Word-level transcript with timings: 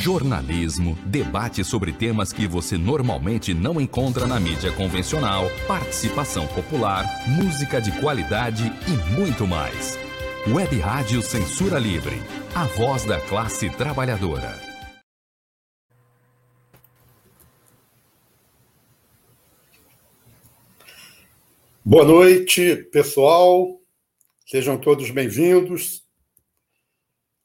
jornalismo, 0.00 0.96
debate 1.04 1.62
sobre 1.62 1.92
temas 1.92 2.32
que 2.32 2.46
você 2.46 2.78
normalmente 2.78 3.52
não 3.52 3.78
encontra 3.78 4.26
na 4.26 4.40
mídia 4.40 4.72
convencional, 4.72 5.44
participação 5.68 6.46
popular, 6.46 7.04
música 7.28 7.82
de 7.82 7.92
qualidade 8.00 8.64
e 8.88 9.14
muito 9.14 9.46
mais. 9.46 9.98
Web 10.48 10.78
Rádio 10.78 11.20
Censura 11.20 11.78
Livre, 11.78 12.16
a 12.54 12.64
voz 12.64 13.04
da 13.04 13.20
classe 13.20 13.68
trabalhadora. 13.68 14.58
Boa 21.84 22.06
noite, 22.06 22.76
pessoal. 22.90 23.78
Sejam 24.46 24.78
todos 24.78 25.10
bem-vindos. 25.10 26.02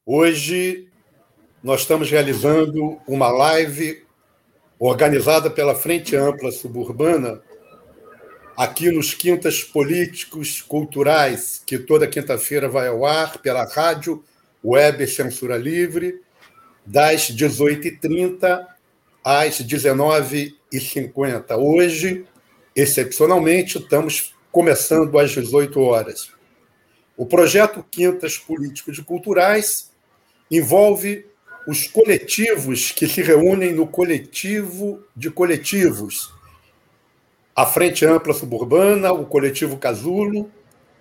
Hoje 0.06 0.90
nós 1.66 1.82
estamos 1.82 2.10
realizando 2.12 3.02
uma 3.08 3.28
live 3.30 4.06
organizada 4.78 5.50
pela 5.50 5.74
Frente 5.74 6.16
Ampla 6.16 6.52
Suburbana 6.52 7.42
aqui 8.56 8.92
nos 8.92 9.16
Quintas 9.16 9.64
Políticos 9.64 10.62
Culturais, 10.62 11.64
que 11.66 11.80
toda 11.80 12.06
quinta-feira 12.06 12.70
vai 12.70 12.88
ao 12.88 13.04
ar 13.04 13.40
pela 13.40 13.66
rádio 13.66 14.24
Web 14.64 15.08
Censura 15.08 15.58
Livre, 15.58 16.22
das 16.86 17.32
18h30 17.32 18.64
às 19.24 19.60
19h50. 19.60 21.58
Hoje, 21.58 22.28
excepcionalmente, 22.76 23.80
estamos 23.80 24.36
começando 24.52 25.18
às 25.18 25.32
18 25.32 25.82
horas. 25.82 26.32
O 27.18 27.26
projeto 27.26 27.84
Quintas 27.90 28.38
Políticos 28.38 29.00
Culturais 29.00 29.92
envolve 30.52 31.26
os 31.68 31.88
coletivos 31.88 32.92
que 32.92 33.08
se 33.08 33.22
reúnem 33.22 33.74
no 33.74 33.88
coletivo 33.88 35.04
de 35.16 35.30
coletivos. 35.32 36.34
A 37.56 37.66
Frente 37.66 38.06
Ampla 38.06 38.34
Suburbana, 38.34 39.12
o 39.12 39.26
Coletivo 39.26 39.78
Casulo, 39.78 40.52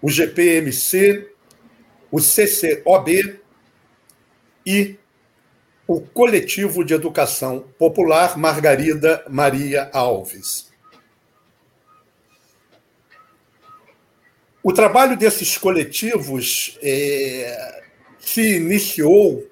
o 0.01 0.09
GPMC, 0.09 1.29
o 2.11 2.19
CCOB 2.19 3.41
e 4.65 4.97
o 5.87 6.01
Coletivo 6.01 6.85
de 6.85 6.95
Educação 6.95 7.65
Popular 7.79 8.39
Margarida 8.39 9.25
Maria 9.29 9.91
Alves. 9.93 10.73
O 14.63 14.73
trabalho 14.73 15.15
desses 15.15 15.59
coletivos 15.59 16.79
é, 16.81 17.83
se 18.19 18.57
iniciou 18.57 19.47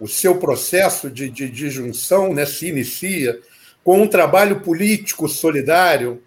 o 0.00 0.06
seu 0.06 0.36
processo 0.36 1.10
de, 1.10 1.28
de, 1.28 1.48
de 1.48 1.70
junção 1.70 2.32
né, 2.32 2.46
se 2.46 2.68
inicia 2.68 3.40
com 3.82 4.02
um 4.02 4.06
trabalho 4.06 4.60
político 4.60 5.28
solidário 5.28 6.22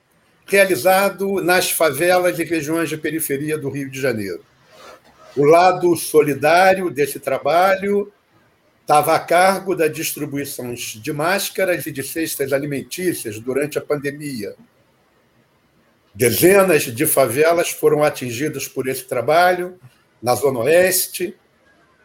realizado 0.45 1.41
nas 1.41 1.71
favelas 1.71 2.37
e 2.39 2.43
regiões 2.43 2.89
de 2.89 2.97
periferia 2.97 3.57
do 3.57 3.69
Rio 3.69 3.89
de 3.89 4.01
Janeiro. 4.01 4.43
O 5.37 5.45
lado 5.45 5.95
solidário 5.95 6.89
desse 6.89 7.19
trabalho 7.19 8.11
estava 8.81 9.15
a 9.15 9.19
cargo 9.19 9.73
da 9.75 9.87
distribuição 9.87 10.73
de 10.73 11.13
máscaras 11.13 11.85
e 11.85 11.91
de 11.91 12.03
cestas 12.03 12.51
alimentícias 12.51 13.39
durante 13.39 13.77
a 13.77 13.81
pandemia. 13.81 14.53
Dezenas 16.13 16.83
de 16.83 17.05
favelas 17.05 17.69
foram 17.69 18.03
atingidas 18.03 18.67
por 18.67 18.89
esse 18.89 19.05
trabalho, 19.05 19.79
na 20.21 20.35
Zona 20.35 20.59
Oeste, 20.59 21.33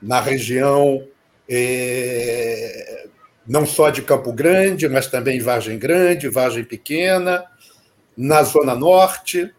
na 0.01 0.21
região 0.21 1.07
é, 1.49 3.07
não 3.47 3.65
só 3.65 3.91
de 3.91 4.03
Campo 4.03 4.33
Grande, 4.33 4.89
mas 4.89 5.07
também 5.07 5.41
Vargem 5.41 5.79
Grande, 5.79 6.29
Vargem 6.29 6.65
Pequena, 6.65 7.45
na 8.17 8.43
Zona 8.43 8.75
Norte, 8.75 9.53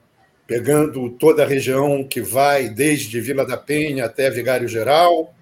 pegando 0.46 1.10
toda 1.12 1.44
a 1.44 1.48
região 1.48 2.04
que 2.04 2.22
vai 2.22 2.70
desde 2.70 3.22
Vila 3.22 3.46
da 3.46 3.58
Penha 3.58 4.06
até 4.06 4.30
Vigário 4.30 4.68
Geral, 4.68 5.34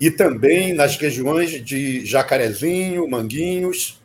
e 0.00 0.10
também 0.10 0.72
nas 0.72 0.96
regiões 0.96 1.50
de 1.64 2.06
Jacarezinho, 2.06 3.08
Manguinhos, 3.08 4.00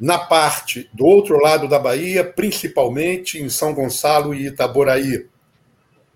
na 0.00 0.18
parte 0.18 0.88
do 0.94 1.04
outro 1.04 1.38
lado 1.38 1.68
da 1.68 1.78
Bahia, 1.78 2.24
principalmente 2.24 3.38
em 3.38 3.48
São 3.48 3.74
Gonçalo 3.74 4.34
e 4.34 4.46
Itaboraí. 4.46 5.26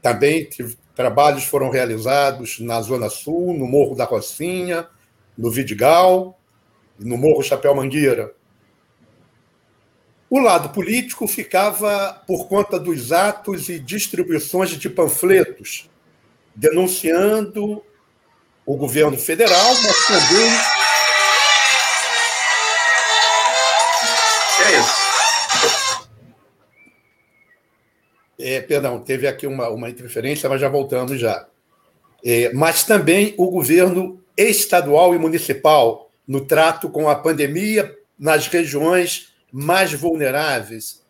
Também 0.01 0.49
Trabalhos 0.95 1.45
foram 1.45 1.71
realizados 1.71 2.59
na 2.61 2.81
Zona 2.83 3.09
Sul, 3.09 3.55
no 3.55 3.67
Morro 3.67 3.95
da 3.95 4.05
Rocinha, 4.05 4.87
no 5.37 5.51
Vidigal, 5.51 6.39
no 6.99 7.17
Morro 7.17 7.43
Chapéu 7.43 7.75
Mangueira. 7.75 8.35
O 10.29 10.39
lado 10.39 10.71
político 10.71 11.27
ficava 11.27 12.23
por 12.27 12.49
conta 12.49 12.79
dos 12.79 13.13
atos 13.13 13.69
e 13.69 13.79
distribuições 13.79 14.71
de 14.71 14.89
panfletos 14.89 15.91
denunciando 16.55 17.83
o 18.65 18.77
governo 18.77 19.19
federal, 19.19 19.75
mas 19.83 20.07
também. 20.07 20.82
É, 28.45 28.61
perdão, 28.61 28.99
teve 28.99 29.29
aqui 29.29 29.47
uma, 29.47 29.69
uma 29.69 29.89
interferência, 29.89 30.49
mas 30.49 30.61
já 30.61 30.69
voltamos 30.69 31.21
já. 31.21 31.47
É, 32.25 32.53
mas 32.53 32.83
também 32.83 33.35
o 33.39 33.49
governo 33.49 34.21
estadual 34.37 35.15
e 35.15 35.19
municipal 35.19 36.11
no 36.27 36.45
trato 36.45 36.91
com 36.91 37.09
a 37.09 37.15
pandemia 37.15 37.97
nas 38.19 38.49
regiões 38.49 39.33
mais 39.53 39.93
vulneráveis 39.93 41.05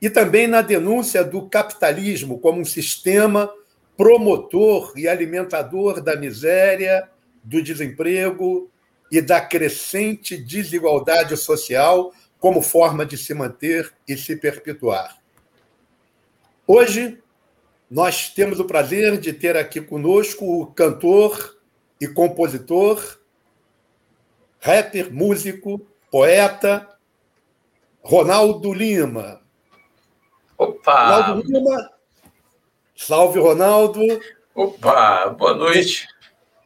e 0.00 0.08
também 0.08 0.46
na 0.46 0.62
denúncia 0.62 1.22
do 1.22 1.48
capitalismo 1.48 2.38
como 2.38 2.60
um 2.60 2.64
sistema 2.64 3.52
promotor 3.94 4.94
e 4.96 5.06
alimentador 5.06 6.00
da 6.00 6.16
miséria, 6.16 7.06
do 7.44 7.62
desemprego 7.62 8.70
e 9.12 9.20
da 9.20 9.38
crescente 9.38 10.34
desigualdade 10.38 11.36
social 11.36 12.10
como 12.38 12.62
forma 12.62 13.04
de 13.04 13.18
se 13.18 13.34
manter 13.34 13.92
e 14.08 14.16
se 14.16 14.36
perpetuar. 14.36 15.19
Hoje, 16.72 17.20
nós 17.90 18.28
temos 18.28 18.60
o 18.60 18.64
prazer 18.64 19.18
de 19.18 19.32
ter 19.32 19.56
aqui 19.56 19.80
conosco 19.80 20.44
o 20.44 20.66
cantor 20.68 21.58
e 22.00 22.06
compositor, 22.06 23.18
rapper, 24.60 25.12
músico, 25.12 25.84
poeta, 26.12 26.88
Ronaldo 28.00 28.72
Lima. 28.72 29.42
Opa! 30.56 31.16
Ronaldo 31.16 31.52
Lima. 31.52 31.90
Salve, 32.94 33.40
Ronaldo. 33.40 34.02
Opa, 34.54 35.26
boa 35.30 35.54
noite. 35.54 36.06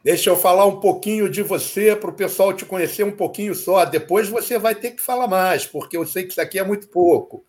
Deixa 0.03 0.29
eu 0.29 0.35
falar 0.35 0.67
um 0.67 0.79
pouquinho 0.79 1.27
de 1.27 1.41
você 1.41 1.95
para 1.95 2.11
o 2.11 2.15
pessoal 2.15 2.53
te 2.53 2.63
conhecer 2.63 3.03
um 3.03 3.11
pouquinho 3.11 3.55
só. 3.55 3.83
Depois 3.85 4.29
você 4.29 4.59
vai 4.59 4.75
ter 4.75 4.91
que 4.91 5.01
falar 5.01 5.27
mais, 5.27 5.65
porque 5.65 5.97
eu 5.97 6.05
sei 6.05 6.25
que 6.25 6.29
isso 6.29 6.41
aqui 6.41 6.59
é 6.59 6.63
muito 6.63 6.89
pouco. 6.89 7.43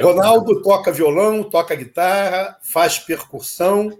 Ronaldo 0.00 0.62
toca 0.62 0.92
violão, 0.92 1.42
toca 1.42 1.74
guitarra, 1.74 2.58
faz 2.62 2.98
percussão 2.98 3.98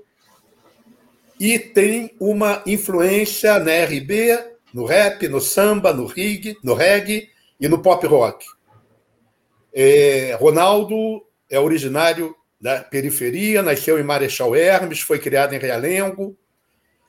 e 1.40 1.58
tem 1.58 2.14
uma 2.20 2.62
influência 2.66 3.58
na 3.58 3.72
RB, 3.84 4.38
no 4.72 4.84
rap, 4.84 5.26
no 5.28 5.40
samba, 5.40 5.92
no 5.92 6.06
reggae, 6.06 6.56
no 6.62 6.74
reggae 6.74 7.30
e 7.60 7.68
no 7.68 7.82
pop 7.82 8.06
rock. 8.06 8.46
É, 9.74 10.36
Ronaldo 10.38 11.24
é 11.50 11.58
originário 11.58 12.34
da 12.60 12.80
periferia, 12.80 13.62
nasceu 13.62 13.98
em 13.98 14.04
Marechal 14.04 14.54
Hermes, 14.54 15.00
foi 15.00 15.18
criado 15.18 15.54
em 15.54 15.58
Realengo, 15.58 16.36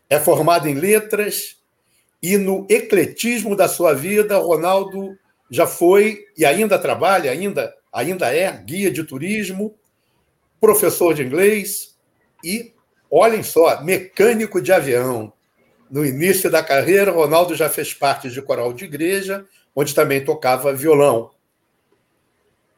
é 0.10 0.20
formado 0.20 0.68
em 0.68 0.74
letras 0.74 1.58
e 2.22 2.38
no 2.38 2.66
ecletismo 2.70 3.56
da 3.56 3.68
sua 3.68 3.94
vida, 3.94 4.38
Ronaldo 4.38 5.16
já 5.50 5.68
foi 5.68 6.26
e 6.38 6.46
ainda 6.46 6.80
trabalha, 6.80 7.30
ainda 7.30 7.74
ainda 7.94 8.36
é 8.36 8.52
guia 8.52 8.90
de 8.90 9.04
turismo, 9.04 9.76
professor 10.60 11.14
de 11.14 11.24
inglês 11.24 11.96
e, 12.44 12.74
olhem 13.10 13.44
só, 13.44 13.84
mecânico 13.84 14.60
de 14.60 14.74
avião. 14.74 15.32
No 15.90 16.04
início 16.04 16.50
da 16.50 16.64
carreira, 16.64 17.12
Ronaldo 17.12 17.54
já 17.54 17.70
fez 17.70 17.94
parte 17.94 18.30
de 18.32 18.42
coral 18.42 18.74
de 18.74 18.86
igreja, 18.86 19.46
onde 19.76 19.94
também 19.94 20.26
tocava 20.26 20.74
violão. 20.74 21.30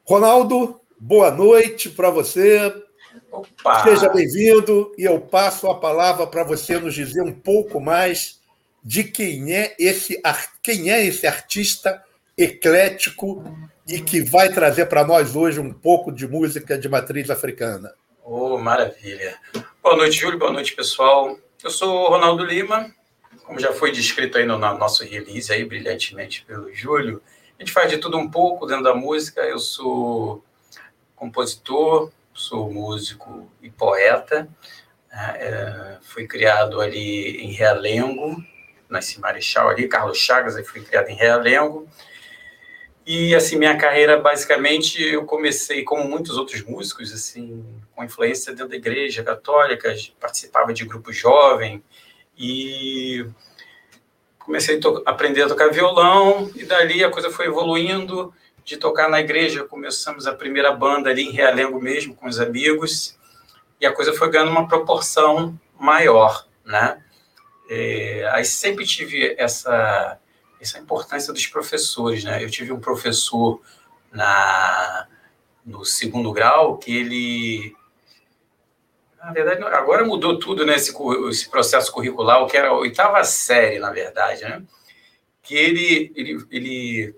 Ronaldo, 0.04 0.82
boa 1.00 1.32
noite 1.32 1.90
para 1.90 2.10
você. 2.10 2.74
Opa. 3.32 3.84
Seja 3.84 4.10
bem-vindo 4.10 4.94
e 4.98 5.04
eu 5.04 5.22
passo 5.22 5.68
a 5.68 5.80
palavra 5.80 6.28
para 6.28 6.44
você 6.44 6.78
nos 6.78 6.94
dizer 6.94 7.22
um 7.22 7.34
pouco 7.34 7.80
mais 7.80 8.42
de 8.84 9.04
quem 9.04 9.54
é 9.54 9.76
esse 9.80 10.22
quem 10.62 10.92
é 10.92 11.06
esse 11.06 11.26
artista 11.26 12.04
eclético 12.38 13.44
e 13.88 14.02
que 14.02 14.22
vai 14.22 14.50
trazer 14.50 14.88
para 14.88 15.06
nós 15.06 15.36
hoje 15.36 15.60
um 15.60 15.72
pouco 15.72 16.12
de 16.12 16.28
música 16.28 16.78
de 16.78 16.90
matriz 16.90 17.30
africana. 17.30 17.94
Oh, 18.24 18.58
maravilha. 18.58 19.38
Boa 19.84 19.96
noite, 19.96 20.18
Júlio. 20.18 20.40
Boa 20.40 20.52
noite, 20.52 20.74
pessoal. 20.74 21.38
Eu 21.64 21.70
sou 21.70 22.10
Ronaldo 22.10 22.44
Lima, 22.44 22.92
como 23.44 23.60
já 23.60 23.72
foi 23.72 23.92
descrito 23.92 24.38
aí 24.38 24.46
no, 24.46 24.58
no 24.58 24.78
nosso 24.78 25.04
release 25.04 25.52
aí 25.52 25.64
brilhantemente 25.64 26.44
pelo 26.46 26.74
Júlio, 26.74 27.22
a 27.58 27.64
gente 27.64 27.72
faz 27.72 27.90
de 27.90 27.98
tudo 27.98 28.18
um 28.18 28.30
pouco 28.30 28.66
dentro 28.66 28.84
da 28.84 28.94
música. 28.96 29.42
Eu 29.42 29.60
sou 29.60 30.44
compositor, 31.16 32.12
sou 32.34 32.72
músico 32.72 33.50
e 33.62 33.70
poeta. 33.70 34.48
É, 35.12 35.98
fui 36.02 36.28
criado 36.28 36.82
ali 36.82 37.38
em 37.38 37.54
Realengo, 37.54 38.44
nasci 38.90 39.20
Marechal 39.20 39.70
ali, 39.70 39.88
Carlos 39.88 40.18
Chagas, 40.18 40.58
aí 40.58 40.64
fui 40.64 40.82
criado 40.82 41.08
em 41.08 41.16
Realengo. 41.16 41.88
E, 43.06 43.36
assim, 43.36 43.56
minha 43.56 43.78
carreira, 43.78 44.20
basicamente, 44.20 45.02
eu 45.04 45.26
comecei, 45.26 45.84
como 45.84 46.08
muitos 46.10 46.38
outros 46.38 46.64
músicos, 46.64 47.14
assim, 47.14 47.64
com 47.94 48.04
influência 48.04 48.52
dentro 48.52 48.70
da 48.70 48.76
igreja 48.76 49.24
católica, 49.24 49.94
participava 50.20 50.74
de 50.74 50.86
grupo 50.86 51.14
jovem 51.14 51.84
e 52.36 53.26
comecei 54.40 54.80
a 55.06 55.10
aprender 55.10 55.44
a 55.44 55.48
tocar 55.48 55.70
violão 55.72 56.52
e 56.56 56.66
dali 56.66 57.04
a 57.04 57.10
coisa 57.10 57.30
foi 57.30 57.46
evoluindo 57.46 58.34
de 58.64 58.78
tocar 58.78 59.08
na 59.08 59.20
igreja, 59.20 59.64
começamos 59.64 60.26
a 60.26 60.34
primeira 60.34 60.72
banda 60.72 61.12
ali 61.12 61.24
em 61.24 61.32
Realengo 61.32 61.80
mesmo, 61.80 62.16
com 62.16 62.28
os 62.28 62.40
amigos, 62.40 63.16
e 63.80 63.86
a 63.86 63.94
coisa 63.94 64.14
foi 64.14 64.32
ganhando 64.32 64.50
uma 64.50 64.68
proporção 64.68 65.60
maior, 65.80 66.48
né? 66.66 67.00
É, 67.70 68.28
aí 68.34 68.44
sempre 68.44 68.86
tive 68.86 69.36
essa 69.38 70.20
essa 70.66 70.80
importância 70.80 71.32
dos 71.32 71.48
professores, 71.48 72.24
né? 72.24 72.44
Eu 72.44 72.50
tive 72.50 72.72
um 72.72 72.80
professor 72.80 73.62
na 74.12 75.08
no 75.66 75.84
segundo 75.84 76.32
grau 76.32 76.78
que 76.78 76.96
ele 76.96 77.76
na 79.18 79.32
verdade 79.32 79.64
agora 79.64 80.06
mudou 80.06 80.38
tudo 80.38 80.64
nesse 80.64 80.94
né, 80.94 81.30
esse 81.30 81.50
processo 81.50 81.92
curricular, 81.92 82.44
o 82.44 82.48
que 82.48 82.56
era 82.56 82.70
a 82.70 82.78
oitava 82.78 83.24
série, 83.24 83.80
na 83.80 83.92
verdade, 83.92 84.44
né? 84.44 84.62
Que 85.42 85.56
ele 85.56 86.12
ele, 86.16 86.46
ele 86.52 87.16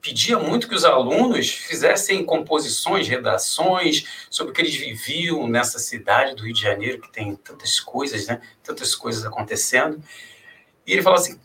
pedia 0.00 0.38
muito 0.38 0.68
que 0.68 0.74
os 0.74 0.84
alunos 0.84 1.50
fizessem 1.50 2.24
composições, 2.24 3.08
redações 3.08 4.26
sobre 4.30 4.52
o 4.52 4.54
que 4.54 4.62
eles 4.62 4.74
viviam 4.74 5.46
nessa 5.48 5.78
cidade 5.78 6.34
do 6.34 6.44
Rio 6.44 6.54
de 6.54 6.62
Janeiro, 6.62 7.00
que 7.00 7.12
tem 7.12 7.36
tantas 7.36 7.80
coisas, 7.80 8.26
né? 8.26 8.40
Tantas 8.62 8.94
coisas 8.94 9.24
acontecendo. 9.24 10.02
E 10.86 10.92
ele 10.92 11.02
falou 11.02 11.18
assim: 11.18 11.38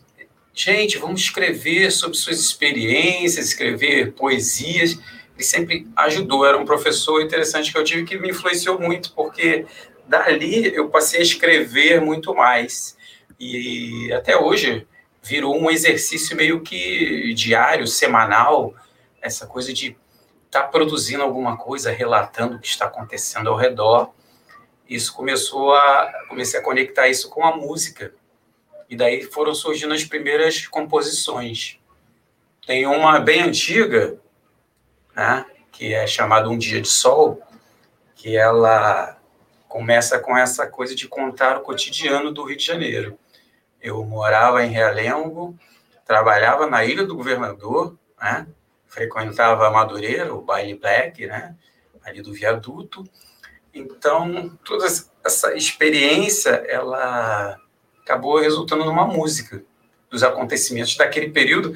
gente, 0.56 0.96
vamos 0.96 1.20
escrever 1.20 1.92
sobre 1.92 2.16
suas 2.16 2.40
experiências, 2.40 3.48
escrever 3.48 4.12
poesias. 4.12 4.98
Ele 5.34 5.44
sempre 5.44 5.86
ajudou, 5.94 6.46
era 6.46 6.56
um 6.56 6.64
professor 6.64 7.20
interessante 7.20 7.70
que 7.70 7.78
eu 7.78 7.84
tive 7.84 8.04
que 8.04 8.18
me 8.18 8.30
influenciou 8.30 8.80
muito, 8.80 9.12
porque 9.12 9.66
dali 10.08 10.74
eu 10.74 10.88
passei 10.88 11.20
a 11.20 11.22
escrever 11.22 12.00
muito 12.00 12.34
mais. 12.34 12.96
E 13.38 14.10
até 14.14 14.34
hoje 14.34 14.86
virou 15.22 15.54
um 15.60 15.70
exercício 15.70 16.34
meio 16.34 16.62
que 16.62 17.34
diário, 17.34 17.86
semanal, 17.86 18.74
essa 19.20 19.46
coisa 19.46 19.74
de 19.74 19.94
estar 20.46 20.62
tá 20.62 20.68
produzindo 20.68 21.22
alguma 21.22 21.58
coisa, 21.58 21.90
relatando 21.90 22.56
o 22.56 22.60
que 22.60 22.68
está 22.68 22.86
acontecendo 22.86 23.50
ao 23.50 23.56
redor. 23.56 24.10
Isso 24.88 25.12
começou 25.12 25.74
a 25.74 26.12
comecei 26.28 26.58
a 26.58 26.62
conectar 26.62 27.08
isso 27.08 27.28
com 27.28 27.44
a 27.44 27.54
música. 27.54 28.14
E 28.88 28.96
daí 28.96 29.22
foram 29.22 29.54
surgindo 29.54 29.92
as 29.92 30.04
primeiras 30.04 30.66
composições. 30.66 31.78
Tem 32.66 32.86
uma 32.86 33.18
bem 33.20 33.42
antiga, 33.42 34.18
né, 35.14 35.44
que 35.72 35.94
é 35.94 36.06
chamada 36.06 36.48
Um 36.48 36.58
Dia 36.58 36.80
de 36.80 36.88
Sol, 36.88 37.40
que 38.14 38.36
ela 38.36 39.18
começa 39.68 40.18
com 40.18 40.36
essa 40.36 40.66
coisa 40.66 40.94
de 40.94 41.06
contar 41.06 41.58
o 41.58 41.60
cotidiano 41.60 42.32
do 42.32 42.44
Rio 42.44 42.56
de 42.56 42.64
Janeiro. 42.64 43.18
Eu 43.80 44.04
morava 44.04 44.64
em 44.64 44.70
Realengo, 44.70 45.56
trabalhava 46.04 46.66
na 46.66 46.84
Ilha 46.84 47.04
do 47.04 47.16
Governador, 47.16 47.96
né? 48.20 48.46
frequentava 48.86 49.70
Madureira, 49.70 50.34
o 50.34 50.40
Baile 50.40 50.74
Black, 50.74 51.26
né? 51.26 51.54
ali 52.04 52.22
do 52.22 52.32
viaduto. 52.32 53.04
Então, 53.74 54.56
toda 54.64 54.86
essa 54.86 55.54
experiência, 55.54 56.50
ela 56.66 57.60
acabou 58.06 58.38
resultando 58.38 58.84
numa 58.84 59.04
música 59.04 59.62
dos 60.08 60.22
acontecimentos 60.22 60.96
daquele 60.96 61.30
período 61.30 61.74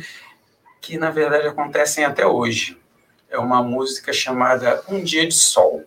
que, 0.80 0.96
na 0.96 1.10
verdade, 1.10 1.48
acontecem 1.48 2.04
até 2.04 2.24
hoje. 2.24 2.78
É 3.28 3.38
uma 3.38 3.62
música 3.62 4.12
chamada 4.12 4.82
Um 4.88 5.02
Dia 5.02 5.26
de 5.26 5.34
Sol. 5.34 5.84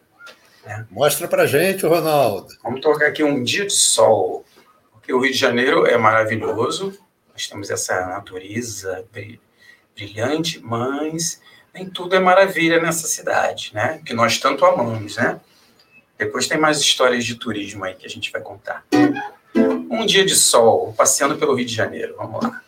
Né? 0.66 0.86
Mostra 0.92 1.28
pra 1.28 1.46
gente, 1.46 1.86
Ronaldo. 1.86 2.48
Vamos 2.62 2.82
tocar 2.82 3.08
aqui 3.08 3.24
Um 3.24 3.42
Dia 3.42 3.66
de 3.66 3.74
Sol 3.74 4.44
porque 5.04 5.12
o 5.12 5.20
Rio 5.20 5.34
de 5.34 5.38
Janeiro 5.38 5.86
é 5.86 5.98
maravilhoso, 5.98 6.98
nós 7.34 7.46
temos 7.46 7.70
essa 7.70 8.06
natureza 8.06 9.06
brilhante, 9.94 10.62
mas 10.64 11.42
nem 11.74 11.90
tudo 11.90 12.16
é 12.16 12.20
maravilha 12.20 12.82
nessa 12.82 13.06
cidade, 13.06 13.72
né? 13.74 14.02
Que 14.06 14.14
nós 14.14 14.38
tanto 14.38 14.66
amamos, 14.66 15.18
né? 15.18 15.42
Depois 16.18 16.48
tem 16.48 16.58
mais 16.58 16.78
histórias 16.78 17.26
de 17.26 17.36
turismo 17.36 17.84
aí 17.84 17.96
que 17.96 18.06
a 18.06 18.10
gente 18.10 18.32
vai 18.32 18.42
contar. 18.42 18.86
Um 19.94 20.08
dia 20.08 20.26
de 20.26 20.34
sol, 20.34 20.92
passeando 20.98 21.38
pelo 21.38 21.54
Rio 21.54 21.68
de 21.68 21.76
Janeiro. 21.76 22.16
Vamos 22.18 22.44
lá. 22.44 22.62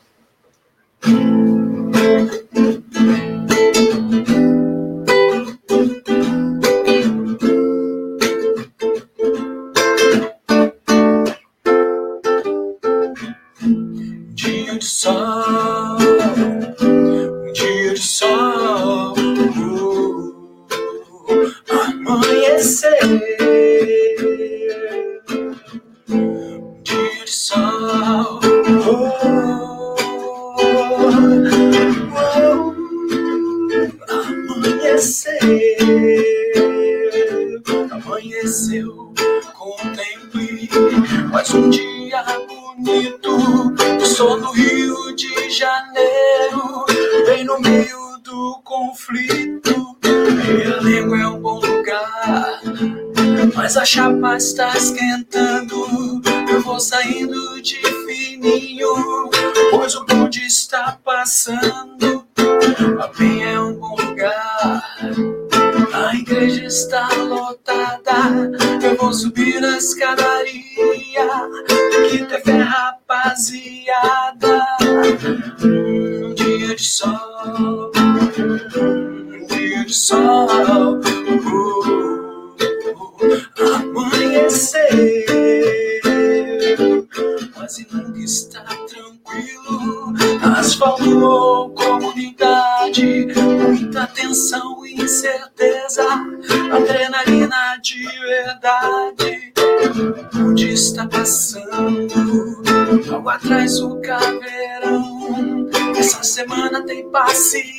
Semana 107.15 107.74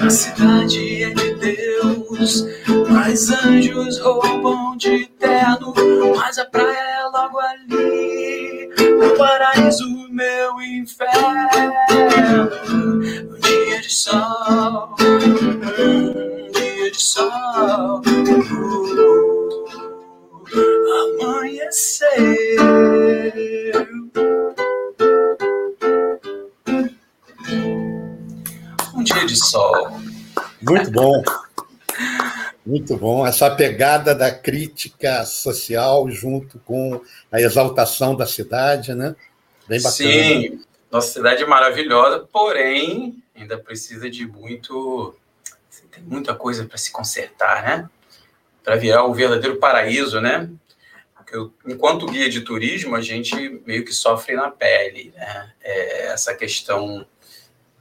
A 0.00 0.08
cidade 0.08 1.02
é 1.02 1.10
de 1.10 1.34
Deus 1.34 2.46
Mas 2.88 3.30
anjos 3.30 3.98
roubam 3.98 4.76
de 4.76 5.09
bom. 31.00 31.22
Muito 32.64 32.96
bom. 32.96 33.26
Essa 33.26 33.50
pegada 33.50 34.14
da 34.14 34.30
crítica 34.30 35.24
social 35.24 36.08
junto 36.10 36.58
com 36.60 37.00
a 37.32 37.40
exaltação 37.40 38.14
da 38.14 38.26
cidade, 38.26 38.94
né? 38.94 39.16
Bem 39.66 39.80
bacana. 39.80 39.92
Sim, 39.92 40.64
nossa 40.90 41.12
cidade 41.12 41.42
é 41.42 41.46
maravilhosa, 41.46 42.26
porém 42.32 43.22
ainda 43.34 43.58
precisa 43.58 44.10
de 44.10 44.26
muito. 44.26 45.14
Tem 45.90 46.02
muita 46.04 46.34
coisa 46.34 46.64
para 46.64 46.78
se 46.78 46.92
consertar, 46.92 47.62
né? 47.62 47.90
Para 48.62 48.76
virar 48.76 49.04
o 49.04 49.14
verdadeiro 49.14 49.56
paraíso, 49.56 50.20
né? 50.20 50.48
eu, 51.32 51.52
enquanto 51.66 52.06
guia 52.06 52.28
de 52.28 52.40
turismo, 52.40 52.96
a 52.96 53.00
gente 53.00 53.62
meio 53.64 53.84
que 53.84 53.92
sofre 53.92 54.34
na 54.34 54.50
pele, 54.50 55.12
né? 55.16 55.52
É, 55.62 56.06
essa 56.06 56.34
questão 56.34 57.06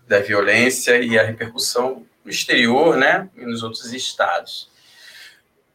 da 0.07 0.19
violência 0.19 0.97
e 0.97 1.17
a 1.17 1.23
repercussão 1.23 2.05
no 2.23 2.31
exterior, 2.31 2.97
né? 2.97 3.29
E 3.35 3.45
nos 3.45 3.63
outros 3.63 3.91
estados. 3.93 4.69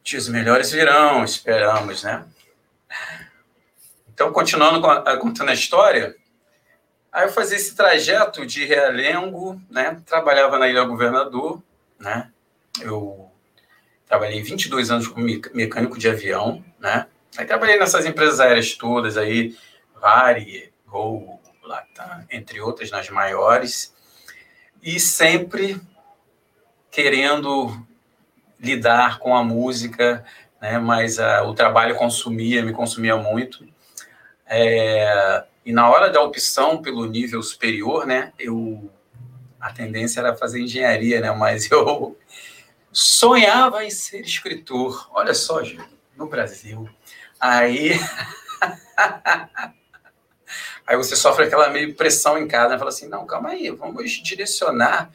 Dias 0.03 0.27
melhores 0.27 0.71
virão, 0.71 1.23
esperamos, 1.23 2.03
né? 2.03 2.25
Então, 4.13 4.31
continuando 4.31 4.85
a, 4.87 5.17
contando 5.17 5.49
a 5.49 5.53
história, 5.53 6.15
aí 7.11 7.25
eu 7.25 7.31
fazia 7.31 7.57
esse 7.57 7.75
trajeto 7.75 8.45
de 8.45 8.65
Realengo, 8.65 9.61
né? 9.69 10.01
Trabalhava 10.05 10.57
na 10.57 10.69
Ilha 10.69 10.83
Governador, 10.85 11.61
né? 11.99 12.31
Eu 12.79 13.29
trabalhei 14.07 14.41
22 14.41 14.91
anos 14.91 15.07
como 15.07 15.25
mecânico 15.53 15.97
de 15.97 16.07
avião, 16.07 16.63
né? 16.79 17.07
Aí 17.37 17.45
trabalhei 17.45 17.77
nessas 17.77 18.05
empresas 18.05 18.39
aéreas 18.39 18.75
todas 18.75 19.17
aí, 19.17 19.57
Vari, 19.99 20.71
Gol, 20.87 21.41
Latam, 21.61 22.25
entre 22.29 22.61
outras, 22.61 22.91
nas 22.91 23.09
maiores, 23.09 23.93
e 24.81 24.99
sempre 24.99 25.81
querendo 26.95 27.85
lidar 28.57 29.19
com 29.19 29.35
a 29.35 29.43
música, 29.43 30.23
né? 30.61 30.79
mas 30.79 31.19
a, 31.19 31.43
o 31.43 31.53
trabalho 31.53 31.97
consumia, 31.97 32.63
me 32.63 32.71
consumia 32.71 33.17
muito. 33.17 33.67
É, 34.47 35.43
e 35.65 35.73
na 35.73 35.89
hora 35.89 36.09
da 36.09 36.21
opção 36.21 36.81
pelo 36.81 37.05
nível 37.05 37.43
superior, 37.43 38.07
né, 38.07 38.31
eu 38.39 38.89
a 39.59 39.73
tendência 39.73 40.21
era 40.21 40.37
fazer 40.37 40.61
engenharia, 40.61 41.19
né, 41.19 41.29
mas 41.31 41.69
eu 41.71 42.17
sonhava 42.93 43.83
em 43.83 43.89
ser 43.89 44.21
escritor. 44.21 45.09
Olha 45.11 45.33
só, 45.33 45.61
gente, 45.63 45.83
no 46.15 46.27
Brasil. 46.27 46.87
Aí. 47.37 47.91
aí 50.87 50.95
você 50.95 51.17
sofre 51.17 51.43
aquela 51.45 51.69
meio 51.69 51.93
pressão 51.93 52.37
em 52.37 52.47
casa, 52.47 52.69
né? 52.69 52.77
Fala 52.77 52.89
assim: 52.89 53.09
não, 53.09 53.25
calma 53.25 53.49
aí, 53.49 53.69
vamos 53.69 54.09
direcionar. 54.11 55.11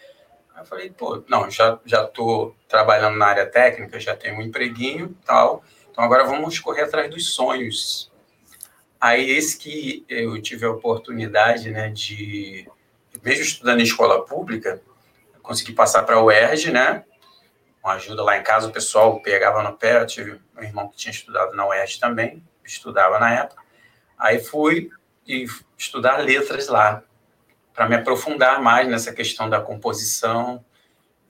Eu 0.60 0.66
falei: 0.66 0.90
pô, 0.90 1.24
não, 1.26 1.50
já 1.50 1.78
já 1.86 2.04
estou 2.04 2.54
trabalhando 2.68 3.16
na 3.16 3.26
área 3.26 3.46
técnica, 3.46 3.98
já 3.98 4.14
tenho 4.14 4.36
um 4.36 4.42
empreguinho 4.42 5.16
tal, 5.24 5.64
então 5.90 6.04
agora 6.04 6.24
vamos 6.24 6.58
correr 6.58 6.82
atrás 6.82 7.10
dos 7.10 7.32
sonhos. 7.32 8.12
Aí, 9.00 9.30
esse 9.30 9.56
que 9.56 10.04
eu 10.06 10.40
tive 10.42 10.66
a 10.66 10.70
oportunidade, 10.70 11.70
né, 11.70 11.88
de, 11.88 12.68
mesmo 13.22 13.42
estudando 13.42 13.80
em 13.80 13.84
escola 13.84 14.26
pública, 14.26 14.82
consegui 15.42 15.72
passar 15.72 16.02
para 16.02 16.16
a 16.16 16.22
UERJ, 16.22 16.70
né, 16.70 17.04
uma 17.82 17.94
ajuda 17.94 18.22
lá 18.22 18.36
em 18.36 18.42
casa, 18.42 18.68
o 18.68 18.72
pessoal 18.72 19.18
pegava 19.22 19.62
no 19.62 19.72
pé, 19.72 20.02
eu 20.02 20.06
tive 20.06 20.38
um 20.54 20.62
irmão 20.62 20.88
que 20.88 20.98
tinha 20.98 21.12
estudado 21.12 21.56
na 21.56 21.66
UERJ 21.66 21.98
também, 21.98 22.44
estudava 22.62 23.18
na 23.18 23.32
época, 23.32 23.62
aí 24.18 24.38
fui 24.38 24.90
e 25.26 25.46
estudar 25.78 26.18
letras 26.18 26.68
lá, 26.68 27.02
para 27.74 27.88
me 27.88 27.94
aprofundar 27.94 28.60
mais 28.62 28.88
nessa 28.88 29.12
questão 29.12 29.48
da 29.48 29.60
composição 29.60 30.64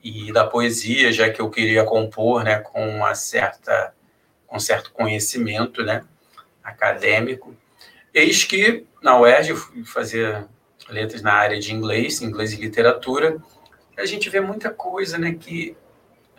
e 0.02 0.32
da 0.32 0.46
poesia, 0.46 1.12
já 1.12 1.30
que 1.30 1.40
eu 1.40 1.50
queria 1.50 1.84
compor, 1.84 2.42
né, 2.42 2.58
com 2.58 2.88
uma 2.88 3.14
certa 3.14 3.94
com 4.46 4.58
certo 4.58 4.90
conhecimento, 4.90 5.84
né, 5.84 6.02
acadêmico. 6.62 7.54
Eis 8.12 8.42
que 8.42 8.84
na 9.00 9.18
UERJ 9.20 9.50
eu 9.50 9.56
fui 9.56 9.84
fazer 9.84 10.44
letras 10.88 11.22
na 11.22 11.32
área 11.32 11.60
de 11.60 11.72
inglês, 11.72 12.20
inglês 12.20 12.52
e 12.52 12.56
literatura, 12.56 13.36
a 13.96 14.04
gente 14.04 14.28
vê 14.28 14.40
muita 14.40 14.70
coisa, 14.70 15.18
né, 15.18 15.36
que 15.38 15.76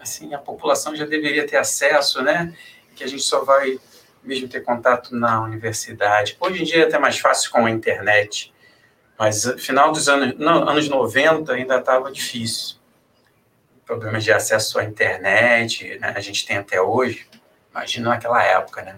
assim, 0.01 0.33
a 0.33 0.39
população 0.39 0.95
já 0.95 1.05
deveria 1.05 1.45
ter 1.45 1.57
acesso, 1.57 2.21
né? 2.21 2.53
Que 2.95 3.03
a 3.03 3.07
gente 3.07 3.23
só 3.23 3.43
vai 3.43 3.79
mesmo 4.23 4.47
ter 4.47 4.61
contato 4.61 5.15
na 5.15 5.41
universidade. 5.43 6.35
Hoje 6.39 6.61
em 6.61 6.65
dia 6.65 6.83
é 6.83 6.87
até 6.87 6.97
mais 6.97 7.19
fácil 7.19 7.51
com 7.51 7.65
a 7.65 7.71
internet, 7.71 8.53
mas 9.21 9.45
no 9.45 9.55
final 9.59 9.91
dos 9.91 10.09
anos, 10.09 10.35
não, 10.39 10.67
anos 10.67 10.89
90 10.89 11.53
ainda 11.53 11.77
estava 11.77 12.11
difícil. 12.11 12.77
Problemas 13.85 14.23
de 14.23 14.31
acesso 14.31 14.79
à 14.79 14.83
internet, 14.83 15.99
né? 15.99 16.11
a 16.15 16.19
gente 16.19 16.43
tem 16.43 16.57
até 16.57 16.81
hoje, 16.81 17.27
imagina 17.69 18.09
naquela 18.09 18.43
época, 18.43 18.81
né? 18.81 18.95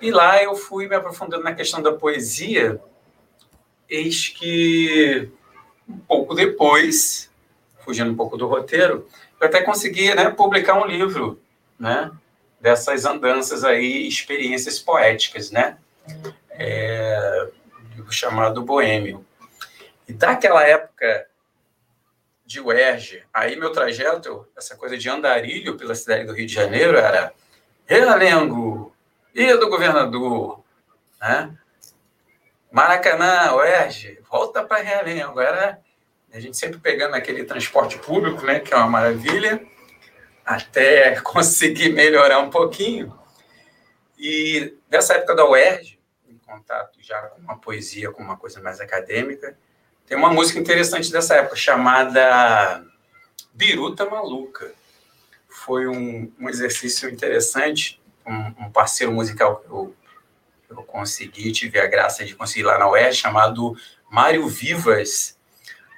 E 0.00 0.10
lá 0.10 0.42
eu 0.42 0.56
fui 0.56 0.88
me 0.88 0.96
aprofundando 0.96 1.44
na 1.44 1.54
questão 1.54 1.82
da 1.82 1.92
poesia, 1.92 2.80
eis 3.86 4.28
que 4.28 5.30
um 5.86 5.98
pouco 5.98 6.34
depois, 6.34 7.30
fugindo 7.80 8.10
um 8.10 8.16
pouco 8.16 8.38
do 8.38 8.46
roteiro, 8.46 9.06
eu 9.38 9.46
até 9.46 9.60
consegui 9.60 10.14
né, 10.14 10.30
publicar 10.30 10.82
um 10.82 10.86
livro, 10.86 11.38
né? 11.78 12.10
Dessas 12.58 13.04
andanças 13.04 13.62
aí, 13.62 14.08
experiências 14.08 14.78
poéticas, 14.78 15.50
né? 15.50 15.76
É, 16.48 17.48
livro 17.98 18.12
chamado 18.12 18.62
Boêmio. 18.62 19.26
E 20.06 20.12
daquela 20.12 20.62
época 20.66 21.26
de 22.46 22.60
UERJ, 22.60 23.24
aí 23.34 23.56
meu 23.56 23.72
trajeto, 23.72 24.46
essa 24.56 24.76
coisa 24.76 24.96
de 24.96 25.08
andarilho 25.08 25.76
pela 25.76 25.94
cidade 25.94 26.24
do 26.24 26.32
Rio 26.32 26.46
de 26.46 26.54
Janeiro 26.54 26.96
era 26.96 27.32
Realengo, 27.86 28.94
Ilha 29.34 29.58
do 29.58 29.68
Governador, 29.68 30.64
né? 31.20 31.54
Maracanã, 32.70 33.54
UERJ, 33.54 34.20
volta 34.30 34.64
para 34.64 34.82
Realengo. 34.82 35.40
Era 35.40 35.80
a 36.32 36.40
gente 36.40 36.56
sempre 36.56 36.78
pegando 36.78 37.14
aquele 37.14 37.44
transporte 37.44 37.98
público, 37.98 38.44
né, 38.44 38.60
que 38.60 38.72
é 38.72 38.76
uma 38.76 38.86
maravilha, 38.86 39.62
até 40.44 41.18
conseguir 41.22 41.92
melhorar 41.92 42.38
um 42.40 42.50
pouquinho. 42.50 43.18
E 44.18 44.74
nessa 44.90 45.14
época 45.14 45.34
da 45.34 45.48
UERJ, 45.48 45.97
contato 46.48 46.98
já 47.02 47.20
com 47.20 47.52
a 47.52 47.56
poesia, 47.56 48.10
com 48.10 48.22
uma 48.22 48.36
coisa 48.36 48.60
mais 48.60 48.80
acadêmica, 48.80 49.56
tem 50.06 50.16
uma 50.16 50.32
música 50.32 50.58
interessante 50.58 51.12
dessa 51.12 51.36
época 51.36 51.56
chamada 51.56 52.84
Biruta 53.52 54.06
Maluca. 54.06 54.72
Foi 55.48 55.86
um, 55.86 56.32
um 56.40 56.48
exercício 56.48 57.10
interessante, 57.10 58.00
um, 58.26 58.66
um, 58.66 58.70
parceiro 58.70 59.12
musical 59.12 59.56
que 59.56 59.68
eu, 59.68 59.94
eu 60.70 60.82
consegui, 60.82 61.52
tive 61.52 61.78
a 61.78 61.86
graça 61.86 62.24
de 62.24 62.34
conseguir 62.34 62.64
lá 62.64 62.78
na 62.78 62.88
UERJ, 62.88 63.18
chamado 63.18 63.76
Mário 64.10 64.48
Vivas, 64.48 65.38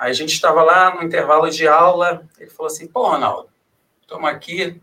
a 0.01 0.15
gente 0.15 0.33
estava 0.33 0.63
lá 0.63 0.95
no 0.95 1.03
intervalo 1.03 1.51
de 1.51 1.69
aula, 1.69 2.27
ele 2.39 2.49
falou 2.49 2.73
assim, 2.73 2.87
pô, 2.87 3.07
Ronaldo, 3.07 3.51
toma 4.07 4.31
aqui, 4.31 4.81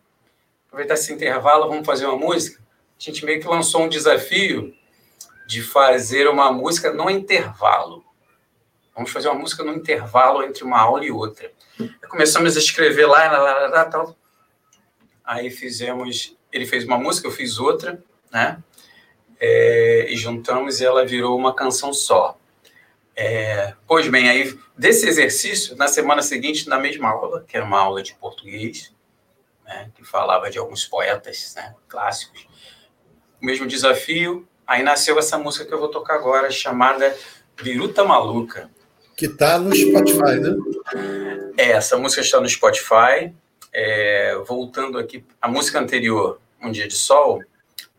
aproveitar 0.67 0.93
esse 0.93 1.11
intervalo, 1.11 1.67
vamos 1.67 1.87
fazer 1.87 2.05
uma 2.05 2.15
música. 2.15 2.61
A 2.61 3.03
gente 3.03 3.25
meio 3.25 3.41
que 3.41 3.47
lançou 3.47 3.81
um 3.81 3.89
desafio 3.89 4.75
de 5.47 5.63
fazer 5.63 6.27
uma 6.27 6.51
música 6.51 6.91
no 6.91 7.09
intervalo. 7.09 8.05
Vamos 8.93 9.11
fazer 9.11 9.29
uma 9.29 9.39
música 9.39 9.63
no 9.63 9.73
intervalo 9.73 10.43
entre 10.43 10.63
uma 10.63 10.79
aula 10.79 11.05
e 11.05 11.11
outra. 11.11 11.51
Começamos 12.09 12.57
a 12.57 12.59
escrever 12.59 13.05
lá, 13.05 13.31
lá, 13.31 13.39
lá, 13.39 13.67
lá, 13.67 13.85
tal. 13.85 14.15
Aí 15.23 15.49
fizemos, 15.49 16.35
ele 16.51 16.65
fez 16.65 16.83
uma 16.83 16.97
música, 16.97 17.27
eu 17.27 17.31
fiz 17.31 17.59
outra, 17.59 18.03
né? 18.31 18.61
É, 19.39 20.07
e 20.09 20.17
juntamos 20.17 20.81
e 20.81 20.85
ela 20.85 21.05
virou 21.05 21.37
uma 21.37 21.55
canção 21.55 21.93
só. 21.93 22.37
É, 23.15 23.73
pois 23.87 24.07
bem, 24.09 24.29
aí 24.29 24.59
desse 24.77 25.07
exercício, 25.07 25.75
na 25.77 25.87
semana 25.87 26.21
seguinte, 26.21 26.67
na 26.67 26.77
mesma 26.77 27.09
aula, 27.09 27.43
que 27.47 27.55
era 27.55 27.65
uma 27.65 27.79
aula 27.79 28.03
de 28.03 28.13
português, 28.15 28.93
né, 29.65 29.91
que 29.95 30.03
falava 30.03 30.49
de 30.49 30.57
alguns 30.57 30.85
poetas 30.85 31.53
né, 31.55 31.75
clássicos, 31.87 32.47
o 33.41 33.45
mesmo 33.45 33.65
desafio, 33.65 34.47
aí 34.67 34.83
nasceu 34.83 35.17
essa 35.17 35.37
música 35.37 35.65
que 35.65 35.73
eu 35.73 35.79
vou 35.79 35.89
tocar 35.89 36.15
agora, 36.15 36.51
chamada 36.51 37.15
Viruta 37.59 38.03
Maluca. 38.03 38.69
Que 39.15 39.25
está 39.25 39.57
no 39.57 39.75
Spotify, 39.75 40.39
né? 40.39 40.55
É, 41.57 41.71
essa 41.71 41.97
música 41.97 42.21
está 42.21 42.39
no 42.39 42.47
Spotify. 42.47 43.33
É, 43.73 44.35
voltando 44.47 44.97
aqui, 44.97 45.25
a 45.41 45.47
música 45.47 45.79
anterior, 45.79 46.39
Um 46.61 46.71
Dia 46.71 46.87
de 46.87 46.95
Sol, 46.95 47.41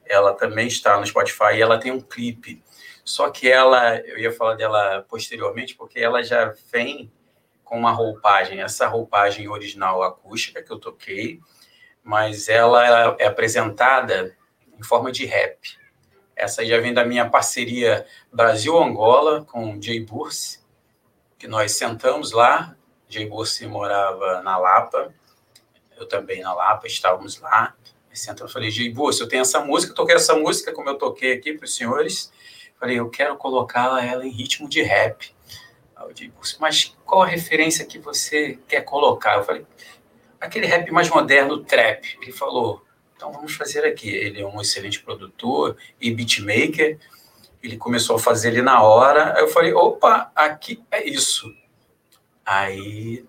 ela 0.04 0.32
também 0.32 0.66
está 0.66 0.98
no 0.98 1.06
Spotify 1.06 1.54
e 1.56 1.60
ela 1.60 1.78
tem 1.78 1.90
um 1.90 2.00
clipe. 2.00 2.62
Só 3.04 3.30
que 3.30 3.50
ela, 3.50 3.96
eu 4.00 4.18
ia 4.18 4.32
falar 4.32 4.54
dela 4.54 5.04
posteriormente, 5.08 5.74
porque 5.74 5.98
ela 5.98 6.22
já 6.22 6.54
vem 6.70 7.10
com 7.64 7.78
uma 7.78 7.90
roupagem, 7.90 8.60
essa 8.60 8.86
roupagem 8.86 9.48
original 9.48 10.02
acústica 10.02 10.62
que 10.62 10.70
eu 10.70 10.78
toquei, 10.78 11.40
mas 12.02 12.48
ela 12.48 13.16
é 13.18 13.26
apresentada 13.26 14.36
em 14.78 14.82
forma 14.82 15.12
de 15.12 15.26
rap. 15.26 15.58
Essa 16.38 16.64
já 16.64 16.78
vem 16.80 16.94
da 16.94 17.04
minha 17.04 17.28
parceria 17.28 18.06
Brasil-Angola 18.32 19.44
com 19.44 19.82
Jay 19.82 19.98
Burse, 19.98 20.60
que 21.36 21.48
nós 21.48 21.72
sentamos 21.72 22.30
lá. 22.30 22.76
Jay 23.08 23.26
Burse 23.26 23.66
morava 23.66 24.40
na 24.42 24.56
Lapa, 24.56 25.12
eu 25.98 26.06
também 26.06 26.40
na 26.40 26.54
Lapa, 26.54 26.86
estávamos 26.86 27.40
lá. 27.40 27.74
Sentamos, 28.12 28.52
falei, 28.52 28.70
Jay 28.70 28.88
Burse, 28.88 29.20
eu 29.20 29.28
tenho 29.28 29.42
essa 29.42 29.60
música, 29.60 29.94
toquei 29.94 30.14
essa 30.14 30.34
música 30.34 30.72
como 30.72 30.88
eu 30.88 30.96
toquei 30.96 31.32
aqui 31.32 31.54
para 31.54 31.64
os 31.64 31.74
senhores. 31.74 32.32
Falei, 32.78 32.98
eu 33.00 33.10
quero 33.10 33.36
colocá-la 33.36 34.04
ela 34.04 34.24
em 34.24 34.30
ritmo 34.30 34.68
de 34.68 34.80
rap. 34.82 35.34
Aí 35.96 36.12
o 36.12 36.16
Jay 36.16 36.28
Burse, 36.28 36.56
mas 36.60 36.96
qual 37.04 37.22
a 37.22 37.26
referência 37.26 37.84
que 37.84 37.98
você 37.98 38.58
quer 38.68 38.82
colocar? 38.82 39.38
Eu 39.38 39.44
falei, 39.44 39.66
aquele 40.40 40.66
rap 40.66 40.88
mais 40.92 41.08
moderno, 41.08 41.64
trap. 41.64 42.16
Ele 42.22 42.32
falou, 42.32 42.84
então 43.18 43.32
vamos 43.32 43.56
fazer 43.56 43.84
aqui. 43.84 44.08
Ele 44.08 44.40
é 44.40 44.46
um 44.46 44.60
excelente 44.60 45.02
produtor 45.02 45.76
e 46.00 46.08
beatmaker. 46.14 47.00
Ele 47.60 47.76
começou 47.76 48.14
a 48.14 48.18
fazer 48.20 48.50
ele 48.50 48.62
na 48.62 48.80
hora. 48.80 49.36
Aí 49.36 49.42
eu 49.42 49.48
falei, 49.48 49.74
opa, 49.74 50.30
aqui 50.36 50.80
é 50.88 51.04
isso. 51.04 51.52
Aí 52.46 53.26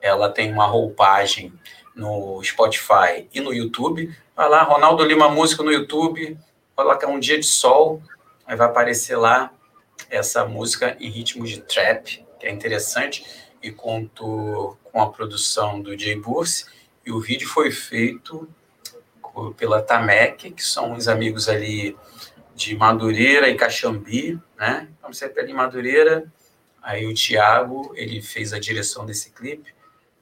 ela 0.00 0.28
tem 0.28 0.52
uma 0.52 0.66
roupagem 0.66 1.52
no 1.94 2.42
Spotify 2.42 3.28
e 3.32 3.40
no 3.40 3.54
YouTube. 3.54 4.12
Vai 4.34 4.48
lá, 4.48 4.64
Ronaldo 4.64 5.04
Lima 5.04 5.28
Música 5.28 5.62
no 5.62 5.70
YouTube. 5.70 6.36
Coloca 6.74 7.08
um 7.08 7.20
dia 7.20 7.38
de 7.38 7.46
sol. 7.46 8.02
Aí 8.44 8.56
vai 8.56 8.66
aparecer 8.66 9.14
lá 9.14 9.52
essa 10.10 10.44
música 10.44 10.96
em 10.98 11.08
ritmo 11.08 11.46
de 11.46 11.60
trap, 11.60 12.26
que 12.40 12.46
é 12.46 12.50
interessante. 12.50 13.24
E 13.62 13.70
conto 13.70 14.76
com 14.82 15.00
a 15.00 15.08
produção 15.08 15.80
do 15.80 15.96
Jay 15.96 16.16
Burse. 16.16 16.66
E 17.06 17.12
o 17.12 17.20
vídeo 17.20 17.48
foi 17.48 17.70
feito 17.70 18.48
pela 19.56 19.82
Tamec, 19.82 20.50
que 20.50 20.64
são 20.64 20.94
os 20.94 21.08
amigos 21.08 21.48
ali 21.48 21.96
de 22.54 22.76
Madureira 22.76 23.48
e 23.48 23.56
Caxambi, 23.56 24.38
né? 24.58 24.88
Vamos 25.00 25.18
sempre 25.18 25.40
ali 25.40 25.52
em 25.52 25.54
Madureira. 25.54 26.24
Aí 26.82 27.06
o 27.06 27.14
Tiago, 27.14 27.92
ele 27.94 28.20
fez 28.20 28.52
a 28.52 28.58
direção 28.58 29.06
desse 29.06 29.30
clipe. 29.30 29.72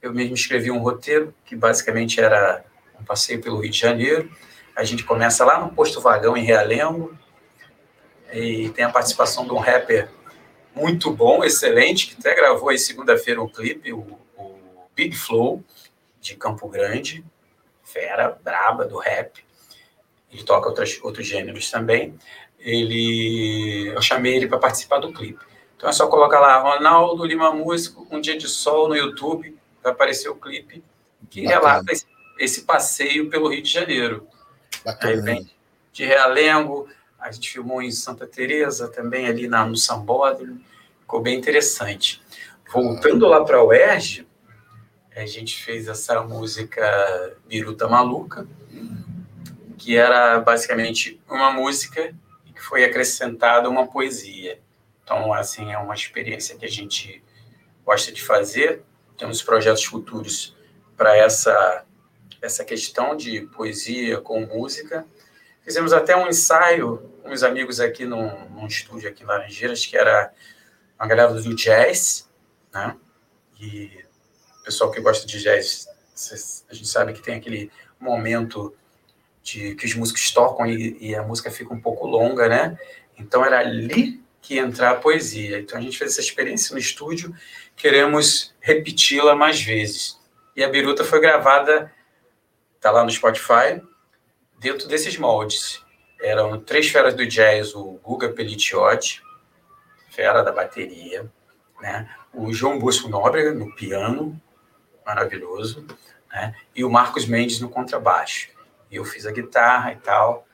Eu 0.00 0.12
mesmo 0.12 0.34
escrevi 0.34 0.70
um 0.70 0.78
roteiro, 0.78 1.34
que 1.44 1.56
basicamente 1.56 2.20
era 2.20 2.64
um 2.98 3.04
passeio 3.04 3.40
pelo 3.40 3.60
Rio 3.60 3.70
de 3.70 3.78
Janeiro. 3.78 4.30
A 4.76 4.84
gente 4.84 5.04
começa 5.04 5.44
lá 5.44 5.60
no 5.60 5.72
Posto 5.72 6.00
Vagão, 6.00 6.36
em 6.36 6.44
Realengo, 6.44 7.16
e 8.32 8.70
tem 8.70 8.84
a 8.84 8.90
participação 8.90 9.44
de 9.44 9.52
um 9.52 9.58
rapper 9.58 10.08
muito 10.74 11.10
bom, 11.10 11.42
excelente, 11.42 12.06
que 12.08 12.16
até 12.18 12.34
gravou 12.34 12.68
aí 12.68 12.78
segunda-feira 12.78 13.42
um 13.42 13.48
clipe, 13.48 13.92
o, 13.92 14.18
o 14.36 14.58
Big 14.94 15.16
Flow, 15.16 15.64
de 16.20 16.36
Campo 16.36 16.68
Grande, 16.68 17.24
fera, 17.92 18.38
braba 18.42 18.84
do 18.84 18.98
rap. 18.98 19.44
Ele 20.32 20.42
toca 20.42 20.68
outros, 20.68 20.98
outros 21.02 21.26
gêneros 21.26 21.70
também. 21.70 22.14
Ele, 22.58 23.92
eu 23.94 24.02
chamei 24.02 24.36
ele 24.36 24.46
para 24.46 24.58
participar 24.58 24.98
do 24.98 25.12
clipe. 25.12 25.44
Então 25.76 25.88
é 25.88 25.92
só 25.92 26.06
colocar 26.08 26.40
lá 26.40 26.58
Ronaldo 26.58 27.24
Lima 27.24 27.52
Músico, 27.52 28.06
Um 28.10 28.20
Dia 28.20 28.36
de 28.36 28.48
Sol 28.48 28.88
no 28.88 28.94
YouTube, 28.94 29.56
vai 29.82 29.92
aparecer 29.92 30.28
o 30.28 30.34
clipe 30.34 30.84
que 31.30 31.42
Bacana. 31.42 31.60
relata 31.60 31.92
esse, 31.92 32.06
esse, 32.38 32.62
passeio 32.62 33.30
pelo 33.30 33.48
Rio 33.48 33.62
de 33.62 33.70
Janeiro. 33.70 34.26
Bacana. 34.84 35.12
Aí 35.12 35.20
vem 35.20 35.50
de 35.92 36.04
Realengo, 36.04 36.88
a 37.18 37.30
gente 37.32 37.50
filmou 37.50 37.82
em 37.82 37.90
Santa 37.90 38.26
Teresa 38.26 38.88
também 38.88 39.26
ali 39.26 39.48
na, 39.48 39.64
no 39.64 39.76
Sambódromo, 39.76 40.60
ficou 41.00 41.20
bem 41.20 41.38
interessante. 41.38 42.22
Voltando 42.72 43.26
lá 43.26 43.44
para 43.44 43.56
a 43.56 43.64
UERJ, 43.64 44.26
a 45.14 45.26
gente 45.26 45.62
fez 45.62 45.88
essa 45.88 46.22
música 46.22 47.36
Biruta 47.46 47.88
Maluca, 47.88 48.46
que 49.76 49.96
era 49.96 50.38
basicamente 50.40 51.20
uma 51.28 51.52
música 51.52 52.14
que 52.54 52.60
foi 52.60 52.84
acrescentada 52.84 53.68
uma 53.68 53.86
poesia. 53.86 54.60
Então, 55.02 55.32
assim, 55.32 55.72
é 55.72 55.78
uma 55.78 55.94
experiência 55.94 56.56
que 56.56 56.64
a 56.64 56.70
gente 56.70 57.22
gosta 57.84 58.12
de 58.12 58.22
fazer. 58.22 58.82
Temos 59.16 59.42
projetos 59.42 59.84
futuros 59.84 60.56
para 60.96 61.16
essa 61.16 61.84
essa 62.42 62.64
questão 62.64 63.16
de 63.16 63.42
poesia 63.42 64.18
com 64.20 64.40
música. 64.46 65.06
Fizemos 65.62 65.92
até 65.92 66.16
um 66.16 66.26
ensaio 66.26 66.98
com 67.22 67.30
uns 67.30 67.42
amigos 67.42 67.80
aqui 67.80 68.06
num, 68.06 68.48
num 68.48 68.66
estúdio 68.66 69.10
aqui 69.10 69.22
em 69.22 69.26
Laranjeiras, 69.26 69.84
que 69.84 69.96
era 69.96 70.32
uma 70.98 71.06
galera 71.06 71.34
do 71.34 71.54
jazz, 71.54 72.30
né? 72.72 72.96
E 73.60 74.04
pessoal 74.64 74.90
que 74.90 75.00
gosta 75.00 75.26
de 75.26 75.42
jazz, 75.42 75.88
a 76.68 76.74
gente 76.74 76.88
sabe 76.88 77.12
que 77.12 77.22
tem 77.22 77.34
aquele 77.34 77.70
momento 77.98 78.74
de 79.42 79.74
que 79.74 79.86
os 79.86 79.94
músicos 79.94 80.30
tocam 80.30 80.66
e, 80.66 80.96
e, 81.00 81.14
a 81.14 81.22
música 81.22 81.50
fica 81.50 81.72
um 81.72 81.80
pouco 81.80 82.06
longa, 82.06 82.48
né? 82.48 82.78
Então 83.18 83.44
era 83.44 83.58
ali 83.58 84.22
que 84.40 84.58
entrar 84.58 84.90
a 84.90 84.94
poesia. 84.94 85.58
Então 85.58 85.78
a 85.78 85.82
gente 85.82 85.98
fez 85.98 86.12
essa 86.12 86.20
experiência 86.20 86.72
no 86.74 86.78
estúdio, 86.78 87.34
queremos 87.76 88.54
repeti-la 88.60 89.34
mais 89.34 89.60
vezes. 89.60 90.18
E 90.54 90.62
a 90.62 90.68
Biruta 90.68 91.04
foi 91.04 91.20
gravada, 91.20 91.92
tá 92.80 92.90
lá 92.90 93.04
no 93.04 93.10
Spotify, 93.10 93.80
dentro 94.58 94.88
desses 94.88 95.16
moldes. 95.16 95.82
Eram 96.20 96.60
três 96.60 96.88
feras 96.88 97.14
do 97.14 97.26
jazz, 97.26 97.74
o 97.74 97.98
Guga 98.02 98.28
Pelliciotti, 98.28 99.22
fera 100.10 100.42
da 100.42 100.52
bateria, 100.52 101.30
né? 101.80 102.08
O 102.32 102.52
João 102.52 102.78
Bosco 102.78 103.08
Nóbrega 103.08 103.54
no 103.54 103.74
piano, 103.74 104.40
maravilhoso, 105.04 105.86
né? 106.32 106.54
E 106.74 106.84
o 106.84 106.90
Marcos 106.90 107.26
Mendes 107.26 107.60
no 107.60 107.68
contrabaixo. 107.68 108.50
E 108.90 108.96
eu 108.96 109.04
fiz 109.04 109.26
a 109.26 109.32
guitarra 109.32 109.92
e 109.92 109.96
tal. 109.96 110.46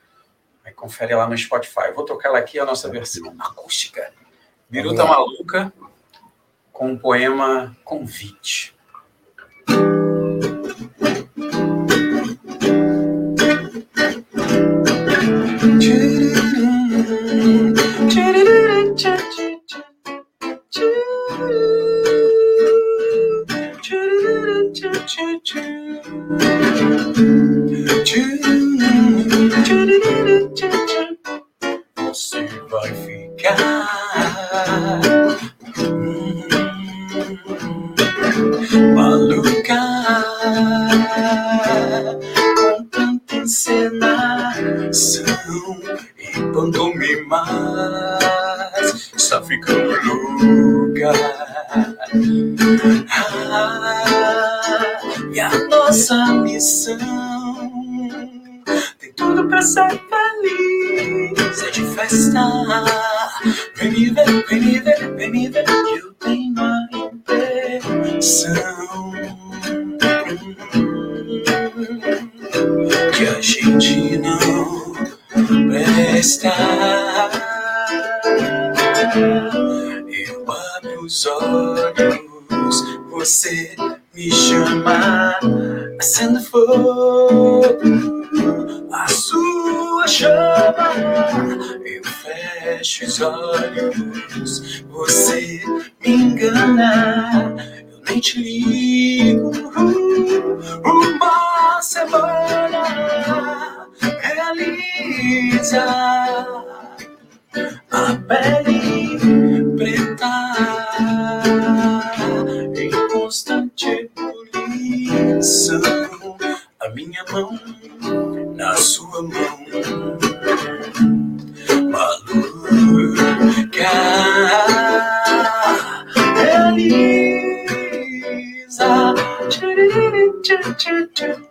Aí 0.64 0.72
confere 0.72 1.14
lá 1.14 1.28
no 1.28 1.36
Spotify. 1.36 1.92
Vou 1.94 2.04
tocar 2.04 2.28
ela 2.28 2.38
aqui 2.38 2.58
a 2.58 2.64
nossa 2.64 2.90
versão 2.90 3.34
acústica. 3.38 4.12
Biruta 4.68 5.04
Maluca, 5.04 5.72
com 6.72 6.92
o 6.92 6.98
poema 6.98 7.76
Convite. 7.84 8.75
Você 27.16 28.55
Thank 93.76 93.98
you. 93.98 94.05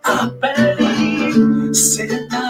A 0.02 0.28
pele 0.40 1.74
seda 1.74 2.42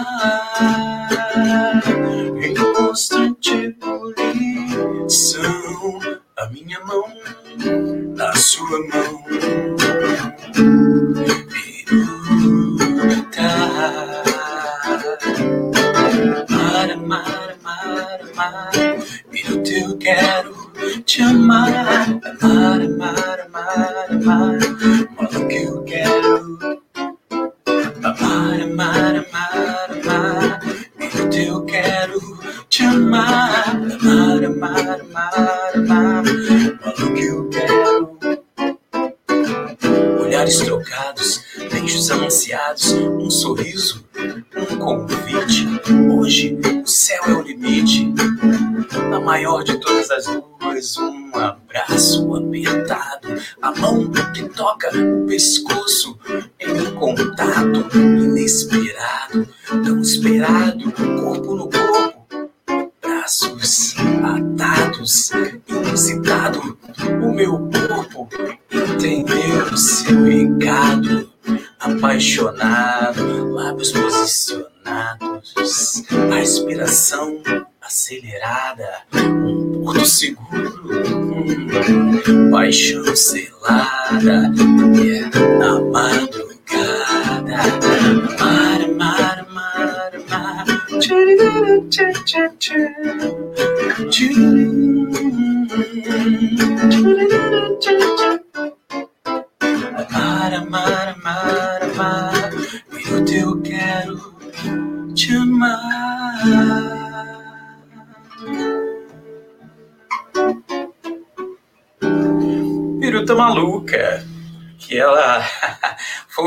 em 2.41 2.53
constante 2.73 3.51
ebulição. 3.53 5.37
A 6.37 6.49
minha 6.49 6.79
mão 6.85 7.03
na 8.15 8.35
sua 8.35 8.79
mão. 8.87 9.26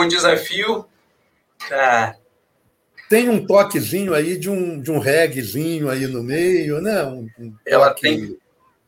Foi 0.00 0.06
um 0.06 0.08
desafio 0.08 0.86
pra 1.68 2.16
Tem 3.08 3.28
um 3.28 3.44
toquezinho 3.44 4.14
aí 4.14 4.38
de 4.38 4.48
um, 4.48 4.80
de 4.80 4.90
um 4.90 4.98
reggaezinho 4.98 5.90
aí 5.90 6.06
no 6.06 6.22
meio, 6.22 6.80
né? 6.80 7.02
Um, 7.04 7.28
um 7.38 7.54
Ela 7.66 7.92
tem- 7.92 8.38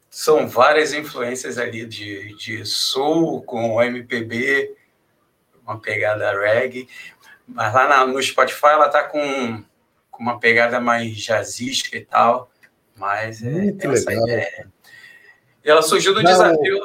são 0.08 0.46
várias 0.46 0.92
influências 0.92 1.58
ali 1.58 1.84
de, 1.86 2.34
de 2.36 2.64
soul 2.64 3.42
com 3.42 3.82
MPB, 3.82 4.74
uma 5.66 5.80
pegada 5.80 6.30
reggae, 6.38 6.88
mas 7.46 7.72
lá 7.74 7.88
na- 7.88 8.06
no 8.06 8.22
Spotify 8.22 8.66
ela 8.66 8.88
tá 8.88 9.04
com, 9.04 9.62
com 10.10 10.22
uma 10.22 10.38
pegada 10.38 10.78
mais 10.80 11.16
jazzística 11.16 11.96
e 11.96 12.04
tal, 12.04 12.50
mas 12.96 13.42
é, 13.42 13.50
Muito 13.50 13.90
essa 13.90 14.08
legal. 14.10 14.24
ideia. 14.28 14.68
E 15.64 15.70
ela 15.70 15.82
surgiu 15.82 16.12
do 16.14 16.22
Não, 16.22 16.30
desafio. 16.30 16.80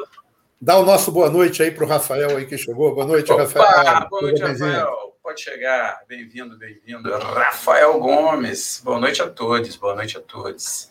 Dá 0.59 0.75
o 0.79 0.83
nosso 0.83 1.11
boa 1.11 1.29
noite 1.29 1.61
aí 1.61 1.69
para 1.69 1.85
o 1.85 1.87
Rafael 1.87 2.35
aí 2.35 2.47
que 2.47 2.57
chegou. 2.57 2.95
Boa 2.95 3.05
noite, 3.05 3.31
Opa, 3.31 3.43
Rafael. 3.43 4.09
boa 4.09 4.21
noite. 4.23 4.41
Rafael. 4.41 5.15
Pode 5.21 5.39
chegar. 5.39 6.01
Bem-vindo, 6.07 6.57
bem-vindo. 6.57 7.15
Rafael 7.15 7.99
Gomes. 7.99 8.81
Boa 8.83 8.99
noite 8.99 9.21
a 9.21 9.29
todos, 9.29 9.75
boa 9.75 9.93
noite 9.93 10.17
a 10.17 10.21
todos. 10.21 10.89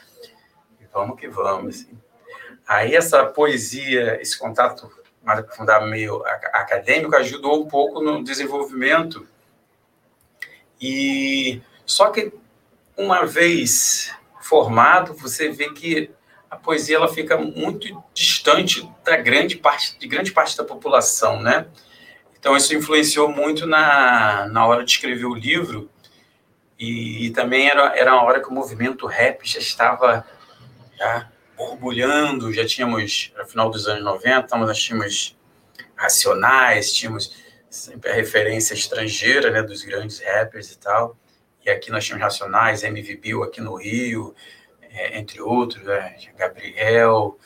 E 0.80 0.84
vamos 0.92 1.18
que 1.18 1.26
vamos. 1.26 1.84
Aí 2.64 2.94
essa 2.94 3.26
poesia, 3.26 4.22
esse 4.22 4.38
contato 4.38 4.88
mais 5.20 5.40
aprofundado, 5.40 5.84
meio 5.86 6.24
acadêmico, 6.52 7.16
ajudou 7.16 7.60
um 7.60 7.66
pouco 7.66 8.00
no 8.00 8.22
desenvolvimento. 8.22 9.26
E 10.80 11.60
só 11.84 12.10
que 12.10 12.32
uma 12.96 13.26
vez 13.26 14.14
formado, 14.40 15.12
você 15.14 15.48
vê 15.48 15.72
que 15.72 16.14
a 16.56 16.58
poesia 16.58 16.96
ela 16.96 17.08
fica 17.08 17.36
muito 17.36 18.02
distante 18.14 18.88
da 19.04 19.16
grande 19.16 19.56
parte 19.56 19.98
de 19.98 20.08
grande 20.08 20.32
parte 20.32 20.56
da 20.56 20.64
população, 20.64 21.40
né? 21.40 21.66
Então 22.38 22.56
isso 22.56 22.74
influenciou 22.74 23.28
muito 23.28 23.66
na, 23.66 24.46
na 24.48 24.66
hora 24.66 24.84
de 24.84 24.90
escrever 24.90 25.26
o 25.26 25.34
livro 25.34 25.90
e, 26.78 27.26
e 27.26 27.30
também 27.30 27.68
era 27.68 27.96
era 27.96 28.14
uma 28.14 28.22
hora 28.24 28.40
que 28.40 28.48
o 28.48 28.52
movimento 28.52 29.06
rap 29.06 29.40
já 29.44 29.58
estava 29.58 30.26
já 30.98 31.30
borbulhando, 31.56 32.52
já 32.52 32.66
tínhamos 32.66 33.32
no 33.36 33.46
final 33.46 33.70
dos 33.70 33.86
anos 33.86 34.04
90, 34.04 34.40
então 34.40 34.58
nós 34.58 34.78
tínhamos 34.78 35.36
Racionais, 35.94 36.92
tínhamos 36.92 37.34
sempre 37.70 38.10
a 38.10 38.14
referência 38.14 38.74
estrangeira, 38.74 39.50
né, 39.50 39.62
dos 39.62 39.82
grandes 39.82 40.20
rappers 40.20 40.70
e 40.70 40.78
tal. 40.78 41.16
E 41.64 41.70
aqui 41.70 41.90
nós 41.90 42.04
tínhamos 42.04 42.22
Racionais, 42.22 42.82
MV 42.82 43.16
Bill 43.16 43.42
aqui 43.42 43.62
no 43.62 43.74
Rio, 43.76 44.34
é, 44.96 45.18
entre 45.18 45.40
outros, 45.40 45.82
né, 45.84 46.16
Gabriel, 46.36 47.38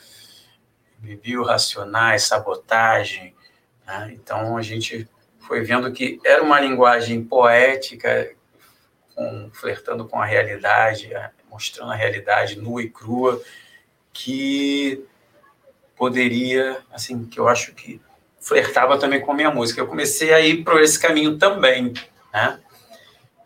Bill, 0.97 1.43
Racionais, 1.43 2.23
Sabotagem. 2.23 3.35
né? 3.85 4.11
Então 4.13 4.57
a 4.57 4.61
gente 4.61 5.07
foi 5.39 5.61
vendo 5.61 5.91
que 5.91 6.19
era 6.25 6.41
uma 6.43 6.59
linguagem 6.59 7.23
poética, 7.23 8.33
com- 9.15 9.49
flertando 9.53 10.07
com 10.07 10.19
a 10.21 10.25
realidade, 10.25 11.11
mostrando 11.49 11.91
a 11.91 11.95
realidade 11.95 12.57
nua 12.59 12.81
e 12.83 12.89
crua, 12.89 13.41
que 14.13 15.03
poderia, 15.95 16.81
assim, 16.91 17.25
que 17.25 17.39
eu 17.39 17.47
acho 17.47 17.73
que 17.73 18.01
flertava 18.39 18.97
também 18.97 19.21
com 19.21 19.31
a 19.31 19.35
minha 19.35 19.51
música. 19.51 19.81
Eu 19.81 19.87
comecei 19.87 20.33
a 20.33 20.39
ir 20.39 20.63
por 20.63 20.81
esse 20.81 20.99
caminho 20.99 21.37
também, 21.37 21.93
né? 22.33 22.59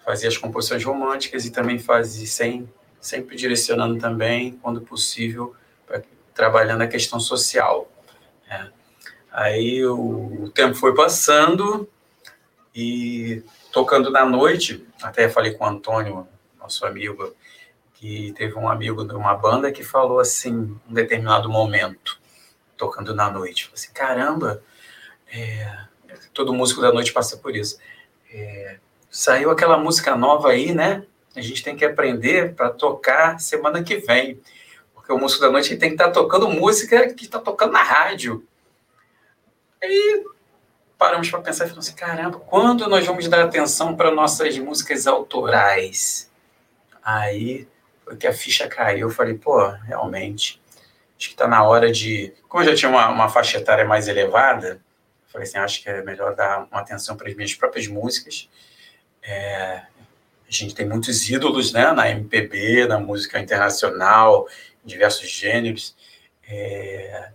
Fazia 0.05 0.29
as 0.29 0.37
composições 0.37 0.83
românticas 0.83 1.45
e 1.45 1.51
também 1.51 1.79
fazia 1.79 2.27
sem, 2.27 2.69
sempre 3.05 3.35
direcionando 3.35 3.99
também, 3.99 4.53
quando 4.61 4.81
possível, 4.81 5.55
pra, 5.85 6.01
trabalhando 6.33 6.81
a 6.81 6.87
questão 6.87 7.19
social. 7.19 7.87
né? 8.47 8.71
Aí 9.31 9.85
o, 9.85 10.45
o 10.45 10.49
tempo 10.49 10.73
foi 10.73 10.95
passando 10.95 11.87
e 12.73 13.43
tocando 13.71 14.09
na 14.09 14.25
noite, 14.25 14.85
até 15.03 15.29
falei 15.29 15.53
com 15.53 15.65
o 15.65 15.67
Antônio, 15.67 16.27
nosso 16.59 16.83
amigo, 16.85 17.35
que 17.93 18.33
teve 18.33 18.55
um 18.55 18.67
amigo 18.67 19.05
de 19.05 19.13
uma 19.13 19.35
banda 19.35 19.71
que 19.71 19.83
falou 19.83 20.19
assim, 20.19 20.75
um 20.89 20.93
determinado 20.93 21.47
momento, 21.47 22.19
tocando 22.75 23.13
na 23.13 23.29
noite, 23.29 23.69
assim, 23.73 23.91
caramba, 23.93 24.63
é, 25.31 25.85
todo 26.33 26.53
músico 26.53 26.81
da 26.81 26.91
noite 26.91 27.13
passa 27.13 27.37
por 27.37 27.55
isso. 27.55 27.77
É, 28.31 28.79
saiu 29.11 29.51
aquela 29.51 29.77
música 29.77 30.15
nova 30.15 30.49
aí, 30.49 30.73
né? 30.73 31.05
A 31.35 31.41
gente 31.41 31.63
tem 31.63 31.75
que 31.75 31.85
aprender 31.85 32.53
para 32.55 32.69
tocar 32.69 33.39
semana 33.39 33.83
que 33.83 33.97
vem. 33.97 34.39
Porque 34.93 35.11
o 35.11 35.17
músico 35.17 35.41
da 35.41 35.51
noite 35.51 35.75
tem 35.77 35.89
que 35.89 35.95
estar 35.95 36.07
tá 36.07 36.11
tocando 36.11 36.49
música 36.49 37.13
que 37.13 37.25
está 37.25 37.39
tocando 37.39 37.73
na 37.73 37.83
rádio. 37.83 38.47
Aí 39.83 40.23
paramos 40.97 41.29
para 41.29 41.41
pensar 41.41 41.65
e 41.65 41.67
falamos 41.67 41.87
assim: 41.87 41.95
caramba, 41.95 42.39
quando 42.39 42.87
nós 42.87 43.05
vamos 43.05 43.27
dar 43.27 43.43
atenção 43.43 43.95
para 43.95 44.11
nossas 44.11 44.57
músicas 44.57 45.05
autorais? 45.05 46.31
Aí 47.03 47.67
foi 48.03 48.15
que 48.17 48.27
a 48.27 48.33
ficha 48.33 48.67
caiu. 48.67 49.07
Eu 49.07 49.13
falei: 49.13 49.35
pô, 49.35 49.67
realmente, 49.67 50.61
acho 51.17 51.27
que 51.27 51.33
está 51.33 51.47
na 51.47 51.63
hora 51.63 51.91
de. 51.91 52.33
Como 52.47 52.63
eu 52.63 52.69
já 52.69 52.75
tinha 52.75 52.89
uma, 52.89 53.09
uma 53.09 53.29
faixa 53.29 53.57
etária 53.57 53.85
mais 53.85 54.07
elevada, 54.07 54.81
falei 55.27 55.47
assim: 55.47 55.57
acho 55.57 55.83
que 55.83 55.89
é 55.89 56.01
melhor 56.01 56.35
dar 56.35 56.67
uma 56.71 56.79
atenção 56.79 57.15
para 57.15 57.27
as 57.29 57.35
minhas 57.35 57.53
próprias 57.53 57.87
músicas. 57.87 58.49
É, 59.21 59.83
a 60.47 60.51
gente 60.51 60.75
tem 60.75 60.87
muitos 60.87 61.29
ídolos 61.29 61.73
né, 61.73 61.91
na 61.91 62.09
MPB, 62.09 62.87
na 62.87 62.99
música 62.99 63.39
internacional, 63.39 64.47
em 64.83 64.87
diversos 64.87 65.29
gêneros. 65.29 65.95
É, 66.47 67.31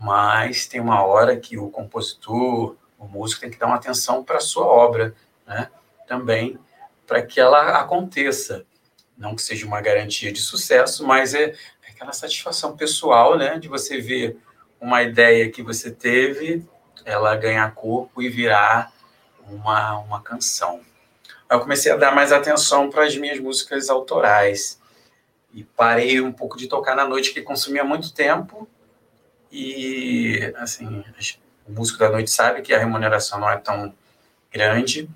mas 0.00 0.66
tem 0.66 0.80
uma 0.80 1.04
hora 1.04 1.36
que 1.36 1.56
o 1.56 1.70
compositor, 1.70 2.76
o 2.98 3.06
músico 3.06 3.40
tem 3.40 3.50
que 3.50 3.58
dar 3.58 3.66
uma 3.66 3.76
atenção 3.76 4.24
para 4.24 4.38
a 4.38 4.40
sua 4.40 4.66
obra, 4.66 5.14
né? 5.46 5.70
Também 6.06 6.58
para 7.06 7.22
que 7.22 7.40
ela 7.40 7.78
aconteça. 7.78 8.64
Não 9.16 9.34
que 9.34 9.42
seja 9.42 9.66
uma 9.66 9.80
garantia 9.80 10.32
de 10.32 10.40
sucesso, 10.40 11.06
mas 11.06 11.34
é, 11.34 11.54
é 11.82 11.90
aquela 11.90 12.12
satisfação 12.12 12.76
pessoal, 12.76 13.36
né? 13.36 13.58
De 13.58 13.68
você 13.68 14.00
ver 14.00 14.36
uma 14.80 15.02
ideia 15.02 15.50
que 15.50 15.62
você 15.62 15.90
teve, 15.90 16.64
ela 17.04 17.34
ganhar 17.36 17.74
corpo 17.74 18.22
e 18.22 18.28
virar 18.28 18.92
uma, 19.48 19.98
uma 19.98 20.22
canção. 20.22 20.80
Eu 21.50 21.60
comecei 21.60 21.90
a 21.90 21.96
dar 21.96 22.14
mais 22.14 22.30
atenção 22.30 22.90
para 22.90 23.04
as 23.04 23.16
minhas 23.16 23.38
músicas 23.40 23.88
autorais. 23.88 24.78
E 25.52 25.64
parei 25.64 26.20
um 26.20 26.32
pouco 26.32 26.58
de 26.58 26.68
tocar 26.68 26.94
na 26.94 27.06
noite, 27.06 27.32
que 27.32 27.40
consumia 27.40 27.82
muito 27.82 28.12
tempo. 28.12 28.68
E, 29.50 30.52
assim, 30.56 31.02
o 31.66 31.72
músico 31.72 31.98
da 31.98 32.10
noite 32.10 32.30
sabe 32.30 32.60
que 32.60 32.74
a 32.74 32.78
remuneração 32.78 33.40
não 33.40 33.50
é 33.50 33.56
tão 33.56 33.94
grande. 34.52 35.08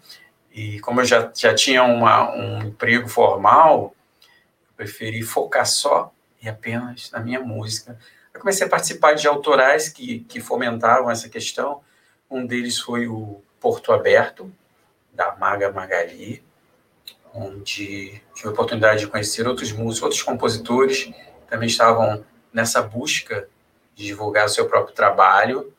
E 0.51 0.81
como 0.81 1.01
eu 1.01 1.05
já, 1.05 1.31
já 1.35 1.55
tinha 1.55 1.83
uma, 1.83 2.35
um 2.35 2.62
emprego 2.62 3.09
formal, 3.09 3.95
eu 4.23 4.75
preferi 4.77 5.23
focar 5.23 5.66
só 5.66 6.12
e 6.42 6.49
apenas 6.49 7.11
na 7.11 7.21
minha 7.21 7.40
música. 7.40 7.99
Eu 8.33 8.40
comecei 8.40 8.66
a 8.66 8.71
participar 8.71 9.14
de 9.14 9.29
autorais 9.29 9.88
que, 9.88 10.21
que 10.21 10.40
fomentavam 10.40 11.11
essa 11.11 11.29
questão. 11.29 11.81
Um 12.31 12.47
deles 12.47 12.79
foi 12.79 13.07
o 13.07 13.42
Porto 13.61 13.92
Aberto, 13.92 14.51
da 15.12 15.37
Maga 15.37 15.70
Magali, 15.70 16.42
onde 17.35 18.20
tive 18.35 18.48
a 18.48 18.51
oportunidade 18.51 19.01
de 19.01 19.07
conhecer 19.07 19.46
outros 19.46 19.72
músicos, 19.72 20.03
outros 20.03 20.22
compositores 20.22 21.11
também 21.48 21.68
estavam 21.68 22.25
nessa 22.53 22.83
busca 22.83 23.48
de 23.94 24.07
divulgar 24.07 24.46
o 24.46 24.48
seu 24.48 24.68
próprio 24.68 24.94
trabalho 24.94 25.72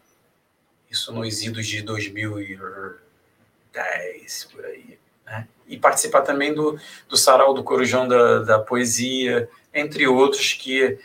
isso 0.93 1.11
nos 1.11 1.41
idos 1.41 1.65
de 1.65 1.81
2010, 1.81 4.43
por 4.51 4.63
aí. 4.63 4.99
Né? 5.25 5.47
E 5.67 5.75
participar 5.75 6.21
também 6.21 6.53
do, 6.53 6.79
do 7.09 7.17
Sarau 7.17 7.55
do 7.55 7.63
Corujão 7.63 8.07
da, 8.07 8.43
da 8.43 8.59
Poesia, 8.59 9.49
entre 9.73 10.07
outros 10.07 10.53
que 10.53 10.99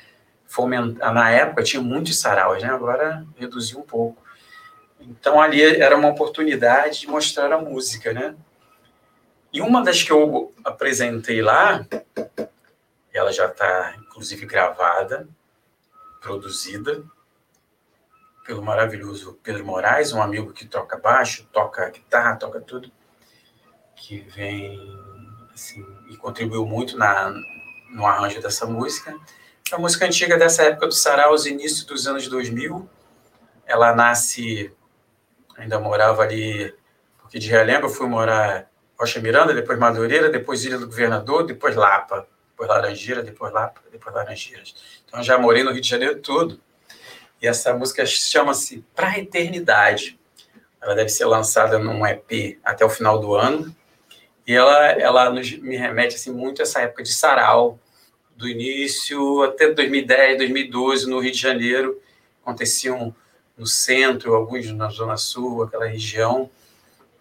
fomentar. 0.47 1.15
Na 1.15 1.31
época 1.31 1.63
tinha 1.63 1.83
muitos 1.83 2.21
saraus, 2.21 2.63
né? 2.63 2.69
agora 2.69 3.27
reduziu 3.39 3.79
um 3.79 3.83
pouco. 3.83 4.23
Então 5.01 5.41
ali 5.41 5.63
era 5.63 5.97
uma 5.97 6.09
oportunidade 6.09 7.01
de 7.01 7.07
mostrar 7.07 7.53
a 7.53 7.59
música, 7.59 8.13
né? 8.13 8.35
E 9.53 9.61
uma 9.61 9.83
das 9.83 10.03
que 10.03 10.13
eu 10.13 10.53
apresentei 10.65 11.41
lá, 11.41 11.87
ela 13.13 13.33
já 13.33 13.47
está 13.47 13.95
inclusive 13.99 14.45
gravada, 14.47 15.29
produzida, 16.21 17.03
pelo 18.45 18.63
maravilhoso 18.63 19.39
Pedro 19.43 19.65
Moraes, 19.65 20.13
um 20.13 20.23
amigo 20.23 20.53
que 20.53 20.67
toca 20.67 20.97
baixo, 20.97 21.47
toca 21.53 21.91
guitarra, 21.91 22.37
toca 22.37 22.61
tudo, 22.61 22.91
que 23.95 24.21
vem 24.21 24.79
assim, 25.53 25.85
e 26.09 26.17
contribuiu 26.17 26.65
muito 26.65 26.97
na, 26.97 27.31
no 27.91 28.07
arranjo 28.07 28.41
dessa 28.41 28.65
música. 28.65 29.15
É 29.71 29.75
uma 29.75 29.83
música 29.83 30.07
antiga 30.07 30.39
dessa 30.39 30.63
época 30.63 30.87
do 30.87 30.95
Sarau, 30.95 31.35
os 31.35 31.45
inícios 31.45 31.85
dos 31.85 32.07
anos 32.07 32.27
2000. 32.27 32.89
Ela 33.67 33.95
nasce, 33.95 34.73
ainda 35.59 35.79
morava 35.79 36.23
ali, 36.23 36.73
porque 37.21 37.39
de 37.39 37.49
relembro 37.49 37.89
eu 37.89 37.93
fui 37.93 38.07
morar 38.07 38.71
Rocha 38.99 39.21
Miranda, 39.21 39.53
depois 39.53 39.79
Madureira, 39.79 40.31
depois 40.31 40.65
Ilha 40.65 40.79
do 40.79 40.87
Governador, 40.87 41.45
depois 41.45 41.77
Lapa, 41.77 42.27
depois 42.51 42.69
Laranjeira, 42.69 43.23
depois 43.23 43.53
Lapa, 43.53 43.81
depois 43.93 44.15
Laranjeiras. 44.15 44.75
Então 45.07 45.23
já 45.23 45.37
morei 45.39 45.63
no 45.63 45.73
Rio 45.73 45.81
de 45.81 45.89
Janeiro 45.89 46.21
todo. 46.21 46.61
E 47.41 47.47
essa 47.47 47.73
música 47.75 48.05
chama-se 48.07 48.85
Pra 48.95 49.19
Eternidade. 49.19 50.19
Ela 50.81 50.95
deve 50.95 51.09
ser 51.09 51.25
lançada 51.25 51.79
num 51.79 52.07
EP 52.07 52.59
até 52.65 52.85
o 52.85 52.91
final 52.91 53.19
do 53.19 53.35
ano. 53.35 53.75
E 54.47 54.55
ela, 54.55 54.87
ela 54.93 55.31
nos, 55.31 55.53
me 55.59 55.77
remete 55.77 56.17
assim, 56.17 56.33
muito 56.33 56.61
a 56.61 56.65
essa 56.65 56.81
época 56.81 57.03
de 57.03 57.13
sarau, 57.13 57.79
do 58.37 58.49
início 58.49 59.43
até 59.43 59.71
2010, 59.73 60.39
2012, 60.39 61.09
no 61.09 61.19
Rio 61.21 61.33
de 61.33 61.39
Janeiro. 61.39 62.01
Aconteciam 62.43 63.15
no 63.59 63.67
centro, 63.67 64.35
alguns 64.35 64.71
na 64.71 64.89
Zona 64.89 65.17
Sul, 65.17 65.65
aquela 65.65 65.87
região, 65.87 66.49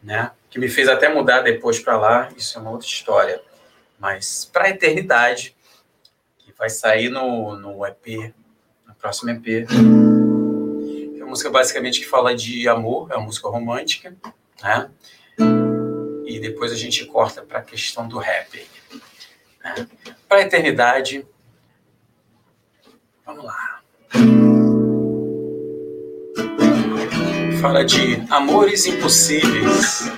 né? 0.01 0.31
que 0.49 0.59
me 0.59 0.69
fez 0.69 0.87
até 0.87 1.09
mudar 1.13 1.41
depois 1.41 1.79
para 1.79 1.97
lá. 1.97 2.29
Isso 2.37 2.57
é 2.57 2.61
uma 2.61 2.71
outra 2.71 2.87
história. 2.87 3.41
Mas 3.99 4.45
Pra 4.45 4.69
Eternidade, 4.69 5.55
que 6.37 6.53
vai 6.57 6.69
sair 6.69 7.09
no, 7.09 7.55
no 7.55 7.85
EP 7.85 8.33
próximo 8.99 9.31
EP. 9.31 9.67
É 11.17 11.23
uma 11.23 11.27
música 11.27 11.49
basicamente 11.49 11.99
que 11.99 12.05
fala 12.05 12.35
de 12.35 12.67
amor, 12.67 13.11
é 13.11 13.15
uma 13.15 13.25
música 13.25 13.47
romântica, 13.47 14.15
né? 14.61 14.89
E 16.25 16.39
depois 16.39 16.71
a 16.71 16.75
gente 16.75 17.05
corta 17.05 17.41
para 17.41 17.59
a 17.59 17.63
questão 17.63 18.07
do 18.07 18.17
rap. 18.17 18.67
Né? 19.63 19.87
Para 20.27 20.39
a 20.39 20.41
eternidade. 20.41 21.25
Vamos 23.25 23.45
lá. 23.45 23.81
Fala 27.67 27.83
de 27.83 28.23
amores 28.29 28.85
impossíveis. 28.85 30.09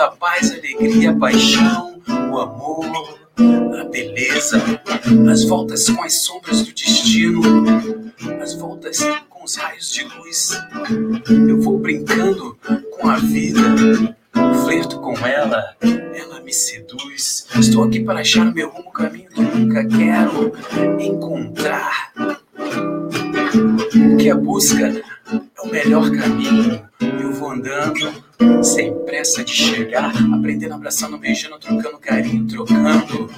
A 0.00 0.08
paz, 0.08 0.50
a 0.50 0.54
alegria, 0.54 1.10
a 1.10 1.14
paixão, 1.14 2.00
o 2.08 2.38
amor, 2.38 3.18
a 3.78 3.84
beleza, 3.84 4.62
as 5.30 5.44
voltas 5.44 5.90
com 5.90 6.02
as 6.02 6.14
sombras 6.22 6.62
do 6.62 6.72
destino, 6.72 7.42
as 8.40 8.54
voltas 8.54 8.98
com 9.28 9.44
os 9.44 9.56
raios 9.56 9.92
de 9.92 10.04
luz. 10.04 10.58
Eu 11.28 11.60
vou 11.60 11.78
brincando 11.78 12.56
com 12.98 13.08
a 13.08 13.16
vida, 13.16 13.60
flerto 14.64 15.00
com 15.00 15.14
ela, 15.18 15.76
ela 16.14 16.40
me 16.40 16.52
seduz. 16.52 17.46
Estou 17.58 17.84
aqui 17.84 18.00
para 18.00 18.20
achar 18.20 18.52
meu 18.54 18.70
rumo, 18.70 18.90
caminho 18.92 19.28
que 19.28 19.42
nunca 19.42 19.86
quero 19.86 20.52
encontrar. 20.98 22.12
O 24.12 24.16
que 24.16 24.30
a 24.30 24.34
busca 24.34 24.86
é 24.88 25.60
o 25.62 25.70
melhor 25.70 26.10
caminho. 26.10 26.88
Eu 27.20 27.32
vou 27.32 27.50
andando 27.50 28.29
sem 28.62 28.94
pressa 29.04 29.44
de 29.44 29.52
chegar, 29.52 30.12
aprendendo, 30.34 30.74
abraçando, 30.74 31.18
beijando, 31.18 31.58
trocando 31.58 31.98
carinho, 31.98 32.46
trocando 32.46 33.30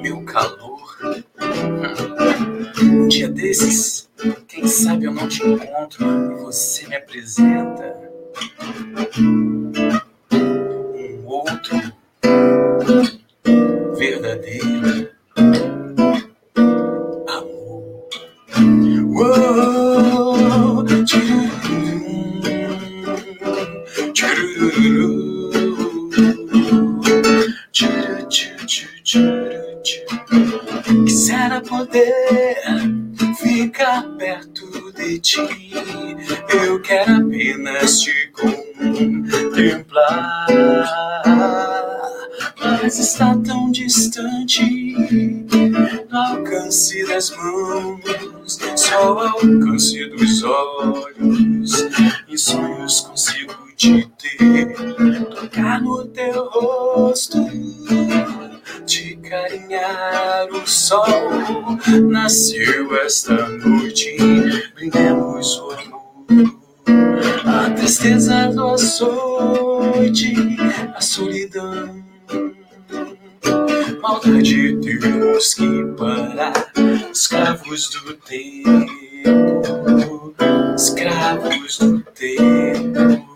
meu 0.00 0.22
calor. 0.24 0.82
Um 2.82 3.08
dia 3.08 3.28
desses, 3.28 4.08
quem 4.48 4.66
sabe 4.66 5.06
eu 5.06 5.12
não 5.12 5.28
te 5.28 5.46
encontro 5.46 6.04
e 6.04 6.34
você 6.42 6.86
me 6.86 6.96
apresenta 6.96 8.10
um 9.18 11.26
outro 11.26 11.92
verdadeiro 13.96 15.01
poder 31.86 32.56
ficar 33.36 34.02
perto 34.16 34.92
de 34.92 35.18
ti. 35.18 35.72
Eu 36.48 36.80
quero 36.80 37.16
apenas 37.16 38.00
te 38.00 38.32
contemplar. 39.20 40.46
Mas 42.60 42.98
está 42.98 43.36
tão 43.38 43.72
distante 43.72 44.62
no 46.08 46.18
alcance 46.18 47.04
das 47.06 47.30
mãos, 47.30 48.58
só 48.76 48.96
ao 48.96 49.18
alcance 49.20 50.04
dos 50.06 50.44
olhos. 50.44 51.88
Em 52.28 52.36
sonhos 52.36 53.00
consigo 53.00 53.54
te 53.76 54.08
ter, 54.18 54.72
tocar 55.34 55.82
no 55.82 56.04
teu 56.06 56.48
rosto 56.50 57.38
te 58.86 59.16
carinhar 59.16 60.48
o 60.50 60.66
sol. 60.66 61.06
Nasceu 62.08 62.94
esta 62.96 63.48
noite, 63.48 64.16
brindemos 64.74 65.58
o 65.58 65.70
amor. 65.70 66.02
A 67.46 67.70
tristeza 67.70 68.48
do 68.48 68.68
açoite, 68.68 70.34
a 70.94 71.00
solidão. 71.00 72.02
Maldade 74.00 74.78
temos 74.80 75.54
que 75.54 75.84
parar, 75.96 76.52
escravos 77.12 77.90
do 77.90 78.14
tempo, 78.14 80.34
escravos 80.76 81.78
do 81.78 82.00
tempo, 82.00 83.26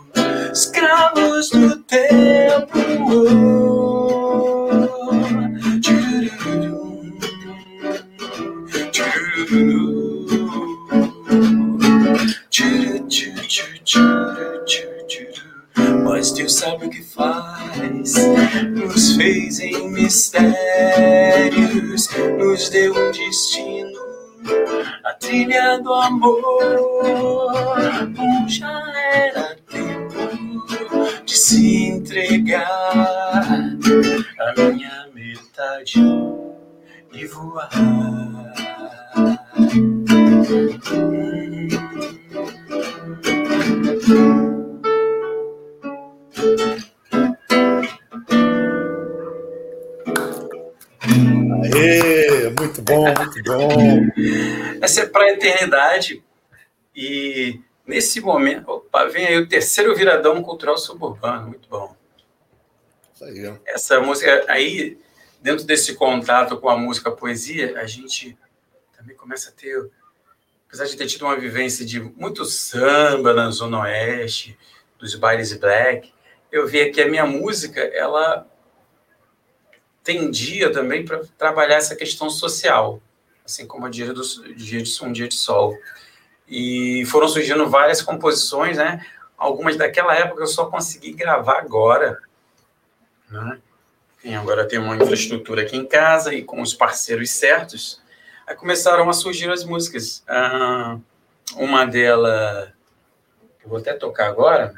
escravos 0.53 1.51
do 1.51 1.77
tempo. 1.83 2.77
Mas 3.09 4.06
Deus 16.37 16.55
sabe 16.57 16.85
o 16.85 16.91
que 16.91 17.03
faz, 17.03 18.15
nos 18.71 19.17
fez 19.17 19.59
em 19.59 19.89
mistérios, 19.89 20.51
nos 22.39 22.69
deu 22.69 22.93
um 22.93 23.11
destino, 23.11 23.99
a 25.03 25.15
trilha 25.15 25.79
do 25.79 25.95
amor. 25.95 26.37
Já 28.47 28.83
era 29.15 29.57
tempo 29.67 30.19
de 31.25 31.35
se 31.35 31.87
entregar 31.87 32.93
a 34.39 34.53
minha 34.61 35.09
metade 35.15 35.99
e 37.15 37.27
voar. 37.27 37.71
Aê, 51.75 52.51
muito 52.51 52.83
bom, 52.83 53.05
muito 53.15 53.43
bom. 53.45 53.69
Essa 54.81 55.03
é 55.03 55.07
para 55.07 55.25
a 55.25 55.33
eternidade. 55.33 56.23
E 56.95 57.61
nesse 57.87 58.21
momento, 58.21 58.69
opa, 58.71 59.05
vem 59.07 59.27
aí 59.27 59.39
o 59.39 59.49
terceiro 59.49 59.95
viradão 59.95 60.43
cultural 60.43 60.77
suburbano, 60.77 61.49
muito 61.49 61.69
bom. 61.69 61.95
Isso 63.15 63.25
aí. 63.25 63.47
ó. 63.47 63.55
Essa 63.65 64.01
música 64.01 64.45
aí, 64.49 64.99
dentro 65.41 65.65
desse 65.65 65.95
contato 65.95 66.59
com 66.59 66.69
a 66.69 66.77
música, 66.77 67.11
a 67.11 67.13
poesia, 67.13 67.79
a 67.79 67.87
gente 67.87 68.37
também 68.97 69.17
começa 69.17 69.51
a 69.51 69.53
ter, 69.53 69.91
apesar 70.67 70.87
de 70.87 70.97
ter 70.97 71.07
tido 71.07 71.25
uma 71.25 71.37
vivência 71.37 71.85
de 71.85 72.01
muito 72.01 72.45
samba 72.45 73.33
na 73.33 73.51
Zona 73.51 73.81
Oeste, 73.81 74.59
dos 74.99 75.15
bailes 75.15 75.53
black, 75.57 76.13
eu 76.57 76.67
vi 76.67 76.91
que 76.91 77.01
a 77.01 77.09
minha 77.09 77.27
música, 77.27 77.81
ela 77.81 78.47
tendia 80.03 80.73
também 80.73 81.05
para 81.05 81.23
trabalhar 81.37 81.77
essa 81.77 81.97
questão 81.97 82.31
social, 82.31 83.01
assim 83.45 83.67
como 83.67 83.87
a 83.87 83.91
dia, 83.91 84.13
do, 84.13 84.23
dia 84.55 84.83
de 84.83 85.05
um 85.05 85.13
dia 85.13 85.29
de 85.29 85.35
sol. 85.35 85.77
E 86.49 87.05
foram 87.07 87.29
surgindo 87.29 87.69
várias 87.69 88.01
composições, 88.01 88.77
né? 88.77 89.05
Algumas 89.37 89.77
daquela 89.77 90.15
época 90.15 90.43
eu 90.43 90.47
só 90.47 90.67
consegui 90.67 91.13
gravar 91.13 91.59
agora, 91.59 92.19
né? 93.29 93.59
E 94.25 94.35
agora 94.35 94.67
tem 94.67 94.79
uma 94.79 94.97
infraestrutura 94.97 95.63
aqui 95.63 95.77
em 95.77 95.87
casa 95.87 96.35
e 96.35 96.43
com 96.43 96.61
os 96.61 96.73
parceiros 96.73 97.31
certos, 97.31 98.01
aí 98.47 98.57
começaram 98.57 99.09
a 99.09 99.13
surgir 99.13 99.51
as 99.51 99.65
músicas. 99.65 100.25
Ah, 100.27 100.99
uma 101.57 101.85
delas, 101.85 102.71
eu 103.63 103.69
vou 103.69 103.79
até 103.79 103.93
tocar 103.93 104.29
agora, 104.29 104.75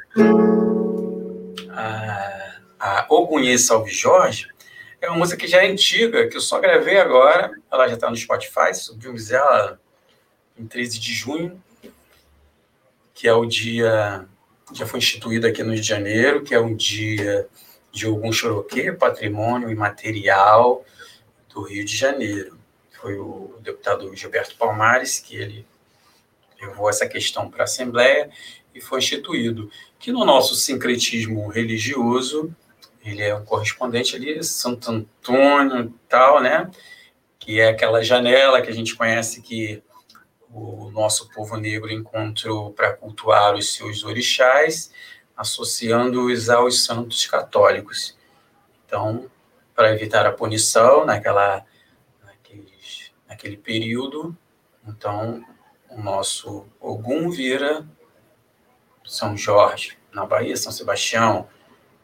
a, 1.78 3.04
a 3.06 3.58
Salve 3.58 3.90
Jorge, 3.90 4.48
é 5.00 5.08
uma 5.08 5.18
música 5.18 5.38
que 5.38 5.46
já 5.46 5.62
é 5.62 5.70
antiga, 5.70 6.28
que 6.28 6.36
eu 6.36 6.40
só 6.40 6.58
gravei 6.58 6.98
agora. 6.98 7.52
Ela 7.70 7.86
já 7.86 7.94
está 7.94 8.10
no 8.10 8.16
Spotify, 8.16 8.74
subimos 8.74 9.30
ela 9.30 9.80
em 10.58 10.66
13 10.66 10.98
de 10.98 11.14
junho, 11.14 11.62
que 13.14 13.28
é 13.28 13.32
o 13.32 13.46
dia. 13.46 14.26
Já 14.72 14.86
foi 14.86 14.98
instituído 14.98 15.46
aqui 15.46 15.62
no 15.62 15.72
Rio 15.72 15.80
de 15.80 15.86
Janeiro, 15.86 16.42
que 16.42 16.54
é 16.54 16.60
um 16.60 16.74
dia 16.74 17.48
de 17.92 18.06
algum 18.06 18.32
Choroquê, 18.32 18.92
patrimônio 18.92 19.70
imaterial 19.70 20.84
do 21.48 21.62
Rio 21.62 21.84
de 21.84 21.96
Janeiro. 21.96 22.58
Foi 23.00 23.16
o 23.16 23.56
deputado 23.60 24.14
Gilberto 24.16 24.56
Palmares 24.56 25.20
que 25.20 25.36
ele 25.36 25.64
levou 26.60 26.90
essa 26.90 27.06
questão 27.06 27.48
para 27.48 27.62
a 27.62 27.64
Assembleia 27.64 28.30
e 28.74 28.80
foi 28.80 28.98
instituído. 28.98 29.70
Que 29.98 30.12
no 30.12 30.24
nosso 30.24 30.54
sincretismo 30.54 31.48
religioso 31.48 32.54
ele 33.04 33.22
é 33.22 33.34
um 33.34 33.44
correspondente 33.44 34.14
ali, 34.16 34.42
Santo 34.44 34.90
Antônio 34.90 35.86
e 35.86 36.08
tal, 36.08 36.40
né? 36.40 36.70
Que 37.38 37.60
é 37.60 37.68
aquela 37.68 38.02
janela 38.02 38.60
que 38.60 38.68
a 38.68 38.74
gente 38.74 38.94
conhece 38.94 39.40
que 39.40 39.82
o 40.50 40.90
nosso 40.90 41.30
povo 41.30 41.56
negro 41.56 41.90
encontrou 41.90 42.72
para 42.72 42.92
cultuar 42.94 43.54
os 43.54 43.74
seus 43.74 44.04
orixás, 44.04 44.92
associando-os 45.36 46.48
aos 46.48 46.84
santos 46.84 47.26
católicos. 47.26 48.16
Então, 48.84 49.30
para 49.74 49.92
evitar 49.92 50.26
a 50.26 50.32
punição 50.32 51.04
naquela, 51.04 51.64
naqueles, 52.24 53.12
naquele 53.28 53.56
período, 53.56 54.36
então 54.86 55.44
o 55.90 56.02
nosso 56.02 56.66
Ogum 56.80 57.30
vira 57.30 57.86
São 59.08 59.36
Jorge, 59.36 59.98
na 60.12 60.24
Bahia, 60.24 60.56
São 60.56 60.70
Sebastião, 60.70 61.48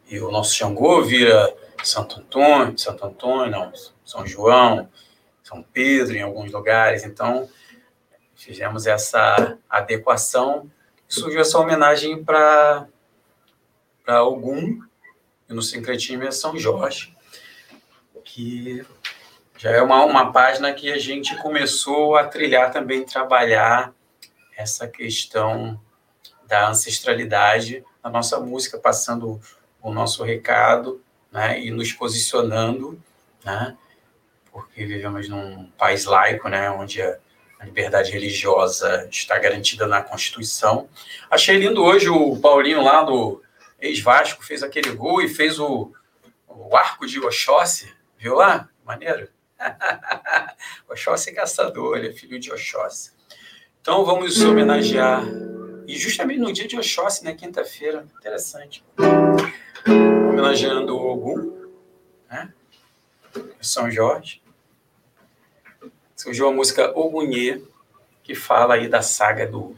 e 0.07 0.19
o 0.19 0.31
nosso 0.31 0.55
Xangô 0.55 1.01
vira 1.01 1.55
Santo 1.83 2.19
Antônio, 2.19 2.77
Santo 2.77 3.05
Antônio, 3.05 3.51
não, 3.51 3.71
São 4.03 4.25
João, 4.25 4.89
São 5.43 5.63
Pedro 5.63 6.15
em 6.15 6.21
alguns 6.21 6.51
lugares. 6.51 7.03
Então, 7.03 7.49
fizemos 8.35 8.85
essa 8.85 9.57
adequação 9.69 10.69
surgiu 11.07 11.41
essa 11.41 11.59
homenagem 11.59 12.23
para 12.23 12.87
Ogum, 14.23 14.79
e 15.47 15.53
no 15.53 15.61
sincretismo 15.61 16.23
é 16.23 16.31
São 16.31 16.57
Jorge, 16.57 17.15
que 18.23 18.85
já 19.57 19.71
é 19.71 19.81
uma, 19.81 20.03
uma 20.03 20.31
página 20.31 20.73
que 20.73 20.91
a 20.91 20.97
gente 20.97 21.35
começou 21.37 22.15
a 22.15 22.27
trilhar 22.27 22.71
também, 22.71 23.05
trabalhar 23.05 23.93
essa 24.57 24.87
questão 24.87 25.79
da 26.47 26.69
ancestralidade 26.69 27.83
na 28.03 28.09
nossa 28.09 28.39
música, 28.39 28.77
passando 28.77 29.39
o 29.81 29.91
nosso 29.91 30.23
recado 30.23 31.01
né, 31.31 31.59
e 31.59 31.71
nos 31.71 31.91
posicionando, 31.91 33.01
né, 33.43 33.75
porque 34.51 34.85
vivemos 34.85 35.27
num 35.27 35.69
país 35.77 36.05
laico, 36.05 36.47
né, 36.47 36.69
onde 36.71 37.01
a, 37.01 37.17
liberdade 37.63 38.11
religiosa 38.11 39.07
está 39.09 39.39
garantida 39.39 39.87
na 39.87 39.99
Constituição. 39.99 40.87
Achei 41.31 41.57
lindo 41.57 41.83
hoje 41.83 42.07
o 42.09 42.37
Paulinho 42.39 42.83
lá 42.83 43.01
do 43.01 43.41
ex-Vasco 43.81 44.45
fez 44.45 44.61
aquele 44.61 44.91
gol 44.91 45.19
e 45.19 45.27
fez 45.27 45.59
o, 45.59 45.91
o 46.47 46.77
arco 46.77 47.07
de 47.07 47.19
Oxóssi, 47.19 47.91
viu 48.19 48.35
lá? 48.35 48.69
Maneiro. 48.85 49.29
Oxóssi 50.87 51.31
é 51.31 51.33
caçador, 51.33 51.97
ele 51.97 52.09
é 52.09 52.13
filho 52.13 52.39
de 52.39 52.51
Oxóssi. 52.51 53.13
Então 53.81 54.05
vamos 54.05 54.39
homenagear 54.43 55.23
E 55.87 55.97
justamente 55.97 56.39
no 56.39 56.51
dia 56.51 56.67
de 56.67 56.77
Oxóssi, 56.77 57.23
né, 57.23 57.33
quinta-feira, 57.33 58.05
interessante. 58.19 58.83
Homenageando 59.87 60.95
o 60.95 61.11
Ogum, 61.11 61.69
né? 62.29 62.51
São 63.61 63.89
Jorge. 63.91 64.41
Surgiu 66.15 66.47
a 66.47 66.51
música 66.51 66.91
Ogunhê, 66.97 67.61
que 68.23 68.33
fala 68.33 68.75
aí 68.75 68.87
da 68.87 69.01
saga 69.01 69.45
do, 69.45 69.75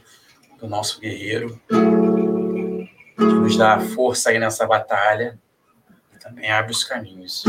do 0.60 0.68
nosso 0.68 1.00
guerreiro, 1.00 1.60
que 1.68 3.24
nos 3.24 3.58
dá 3.58 3.80
força 3.80 4.30
aí 4.30 4.40
nessa 4.40 4.66
batalha 4.66 5.38
e 6.16 6.20
também 6.20 6.50
abre 6.50 6.72
os 6.72 6.84
caminhos. 6.84 7.44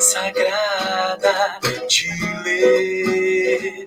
Sagrada 0.00 1.58
de 1.88 2.08
ler 2.44 3.86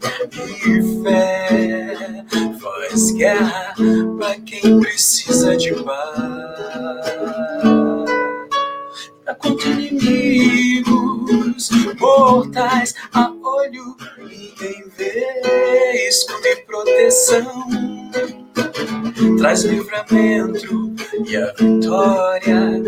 e 0.66 1.04
fé. 1.04 2.26
Faz 2.60 3.12
guerra 3.12 3.76
pra 4.18 4.36
quem 4.42 4.80
precisa 4.80 5.56
de 5.56 5.72
paz. 5.84 6.02
Contra 9.40 9.70
inimigos 9.70 11.70
mortais 12.00 12.96
a 13.14 13.32
olho, 13.44 13.96
ninguém 14.18 14.84
vê. 14.96 16.08
Escudo 16.08 16.48
e 16.48 16.56
proteção 16.58 17.52
traz 19.38 19.64
livramento 19.64 20.94
e 21.26 21.38
a 21.38 21.54
vitória 21.54 22.82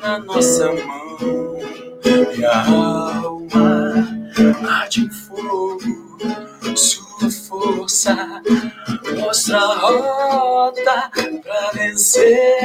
na 0.00 0.18
nossa 0.20 0.72
mão. 0.72 1.83
E 2.04 2.44
a 2.44 2.66
alma 2.66 3.94
arde 4.68 5.04
em 5.04 5.10
fogo, 5.10 5.78
sua 6.76 7.30
força 7.30 8.42
mostra 9.18 9.56
a 9.58 9.74
rota 9.78 11.10
pra 11.42 11.70
vencer. 11.72 12.58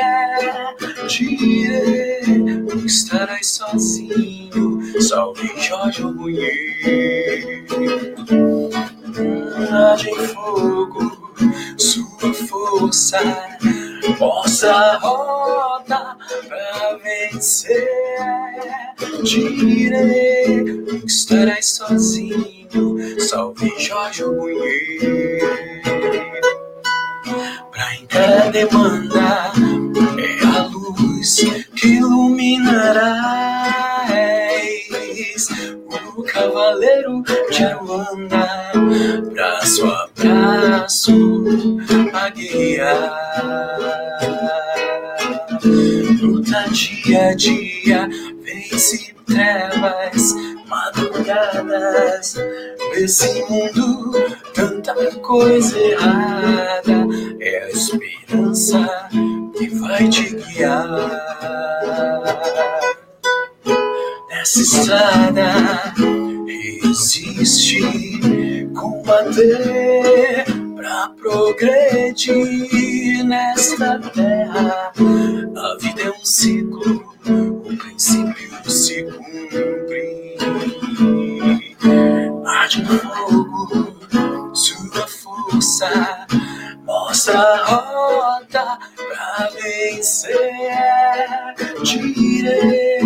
Direi, 1.08 2.38
não 2.38 2.86
estarás 2.86 3.48
sozinho, 3.48 5.02
salve 5.02 5.50
Jorge 5.62 6.04
Munir. 6.04 7.66
Arde 9.72 10.10
em 10.10 10.28
fogo, 10.28 11.19
sua 11.78 12.34
força 12.34 13.20
mostra 14.20 14.74
a 14.74 14.98
rota 14.98 16.18
pra 16.48 16.98
vencer. 17.04 17.88
Direi, 19.24 20.64
não 20.64 21.06
estarás 21.06 21.70
sozinho, 21.72 23.20
salve 23.20 23.72
Jorge 23.80 24.26
Munir. 24.26 25.82
Pra 27.72 27.96
encarar 27.96 28.52
demanda 28.52 29.52
é 30.18 30.46
a 30.46 30.64
luz 30.68 31.36
que 31.76 31.88
iluminará. 31.88 33.60
O 36.18 36.24
cavaleiro 36.24 37.24
de 37.50 37.64
Aruanda, 37.64 38.72
braço 39.32 39.86
a 39.86 40.10
braço 40.18 41.46
a 42.14 42.30
guiar. 42.30 43.40
Luta 46.22 46.66
dia 46.72 47.30
a 47.30 47.36
dia, 47.36 48.10
vence 48.42 49.14
trevas, 49.26 50.34
madrugadas. 50.68 52.36
Nesse 52.92 53.42
mundo, 53.46 54.12
tanta 54.54 54.94
coisa 55.22 55.78
errada. 55.80 57.08
É 57.40 57.64
a 57.64 57.70
esperança 57.70 59.10
que 59.58 59.70
vai 59.76 60.10
te 60.10 60.36
guiar. 60.36 60.90
Nessa 64.40 64.62
estrada, 64.62 65.52
existe 66.82 68.70
combater 68.74 70.46
pra 70.78 71.10
progredir 71.22 72.32
nesta 73.26 74.00
terra. 74.00 74.94
A 75.58 75.78
vida 75.82 76.04
é 76.04 76.10
um 76.10 76.24
ciclo, 76.24 77.04
o 77.28 77.76
princípio 77.76 78.72
se 78.72 79.04
cumpre. 79.04 80.38
Arde 82.46 82.84
no 82.84 82.98
fogo, 82.98 83.94
sua 84.56 85.06
força 85.06 86.26
mostra 86.86 87.38
a 87.38 87.66
rota 87.66 88.80
pra 88.96 89.50
vencer. 89.62 90.32
Direi, 91.84 93.02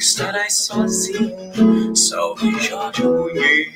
estarás 0.00 0.54
sozinho, 0.54 1.94
salve 1.94 2.50
Jorge 2.58 3.02
Munir 3.02 3.70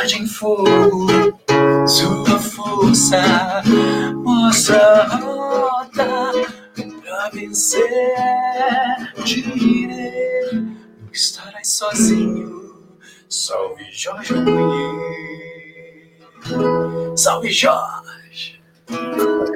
arde 0.00 0.22
em 0.22 0.26
fogo, 0.26 1.06
sua 1.86 2.38
força 2.38 3.62
mostra 4.22 5.02
a 5.02 5.16
rota 5.16 6.32
pra 7.02 7.30
vencer. 7.30 7.82
Direi, 9.24 10.76
estarás 11.12 11.68
sozinho. 11.68 12.54
Salve 13.28 13.84
Jorge 13.90 14.34
Salve 17.16 17.50
Jorge! 17.50 18.05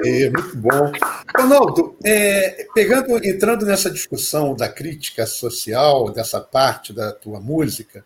É, 0.03 0.29
muito 0.29 0.57
bom. 0.57 0.91
Ronaldo, 1.37 1.95
é, 2.03 2.65
pegando, 2.73 3.17
entrando 3.25 3.65
nessa 3.65 3.89
discussão 3.89 4.55
da 4.55 4.67
crítica 4.67 5.25
social, 5.25 6.11
dessa 6.11 6.41
parte 6.41 6.91
da 6.91 7.11
tua 7.11 7.39
música, 7.39 8.03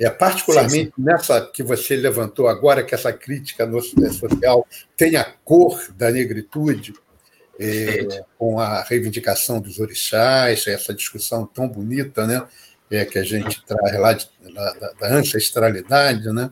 é, 0.00 0.10
particularmente 0.10 0.86
sim, 0.86 0.92
sim. 0.96 1.02
nessa 1.02 1.40
que 1.40 1.62
você 1.62 1.96
levantou 1.96 2.48
agora, 2.48 2.82
que 2.82 2.94
essa 2.94 3.12
crítica 3.12 3.64
é, 3.64 4.10
social 4.10 4.66
tem 4.96 5.16
a 5.16 5.24
cor 5.24 5.92
da 5.96 6.10
negritude, 6.10 6.94
é, 7.58 8.24
com 8.36 8.58
a 8.58 8.82
reivindicação 8.82 9.60
dos 9.60 9.78
orixás, 9.78 10.66
essa 10.66 10.92
discussão 10.92 11.46
tão 11.46 11.68
bonita 11.68 12.26
né, 12.26 12.44
é, 12.90 13.04
que 13.04 13.18
a 13.18 13.22
gente 13.22 13.64
traz 13.64 14.00
lá 14.00 14.12
de, 14.12 14.28
da, 14.52 14.92
da, 15.00 15.14
ancestralidade. 15.14 16.32
Né? 16.32 16.50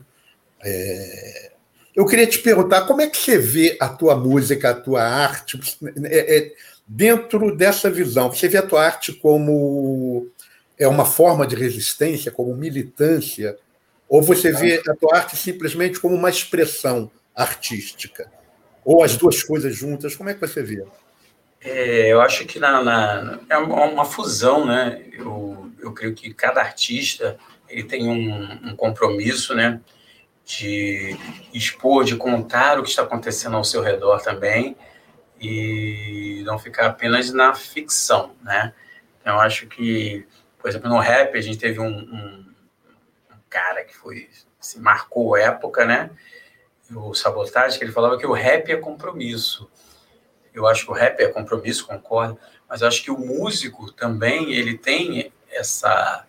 É, 0.63 1.51
eu 1.95 2.05
queria 2.05 2.25
te 2.25 2.39
perguntar 2.39 2.81
como 2.81 3.01
é 3.01 3.07
que 3.07 3.17
você 3.17 3.37
vê 3.37 3.77
a 3.79 3.87
tua 3.87 4.15
música, 4.15 4.71
a 4.71 4.73
tua 4.73 5.03
arte, 5.03 5.59
é, 6.05 6.37
é, 6.37 6.53
dentro 6.87 7.55
dessa 7.55 7.89
visão. 7.89 8.31
Você 8.31 8.47
vê 8.47 8.57
a 8.57 8.65
tua 8.65 8.83
arte 8.83 9.13
como 9.13 10.27
é 10.77 10.87
uma 10.87 11.05
forma 11.05 11.45
de 11.45 11.55
resistência, 11.55 12.31
como 12.31 12.55
militância, 12.55 13.57
ou 14.09 14.21
você 14.21 14.51
vê 14.51 14.81
a 14.87 14.95
tua 14.95 15.17
arte 15.17 15.35
simplesmente 15.35 15.99
como 15.99 16.15
uma 16.15 16.29
expressão 16.29 17.11
artística? 17.35 18.29
Ou 18.83 19.03
as 19.03 19.15
duas 19.15 19.41
coisas 19.43 19.75
juntas? 19.75 20.15
Como 20.15 20.29
é 20.29 20.33
que 20.33 20.41
você 20.41 20.61
vê? 20.61 20.83
É, 21.61 22.11
eu 22.11 22.19
acho 22.21 22.45
que 22.45 22.59
na, 22.59 22.83
na, 22.83 23.39
é 23.49 23.57
uma 23.57 24.03
fusão, 24.03 24.65
né? 24.65 25.01
Eu, 25.13 25.71
eu 25.79 25.93
creio 25.93 26.13
que 26.13 26.33
cada 26.33 26.59
artista 26.59 27.37
ele 27.69 27.83
tem 27.83 28.07
um, 28.07 28.71
um 28.71 28.75
compromisso, 28.75 29.55
né? 29.55 29.79
De 30.45 31.17
expor, 31.53 32.03
de 32.03 32.15
contar 32.17 32.79
o 32.79 32.83
que 32.83 32.89
está 32.89 33.03
acontecendo 33.03 33.55
ao 33.55 33.63
seu 33.63 33.81
redor 33.81 34.21
também 34.21 34.75
e 35.39 36.43
não 36.45 36.59
ficar 36.59 36.87
apenas 36.87 37.31
na 37.31 37.53
ficção, 37.53 38.35
né? 38.41 38.73
Então, 39.21 39.35
eu 39.35 39.39
acho 39.39 39.67
que 39.67 40.27
por 40.63 40.69
exemplo, 40.69 40.87
no 40.87 40.97
rap, 40.97 41.37
a 41.37 41.41
gente 41.41 41.57
teve 41.57 41.81
um, 41.81 41.89
um, 41.89 42.45
um 43.31 43.39
cara 43.49 43.83
que 43.83 43.93
foi, 43.93 44.29
assim, 44.61 44.79
marcou 44.79 45.35
a 45.35 45.41
época, 45.41 45.83
né? 45.83 46.09
O 46.95 47.13
Sabotagem, 47.13 47.77
que 47.77 47.83
ele 47.83 47.91
falava 47.91 48.17
que 48.17 48.25
o 48.25 48.31
rap 48.31 48.71
é 48.71 48.77
compromisso. 48.77 49.69
Eu 50.53 50.65
acho 50.65 50.85
que 50.85 50.91
o 50.91 50.93
rap 50.93 51.19
é 51.19 51.27
compromisso, 51.27 51.85
concordo, 51.85 52.39
mas 52.69 52.79
eu 52.79 52.87
acho 52.87 53.03
que 53.03 53.11
o 53.11 53.17
músico 53.17 53.91
também, 53.91 54.53
ele 54.53 54.77
tem 54.77 55.33
essa... 55.51 56.25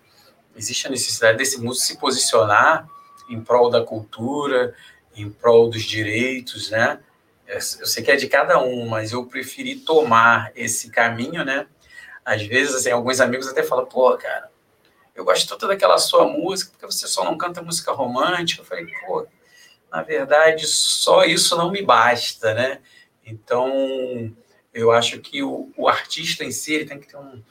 Existe 0.56 0.88
a 0.88 0.90
necessidade 0.90 1.38
desse 1.38 1.60
músico 1.60 1.86
se 1.86 1.96
posicionar 1.96 2.88
em 3.34 3.40
prol 3.42 3.70
da 3.70 3.82
cultura, 3.82 4.74
em 5.16 5.30
prol 5.30 5.68
dos 5.68 5.82
direitos, 5.82 6.70
né? 6.70 7.00
Eu 7.46 7.60
sei 7.60 8.02
que 8.02 8.10
é 8.10 8.16
de 8.16 8.26
cada 8.26 8.58
um, 8.62 8.86
mas 8.86 9.12
eu 9.12 9.26
preferi 9.26 9.76
tomar 9.76 10.50
esse 10.56 10.90
caminho, 10.90 11.44
né? 11.44 11.66
Às 12.24 12.42
vezes, 12.42 12.74
assim, 12.74 12.90
alguns 12.90 13.20
amigos 13.20 13.46
até 13.46 13.62
falam, 13.62 13.84
pô, 13.84 14.16
cara, 14.16 14.50
eu 15.14 15.24
gosto 15.24 15.48
tanto 15.48 15.68
daquela 15.68 15.98
sua 15.98 16.26
música, 16.26 16.70
porque 16.72 16.86
você 16.86 17.06
só 17.06 17.24
não 17.24 17.36
canta 17.36 17.62
música 17.62 17.92
romântica. 17.92 18.62
Eu 18.62 18.66
falei, 18.66 18.86
pô, 19.06 19.26
na 19.92 20.02
verdade, 20.02 20.66
só 20.66 21.24
isso 21.24 21.56
não 21.56 21.70
me 21.70 21.82
basta, 21.82 22.54
né? 22.54 22.80
Então, 23.24 24.34
eu 24.72 24.90
acho 24.90 25.20
que 25.20 25.42
o, 25.42 25.70
o 25.76 25.88
artista 25.88 26.44
em 26.44 26.50
si 26.50 26.74
ele 26.74 26.84
tem 26.86 26.98
que 26.98 27.06
ter 27.06 27.16
um, 27.16 27.42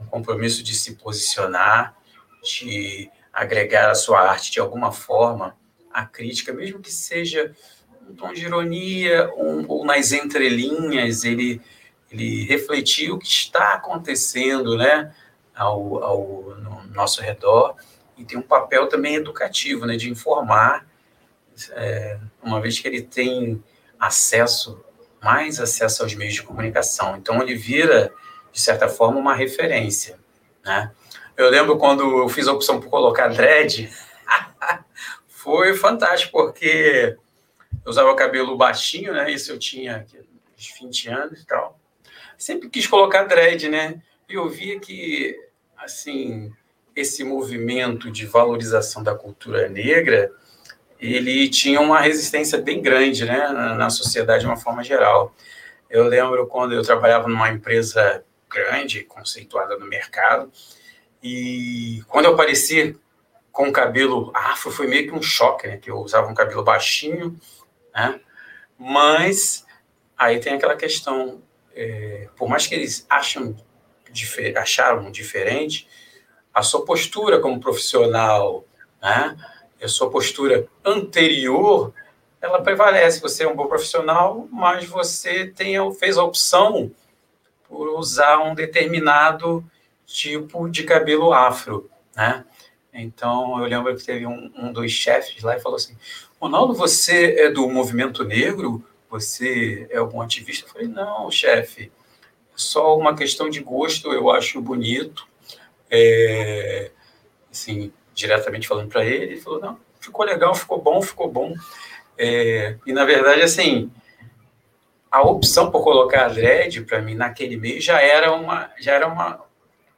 um 0.00 0.06
compromisso 0.06 0.62
de 0.62 0.74
se 0.74 0.96
posicionar, 0.96 1.96
de 2.42 3.10
agregar 3.36 3.90
a 3.90 3.94
sua 3.94 4.20
arte 4.20 4.50
de 4.50 4.58
alguma 4.58 4.90
forma 4.90 5.54
à 5.92 6.06
crítica, 6.06 6.54
mesmo 6.54 6.80
que 6.80 6.90
seja 6.90 7.54
um 8.08 8.14
tom 8.14 8.32
de 8.32 8.46
ironia 8.46 9.30
um, 9.36 9.66
ou 9.68 9.84
nas 9.84 10.10
entrelinhas, 10.10 11.22
ele, 11.22 11.60
ele 12.10 12.46
refletir 12.46 13.10
o 13.10 13.18
que 13.18 13.26
está 13.26 13.74
acontecendo 13.74 14.78
né, 14.78 15.14
ao, 15.54 16.02
ao 16.02 16.56
no 16.56 16.86
nosso 16.94 17.20
redor 17.20 17.76
e 18.16 18.24
tem 18.24 18.38
um 18.38 18.42
papel 18.42 18.88
também 18.88 19.16
educativo, 19.16 19.84
né, 19.84 19.96
de 19.96 20.10
informar, 20.10 20.86
é, 21.72 22.18
uma 22.42 22.58
vez 22.58 22.78
que 22.78 22.88
ele 22.88 23.02
tem 23.02 23.62
acesso, 24.00 24.82
mais 25.22 25.60
acesso 25.60 26.02
aos 26.02 26.14
meios 26.14 26.34
de 26.34 26.42
comunicação. 26.42 27.16
Então, 27.18 27.42
ele 27.42 27.54
vira, 27.54 28.10
de 28.50 28.60
certa 28.60 28.88
forma, 28.88 29.18
uma 29.18 29.34
referência. 29.34 30.18
Né? 30.64 30.90
Eu 31.36 31.50
lembro 31.50 31.76
quando 31.76 32.22
eu 32.22 32.28
fiz 32.28 32.48
a 32.48 32.52
opção 32.52 32.80
por 32.80 32.88
colocar 32.88 33.28
dread, 33.28 33.90
foi 35.28 35.74
fantástico, 35.74 36.32
porque 36.32 37.16
eu 37.84 37.90
usava 37.90 38.14
cabelo 38.14 38.56
baixinho, 38.56 39.12
né? 39.12 39.30
Isso 39.30 39.52
eu 39.52 39.58
tinha 39.58 40.06
uns 40.56 40.72
20 40.80 41.08
anos 41.08 41.42
e 41.42 41.46
tal. 41.46 41.78
Sempre 42.38 42.70
quis 42.70 42.86
colocar 42.86 43.24
dread, 43.24 43.68
né? 43.68 44.00
E 44.28 44.34
eu 44.34 44.48
via 44.48 44.80
que, 44.80 45.38
assim, 45.76 46.50
esse 46.94 47.22
movimento 47.22 48.10
de 48.10 48.24
valorização 48.24 49.02
da 49.02 49.14
cultura 49.14 49.68
negra, 49.68 50.32
ele 50.98 51.50
tinha 51.50 51.80
uma 51.80 52.00
resistência 52.00 52.58
bem 52.58 52.80
grande, 52.80 53.26
né? 53.26 53.48
Na 53.76 53.90
sociedade 53.90 54.40
de 54.40 54.46
uma 54.46 54.56
forma 54.56 54.82
geral. 54.82 55.34
Eu 55.90 56.04
lembro 56.04 56.46
quando 56.46 56.72
eu 56.72 56.82
trabalhava 56.82 57.28
numa 57.28 57.50
empresa 57.50 58.24
grande, 58.48 59.04
conceituada 59.04 59.76
no 59.76 59.86
mercado, 59.86 60.50
e 61.22 62.02
quando 62.08 62.26
eu 62.26 62.34
apareci 62.34 62.96
com 63.50 63.68
o 63.68 63.72
cabelo 63.72 64.30
afro, 64.34 64.70
foi 64.70 64.86
meio 64.86 65.08
que 65.08 65.14
um 65.14 65.22
choque, 65.22 65.66
né? 65.66 65.76
Que 65.78 65.90
eu 65.90 65.98
usava 65.98 66.28
um 66.28 66.34
cabelo 66.34 66.62
baixinho, 66.62 67.38
né? 67.94 68.20
Mas 68.78 69.64
aí 70.16 70.38
tem 70.38 70.54
aquela 70.54 70.76
questão, 70.76 71.42
é, 71.74 72.28
por 72.36 72.48
mais 72.48 72.66
que 72.66 72.74
eles 72.74 73.06
acham, 73.08 73.56
acharam 74.56 75.10
diferente, 75.10 75.88
a 76.52 76.62
sua 76.62 76.84
postura 76.84 77.40
como 77.40 77.60
profissional, 77.60 78.64
né? 79.00 79.36
a 79.82 79.88
sua 79.88 80.10
postura 80.10 80.66
anterior, 80.84 81.92
ela 82.40 82.62
prevalece. 82.62 83.20
Você 83.20 83.44
é 83.44 83.48
um 83.48 83.56
bom 83.56 83.66
profissional, 83.66 84.48
mas 84.50 84.86
você 84.86 85.46
tem, 85.46 85.76
fez 85.94 86.16
a 86.16 86.24
opção 86.24 86.90
por 87.68 87.88
usar 87.98 88.38
um 88.38 88.54
determinado 88.54 89.64
tipo 90.06 90.68
de 90.68 90.84
cabelo 90.84 91.32
afro, 91.32 91.90
né? 92.14 92.44
Então, 92.92 93.60
eu 93.60 93.66
lembro 93.66 93.94
que 93.94 94.04
teve 94.04 94.26
um, 94.26 94.50
um 94.56 94.72
dos 94.72 94.90
chefes 94.90 95.42
lá 95.42 95.56
e 95.56 95.60
falou 95.60 95.76
assim, 95.76 95.96
Ronaldo, 96.40 96.72
você 96.72 97.34
é 97.38 97.50
do 97.50 97.68
movimento 97.68 98.24
negro? 98.24 98.82
Você 99.10 99.86
é 99.90 99.98
algum 99.98 100.20
ativista? 100.22 100.66
Eu 100.66 100.72
falei, 100.72 100.88
não, 100.88 101.30
chefe, 101.30 101.84
é 101.84 101.90
só 102.54 102.96
uma 102.96 103.14
questão 103.14 103.50
de 103.50 103.60
gosto, 103.60 104.12
eu 104.12 104.30
acho 104.30 104.60
bonito. 104.62 105.26
É, 105.90 106.90
assim, 107.50 107.92
diretamente 108.14 108.66
falando 108.66 108.88
para 108.88 109.04
ele, 109.04 109.24
ele 109.24 109.40
falou, 109.40 109.60
não, 109.60 109.78
ficou 110.00 110.24
legal, 110.24 110.54
ficou 110.54 110.80
bom, 110.80 111.02
ficou 111.02 111.30
bom. 111.30 111.54
É, 112.16 112.76
e, 112.86 112.92
na 112.92 113.04
verdade, 113.04 113.42
assim, 113.42 113.90
a 115.10 115.22
opção 115.22 115.70
por 115.70 115.82
colocar 115.84 116.26
a 116.26 116.28
dread, 116.28 116.82
para 116.82 117.02
mim, 117.02 117.14
naquele 117.14 117.56
meio, 117.56 117.80
já 117.80 118.00
era 118.00 118.32
uma, 118.32 118.70
já 118.78 118.92
era 118.92 119.06
uma 119.06 119.45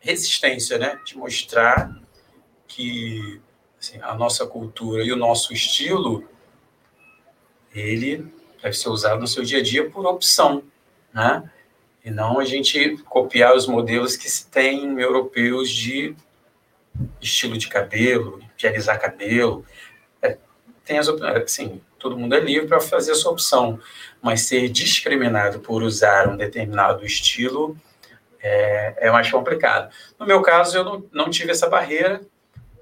resistência, 0.01 0.79
né? 0.79 0.99
De 1.05 1.17
mostrar 1.17 1.93
que 2.67 3.41
assim, 3.81 3.99
a 4.03 4.15
nossa 4.15 4.47
cultura 4.47 5.03
e 5.03 5.13
o 5.13 5.17
nosso 5.17 5.53
estilo 5.53 6.29
ele 7.75 8.33
deve 8.63 8.77
ser 8.77 8.89
usado 8.89 9.21
no 9.21 9.27
seu 9.27 9.45
dia 9.45 9.59
a 9.59 9.63
dia 9.63 9.89
por 9.89 10.07
opção, 10.07 10.63
né? 11.13 11.49
E 12.05 12.11
não 12.11 12.39
a 12.39 12.45
gente 12.45 12.97
copiar 13.05 13.55
os 13.55 13.67
modelos 13.67 14.17
que 14.17 14.31
se 14.31 14.47
tem 14.47 14.99
europeus 14.99 15.71
de 15.71 16.17
estilo 17.21 17.57
de 17.57 17.69
cabelo, 17.69 18.41
de 18.57 18.67
alisar 18.67 19.01
cabelo. 19.01 19.65
É, 20.23 20.37
tem 20.85 20.99
as 20.99 21.09
assim, 21.09 21.81
todo 21.99 22.17
mundo 22.17 22.35
é 22.35 22.41
livre 22.41 22.69
para 22.69 22.81
fazer 22.81 23.13
a 23.13 23.15
sua 23.15 23.33
opção, 23.33 23.79
mas 24.23 24.43
ser 24.43 24.69
discriminado 24.69 25.61
por 25.61 25.83
usar 25.83 26.29
um 26.29 26.37
determinado 26.37 27.05
estilo 27.05 27.77
é, 28.41 29.09
é 29.09 29.11
mais 29.11 29.31
complicado. 29.31 29.93
No 30.19 30.27
meu 30.27 30.43
caso, 30.43 30.77
eu 30.77 30.85
não, 30.85 31.05
não 31.13 31.31
tive 31.31 31.51
essa 31.51 31.69
barreira, 31.69 32.21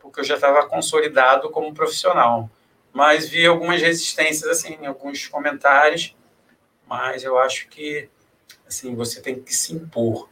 porque 0.01 0.21
eu 0.21 0.25
já 0.25 0.35
estava 0.35 0.67
consolidado 0.67 1.51
como 1.51 1.75
profissional. 1.75 2.51
Mas 2.93 3.29
vi 3.29 3.47
algumas 3.47 3.81
resistências, 3.83 4.49
assim, 4.51 4.87
alguns 4.87 5.27
comentários, 5.27 6.17
mas 6.87 7.25
eu 7.25 7.39
acho 7.39 7.69
que, 7.69 8.09
assim, 8.67 8.95
você 8.95 9.21
tem 9.21 9.41
que 9.41 9.55
se 9.55 9.75
impor. 9.75 10.29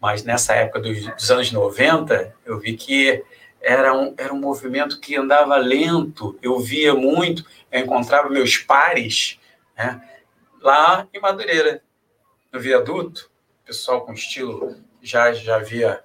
Mas 0.00 0.22
nessa 0.22 0.54
época 0.54 0.80
dos, 0.80 1.06
dos 1.14 1.30
anos 1.30 1.50
90, 1.50 2.34
eu 2.44 2.58
vi 2.58 2.76
que 2.76 3.24
era 3.60 3.92
um, 3.94 4.14
era 4.16 4.32
um 4.32 4.38
movimento 4.38 5.00
que 5.00 5.16
andava 5.16 5.56
lento, 5.56 6.38
eu 6.42 6.58
via 6.60 6.94
muito, 6.94 7.44
eu 7.72 7.80
encontrava 7.80 8.28
meus 8.28 8.58
pares 8.58 9.40
né, 9.76 10.00
lá 10.60 11.08
em 11.12 11.18
Madureira, 11.18 11.82
no 12.52 12.60
viaduto, 12.60 13.30
pessoal 13.66 14.06
com 14.06 14.12
estilo 14.12 14.76
já 15.02 15.32
já 15.32 15.56
havia 15.56 16.02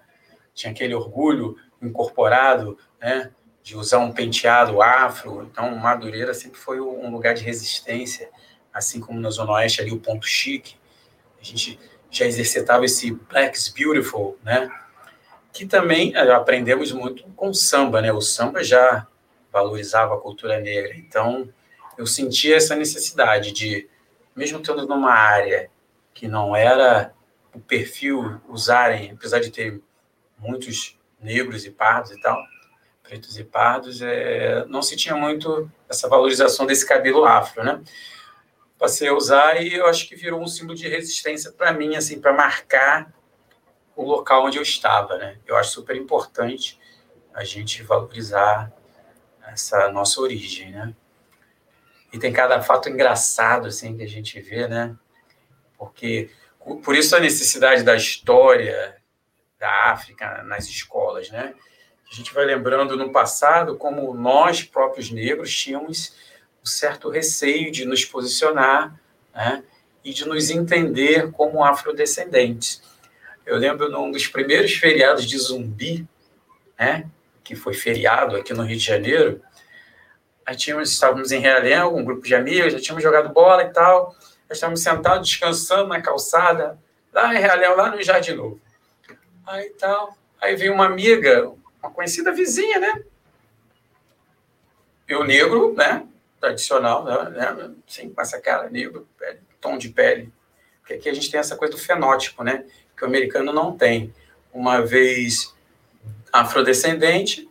tinha 0.53 0.71
aquele 0.71 0.93
orgulho 0.93 1.55
incorporado, 1.81 2.77
né, 2.99 3.31
de 3.63 3.75
usar 3.77 3.99
um 3.99 4.11
penteado 4.11 4.81
afro. 4.81 5.47
Então, 5.49 5.75
Madureira 5.75 6.33
sempre 6.33 6.59
foi 6.59 6.81
um 6.81 7.09
lugar 7.09 7.33
de 7.33 7.43
resistência, 7.43 8.29
assim 8.73 8.99
como 8.99 9.19
na 9.19 9.29
Zona 9.29 9.53
Oeste 9.53 9.81
ali 9.81 9.91
o 9.91 9.99
ponto 9.99 10.25
chique. 10.27 10.75
A 11.39 11.43
gente 11.43 11.79
já 12.09 12.25
exercitava 12.25 12.85
esse 12.85 13.11
Black's 13.11 13.69
Beautiful, 13.69 14.37
né? 14.43 14.69
Que 15.53 15.65
também 15.65 16.13
eh, 16.15 16.31
aprendemos 16.31 16.91
muito 16.91 17.23
com 17.35 17.53
samba, 17.53 18.01
né? 18.01 18.11
O 18.11 18.21
samba 18.21 18.63
já 18.63 19.07
valorizava 19.51 20.15
a 20.15 20.19
cultura 20.19 20.59
negra. 20.59 20.95
Então, 20.95 21.49
eu 21.97 22.05
sentia 22.05 22.55
essa 22.55 22.75
necessidade 22.75 23.51
de, 23.51 23.89
mesmo 24.35 24.59
tendo 24.59 24.85
numa 24.87 25.13
área 25.13 25.69
que 26.13 26.27
não 26.27 26.55
era 26.55 27.13
o 27.53 27.59
perfil 27.59 28.41
usarem, 28.47 29.11
apesar 29.11 29.39
de 29.39 29.51
ter 29.51 29.81
muitos 30.37 30.97
negros 31.19 31.65
e 31.65 31.71
pardos 31.71 32.11
e 32.11 32.19
tal, 32.21 32.41
pretos 33.03 33.37
e 33.37 33.43
pardos, 33.43 34.01
é, 34.01 34.65
não 34.65 34.81
se 34.81 34.95
tinha 34.95 35.15
muito 35.15 35.69
essa 35.89 36.07
valorização 36.07 36.65
desse 36.65 36.87
cabelo 36.87 37.25
afro, 37.25 37.63
né? 37.63 37.81
Passei 38.77 39.07
a 39.09 39.13
usar 39.13 39.61
e 39.61 39.73
eu 39.73 39.85
acho 39.85 40.07
que 40.07 40.15
virou 40.15 40.41
um 40.41 40.47
símbolo 40.47 40.75
de 40.75 40.87
resistência 40.87 41.51
para 41.51 41.71
mim, 41.71 41.95
assim, 41.95 42.19
para 42.19 42.33
marcar 42.33 43.13
o 43.95 44.03
local 44.03 44.45
onde 44.45 44.57
eu 44.57 44.63
estava, 44.63 45.17
né? 45.17 45.37
Eu 45.45 45.55
acho 45.55 45.71
super 45.71 45.95
importante 45.95 46.79
a 47.33 47.43
gente 47.43 47.83
valorizar 47.83 48.71
essa 49.47 49.91
nossa 49.91 50.19
origem, 50.21 50.71
né? 50.71 50.95
E 52.11 52.17
tem 52.17 52.33
cada 52.33 52.61
fato 52.61 52.89
engraçado, 52.89 53.67
assim, 53.67 53.95
que 53.95 54.03
a 54.03 54.07
gente 54.07 54.39
vê, 54.41 54.67
né? 54.67 54.95
Porque 55.77 56.29
por 56.83 56.95
isso 56.95 57.15
a 57.15 57.19
necessidade 57.19 57.83
da 57.83 57.95
história 57.95 58.95
da 59.59 59.91
África 59.91 60.43
nas 60.43 60.67
escolas, 60.67 61.29
né? 61.29 61.53
A 62.11 62.15
gente 62.15 62.33
vai 62.33 62.45
lembrando 62.45 62.97
no 62.97 63.11
passado 63.11 63.77
como 63.77 64.13
nós 64.13 64.63
próprios 64.63 65.09
negros 65.09 65.55
tínhamos 65.55 66.15
um 66.61 66.65
certo 66.65 67.09
receio 67.09 67.71
de 67.71 67.85
nos 67.85 68.05
posicionar, 68.05 68.99
né? 69.33 69.63
E 70.03 70.13
de 70.13 70.27
nos 70.27 70.49
entender 70.49 71.31
como 71.31 71.63
afrodescendentes. 71.63 72.81
Eu 73.45 73.57
lembro 73.57 73.89
num 73.89 74.11
dos 74.11 74.27
primeiros 74.27 74.73
feriados 74.73 75.25
de 75.25 75.37
zumbi, 75.37 76.07
né? 76.77 77.09
Que 77.43 77.55
foi 77.55 77.73
feriado 77.73 78.35
aqui 78.35 78.53
no 78.53 78.63
Rio 78.63 78.77
de 78.77 78.83
Janeiro. 78.83 79.41
Aí 80.45 80.55
tínhamos, 80.55 80.91
estávamos 80.91 81.31
em 81.31 81.39
Realengo, 81.39 81.97
um 81.97 82.03
grupo 82.03 82.23
de 82.23 82.35
amigos, 82.35 82.73
já 82.73 82.79
tínhamos 82.79 83.03
jogado 83.03 83.29
bola 83.29 83.63
e 83.63 83.69
tal 83.69 84.15
Nós 84.51 84.57
estávamos 84.57 84.83
sentados, 84.83 85.29
descansando 85.29 85.87
na 85.87 86.01
calçada, 86.01 86.77
lá 87.13 87.33
em 87.33 87.37
Realel, 87.37 87.73
lá 87.73 87.89
no 87.89 88.03
Jardim 88.03 88.33
Novo. 88.33 88.59
Aí 89.47 89.69
tal. 89.79 90.17
Aí 90.41 90.57
veio 90.57 90.73
uma 90.73 90.85
amiga, 90.85 91.49
uma 91.81 91.89
conhecida 91.89 92.33
vizinha, 92.33 92.77
né? 92.77 93.01
E 95.07 95.15
o 95.15 95.23
negro, 95.23 95.73
né? 95.73 96.05
Tradicional, 96.37 97.05
né? 97.05 97.71
Sim, 97.87 98.09
com 98.09 98.21
essa 98.21 98.41
cara, 98.41 98.69
negro, 98.69 99.07
pele, 99.17 99.39
tom 99.61 99.77
de 99.77 99.87
pele. 99.87 100.33
Porque 100.81 100.95
aqui 100.95 101.07
a 101.07 101.13
gente 101.13 101.31
tem 101.31 101.39
essa 101.39 101.55
coisa 101.55 101.73
do 101.73 101.79
fenótipo, 101.79 102.43
né? 102.43 102.65
Que 102.97 103.05
o 103.05 103.07
americano 103.07 103.53
não 103.53 103.77
tem. 103.77 104.13
Uma 104.51 104.81
vez 104.81 105.55
afrodescendente, 106.29 107.49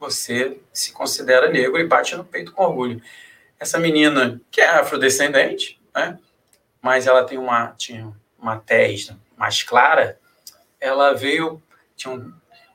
você 0.00 0.58
se 0.72 0.92
considera 0.92 1.50
negro 1.50 1.78
e 1.78 1.86
bate 1.86 2.16
no 2.16 2.24
peito 2.24 2.52
com 2.52 2.62
orgulho. 2.62 3.02
Essa 3.64 3.78
menina, 3.78 4.38
que 4.50 4.60
é 4.60 4.68
afrodescendente, 4.68 5.80
né? 5.94 6.18
Mas 6.82 7.06
ela 7.06 7.24
tem 7.24 7.38
uma, 7.38 7.68
tinha 7.68 8.12
uma 8.38 8.58
tez 8.58 9.10
mais 9.38 9.62
clara, 9.62 10.20
ela 10.78 11.14
veio, 11.14 11.62
tinha 11.96 12.12
um, 12.12 12.30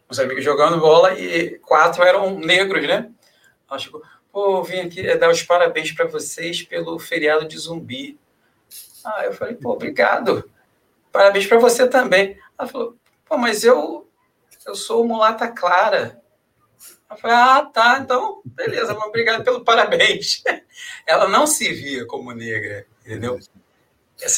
uns 0.09 0.17
amigos 0.17 0.43
jogando 0.43 0.79
bola 0.79 1.13
e 1.13 1.59
quatro 1.59 2.01
eram 2.01 2.39
negros, 2.39 2.87
né? 2.87 3.07
Ela 3.69 3.77
chegou, 3.79 4.01
pô, 4.31 4.63
vim 4.63 4.79
aqui 4.79 5.15
dar 5.15 5.29
os 5.29 5.43
parabéns 5.43 5.91
para 5.91 6.07
vocês 6.07 6.63
pelo 6.63 6.97
feriado 6.97 7.47
de 7.47 7.55
zumbi. 7.59 8.19
Ah, 9.05 9.25
eu 9.25 9.33
falei, 9.33 9.53
pô, 9.53 9.73
obrigado. 9.73 10.49
Parabéns 11.11 11.45
para 11.45 11.59
você 11.59 11.87
também. 11.87 12.35
Ela 12.57 12.67
falou, 12.67 12.97
pô, 13.25 13.37
mas 13.37 13.63
eu, 13.63 14.09
eu 14.65 14.73
sou 14.73 15.05
mulata 15.05 15.47
clara. 15.49 16.18
Eu 17.09 17.17
falei, 17.17 17.35
ah, 17.37 17.65
tá, 17.73 17.99
então, 18.03 18.41
beleza, 18.45 18.93
obrigado 18.93 19.43
pelo 19.43 19.63
parabéns. 19.63 20.43
Ela 21.07 21.27
não 21.27 21.47
se 21.47 21.71
via 21.73 22.05
como 22.05 22.31
negra, 22.31 22.85
entendeu? 23.03 23.39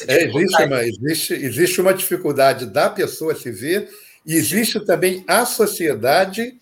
É, 0.08 0.24
existe, 0.24 0.64
uma, 0.64 0.84
existe, 0.84 1.34
existe 1.34 1.82
uma 1.82 1.94
dificuldade 1.94 2.68
da 2.68 2.90
pessoa 2.90 3.36
se 3.36 3.52
ver, 3.52 3.90
e 4.26 4.36
existe 4.36 4.80
também 4.86 5.24
a 5.28 5.46
sociedade 5.46 6.60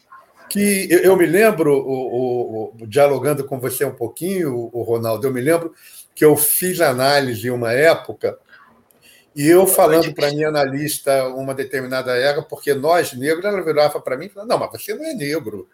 que 0.49 0.87
eu, 0.89 0.99
eu 0.99 1.15
me 1.15 1.25
lembro, 1.25 1.71
o, 1.71 1.91
o, 1.91 2.73
o, 2.81 2.87
dialogando 2.87 3.43
com 3.43 3.59
você 3.59 3.85
um 3.85 3.93
pouquinho, 3.93 4.69
o, 4.73 4.81
Ronaldo, 4.81 5.27
eu 5.27 5.33
me 5.33 5.41
lembro 5.41 5.73
que 6.15 6.25
eu 6.25 6.35
fiz 6.35 6.81
análise 6.81 7.47
em 7.47 7.51
uma 7.51 7.71
época 7.71 8.37
e 9.35 9.47
eu 9.47 9.67
falando 9.67 10.13
para 10.13 10.31
minha 10.31 10.49
analista 10.49 11.27
uma 11.27 11.53
determinada 11.53 12.15
época, 12.15 12.47
porque 12.49 12.73
nós 12.73 13.13
negros, 13.13 13.45
ela 13.45 13.61
virava 13.61 13.99
para 14.01 14.17
mim 14.17 14.25
e 14.25 14.29
falava, 14.29 14.49
não, 14.49 14.59
mas 14.59 14.71
você 14.71 14.93
não 14.93 15.05
é 15.05 15.13
negro. 15.13 15.67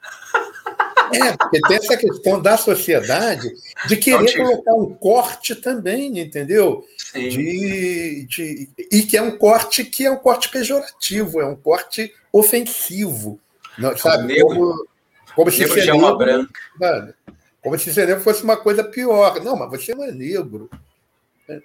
É, 1.14 1.38
porque 1.38 1.62
tem 1.62 1.78
essa 1.78 1.96
questão 1.96 2.42
da 2.42 2.58
sociedade 2.58 3.54
de 3.88 3.98
querer 3.98 4.36
colocar 4.36 4.74
um 4.74 4.94
corte 4.94 5.56
também, 5.56 6.20
entendeu? 6.20 6.84
De, 7.14 8.26
de, 8.28 8.70
e 8.92 9.04
que 9.04 9.16
é 9.16 9.22
um 9.22 9.38
corte 9.38 9.84
que 9.84 10.06
é 10.06 10.12
um 10.12 10.18
corte 10.18 10.50
pejorativo, 10.50 11.40
é 11.40 11.46
um 11.46 11.56
corte 11.56 12.14
ofensivo. 12.34 13.40
Não, 13.78 13.96
sabe? 13.96 14.26
Negro, 14.26 14.48
como, 14.48 14.88
como 15.36 15.52
se 15.52 15.60
negro 15.60 15.76
negro, 15.76 16.18
branca. 16.18 16.60
Mano, 16.80 17.14
como 17.62 17.78
se 17.78 17.94
ser 17.94 18.20
fosse 18.20 18.44
uma 18.44 18.58
coisa 18.58 18.84
pior. 18.84 19.44
Não, 19.44 19.56
mas 19.56 19.70
você 19.70 19.94
não 19.94 20.04
é 20.04 20.12
negro. 20.12 20.70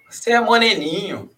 Você 0.09 0.31
é 0.31 0.39
moreninho. 0.39 1.29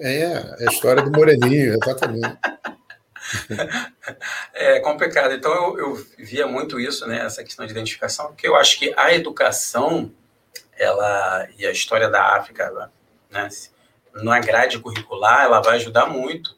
É, 0.00 0.22
é 0.22 0.68
a 0.68 0.72
história 0.72 1.02
do 1.02 1.10
moreninho, 1.10 1.74
exatamente. 1.74 2.38
É 4.54 4.80
complicado. 4.80 5.32
Então, 5.32 5.52
eu, 5.52 5.78
eu, 5.78 6.06
via 6.18 6.46
muito 6.46 6.80
isso, 6.80 7.06
né, 7.06 7.24
essa 7.24 7.44
questão 7.44 7.64
de 7.64 7.72
identificação, 7.72 8.28
porque 8.28 8.46
eu 8.46 8.56
acho 8.56 8.78
que 8.78 8.92
a 8.96 9.14
educação 9.14 10.12
ela 10.76 11.48
e 11.58 11.66
a 11.66 11.70
história 11.70 12.08
da 12.08 12.36
África, 12.36 12.90
né, 13.30 13.48
na 14.14 14.38
grade 14.40 14.78
curricular, 14.78 15.44
ela 15.44 15.60
vai 15.60 15.76
ajudar 15.76 16.06
muito 16.06 16.56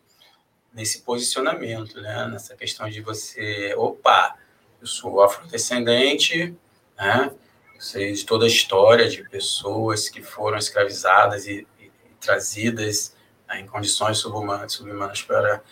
nesse 0.73 1.03
posicionamento, 1.03 2.01
né, 2.01 2.27
nessa 2.31 2.57
questão 2.57 2.89
de 2.89 3.01
você, 3.01 3.75
opa, 3.77 4.37
eu 4.81 4.87
sou 4.87 5.23
afrodescendente, 5.23 6.57
né, 6.97 7.31
eu 7.75 7.81
sei 7.81 8.13
de 8.13 8.25
toda 8.25 8.45
a 8.45 8.49
história 8.49 9.09
de 9.09 9.29
pessoas 9.29 10.09
que 10.09 10.23
foram 10.23 10.57
escravizadas 10.57 11.47
e, 11.47 11.67
e, 11.79 11.85
e 11.85 12.15
trazidas 12.21 13.12
em 13.59 13.67
condições 13.67 14.19
subhumanas, 14.19 14.73
subhumanas 14.73 15.23
para 15.23 15.63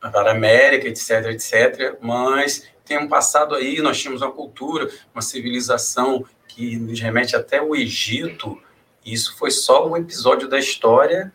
para 0.00 0.30
a 0.30 0.34
América, 0.34 0.86
etc, 0.86 1.26
etc. 1.30 1.98
Mas 2.00 2.68
tem 2.84 2.98
um 2.98 3.08
passado 3.08 3.54
aí, 3.54 3.80
nós 3.80 4.00
tínhamos 4.00 4.22
uma 4.22 4.30
cultura, 4.30 4.88
uma 5.12 5.22
civilização 5.22 6.24
que 6.46 6.76
nos 6.76 7.00
remete 7.00 7.34
até 7.34 7.60
o 7.60 7.74
Egito. 7.74 8.60
E 9.04 9.12
isso 9.12 9.36
foi 9.36 9.50
só 9.50 9.88
um 9.88 9.96
episódio 9.96 10.48
da 10.48 10.58
história 10.58 11.32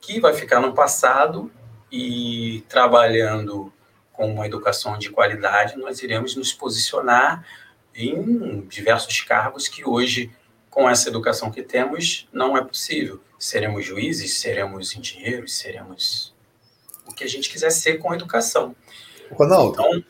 que 0.00 0.20
vai 0.20 0.32
ficar 0.32 0.60
no 0.60 0.72
passado 0.72 1.50
e 1.90 2.64
trabalhando 2.68 3.72
com 4.12 4.32
uma 4.32 4.46
educação 4.46 4.98
de 4.98 5.10
qualidade, 5.10 5.78
nós 5.78 6.02
iremos 6.02 6.36
nos 6.36 6.52
posicionar 6.52 7.44
em 7.94 8.60
diversos 8.68 9.22
cargos 9.22 9.66
que 9.66 9.86
hoje, 9.88 10.30
com 10.70 10.88
essa 10.88 11.08
educação 11.08 11.50
que 11.50 11.62
temos, 11.62 12.28
não 12.32 12.56
é 12.56 12.64
possível. 12.64 13.20
Seremos 13.38 13.84
juízes, 13.84 14.38
seremos 14.38 14.94
engenheiros, 14.94 15.56
seremos 15.56 16.32
o 17.06 17.12
que 17.12 17.24
a 17.24 17.28
gente 17.28 17.50
quiser 17.50 17.70
ser 17.70 17.98
com 17.98 18.12
a 18.12 18.14
educação. 18.14 18.74
Ronaldo. 19.32 19.72
Então, 19.72 20.04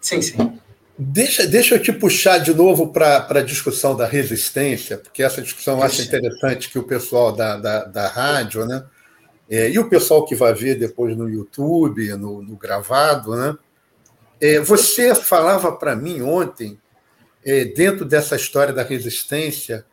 sim, 0.00 0.20
sim. 0.20 0.58
Deixa, 0.98 1.46
deixa 1.46 1.74
eu 1.74 1.82
te 1.82 1.92
puxar 1.92 2.38
de 2.38 2.54
novo 2.54 2.90
para 2.90 3.26
a 3.28 3.42
discussão 3.42 3.94
da 3.94 4.06
resistência, 4.06 4.96
porque 4.96 5.22
essa 5.22 5.42
discussão 5.42 5.78
eu 5.78 5.82
acho 5.82 6.00
interessante 6.00 6.70
que 6.70 6.78
o 6.78 6.84
pessoal 6.84 7.32
da, 7.32 7.58
da, 7.58 7.84
da 7.84 8.08
rádio, 8.08 8.64
né? 8.64 8.82
É, 9.48 9.70
e 9.70 9.78
o 9.78 9.88
pessoal 9.88 10.24
que 10.24 10.34
vai 10.34 10.54
ver 10.54 10.76
depois 10.76 11.16
no 11.16 11.28
YouTube, 11.28 12.08
no, 12.14 12.42
no 12.42 12.56
gravado, 12.56 13.36
né? 13.36 13.56
É, 14.40 14.58
você 14.58 15.14
falava 15.14 15.70
para 15.72 15.94
mim 15.94 16.22
ontem, 16.22 16.78
dentro 17.74 18.04
dessa 18.04 18.36
história 18.36 18.72
da 18.72 18.82
resistência, 18.82 19.84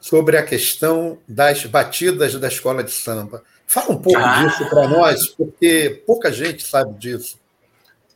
sobre 0.00 0.36
a 0.36 0.42
questão 0.42 1.18
das 1.26 1.64
batidas 1.64 2.34
da 2.34 2.48
escola 2.48 2.84
de 2.84 2.90
samba. 2.90 3.42
Fala 3.66 3.92
um 3.92 4.00
pouco 4.00 4.18
ah. 4.18 4.44
disso 4.44 4.68
para 4.68 4.88
nós, 4.88 5.28
porque 5.28 6.02
pouca 6.06 6.32
gente 6.32 6.62
sabe 6.62 6.98
disso. 6.98 7.38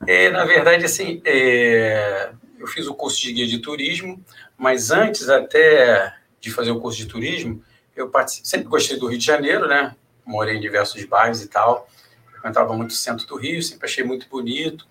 É, 0.06 0.30
na 0.30 0.44
verdade, 0.44 0.84
assim, 0.84 1.20
é, 1.24 2.30
eu 2.58 2.66
fiz 2.66 2.86
o 2.86 2.94
curso 2.94 3.20
de 3.20 3.32
guia 3.32 3.46
de 3.46 3.58
turismo, 3.58 4.20
mas 4.56 4.90
antes 4.90 5.28
até 5.28 6.14
de 6.40 6.50
fazer 6.50 6.70
o 6.70 6.80
curso 6.80 6.98
de 6.98 7.06
turismo, 7.06 7.62
eu 7.94 8.10
sempre 8.26 8.68
gostei 8.68 8.96
do 8.96 9.06
Rio 9.06 9.18
de 9.18 9.26
Janeiro, 9.26 9.68
né? 9.68 9.94
Morei 10.24 10.56
em 10.56 10.60
diversos 10.60 11.04
bairros 11.04 11.42
e 11.42 11.48
tal. 11.48 11.88
Frequentava 12.30 12.72
muito 12.74 12.90
o 12.90 12.94
centro 12.94 13.26
do 13.26 13.36
Rio, 13.36 13.62
sempre 13.62 13.86
achei 13.86 14.02
muito 14.02 14.28
bonito. 14.28 14.86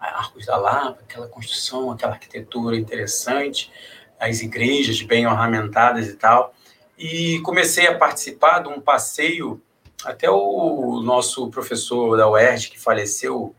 Arcos 0.00 0.46
da 0.46 0.56
Lapa, 0.56 1.00
aquela 1.02 1.28
construção, 1.28 1.90
aquela 1.90 2.12
arquitetura 2.12 2.76
interessante, 2.76 3.70
as 4.18 4.40
igrejas 4.40 5.02
bem 5.02 5.26
ornamentadas 5.26 6.08
e 6.08 6.16
tal. 6.16 6.54
E 6.98 7.40
comecei 7.40 7.86
a 7.86 7.96
participar 7.96 8.60
de 8.60 8.68
um 8.68 8.80
passeio 8.80 9.60
até 10.04 10.30
o 10.30 11.00
nosso 11.02 11.48
professor 11.50 12.16
da 12.16 12.28
UERJ, 12.28 12.70
que 12.70 12.80
faleceu 12.80 13.54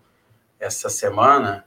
essa 0.59 0.89
semana, 0.89 1.65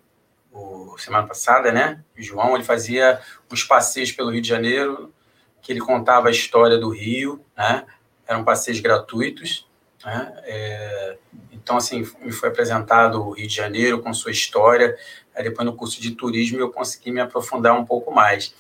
o, 0.53 0.97
semana 0.99 1.27
passada, 1.27 1.72
né? 1.72 2.03
O 2.16 2.22
João, 2.22 2.55
ele 2.55 2.64
fazia 2.64 3.20
uns 3.51 3.64
passeios 3.64 4.12
pelo 4.12 4.31
Rio 4.31 4.43
de 4.43 4.49
Janeiro, 4.49 5.12
que 5.61 5.72
ele 5.72 5.81
contava 5.81 6.29
a 6.29 6.31
história 6.31 6.79
do 6.79 6.91
Rio, 6.91 7.45
né? 7.57 7.85
Eram 8.27 8.45
passeios 8.45 8.81
gratuitos, 8.81 9.68
né? 10.05 10.33
É, 10.45 11.18
então, 11.65 11.79
assim, 11.79 12.07
me 12.21 12.31
foi 12.31 12.51
apresentado 12.51 13.27
o 13.27 13.31
Rio 13.31 13.49
de 13.49 13.57
Janeiro 13.57 14.03
com 14.03 14.12
sua 14.12 14.31
história. 14.31 14.95
Aí 15.35 15.43
depois, 15.43 15.65
no 15.65 15.75
curso 15.75 15.99
de 15.99 16.11
turismo, 16.11 16.61
eu 16.61 16.71
consegui 16.71 17.11
me 17.11 17.21
aprofundar 17.21 17.73
um 17.75 17.87
pouco 17.87 18.12
mais. 18.12 18.55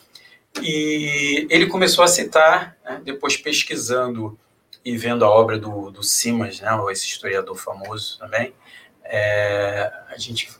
E 0.62 1.46
ele 1.50 1.66
começou 1.66 2.02
a 2.02 2.08
citar, 2.08 2.74
né? 2.82 3.02
depois 3.04 3.36
pesquisando 3.36 4.38
e 4.82 4.96
vendo 4.96 5.22
a 5.22 5.28
obra 5.28 5.58
do, 5.58 5.90
do 5.90 6.02
Simas, 6.02 6.60
né, 6.60 6.70
esse 6.90 7.06
historiador 7.06 7.56
famoso 7.56 8.18
também, 8.18 8.54
é, 9.02 9.90
a 10.08 10.16
gente, 10.18 10.50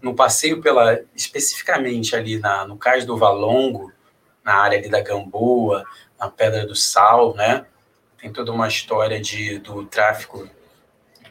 no 0.00 0.14
passeio 0.14 0.62
pela, 0.62 1.00
especificamente 1.14 2.16
ali 2.16 2.38
na, 2.38 2.66
no 2.66 2.78
Cais 2.78 3.04
do 3.04 3.16
Valongo, 3.16 3.92
na 4.42 4.54
área 4.54 4.78
ali 4.78 4.88
da 4.88 5.02
Gamboa, 5.02 5.84
na 6.18 6.30
Pedra 6.30 6.66
do 6.66 6.74
Sal, 6.74 7.34
né, 7.34 7.66
tem 8.18 8.32
toda 8.32 8.52
uma 8.52 8.68
história 8.68 9.20
de, 9.20 9.58
do 9.58 9.84
tráfico 9.84 10.48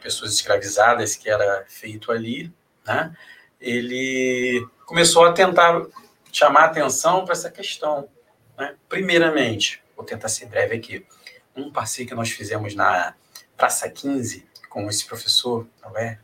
pessoas 0.08 0.32
escravizadas 0.32 1.14
que 1.16 1.28
era 1.28 1.66
feito 1.68 2.10
ali, 2.10 2.50
né, 2.86 3.14
ele 3.60 4.66
começou 4.86 5.26
a 5.26 5.32
tentar 5.32 5.84
chamar 6.32 6.64
atenção 6.64 7.26
para 7.26 7.34
essa 7.34 7.50
questão. 7.50 8.08
Né? 8.56 8.74
Primeiramente, 8.88 9.82
vou 9.94 10.04
tentar 10.04 10.28
ser 10.28 10.46
breve 10.46 10.76
aqui, 10.76 11.06
um 11.54 11.70
passeio 11.70 12.08
que 12.08 12.14
nós 12.14 12.30
fizemos 12.30 12.74
na 12.74 13.14
Praça 13.54 13.90
15 13.90 14.46
com 14.70 14.88
esse 14.88 15.04
professor, 15.04 15.66
não 15.82 15.94
é? 15.98 16.18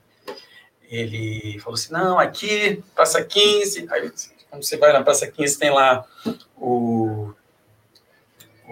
Ele 0.89 1.59
falou 1.59 1.75
assim: 1.75 1.93
não, 1.93 2.19
aqui, 2.19 2.83
Praça 2.95 3.23
15. 3.23 3.87
Aí, 3.91 4.13
quando 4.49 4.63
você 4.63 4.77
vai 4.77 4.93
na 4.93 5.03
Praça 5.03 5.27
15, 5.27 5.59
tem 5.59 5.71
lá 5.71 6.07
o, 6.57 7.35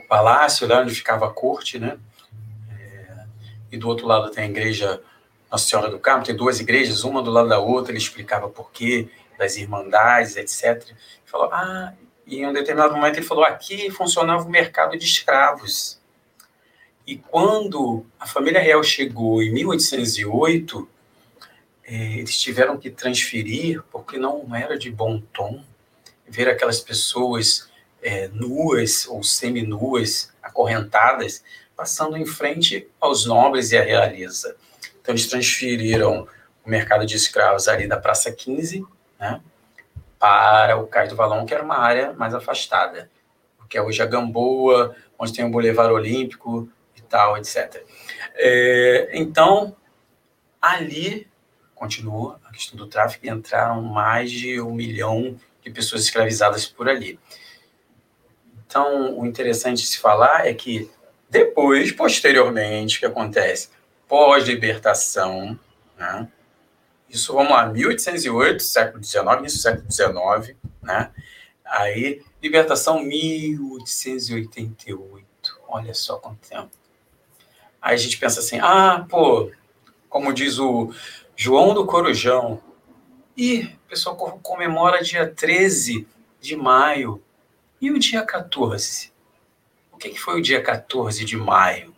palácio, 0.08 0.68
lá 0.68 0.80
onde 0.80 0.94
ficava 0.94 1.26
a 1.26 1.30
corte, 1.30 1.78
né? 1.78 1.98
E 3.72 3.78
do 3.78 3.88
outro 3.88 4.06
lado 4.06 4.30
tem 4.30 4.44
a 4.44 4.46
igreja 4.46 5.02
Nossa 5.50 5.66
Senhora 5.66 5.90
do 5.90 5.98
Carmo, 5.98 6.24
tem 6.24 6.36
duas 6.36 6.60
igrejas, 6.60 7.02
uma 7.02 7.22
do 7.22 7.30
lado 7.30 7.48
da 7.48 7.58
outra, 7.58 7.90
ele 7.90 7.98
explicava 7.98 8.48
por 8.48 8.70
quê, 8.70 9.08
das 9.38 9.56
irmandades, 9.56 10.36
etc. 10.36 10.86
Ele 10.86 10.96
falou, 11.24 11.48
ah, 11.50 11.94
e 12.26 12.40
em 12.40 12.46
um 12.46 12.52
determinado 12.52 12.94
momento 12.94 13.16
ele 13.16 13.26
falou, 13.26 13.44
aqui 13.44 13.90
funcionava 13.90 14.44
o 14.44 14.50
mercado 14.50 14.96
de 14.96 15.04
escravos. 15.04 16.00
E 17.06 17.16
quando 17.16 18.06
a 18.20 18.26
família 18.26 18.60
real 18.60 18.82
chegou 18.84 19.42
em 19.42 19.52
1808, 19.52 20.88
eh, 21.84 22.18
eles 22.18 22.38
tiveram 22.40 22.76
que 22.76 22.90
transferir, 22.90 23.82
porque 23.90 24.18
não 24.18 24.54
era 24.54 24.78
de 24.78 24.90
bom 24.90 25.20
tom 25.32 25.64
ver 26.28 26.48
aquelas 26.48 26.80
pessoas 26.80 27.70
é, 28.02 28.28
nuas 28.28 29.06
ou 29.06 29.22
seminuas, 29.22 30.32
acorrentadas, 30.42 31.44
passando 31.82 32.16
em 32.16 32.24
frente 32.24 32.88
aos 33.00 33.26
nobres 33.26 33.72
e 33.72 33.76
à 33.76 33.82
realeza. 33.82 34.56
Então, 35.00 35.12
eles 35.12 35.26
transferiram 35.26 36.28
o 36.64 36.70
mercado 36.70 37.04
de 37.04 37.16
escravos 37.16 37.66
ali 37.66 37.88
da 37.88 37.96
Praça 37.96 38.30
15 38.30 38.86
né, 39.18 39.40
para 40.16 40.76
o 40.76 40.86
Cais 40.86 41.08
do 41.08 41.16
Valão, 41.16 41.44
que 41.44 41.52
era 41.52 41.64
uma 41.64 41.76
área 41.76 42.12
mais 42.12 42.34
afastada, 42.34 43.10
que 43.68 43.76
é 43.76 43.82
hoje 43.82 44.00
a 44.00 44.06
Gamboa, 44.06 44.94
onde 45.18 45.32
tem 45.32 45.44
o 45.44 45.50
Boulevard 45.50 45.92
Olímpico, 45.92 46.68
tal, 47.08 47.36
etc. 47.36 47.84
É, 48.36 49.10
então, 49.12 49.76
ali 50.60 51.26
continuou 51.74 52.36
a 52.44 52.52
questão 52.52 52.76
do 52.76 52.86
tráfico 52.86 53.26
e 53.26 53.28
entraram 53.28 53.82
mais 53.82 54.30
de 54.30 54.60
um 54.60 54.72
milhão 54.72 55.36
de 55.60 55.70
pessoas 55.72 56.02
escravizadas 56.02 56.64
por 56.64 56.88
ali. 56.88 57.18
Então, 58.64 59.18
o 59.18 59.26
interessante 59.26 59.82
de 59.82 59.88
se 59.88 59.98
falar 59.98 60.46
é 60.46 60.54
que 60.54 60.88
depois, 61.32 61.90
posteriormente, 61.90 62.98
o 62.98 63.00
que 63.00 63.06
acontece? 63.06 63.70
Pós-libertação, 64.06 65.58
né? 65.96 66.28
isso, 67.08 67.32
vamos 67.32 67.52
lá, 67.52 67.64
1808, 67.64 68.62
século 68.62 69.02
XIX, 69.02 69.24
início 69.38 69.58
do 69.58 69.62
século 69.62 69.90
XIX, 69.90 70.54
né? 70.82 71.10
Aí, 71.64 72.22
libertação 72.42 73.02
1888, 73.02 75.26
olha 75.68 75.94
só 75.94 76.18
quanto 76.18 76.46
tempo. 76.46 76.68
Aí 77.80 77.94
a 77.94 77.98
gente 77.98 78.18
pensa 78.18 78.40
assim, 78.40 78.58
ah, 78.60 79.06
pô, 79.08 79.50
como 80.10 80.34
diz 80.34 80.58
o 80.58 80.92
João 81.34 81.72
do 81.72 81.86
Corujão, 81.86 82.60
e 83.34 83.62
o 83.62 83.78
pessoal 83.88 84.16
comemora 84.16 85.02
dia 85.02 85.26
13 85.26 86.06
de 86.38 86.56
maio. 86.56 87.22
E 87.80 87.90
o 87.90 87.98
dia 87.98 88.22
14? 88.22 89.11
O 90.08 90.10
que 90.10 90.18
foi 90.18 90.40
o 90.40 90.42
dia 90.42 90.60
14 90.60 91.24
de 91.24 91.36
maio 91.36 91.94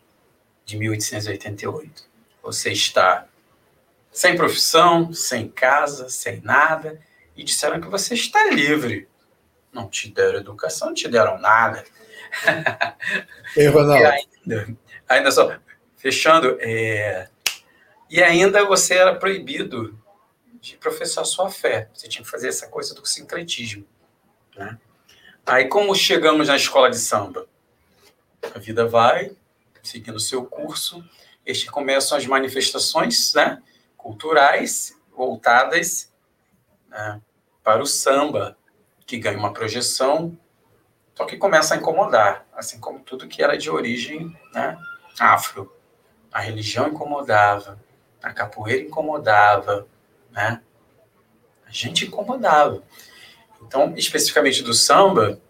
de 0.67 0.77
1888? 0.77 2.05
Você 2.43 2.71
está 2.71 3.27
sem 4.13 4.37
profissão, 4.37 5.11
sem 5.15 5.49
casa, 5.49 6.11
sem 6.11 6.43
nada, 6.43 7.01
e 7.35 7.43
disseram 7.43 7.81
que 7.81 7.89
você 7.89 8.13
está 8.13 8.51
livre. 8.51 9.09
Não 9.73 9.89
te 9.89 10.11
deram 10.11 10.39
educação, 10.39 10.89
não 10.89 10.95
te 10.95 11.09
deram 11.09 11.39
nada. 11.39 11.83
Ei, 13.57 13.69
Ronaldo. 13.69 14.03
E 14.03 14.05
ainda, 14.05 14.77
ainda 15.09 15.33
só, 15.33 15.57
Fechando, 15.97 16.59
é... 16.61 17.29
e 18.11 18.23
ainda 18.23 18.67
você 18.67 18.97
era 18.97 19.15
proibido 19.15 19.99
de 20.61 20.77
professar 20.77 21.25
sua 21.25 21.51
fé. 21.51 21.89
Você 21.95 22.07
tinha 22.07 22.23
que 22.23 22.31
fazer 22.31 22.49
essa 22.49 22.69
coisa 22.69 22.95
do 22.95 23.07
sincretismo. 23.07 23.87
Né? 24.55 24.79
Aí, 25.47 25.69
como 25.69 25.95
chegamos 25.95 26.49
na 26.49 26.57
escola 26.57 26.91
de 26.91 26.99
samba? 26.99 27.49
A 28.53 28.59
vida 28.59 28.87
vai 28.87 29.37
seguindo 29.83 30.17
o 30.17 30.21
seu 30.21 30.47
curso, 30.47 31.05
este 31.45 31.71
começam 31.71 32.17
as 32.17 32.27
manifestações 32.27 33.35
né, 33.35 33.63
culturais 33.97 34.99
voltadas 35.15 36.11
né, 36.89 37.21
para 37.63 37.83
o 37.83 37.87
samba, 37.87 38.57
que 39.07 39.19
ganha 39.19 39.39
uma 39.39 39.53
projeção, 39.53 40.37
só 41.15 41.27
que 41.27 41.37
começa 41.37 41.75
a 41.75 41.77
incomodar, 41.77 42.47
assim 42.55 42.81
como 42.81 43.01
tudo 43.01 43.29
que 43.29 43.43
era 43.43 43.59
de 43.59 43.71
origem 43.71 44.35
né, 44.55 44.77
afro 45.21 45.71
a 46.35 46.41
religião 46.41 46.89
incomodava, 46.89 47.81
a 48.21 48.33
capoeira 48.33 48.83
incomodava, 48.83 49.87
né? 50.33 50.61
A 51.65 51.71
gente 51.71 52.07
incomodava. 52.07 52.83
Então, 53.63 53.95
especificamente 53.97 54.61
do 54.61 54.75
samba, 54.75 55.41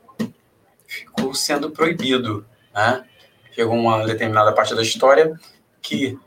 ficou 0.86 1.34
sendo 1.34 1.70
proibido, 1.70 2.46
né? 2.74 3.04
Chegou 3.52 3.74
uma 3.76 4.04
determinada 4.06 4.52
parte 4.52 4.74
da 4.74 4.82
história 4.82 5.38
que, 5.80 6.18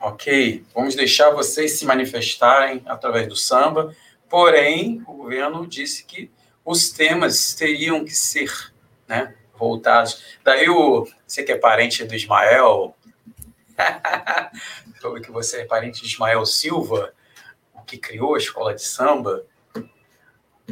ok, 0.00 0.64
vamos 0.74 0.94
deixar 0.94 1.30
vocês 1.30 1.78
se 1.78 1.86
manifestarem 1.86 2.82
através 2.86 3.28
do 3.28 3.36
samba, 3.36 3.94
porém, 4.28 5.02
o 5.06 5.14
governo 5.14 5.66
disse 5.66 6.04
que 6.04 6.30
os 6.64 6.90
temas 6.90 7.54
teriam 7.54 8.04
que 8.04 8.14
ser, 8.14 8.72
né, 9.06 9.34
voltados. 9.56 10.22
Daí 10.44 10.68
o, 10.68 11.06
você 11.26 11.42
que 11.42 11.52
é 11.52 11.56
parente 11.56 12.04
do 12.04 12.14
Ismael, 12.14 12.94
Soube 15.00 15.20
que 15.20 15.30
você 15.30 15.60
é 15.60 15.64
parente 15.64 16.02
de 16.02 16.08
Ismael 16.08 16.44
Silva, 16.44 17.12
que 17.86 17.96
criou 17.96 18.34
a 18.34 18.38
escola 18.38 18.74
de 18.74 18.82
samba. 18.82 19.44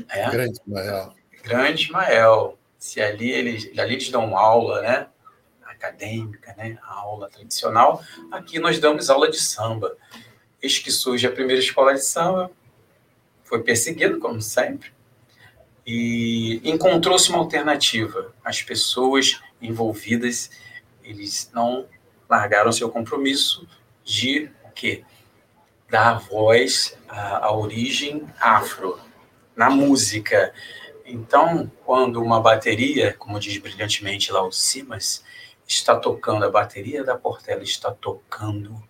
É? 0.08 0.30
Grande 0.30 0.60
Ismael. 0.60 1.14
Grande 1.42 1.82
Ismael. 1.84 2.58
Se 2.86 3.00
ali 3.00 3.32
eles, 3.32 3.76
ali 3.76 3.94
eles 3.94 4.08
dão 4.10 4.38
aula, 4.38 4.80
né? 4.80 5.08
Acadêmica, 5.64 6.54
né? 6.56 6.78
Aula 6.84 7.28
tradicional. 7.28 8.00
Aqui 8.30 8.60
nós 8.60 8.78
damos 8.78 9.10
aula 9.10 9.28
de 9.28 9.40
samba. 9.40 9.96
Eis 10.62 10.78
que 10.78 10.92
surge 10.92 11.26
a 11.26 11.32
primeira 11.32 11.60
escola 11.60 11.92
de 11.94 12.04
samba. 12.04 12.48
Foi 13.42 13.60
perseguido, 13.64 14.20
como 14.20 14.40
sempre. 14.40 14.92
E 15.84 16.60
encontrou-se 16.62 17.28
uma 17.28 17.40
alternativa. 17.40 18.32
As 18.44 18.62
pessoas 18.62 19.40
envolvidas, 19.60 20.48
eles 21.02 21.50
não 21.52 21.88
largaram 22.30 22.70
seu 22.70 22.88
compromisso 22.88 23.66
de 24.04 24.48
quê? 24.76 25.02
Dar 25.90 26.20
voz 26.20 26.96
à, 27.08 27.46
à 27.46 27.52
origem 27.52 28.24
afro 28.38 28.96
na 29.56 29.68
música. 29.70 30.54
Então, 31.08 31.70
quando 31.84 32.20
uma 32.20 32.40
bateria, 32.40 33.14
como 33.14 33.38
diz 33.38 33.56
brilhantemente 33.58 34.32
lá 34.32 34.42
o 34.42 34.50
Simas, 34.50 35.24
está 35.66 35.94
tocando, 35.96 36.44
a 36.44 36.50
bateria 36.50 37.04
da 37.04 37.16
Portela 37.16 37.62
está 37.62 37.92
tocando 37.92 38.82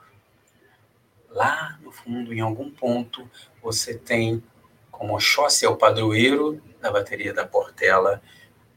lá 1.29 1.79
no 1.83 1.93
fundo, 1.93 2.33
em 2.33 2.41
algum 2.41 2.71
ponto, 2.71 3.31
você 3.63 3.99
tem, 3.99 4.43
como 4.91 5.15
Oxóssi 5.15 5.67
é 5.67 5.69
o 5.69 5.77
padroeiro 5.77 6.63
da 6.81 6.91
bateria 6.91 7.35
da 7.35 7.47
Portela, 7.47 8.23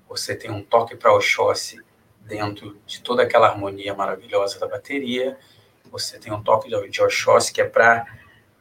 você 0.07 0.35
tem 0.35 0.51
um 0.51 0.61
toque 0.61 0.97
para 0.97 1.13
Oxóssi 1.13 1.81
dentro 2.19 2.77
de 2.85 3.01
toda 3.01 3.23
aquela 3.23 3.47
harmonia 3.47 3.93
maravilhosa 3.93 4.59
da 4.59 4.67
bateria. 4.67 5.37
Você 5.85 6.19
tem 6.19 6.33
um 6.33 6.43
toque 6.43 6.69
de 6.89 7.01
Oxóssi 7.01 7.53
que 7.53 7.61
é 7.61 7.65
para 7.65 8.05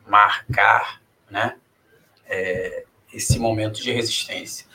marcar 0.07 1.03
né, 1.29 1.57
é, 2.27 2.85
esse 3.13 3.39
momento 3.41 3.83
de 3.83 3.91
resistência. 3.91 4.68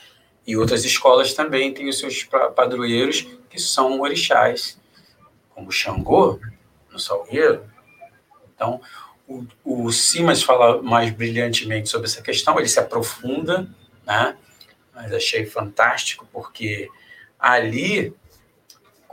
E 0.46 0.58
outras 0.58 0.84
escolas 0.84 1.34
também 1.34 1.74
têm 1.74 1.88
os 1.88 2.00
seus 2.00 2.24
padroeiros, 2.56 3.28
que 3.50 3.60
são 3.60 4.00
orixás, 4.02 4.80
como 5.52 5.72
Xangô, 5.72 6.39
no 6.91 7.00
Salgueiro. 7.00 7.64
Então, 8.54 8.82
o, 9.28 9.46
o 9.64 9.91
Simas 9.91 10.44
fala 10.44 10.82
mais 10.82 11.12
brilhantemente 11.12 11.89
sobre 11.89 12.08
essa 12.08 12.22
questão, 12.22 12.60
ele 12.60 12.68
se 12.68 12.80
aprofunda, 12.80 13.70
né? 14.06 14.36
mas 14.94 15.14
achei 15.14 15.46
fantástico, 15.46 16.28
porque 16.32 16.89
ali 17.39 18.14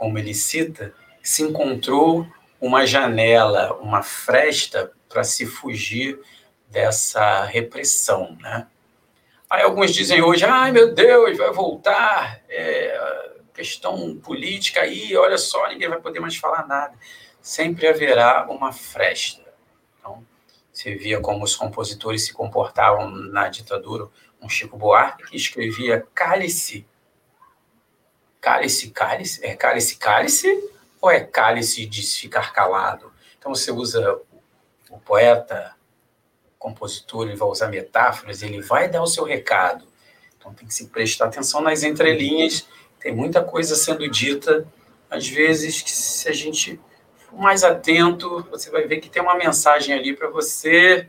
como 0.01 0.17
ele 0.17 0.33
cita, 0.33 0.95
se 1.21 1.43
encontrou 1.43 2.25
uma 2.59 2.87
janela, 2.87 3.73
uma 3.73 4.01
fresta 4.01 4.91
para 5.07 5.23
se 5.23 5.45
fugir 5.45 6.19
dessa 6.67 7.45
repressão, 7.45 8.35
né? 8.41 8.65
Aí 9.51 9.63
alguns 9.63 9.93
dizem 9.93 10.21
hoje, 10.21 10.45
ai 10.45 10.71
meu 10.71 10.93
Deus, 10.93 11.37
vai 11.37 11.51
voltar, 11.51 12.39
é, 12.47 13.31
questão 13.53 14.15
política 14.15 14.79
aí, 14.79 15.13
olha 15.17 15.37
só, 15.37 15.67
ninguém 15.67 15.89
vai 15.89 15.99
poder 15.99 16.21
mais 16.21 16.37
falar 16.37 16.65
nada. 16.65 16.97
Sempre 17.41 17.85
haverá 17.85 18.47
uma 18.49 18.71
fresta. 18.71 19.43
Então, 19.99 20.25
você 20.71 20.95
via 20.95 21.19
como 21.19 21.43
os 21.43 21.53
compositores 21.53 22.25
se 22.25 22.31
comportavam 22.31 23.09
na 23.09 23.49
ditadura. 23.49 24.07
Um 24.41 24.47
Chico 24.47 24.77
Buarque 24.77 25.25
que 25.25 25.35
escrevia 25.35 26.07
cálice 26.13 26.87
cálice, 28.39 28.89
cálice, 28.89 29.45
é 29.45 29.53
cálice, 29.53 29.97
cálice, 29.97 30.69
ou 31.01 31.11
é 31.11 31.19
cálice 31.19 31.85
de 31.85 32.01
ficar 32.01 32.53
calado? 32.53 33.11
Então 33.37 33.53
você 33.53 33.69
usa 33.69 34.17
o 34.89 34.97
poeta, 34.97 35.75
compositor, 36.61 37.27
ele 37.27 37.35
vai 37.35 37.49
usar 37.49 37.67
metáforas, 37.67 38.41
ele 38.41 38.61
vai 38.61 38.87
dar 38.87 39.01
o 39.01 39.07
seu 39.07 39.25
recado. 39.25 39.85
Então 40.37 40.53
tem 40.53 40.67
que 40.67 40.73
se 40.73 40.87
prestar 40.87 41.25
atenção 41.25 41.61
nas 41.61 41.83
entrelinhas 41.83 42.65
tem 43.01 43.13
muita 43.13 43.43
coisa 43.43 43.75
sendo 43.75 44.07
dita, 44.07 44.65
às 45.09 45.27
vezes, 45.27 45.81
que 45.81 45.91
se 45.91 46.29
a 46.29 46.33
gente 46.33 46.79
for 47.17 47.39
mais 47.39 47.63
atento, 47.63 48.47
você 48.49 48.69
vai 48.69 48.87
ver 48.87 48.99
que 48.99 49.09
tem 49.09 49.21
uma 49.21 49.35
mensagem 49.35 49.93
ali 49.93 50.15
para 50.15 50.29
você 50.29 51.07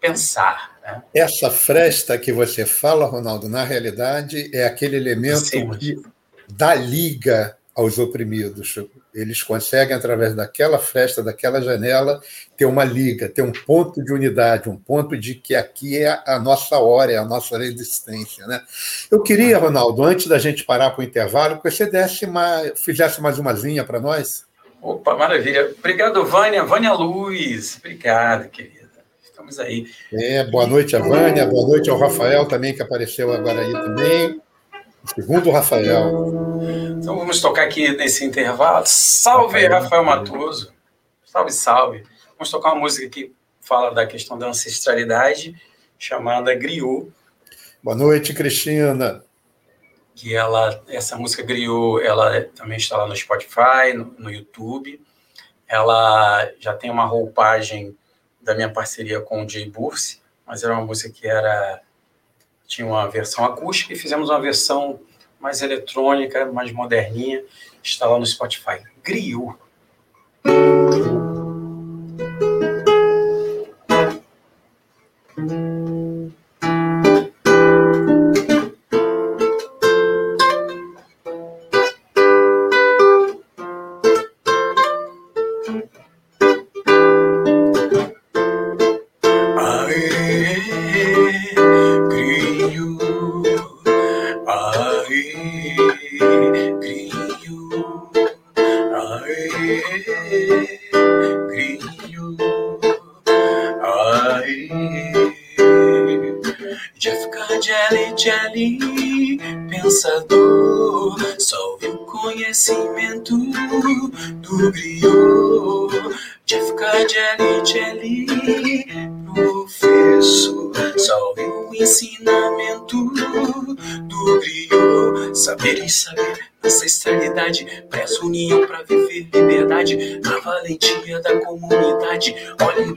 pensar. 0.00 0.78
Né? 0.80 1.02
Essa 1.12 1.50
fresta 1.50 2.16
que 2.16 2.32
você 2.32 2.64
fala, 2.64 3.04
Ronaldo, 3.04 3.48
na 3.48 3.64
realidade 3.64 4.48
é 4.54 4.64
aquele 4.64 4.96
elemento 4.96 5.46
Sim, 5.46 5.68
que 5.70 6.00
dá 6.48 6.74
liga 6.74 7.57
aos 7.78 7.96
oprimidos. 7.96 8.74
Eles 9.14 9.40
conseguem, 9.40 9.94
através 9.94 10.34
daquela 10.34 10.80
fresta, 10.80 11.22
daquela 11.22 11.62
janela, 11.62 12.20
ter 12.56 12.64
uma 12.64 12.82
liga, 12.82 13.28
ter 13.28 13.42
um 13.42 13.52
ponto 13.52 14.04
de 14.04 14.12
unidade, 14.12 14.68
um 14.68 14.76
ponto 14.76 15.16
de 15.16 15.36
que 15.36 15.54
aqui 15.54 15.96
é 15.96 16.20
a 16.26 16.40
nossa 16.40 16.76
hora, 16.78 17.12
é 17.12 17.16
a 17.16 17.24
nossa 17.24 17.56
resistência. 17.56 18.44
Né? 18.48 18.60
Eu 19.08 19.22
queria, 19.22 19.58
Ronaldo, 19.58 20.02
antes 20.02 20.26
da 20.26 20.40
gente 20.40 20.64
parar 20.64 20.90
para 20.90 21.02
o 21.02 21.04
intervalo, 21.04 21.60
que 21.60 21.70
você 21.70 21.88
desse 21.88 22.24
uma, 22.24 22.64
fizesse 22.74 23.22
mais 23.22 23.38
uma 23.38 23.54
zinha 23.54 23.84
para 23.84 24.00
nós. 24.00 24.44
Opa, 24.82 25.16
maravilha. 25.16 25.72
Obrigado, 25.78 26.24
Vânia. 26.24 26.64
Vânia 26.64 26.92
Luz. 26.94 27.76
Obrigado, 27.78 28.48
querida. 28.48 28.88
Estamos 29.22 29.60
aí. 29.60 29.86
É, 30.12 30.42
boa 30.50 30.66
noite 30.66 30.96
a 30.96 30.98
Vânia, 30.98 31.46
boa 31.46 31.68
noite 31.68 31.88
ao 31.88 31.96
Rafael 31.96 32.44
também, 32.46 32.74
que 32.74 32.82
apareceu 32.82 33.32
agora 33.32 33.60
aí 33.60 33.72
também. 33.72 34.40
Segundo 35.14 35.48
o 35.48 35.52
Rafael. 35.52 36.28
Então 36.98 37.16
vamos 37.16 37.40
tocar 37.40 37.62
aqui 37.62 37.96
nesse 37.96 38.24
intervalo. 38.24 38.84
Salve, 38.86 39.66
Rafael 39.66 40.04
Matoso. 40.04 40.72
Salve, 41.24 41.52
salve. 41.52 42.02
Vamos 42.36 42.50
tocar 42.50 42.72
uma 42.72 42.80
música 42.80 43.08
que 43.08 43.34
fala 43.60 43.92
da 43.92 44.06
questão 44.06 44.38
da 44.38 44.46
ancestralidade, 44.46 45.60
chamada 45.98 46.54
Griot. 46.54 47.12
Boa 47.82 47.96
noite, 47.96 48.34
Cristina. 48.34 49.24
Que 50.14 50.34
ela, 50.34 50.82
essa 50.88 51.16
música 51.16 51.42
Griot, 51.42 52.04
ela 52.04 52.42
também 52.54 52.76
está 52.78 52.96
lá 52.96 53.06
no 53.06 53.16
Spotify, 53.16 53.94
no, 53.94 54.14
no 54.18 54.30
YouTube. 54.30 55.00
Ela 55.66 56.50
já 56.58 56.74
tem 56.74 56.90
uma 56.90 57.04
roupagem 57.04 57.96
da 58.40 58.54
minha 58.54 58.72
parceria 58.72 59.20
com 59.20 59.44
o 59.44 59.48
Jay 59.48 59.68
Burse, 59.68 60.20
mas 60.46 60.62
era 60.62 60.72
uma 60.72 60.84
música 60.84 61.10
que 61.10 61.26
era 61.26 61.82
tinha 62.68 62.86
uma 62.86 63.08
versão 63.08 63.44
acústica 63.44 63.94
e 63.94 63.96
fizemos 63.96 64.28
uma 64.28 64.40
versão 64.40 65.00
mais 65.40 65.62
eletrônica, 65.62 66.52
mais 66.52 66.70
moderninha. 66.70 67.42
Está 67.82 68.06
lá 68.06 68.18
no 68.18 68.26
Spotify. 68.26 68.82
Griot. 69.02 69.56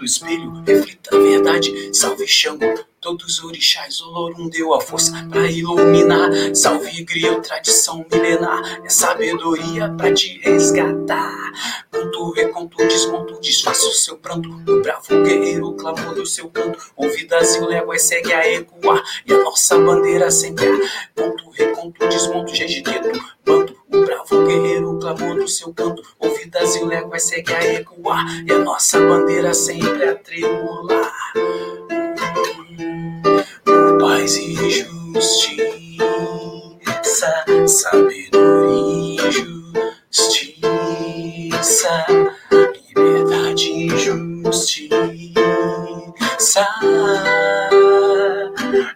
No 0.02 0.06
espelho, 0.06 0.64
reflita 0.66 1.16
a 1.16 1.20
verdade. 1.20 1.95
Salve 1.95 2.26
Xango, 2.26 2.66
todos 3.22 3.38
os 3.38 3.43
orixás. 3.43 4.01
Olorum 4.01 4.49
deu 4.49 4.74
a 4.74 4.82
força 4.82 5.11
pra 5.30 5.49
iluminar. 5.49 6.30
Salve 6.55 7.03
Griot, 7.03 7.41
tradição 7.41 8.05
milenar. 8.11 8.82
É 8.84 8.89
sabedoria 8.89 9.89
pra 9.89 10.13
te 10.13 10.39
resgatar. 10.39 11.51
Conto, 11.91 12.32
reconto, 12.32 12.78
desmonto, 12.78 13.39
desfaço 13.39 13.88
o 13.88 13.93
seu 13.93 14.17
pranto. 14.17 14.49
O 14.49 14.82
bravo 14.82 15.24
guerreiro 15.24 15.74
clamou 15.74 16.15
do 16.15 16.26
seu 16.26 16.49
canto. 16.49 16.80
Ouvidas 16.95 17.55
e 17.55 17.61
léguas 17.61 18.01
segue 18.01 18.34
a 18.34 18.53
ecoar. 18.53 19.03
E 19.26 19.34
a 19.34 19.43
nossa 19.43 19.78
bandeira 19.78 20.32
sempre. 20.32 20.67
Conto, 21.15 21.49
reconto, 21.51 22.07
desmonto, 22.07 22.55
jejiqueto. 22.55 23.11
Bando 23.45 23.76
o 23.91 24.05
bravo 24.05 24.45
guerreiro 24.45 24.97
clamou 24.99 25.36
no 25.36 25.47
seu 25.47 25.74
canto, 25.74 26.01
ouvidas 26.17 26.76
e 26.78 26.86
léguas 26.86 27.24
segue 27.24 27.53
a 27.53 27.74
ecoar, 27.74 28.26
e 28.45 28.51
a 28.51 28.59
nossa 28.59 28.97
bandeira 28.99 29.53
sempre 29.53 30.07
a 30.07 30.15
tremular. 30.15 31.11
Por 33.63 33.97
paz 33.99 34.36
e 34.38 34.55
justiça, 34.69 36.01
sabedoria 37.67 39.21
e 39.27 39.32
justiça, 40.11 42.05
liberdade 42.73 43.69
e 43.69 43.89
justiça. 43.97 45.32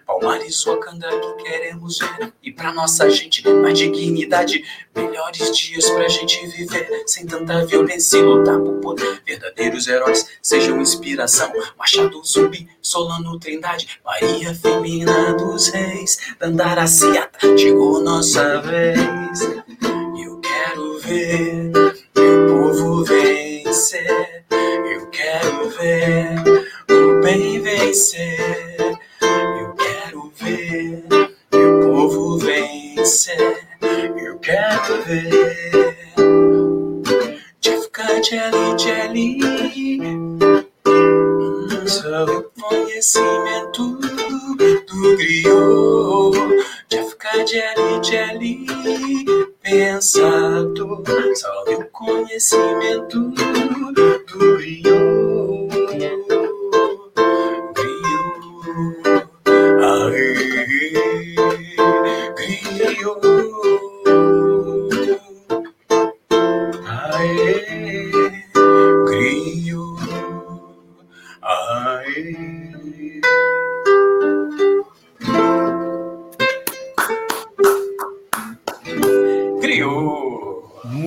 Palmares, 0.06 0.64
Wakanda 0.64 1.08
que 1.08 1.44
queremos 1.44 1.98
ver. 1.98 2.32
E 2.42 2.52
pra 2.52 2.72
nossa 2.72 3.08
gente, 3.10 3.46
mais 3.48 3.78
dignidade. 3.78 4.64
Melhores 4.94 5.56
dias 5.56 5.88
pra 5.90 6.08
gente 6.08 6.46
viver. 6.46 7.02
Sem 7.06 7.26
tanta 7.26 7.64
violência 7.66 8.18
e 8.18 8.22
lutar 8.22 8.58
por 8.58 8.74
poder. 8.80 9.22
Verdadeiros 9.26 9.86
heróis 9.86 10.26
sejam 10.42 10.80
inspiração. 10.80 11.52
Machado 11.78 12.22
Zumbi, 12.24 12.68
Solano 12.80 13.38
Trindade. 13.38 14.00
Maria 14.04 14.54
Femina 14.54 15.34
dos 15.34 15.68
Reis. 15.68 16.18
Dandaraciata, 16.38 17.56
chegou 17.56 18.00
nossa 18.00 18.60
vez. 18.62 19.40
Eu 20.24 20.40
quero 20.40 20.98
ver 21.00 21.70
meu 22.16 22.46
povo 22.48 23.04
vencer. 23.04 24.44
Eu 24.50 25.10
quero 25.10 25.70
ver 25.70 26.66
o 26.90 27.20
bem 27.20 27.60
vencer 27.60 28.76
ver 30.38 31.04
meu 31.52 31.80
povo 31.80 32.38
vencer. 32.38 33.66
Eu 34.22 34.38
quero 34.38 35.02
ver 35.04 35.66
Jeffka 37.60 38.22
Jelly 38.22 38.78
Jelly. 38.78 39.38
Sobre 41.86 42.34
o 42.34 42.50
conhecimento 42.60 43.98
do 43.98 45.16
griot. 45.16 46.64
Jeffka 46.90 47.46
Jelly 47.46 48.04
Jelly. 48.04 48.66
Pensador. 49.62 51.02
Salve 51.34 51.74
o 51.74 51.84
conhecimento 51.90 53.30
do 53.30 54.56
griot. 54.56 55.25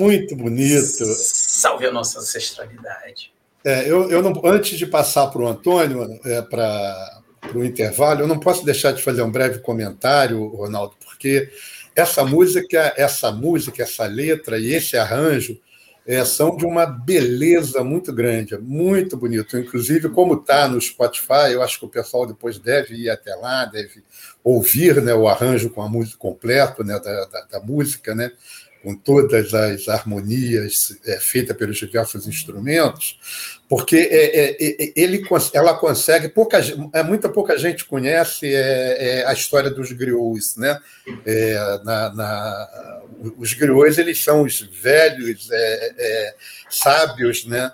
Muito 0.10 0.36
bonito. 0.36 1.06
Salve 1.06 1.86
a 1.86 1.92
nossa 1.92 2.18
ancestralidade. 2.18 3.32
É, 3.64 3.88
eu, 3.88 4.10
eu 4.10 4.24
não, 4.24 4.34
antes 4.44 4.76
de 4.76 4.88
passar 4.88 5.28
para 5.28 5.42
o 5.42 5.48
Antônio, 5.48 6.20
é, 6.26 6.42
para 6.42 7.22
o 7.54 7.64
intervalo, 7.64 8.22
eu 8.22 8.28
não 8.28 8.40
posso 8.40 8.66
deixar 8.66 8.92
de 8.92 9.04
fazer 9.04 9.22
um 9.22 9.32
breve 9.32 9.60
comentário, 9.60 10.48
Ronaldo, 10.48 10.96
porque 11.06 11.52
essa 11.96 12.26
música, 12.26 12.92
essa 12.98 13.32
música, 13.32 13.84
essa 13.84 14.08
letra 14.08 14.58
e 14.58 14.74
esse 14.74 14.98
arranjo 14.98 15.60
é, 16.08 16.26
são 16.26 16.58
de 16.58 16.66
uma 16.66 16.88
beleza 16.88 17.84
muito 17.84 18.12
grande, 18.12 18.58
muito 18.58 19.16
bonito. 19.16 19.60
Inclusive, 19.60 20.10
como 20.10 20.34
está 20.34 20.68
no 20.68 20.82
Spotify, 20.82 21.52
eu 21.52 21.62
acho 21.62 21.78
que 21.78 21.86
o 21.86 21.90
pessoal 21.90 22.26
depois 22.26 22.58
deve 22.58 22.96
ir 22.96 23.12
até 23.12 23.36
lá, 23.36 23.66
deve 23.66 24.04
ouvir 24.44 25.04
né, 25.04 25.14
o 25.14 25.28
arranjo 25.28 25.70
com 25.70 25.84
a 25.84 25.88
música 25.88 26.18
completo 26.18 26.84
né, 26.84 27.00
da, 27.00 27.26
da, 27.26 27.42
da 27.42 27.60
música, 27.60 28.16
né? 28.16 28.32
Com 28.82 28.96
todas 28.96 29.54
as 29.54 29.88
harmonias 29.88 30.98
é, 31.06 31.20
feitas 31.20 31.56
pelos 31.56 31.78
diversos 31.78 32.28
instrumentos, 32.28 33.20
porque 33.68 33.98
é, 33.98 34.26
é, 34.26 34.84
é 34.84 34.94
ele, 34.96 35.22
ela 35.54 35.74
consegue, 35.74 36.30
pouca, 36.30 36.60
é, 36.94 37.04
muita 37.04 37.28
pouca 37.30 37.58
gente 37.58 37.86
conhece 37.86 38.48
é, 38.48 39.20
é 39.20 39.26
a 39.26 39.34
história 39.34 39.70
dos 39.70 39.92
griots, 39.92 40.56
né? 40.56 40.80
Na, 41.84 42.14
na, 42.14 43.02
os 43.38 43.54
griots 43.54 43.98
eles 43.98 44.24
são 44.24 44.44
os 44.44 44.62
velhos 44.62 45.50
sábios, 46.70 47.46
né? 47.46 47.72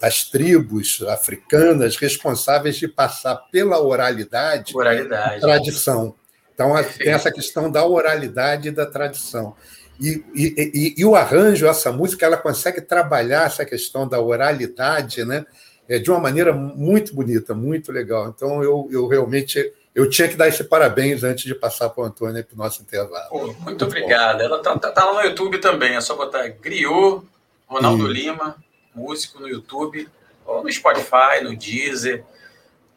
das 0.00 0.24
tribos 0.24 1.00
africanas 1.02 1.96
responsáveis 1.96 2.74
de 2.74 2.88
passar 2.88 3.36
pela 3.52 3.80
oralidade, 3.80 4.76
oralidade. 4.76 5.40
tradição. 5.40 6.12
Então, 6.52 6.72
tem 6.98 7.12
essa 7.12 7.30
questão 7.30 7.70
da 7.70 7.86
oralidade 7.86 8.68
e 8.68 8.72
da 8.72 8.84
tradição. 8.84 9.54
E, 10.00 10.24
e, 10.34 10.54
e, 10.74 10.94
e, 10.98 11.04
o 11.04 11.14
arranjo, 11.14 11.66
essa 11.66 11.92
música, 11.92 12.26
ela 12.26 12.36
consegue 12.36 12.80
trabalhar 12.80 13.46
essa 13.46 13.64
questão 13.64 14.08
da 14.08 14.20
oralidade 14.20 15.24
né, 15.24 15.46
é, 15.88 15.98
de 15.98 16.10
uma 16.10 16.18
maneira 16.18 16.52
muito 16.52 17.14
bonita, 17.14 17.54
muito 17.54 17.92
legal. 17.92 18.28
Então, 18.28 18.62
eu, 18.62 18.88
eu 18.90 19.06
realmente 19.06 19.72
eu 19.94 20.10
tinha 20.10 20.26
que 20.26 20.34
dar 20.34 20.48
esse 20.48 20.64
parabéns 20.64 21.22
antes 21.22 21.44
de 21.44 21.54
passar 21.54 21.88
para 21.90 22.02
o 22.02 22.06
Antônio 22.06 22.44
para 22.44 22.54
o 22.54 22.58
nosso 22.58 22.82
intervalo. 22.82 23.28
Pô, 23.28 23.38
muito, 23.46 23.62
muito 23.62 23.84
obrigado. 23.84 24.40
Ela 24.40 24.56
está 24.56 24.76
tá, 24.76 24.90
tá 24.90 25.04
lá 25.04 25.22
no 25.22 25.28
YouTube 25.28 25.58
também, 25.58 25.94
é 25.94 26.00
só 26.00 26.16
botar 26.16 26.48
Griot, 26.48 27.22
Ronaldo 27.68 28.06
Lima, 28.08 28.56
músico 28.92 29.38
no 29.38 29.48
YouTube, 29.48 30.08
ou 30.44 30.64
no 30.64 30.72
Spotify, 30.72 31.42
no 31.44 31.56
Deezer, 31.56 32.24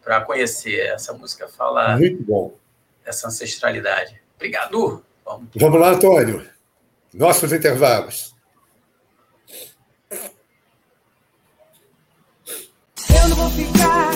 para 0.04 0.22
conhecer. 0.22 0.88
Essa 0.88 1.14
música 1.14 1.48
fala 1.48 1.96
muito 1.98 2.24
bom. 2.24 2.56
essa 3.06 3.28
ancestralidade. 3.28 4.20
Obrigado. 4.36 5.04
Vamos, 5.24 5.50
Vamos 5.56 5.80
lá, 5.80 5.90
Antônio 5.90 6.57
nossos 7.18 7.52
intervalos. 7.52 8.36
Eu 13.10 13.30
não 13.30 13.36
vou 13.36 13.50
ficar 13.50 14.12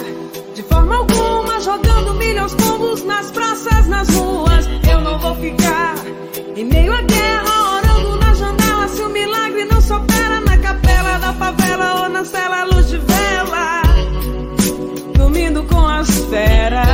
de 0.53 0.63
forma 0.63 0.95
alguma 0.97 1.59
jogando 1.61 2.13
milhões 2.15 2.53
pombos 2.55 3.03
nas 3.03 3.31
praças, 3.31 3.87
nas 3.87 4.07
ruas. 4.09 4.65
Eu 4.89 5.01
não 5.01 5.19
vou 5.19 5.35
ficar 5.35 5.95
em 6.55 6.63
meio 6.65 6.93
à 6.93 7.01
guerra, 7.01 7.77
orando 7.77 8.17
na 8.17 8.33
janela. 8.35 8.87
Se 8.87 9.01
o 9.01 9.09
milagre 9.09 9.65
não 9.65 9.81
se 9.81 9.93
opera 9.93 10.39
na 10.41 10.57
capela 10.59 11.17
da 11.17 11.33
favela 11.33 12.03
ou 12.03 12.09
na 12.09 12.23
cela 12.23 12.63
luz 12.65 12.87
de 12.87 12.97
vela, 12.99 13.81
dormindo 15.17 15.63
com 15.63 15.87
as 15.87 16.09
feras. 16.29 16.90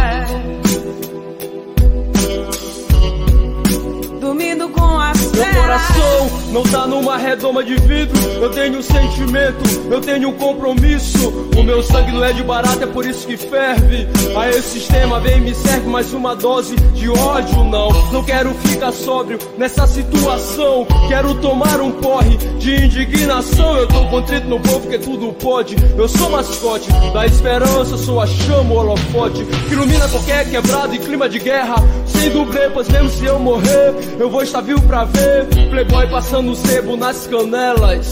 Meu 5.37 5.53
coração 5.53 6.29
não 6.51 6.63
tá 6.63 6.87
numa 6.87 7.17
redoma 7.17 7.63
de 7.63 7.75
vidro. 7.75 8.17
Eu 8.41 8.49
tenho 8.49 8.79
um 8.79 8.81
sentimento, 8.81 9.91
eu 9.91 10.01
tenho 10.01 10.29
um 10.29 10.33
compromisso. 10.33 11.29
O 11.55 11.63
meu 11.63 11.83
sangue 11.83 12.11
não 12.11 12.23
é 12.23 12.33
de 12.33 12.43
barata, 12.43 12.85
é 12.85 12.87
por 12.87 13.05
isso 13.05 13.27
que 13.27 13.37
ferve. 13.37 14.07
Aí 14.35 14.49
esse 14.51 14.79
sistema 14.79 15.19
vem 15.19 15.37
e 15.37 15.41
me 15.41 15.53
serve 15.53 15.87
mais 15.87 16.11
uma 16.13 16.35
dose 16.35 16.75
de 16.75 17.09
ódio, 17.09 17.63
não. 17.65 17.89
Não 18.11 18.23
quero 18.23 18.53
ficar 18.55 18.91
sóbrio 18.91 19.37
nessa 19.57 19.85
situação. 19.85 20.87
Quero 21.07 21.35
tomar 21.35 21.79
um 21.81 21.91
porre 21.91 22.37
de 22.57 22.85
indignação. 22.85 23.77
Eu 23.77 23.87
tô 23.87 24.05
contrito 24.07 24.47
no 24.47 24.59
povo 24.59 24.87
que 24.89 24.97
tudo 24.97 25.33
pode. 25.33 25.75
Eu 25.95 26.07
sou 26.07 26.31
mascote 26.31 26.89
da 27.13 27.25
esperança, 27.25 27.97
sou 27.97 28.19
a 28.19 28.25
chama, 28.25 28.73
holofote. 28.73 29.45
Que 29.67 29.73
ilumina 29.73 30.07
qualquer 30.07 30.49
quebrado 30.49 30.95
em 30.95 30.99
clima 30.99 31.29
de 31.29 31.37
guerra. 31.39 31.75
Sem 32.07 32.31
dublê, 32.31 32.69
pois 32.69 32.87
mesmo 32.89 33.09
se 33.09 33.25
eu 33.25 33.37
morrer, 33.37 33.93
eu 34.17 34.29
vou 34.29 34.41
estar 34.41 34.61
vivo 34.61 34.81
pra 34.81 35.03
ver. 35.03 35.26
Playboy 35.69 36.07
passando 36.07 36.55
sebo 36.55 36.97
nas 36.97 37.27
canelas. 37.27 38.11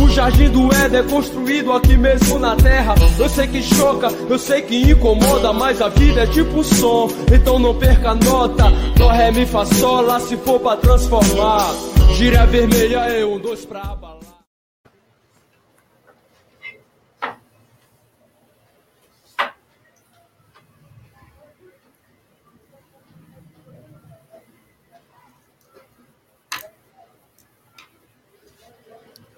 O 0.00 0.08
jardim 0.10 0.50
do 0.50 0.72
Éden 0.74 1.00
é 1.00 1.02
construído 1.02 1.72
aqui 1.72 1.96
mesmo 1.96 2.38
na 2.38 2.54
terra. 2.56 2.94
Eu 3.18 3.28
sei 3.28 3.46
que 3.46 3.62
choca, 3.62 4.08
eu 4.28 4.38
sei 4.38 4.62
que 4.62 4.90
incomoda, 4.90 5.52
mas 5.52 5.80
a 5.80 5.88
vida 5.88 6.22
é 6.22 6.26
tipo 6.26 6.62
som. 6.62 7.08
Então 7.32 7.58
não 7.58 7.74
perca 7.74 8.14
nota. 8.14 8.64
Dó, 8.96 9.08
ré, 9.08 9.30
mi, 9.30 9.46
fá, 9.46 9.64
sol, 9.64 10.02
lá 10.02 10.20
se 10.20 10.36
for 10.36 10.60
pra 10.60 10.76
transformar. 10.76 11.74
Gira 12.16 12.44
vermelha 12.46 12.98
é 12.98 13.24
um, 13.24 13.38
dois 13.38 13.64
pra 13.64 13.80
abalar. 13.80 14.23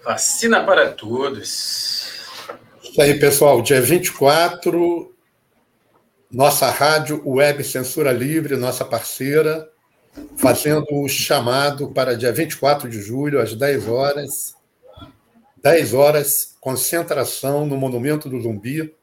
Vacina 0.07 0.65
para 0.65 0.93
todos. 0.93 2.13
Isso 2.81 3.03
aí, 3.03 3.19
pessoal. 3.19 3.61
Dia 3.61 3.81
24, 3.83 5.13
nossa 6.31 6.71
rádio 6.71 7.21
Web 7.29 7.65
Censura 7.65 8.13
Livre, 8.13 8.57
nossa 8.57 8.85
parceira, 8.85 9.69
fazendo 10.37 10.87
o 10.93 11.09
chamado 11.09 11.91
para 11.91 12.17
dia 12.17 12.33
24 12.33 12.89
de 12.89 13.03
julho, 13.03 13.41
às 13.41 13.53
10 13.57 13.89
horas. 13.89 14.55
10 15.61 15.93
horas, 15.93 16.57
concentração 16.61 17.67
no 17.67 17.77
Monumento 17.77 18.29
do 18.29 18.41
Zumbi, 18.41 18.95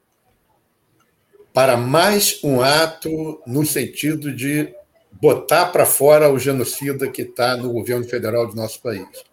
para 1.53 1.75
mais 1.75 2.39
um 2.41 2.61
ato 2.61 3.41
no 3.45 3.65
sentido 3.65 4.33
de 4.33 4.73
botar 5.11 5.65
para 5.65 5.85
fora 5.85 6.31
o 6.31 6.39
genocida 6.39 7.09
que 7.09 7.23
está 7.23 7.57
no 7.57 7.73
governo 7.73 8.05
federal 8.05 8.47
do 8.47 8.55
nosso 8.55 8.81
país. 8.81 9.32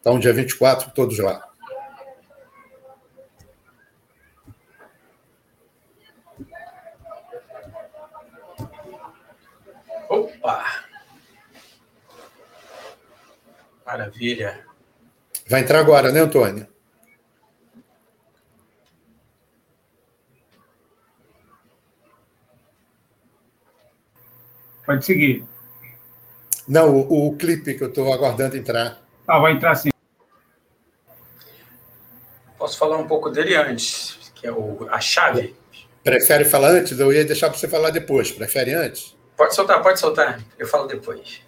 Então, 0.00 0.18
dia 0.18 0.32
24, 0.32 0.90
todos 0.92 1.18
lá. 1.18 1.46
Opa! 10.08 10.64
Maravilha. 13.84 14.66
Vai 15.46 15.60
entrar 15.60 15.80
agora, 15.80 16.10
né, 16.10 16.20
Antônio? 16.20 16.66
Pode 24.86 25.04
seguir. 25.04 25.44
Não, 26.66 26.96
o, 26.96 27.28
o 27.28 27.36
clipe 27.36 27.74
que 27.74 27.84
eu 27.84 27.88
estou 27.88 28.12
aguardando 28.12 28.56
entrar. 28.56 29.09
Ah, 29.30 29.38
vai 29.38 29.52
entrar 29.52 29.76
sim. 29.76 29.90
Posso 32.58 32.76
falar 32.76 32.98
um 32.98 33.06
pouco 33.06 33.30
dele 33.30 33.54
antes, 33.54 34.32
que 34.34 34.44
é 34.44 34.50
o, 34.50 34.88
a 34.90 35.00
chave. 35.00 35.54
Prefere 36.02 36.44
falar 36.44 36.70
antes? 36.70 36.98
Eu 36.98 37.12
ia 37.12 37.24
deixar 37.24 37.48
para 37.48 37.56
você 37.56 37.68
falar 37.68 37.90
depois. 37.90 38.32
Prefere 38.32 38.74
antes? 38.74 39.16
Pode 39.36 39.54
soltar, 39.54 39.80
pode 39.82 40.00
soltar. 40.00 40.40
Eu 40.58 40.66
falo 40.66 40.88
depois. 40.88 41.42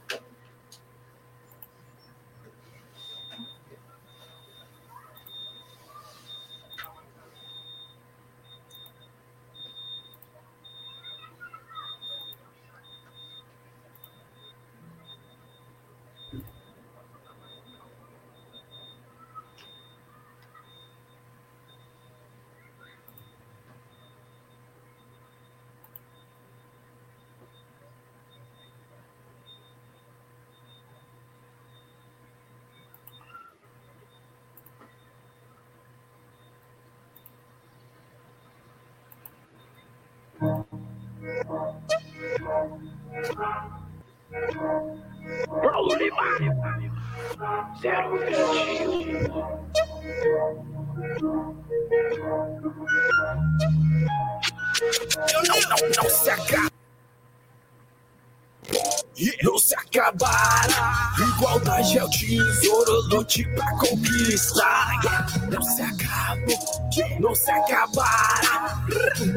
Igualdade 61.92 61.98
é 61.98 62.04
o 62.04 62.08
tesouro, 62.08 63.00
lute 63.08 63.44
pra 63.54 63.70
conquistar. 63.78 65.00
Não 65.50 65.62
se 65.62 65.82
acabou, 65.82 67.20
não 67.20 67.34
se 67.34 67.50
acabará. 67.50 68.84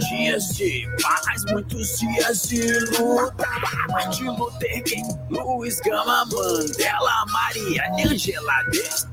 Dias 0.10 0.48
de 0.56 0.88
paz, 1.02 1.44
muitos 1.52 2.00
dias 2.00 2.44
de 2.44 2.80
luta. 2.98 3.48
Martin 3.90 4.30
Luther 4.30 4.84
King, 4.84 5.08
Luiz 5.30 5.80
Gama, 5.82 6.26
Mandela, 6.26 7.26
Maria 7.28 7.84
Angela, 8.06 8.64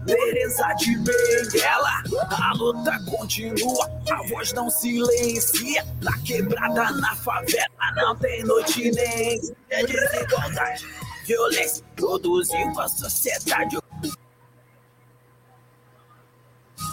Teresa 0.07 0.73
de 0.75 0.97
Benguela. 0.99 2.03
A 2.31 2.53
luta 2.55 2.99
continua, 3.11 3.91
a 4.11 4.29
voz 4.29 4.53
não 4.53 4.71
silencia. 4.71 5.85
Na 6.01 6.17
quebrada, 6.19 6.93
na 6.93 7.15
favela, 7.17 7.93
não 7.97 8.17
tem 8.17 8.45
noite 8.45 8.91
nem 8.93 9.41
dia. 9.41 9.57
Desigualdade, 9.87 10.87
violência, 11.25 11.85
produziu 11.97 12.79
a 12.79 12.89
sociedade 12.89 13.82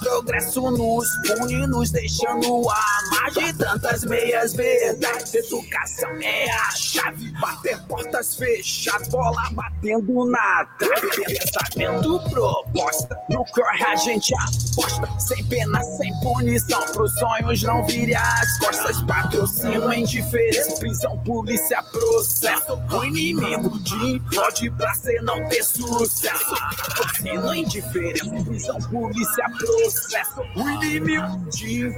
progresso 0.10 0.72
nos 0.72 1.08
pune, 1.28 1.68
nos 1.68 1.92
deixando 1.92 2.68
a 2.70 2.86
margem 3.12 3.46
de 3.46 3.54
tantas 3.54 4.04
meias 4.04 4.54
verdades. 4.54 5.34
Educação 5.36 6.10
é 6.22 6.50
a 6.50 6.72
chave, 6.72 7.32
bater 7.40 7.80
portas 7.84 8.36
fechadas, 8.36 9.08
bola 9.10 9.50
batendo 9.52 10.26
na 10.26 10.66
trave. 10.80 11.10
Pensamento 11.26 12.20
proposta, 12.30 13.18
no 13.30 13.46
corre 13.46 13.84
a 13.86 13.96
gente 13.96 14.34
aposta, 14.36 15.20
sem 15.20 15.44
pena, 15.46 15.82
sem 15.84 16.12
punição, 16.22 16.82
pros 16.92 17.14
sonhos 17.14 17.64
não 17.64 17.86
virem 17.86 18.16
as 18.16 18.58
costas. 18.58 19.02
Patrocínio, 19.04 19.94
indiferença, 19.94 20.80
prisão, 20.80 21.18
polícia, 21.20 21.84
processo. 21.84 22.80
O 22.92 23.04
inimigo 23.06 23.78
de 23.80 24.20
pode 24.34 24.72
pra 24.72 24.94
ser 24.96 25.22
não 25.22 25.48
ter 25.50 25.64
sucesso. 25.64 26.56
Patrocínio, 26.56 27.54
indiferença, 27.54 28.44
prisão, 28.44 28.78
polícia, 28.80 29.46
processo 29.58 29.99
processo. 30.00 30.42
O 30.56 30.70
inimigo 30.70 31.28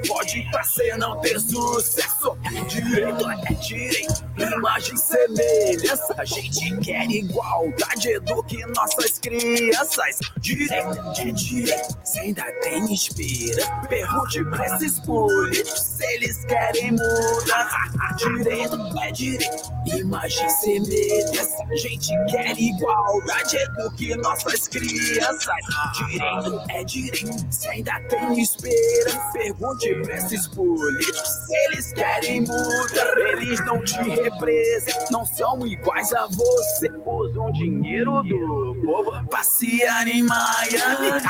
pode 0.08 0.48
pra 0.52 0.64
ser 0.64 0.98
não 0.98 1.20
ter 1.22 1.40
sucesso. 1.40 2.38
Direito 2.68 3.30
é 3.30 3.54
direito, 3.56 4.24
imagem 4.38 4.98
semelhança. 4.98 6.16
A 6.18 6.26
gente 6.26 6.78
quer 6.80 7.10
igualdade, 7.10 8.10
eduque 8.10 8.66
nossas 8.76 9.20
crianças. 9.20 10.20
Direito 10.40 11.14
de 11.14 11.32
direito, 11.32 11.98
se 12.04 12.20
ainda 12.20 12.44
tem 12.62 12.94
esperança. 12.94 13.72
Pergunte 13.88 14.44
pra 14.46 14.66
esses 14.66 15.00
políticos 15.02 15.80
se 15.82 16.06
eles 16.16 16.46
querem 16.46 16.92
mudar. 16.92 17.92
Direito 18.18 18.78
é 19.02 19.12
direito, 19.12 19.72
imagem 19.88 20.50
semelhança. 20.50 21.64
A 21.70 21.76
gente 21.76 22.08
quer 22.30 22.58
igualdade, 22.58 23.58
eduque 23.58 24.16
nossas 24.16 24.68
crianças. 24.68 25.56
Direito 25.98 26.62
é 26.70 26.84
direito, 26.84 27.46
se 27.54 27.68
ainda 27.70 27.91
ainda 27.92 28.08
tem 28.08 28.42
esperança. 28.42 29.32
Pergunte 29.34 29.96
pra 30.04 30.16
esses 30.16 30.48
políticos 30.48 31.22
se 31.22 31.56
eles 31.66 31.94
querem 31.94 32.42
mudar. 32.42 33.18
Eles 33.18 33.66
não 33.66 33.84
te 33.84 34.02
representam, 34.02 35.08
não 35.12 35.26
são 35.26 35.66
iguais 35.68 36.14
a 36.14 36.28
você. 36.28 36.90
Usam 37.06 37.52
dinheiro 37.52 38.24
do 38.24 38.82
povo. 38.86 39.28
Passear 39.28 40.08
em 40.08 40.24
Miami, 40.24 41.22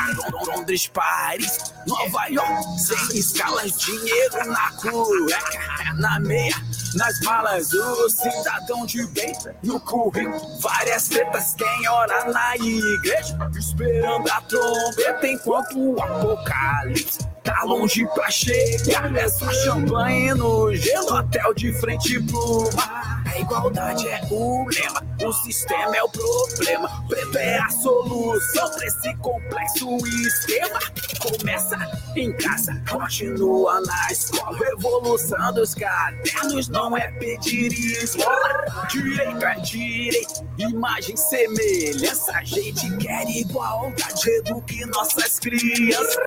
Londres, 0.46 0.86
Paris, 0.88 1.72
Nova 1.86 2.26
York. 2.26 2.64
Sem 2.78 3.18
escalas, 3.18 3.78
dinheiro 3.78 4.46
na 4.46 4.70
cueca, 4.72 5.94
na 5.96 6.20
meia, 6.20 6.54
nas 6.94 7.20
malas. 7.20 7.72
O 7.72 8.08
cidadão 8.08 8.86
de 8.86 9.06
bem 9.08 9.32
no 9.62 9.80
currículo. 9.80 10.40
Várias 10.60 11.08
tretas, 11.08 11.54
quem 11.54 11.88
ora 11.88 12.32
na 12.32 12.56
igreja, 12.56 13.38
esperando 13.58 14.28
a 14.30 14.40
trombeta 14.42 15.26
enquanto 15.26 15.78
o 15.78 16.00
apocalipse 16.02 16.51
apocalipse 16.52 17.18
tá 17.42 17.62
longe 17.64 18.06
pra 18.14 18.30
chegar. 18.30 19.14
É 19.16 19.28
só 19.28 19.50
champanhe 19.52 20.34
no 20.34 20.74
gelo, 20.74 21.14
hotel 21.14 21.54
de 21.54 21.72
frente 21.72 22.20
pro 22.20 22.70
mar. 22.76 23.21
A 23.32 23.38
igualdade 23.38 24.06
é 24.08 24.20
o 24.30 24.66
lema, 24.68 25.02
o 25.24 25.32
sistema 25.32 25.96
é 25.96 26.02
o 26.02 26.08
problema. 26.10 27.02
Preto 27.08 27.38
é 27.38 27.58
a 27.58 27.68
solução 27.70 28.70
pra 28.70 28.86
esse 28.86 29.16
complexo 29.16 29.96
esquema. 30.06 30.78
Começa 31.18 31.78
em 32.14 32.30
casa, 32.36 32.82
continua 32.90 33.80
na 33.80 34.12
escola. 34.12 34.58
Revolução 34.58 35.54
dos 35.54 35.74
cadernos 35.74 36.68
não 36.68 36.94
é 36.94 37.10
pedir 37.12 37.72
esmola. 37.72 38.86
Direito 38.90 39.46
é 39.46 39.54
direito, 39.60 40.46
imagem, 40.58 41.16
semelhança. 41.16 42.32
A 42.32 42.44
gente 42.44 42.94
quer 42.98 43.26
igualdade, 43.30 44.28
eduque 44.28 44.84
nossas 44.86 45.38
crianças. 45.38 46.18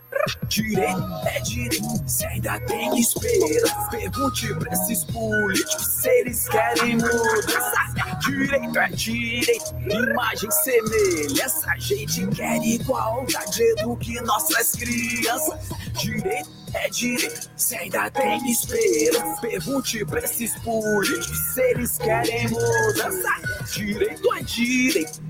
Direito 0.47 1.03
é 1.27 1.39
direito, 1.41 2.03
se 2.07 2.25
ainda 2.25 2.59
tem 2.61 2.99
esperança. 2.99 3.87
Pergunte 3.91 4.55
pra 4.55 4.73
esses 4.73 5.03
políticos 5.05 5.85
se 5.85 6.09
eles 6.09 6.49
querem 6.49 6.94
mudança. 6.95 7.85
Direito 8.25 8.79
é 8.79 8.87
direito, 8.89 9.75
imagem, 9.89 10.51
semelhança. 10.51 11.69
A 11.69 11.77
gente 11.77 12.27
quer 12.27 12.57
igualdade, 12.63 13.61
eduque 13.61 14.19
nossas 14.21 14.71
crianças. 14.71 15.69
Direito 15.93 16.49
é 16.73 16.89
direito, 16.89 17.49
se 17.55 17.75
ainda 17.75 18.09
tem 18.09 18.51
esperança. 18.51 19.41
Pergunte 19.41 20.05
pra 20.05 20.19
esses 20.19 20.57
políticos 20.59 21.53
se 21.53 21.61
eles 21.61 21.97
querem 21.97 22.47
mudança. 22.49 23.29
Direito 23.73 24.33
é 24.33 24.41
direito. 24.43 25.21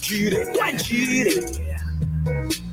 Direito 0.00 0.62
é 0.62 0.72
direito. 0.72 2.67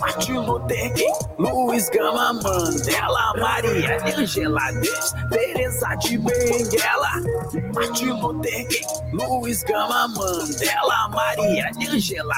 Martin 0.00 0.38
Luther 0.38 0.92
King, 0.94 1.12
Luiz 1.38 1.88
Gama, 1.90 2.32
Mandela, 2.34 3.32
Maria 3.38 3.98
Angela, 4.04 4.60
Teresa 5.30 5.94
de 5.96 6.18
Benguela. 6.18 7.12
Martin 7.74 8.10
Luther 8.12 8.68
King, 8.68 8.86
Luiz 9.12 9.62
Gama, 9.64 10.08
Mandela, 10.08 11.08
Maria 11.08 11.70
Angela, 11.90 12.34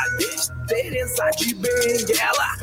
Teresa 0.69 1.31
de 1.31 1.55
Benguela. 1.55 2.57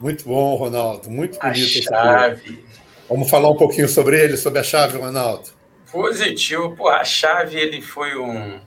Muito 0.00 0.24
bom, 0.24 0.54
Ronaldo. 0.54 1.10
Muito 1.10 1.38
bonito. 1.38 1.94
A 1.94 2.18
chave. 2.18 2.64
Vamos 3.08 3.30
falar 3.30 3.50
um 3.50 3.56
pouquinho 3.56 3.88
sobre 3.88 4.22
ele, 4.22 4.36
sobre 4.36 4.60
a 4.60 4.62
chave, 4.62 4.98
Ronaldo. 4.98 5.57
Positivo. 5.90 6.76
Pô, 6.76 6.88
a 6.88 7.04
chave 7.04 7.58
ele 7.58 7.80
foi 7.80 8.16
um 8.16 8.60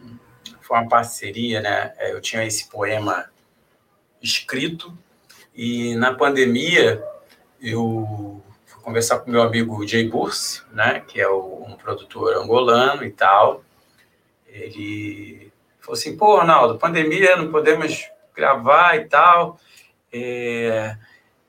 foi 0.62 0.78
uma 0.78 0.88
parceria, 0.88 1.60
né? 1.60 1.94
É, 1.98 2.14
eu 2.14 2.22
tinha 2.22 2.46
esse 2.46 2.70
poema 2.70 3.30
escrito 4.22 4.98
e 5.54 5.96
na 5.96 6.14
pandemia 6.14 7.04
eu 7.62 8.42
fui 8.66 8.82
conversar 8.82 9.20
com 9.20 9.30
meu 9.30 9.42
amigo 9.42 9.86
Jay 9.86 10.08
Burse, 10.08 10.62
né? 10.72 11.02
Que 11.02 11.20
é 11.20 11.28
o, 11.28 11.66
um 11.68 11.76
produtor 11.76 12.36
angolano 12.38 13.04
e 13.04 13.12
tal. 13.12 13.64
Ele 14.48 15.52
falou 15.80 15.98
assim: 15.98 16.16
pô, 16.16 16.38
Ronaldo, 16.38 16.80
pandemia, 16.80 17.36
não 17.36 17.52
podemos 17.52 18.10
gravar 18.34 18.96
e 18.96 19.06
tal. 19.06 19.60
É, 20.12 20.96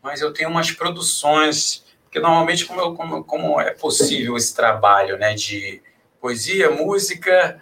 mas 0.02 0.20
eu 0.20 0.32
tenho 0.32 0.50
umas 0.50 0.70
produções 0.72 1.81
porque 2.12 2.20
normalmente 2.20 2.66
como, 2.66 2.94
como, 2.94 3.24
como 3.24 3.58
é 3.58 3.70
possível 3.70 4.36
esse 4.36 4.54
trabalho 4.54 5.16
né, 5.16 5.32
de 5.32 5.82
poesia, 6.20 6.70
música 6.70 7.58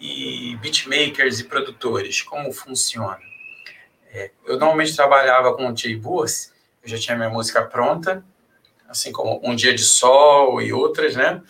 e 0.00 0.56
beatmakers 0.56 1.38
e 1.38 1.44
produtores, 1.44 2.20
como 2.20 2.52
funciona? 2.52 3.20
É, 4.12 4.32
eu 4.44 4.58
normalmente 4.58 4.96
trabalhava 4.96 5.54
com 5.54 5.70
o 5.70 5.76
Jay 5.76 5.94
Bus, 5.94 6.52
eu 6.82 6.88
já 6.88 6.98
tinha 6.98 7.16
minha 7.16 7.30
música 7.30 7.62
pronta, 7.62 8.24
assim 8.88 9.12
como 9.12 9.40
Um 9.44 9.54
Dia 9.54 9.72
de 9.72 9.84
Sol 9.84 10.60
e 10.60 10.72
outras, 10.72 11.14
né? 11.14 11.40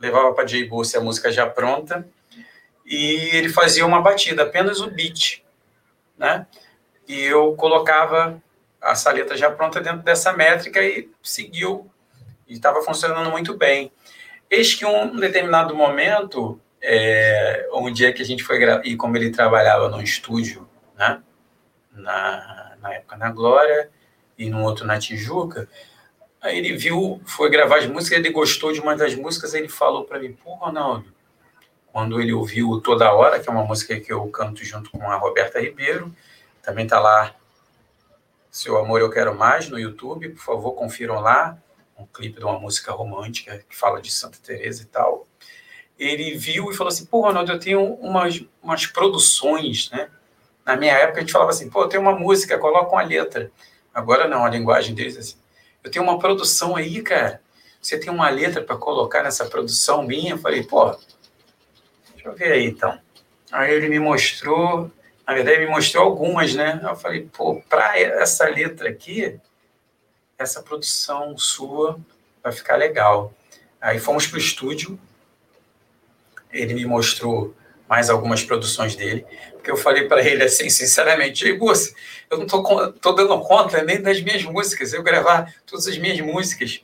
Levava 0.00 0.34
para 0.34 0.48
Jay 0.48 0.64
Bus 0.64 0.92
a 0.96 1.00
música 1.00 1.30
já 1.30 1.46
pronta 1.46 2.04
e 2.84 3.30
ele 3.36 3.48
fazia 3.48 3.86
uma 3.86 4.02
batida, 4.02 4.42
apenas 4.42 4.80
o 4.80 4.90
beat, 4.90 5.44
né? 6.18 6.44
E 7.06 7.20
eu 7.20 7.54
colocava 7.54 8.42
a 8.80 8.96
saleta 8.96 9.36
já 9.36 9.48
pronta 9.48 9.80
dentro 9.80 10.02
dessa 10.02 10.32
métrica 10.32 10.82
e 10.82 11.08
seguiu 11.22 11.88
e 12.50 12.54
estava 12.54 12.82
funcionando 12.82 13.30
muito 13.30 13.56
bem. 13.56 13.92
Eis 14.50 14.74
que 14.74 14.84
um 14.84 15.16
determinado 15.16 15.74
momento, 15.74 16.60
é, 16.82 17.68
um 17.72 17.90
dia 17.92 18.12
que 18.12 18.20
a 18.20 18.24
gente 18.24 18.42
foi 18.42 18.58
e 18.84 18.96
como 18.96 19.16
ele 19.16 19.30
trabalhava 19.30 19.88
no 19.88 20.02
estúdio, 20.02 20.68
né, 20.98 21.22
na, 21.92 22.76
na 22.82 22.94
época 22.94 23.16
na 23.16 23.30
Glória 23.30 23.88
e 24.36 24.50
no 24.50 24.62
outro 24.64 24.84
na 24.84 24.98
Tijuca, 24.98 25.68
aí 26.40 26.58
ele 26.58 26.76
viu, 26.76 27.22
foi 27.24 27.48
gravar 27.48 27.78
as 27.78 27.86
músicas, 27.86 28.18
ele 28.18 28.30
gostou 28.30 28.72
de 28.72 28.80
uma 28.80 28.96
das 28.96 29.14
músicas, 29.14 29.54
ele 29.54 29.68
falou 29.68 30.04
para 30.04 30.18
mim, 30.18 30.32
pô, 30.32 30.54
Ronaldo, 30.54 31.14
quando 31.92 32.20
ele 32.20 32.32
ouviu 32.32 32.80
Toda 32.80 33.12
Hora, 33.12 33.38
que 33.38 33.48
é 33.48 33.52
uma 33.52 33.64
música 33.64 34.00
que 34.00 34.12
eu 34.12 34.26
canto 34.28 34.64
junto 34.64 34.90
com 34.90 35.08
a 35.08 35.16
Roberta 35.16 35.60
Ribeiro, 35.60 36.12
também 36.62 36.84
está 36.84 36.98
lá 36.98 37.32
Seu 38.50 38.76
Amor 38.76 39.00
Eu 39.00 39.10
Quero 39.10 39.36
Mais, 39.36 39.68
no 39.68 39.78
YouTube, 39.78 40.30
por 40.30 40.42
favor, 40.42 40.72
confiram 40.72 41.20
lá, 41.20 41.56
um 42.00 42.06
clipe 42.06 42.38
de 42.38 42.44
uma 42.44 42.58
música 42.58 42.92
romântica 42.92 43.64
que 43.68 43.76
fala 43.76 44.00
de 44.00 44.10
Santa 44.10 44.38
Teresa 44.42 44.82
e 44.82 44.86
tal. 44.86 45.26
Ele 45.98 46.36
viu 46.36 46.70
e 46.70 46.74
falou 46.74 46.88
assim, 46.88 47.04
pô, 47.04 47.20
Ronaldo, 47.20 47.52
eu 47.52 47.58
tenho 47.58 47.94
umas, 47.94 48.42
umas 48.62 48.86
produções, 48.86 49.90
né? 49.90 50.08
Na 50.64 50.76
minha 50.76 50.94
época, 50.94 51.18
a 51.18 51.20
gente 51.20 51.32
falava 51.32 51.50
assim, 51.50 51.68
pô, 51.68 51.82
eu 51.82 51.88
tenho 51.88 52.02
uma 52.02 52.18
música, 52.18 52.58
coloca 52.58 52.90
uma 52.90 53.02
letra. 53.02 53.50
Agora 53.92 54.26
não, 54.26 54.44
a 54.44 54.50
linguagem 54.50 54.94
deles 54.94 55.16
é 55.16 55.20
assim, 55.20 55.36
eu 55.82 55.90
tenho 55.90 56.04
uma 56.04 56.18
produção 56.18 56.76
aí, 56.76 57.02
cara, 57.02 57.42
você 57.80 57.98
tem 57.98 58.10
uma 58.10 58.28
letra 58.28 58.62
para 58.62 58.76
colocar 58.76 59.22
nessa 59.22 59.46
produção 59.46 60.02
minha? 60.02 60.34
Eu 60.34 60.38
falei, 60.38 60.62
pô, 60.62 60.90
deixa 62.14 62.28
eu 62.28 62.34
ver 62.34 62.52
aí 62.52 62.66
então. 62.66 62.98
Aí 63.50 63.72
ele 63.72 63.88
me 63.88 63.98
mostrou, 63.98 64.90
na 65.26 65.34
verdade, 65.34 65.56
ele 65.56 65.66
me 65.66 65.72
mostrou 65.72 66.04
algumas, 66.04 66.54
né? 66.54 66.80
Eu 66.82 66.94
falei, 66.94 67.28
pô, 67.32 67.60
para 67.68 67.98
essa 67.98 68.46
letra 68.48 68.88
aqui, 68.88 69.40
essa 70.42 70.62
produção 70.62 71.36
sua 71.36 72.00
vai 72.42 72.52
ficar 72.52 72.76
legal. 72.76 73.32
Aí 73.80 73.98
fomos 73.98 74.26
para 74.26 74.36
o 74.36 74.40
estúdio, 74.40 74.98
ele 76.50 76.74
me 76.74 76.86
mostrou 76.86 77.54
mais 77.86 78.08
algumas 78.08 78.42
produções 78.42 78.94
dele, 78.94 79.26
porque 79.52 79.70
eu 79.70 79.76
falei 79.76 80.06
para 80.06 80.24
ele 80.24 80.44
assim, 80.44 80.70
sinceramente, 80.70 81.46
eu 81.46 82.38
não 82.38 82.44
estou 82.44 82.92
tô 82.92 83.12
dando 83.12 83.40
conta 83.40 83.82
nem 83.82 84.00
das 84.00 84.20
minhas 84.22 84.42
músicas, 84.44 84.92
eu 84.92 85.02
gravar 85.02 85.52
todas 85.66 85.86
as 85.86 85.98
minhas 85.98 86.20
músicas, 86.20 86.82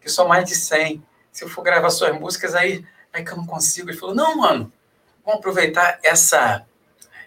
que 0.00 0.10
são 0.10 0.28
mais 0.28 0.44
de 0.44 0.54
100. 0.54 1.02
Se 1.32 1.44
eu 1.44 1.48
for 1.48 1.62
gravar 1.62 1.90
suas 1.90 2.18
músicas, 2.18 2.54
aí, 2.54 2.84
aí 3.12 3.24
que 3.24 3.30
eu 3.30 3.36
não 3.36 3.46
consigo. 3.46 3.88
Ele 3.88 3.96
falou, 3.96 4.14
não, 4.14 4.36
mano, 4.36 4.72
vamos 5.24 5.38
aproveitar 5.38 5.98
essa, 6.02 6.66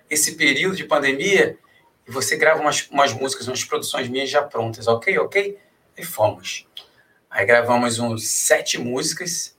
esse 0.10 0.36
período 0.36 0.76
de 0.76 0.84
pandemia 0.84 1.58
e 2.08 2.12
você 2.12 2.36
grava 2.36 2.60
umas, 2.60 2.88
umas 2.92 3.14
músicas, 3.14 3.48
umas 3.48 3.64
produções 3.64 4.10
minhas 4.10 4.30
já 4.30 4.42
prontas, 4.42 4.88
ok? 4.88 5.18
Ok? 5.20 5.58
E 6.02 6.04
fomos. 6.04 6.68
Aí 7.30 7.46
gravamos 7.46 8.00
uns 8.00 8.28
sete 8.28 8.80
músicas, 8.80 9.56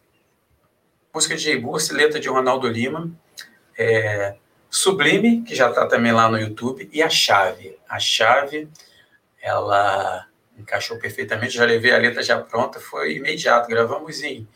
música 1.14 1.36
de 1.36 1.44
Jay 1.44 1.56
Bursi, 1.56 1.94
letra 1.94 2.18
de 2.18 2.28
Ronaldo 2.28 2.66
Lima, 2.66 3.12
é, 3.78 4.34
Sublime, 4.68 5.42
que 5.42 5.54
já 5.54 5.70
está 5.70 5.86
também 5.86 6.10
lá 6.10 6.28
no 6.28 6.36
YouTube, 6.36 6.90
e 6.92 7.00
a 7.00 7.08
Chave. 7.08 7.78
A 7.88 8.00
Chave, 8.00 8.68
ela 9.40 10.26
encaixou 10.58 10.98
perfeitamente, 10.98 11.54
já 11.54 11.64
levei 11.64 11.92
a 11.92 11.98
letra 11.98 12.24
já 12.24 12.40
pronta, 12.40 12.80
foi 12.80 13.18
imediato, 13.18 13.68
gravamos 13.68 14.20
em 14.24 14.48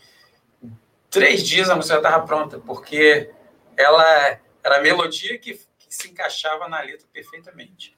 três 1.09 1.45
dias 1.45 1.71
a 1.71 1.77
música 1.77 1.99
estava 1.99 2.27
pronta, 2.27 2.59
porque 2.59 3.31
ela 3.77 4.41
era 4.65 4.79
a 4.79 4.83
melodia 4.83 5.39
que, 5.39 5.55
que 5.55 5.95
se 5.95 6.11
encaixava 6.11 6.69
na 6.69 6.81
letra 6.81 7.07
perfeitamente. 7.13 7.97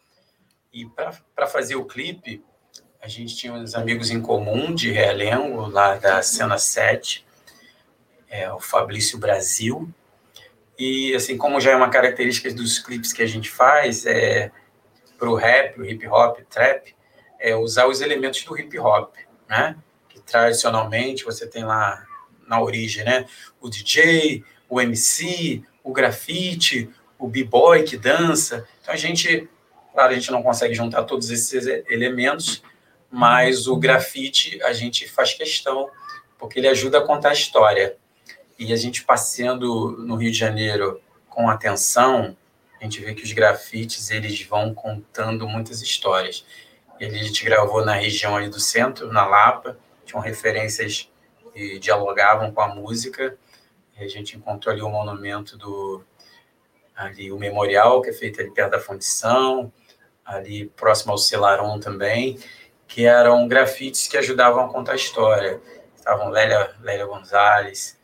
E 0.71 0.85
para 0.85 1.47
fazer 1.47 1.77
o 1.77 1.87
clipe, 1.87 2.45
a 3.01 3.09
gente 3.09 3.37
tinha 3.37 3.53
uns 3.53 3.75
amigos 3.75 4.11
em 4.11 4.21
comum 4.21 4.75
de 4.75 4.91
Realengo, 4.91 5.69
lá 5.69 5.95
da 5.95 6.21
Cena 6.23 6.59
7, 6.59 7.25
é, 8.29 8.53
o 8.53 8.59
Fabrício 8.59 9.19
Brasil. 9.19 9.89
E, 10.79 11.15
assim, 11.15 11.37
como 11.37 11.61
já 11.61 11.73
é 11.73 11.77
uma 11.77 11.91
característica 11.91 12.53
dos 12.53 12.79
clipes 12.79 13.13
que 13.13 13.23
a 13.23 13.27
gente 13.27 13.49
faz, 13.49 14.05
é, 14.05 14.51
para 15.19 15.29
o 15.29 15.35
rap, 15.35 15.81
o 15.81 15.85
hip 15.85 16.07
hop, 16.07 16.39
trap, 16.49 16.95
é 17.39 17.55
usar 17.55 17.87
os 17.87 18.01
elementos 18.01 18.45
do 18.45 18.59
hip 18.59 18.79
hop, 18.79 19.15
né? 19.49 19.77
Que 20.09 20.21
tradicionalmente 20.21 21.25
você 21.25 21.47
tem 21.47 21.65
lá 21.65 22.05
na 22.47 22.61
origem, 22.61 23.05
né? 23.05 23.27
O 23.61 23.69
DJ, 23.69 24.45
o 24.69 24.81
MC, 24.81 25.63
o 25.83 25.93
grafite, 25.93 26.91
o 27.19 27.27
b-boy 27.27 27.83
que 27.83 27.97
dança. 27.97 28.67
Então 28.81 28.95
a 28.95 28.97
gente, 28.97 29.49
claro, 29.93 30.13
a 30.13 30.15
gente 30.15 30.31
não 30.31 30.43
consegue 30.43 30.75
juntar 30.75 31.05
todos 31.05 31.31
esses 31.31 31.67
elementos, 31.89 32.63
mas 33.11 33.67
o 33.67 33.77
grafite 33.77 34.63
a 34.63 34.73
gente 34.73 35.09
faz 35.09 35.35
questão, 35.35 35.91
porque 36.39 36.59
ele 36.59 36.69
ajuda 36.69 36.99
a 36.99 37.07
contar 37.07 37.31
a 37.31 37.33
história. 37.33 37.97
E 38.59 38.73
a 38.73 38.77
gente 38.77 39.05
passeando 39.05 39.93
no 39.99 40.17
Rio 40.17 40.33
de 40.33 40.39
Janeiro 40.39 41.01
com 41.29 41.49
atenção, 41.49 42.37
a 42.81 42.85
gente 42.85 43.01
vê 43.01 43.15
que 43.15 43.23
os 43.23 43.33
grafites 43.33 44.11
eles 44.11 44.43
vão 44.43 44.75
contando 44.75 45.49
muitas 45.49 45.81
histórias. 45.81 46.45
Ele, 46.99 47.19
a 47.19 47.23
gente 47.23 47.45
gravou 47.45 47.85
na 47.85 47.95
região 47.95 48.37
ali 48.37 48.49
do 48.49 48.59
centro, 48.59 49.13
na 49.13 49.25
Lapa, 49.25 49.79
tinham 50.05 50.21
referências 50.21 51.09
e 51.55 51.79
dialogavam 51.79 52.53
com 52.53 52.61
a 52.61 52.69
música 52.69 53.37
a 54.05 54.09
gente 54.09 54.37
encontrou 54.37 54.73
ali 54.73 54.83
o 54.83 54.89
monumento 54.89 55.57
do 55.57 56.05
ali 56.95 57.31
o 57.31 57.39
memorial 57.39 58.03
que 58.03 58.11
é 58.11 58.13
feito 58.13 58.41
ali 58.41 58.51
perto 58.51 58.73
da 58.73 58.81
fundição, 58.81 59.73
ali 60.25 60.67
próximo 60.71 61.13
ao 61.13 61.19
Celaron 61.19 61.79
também, 61.79 62.39
que 62.89 63.05
eram 63.05 63.47
grafites 63.47 64.09
que 64.09 64.17
ajudavam 64.17 64.65
a 64.65 64.73
contar 64.73 64.93
a 64.93 64.97
história. 64.97 65.61
Estavam 65.95 66.31
Lélia, 66.31 66.75
Lélia 66.81 67.07
Gonzalez, 67.07 67.99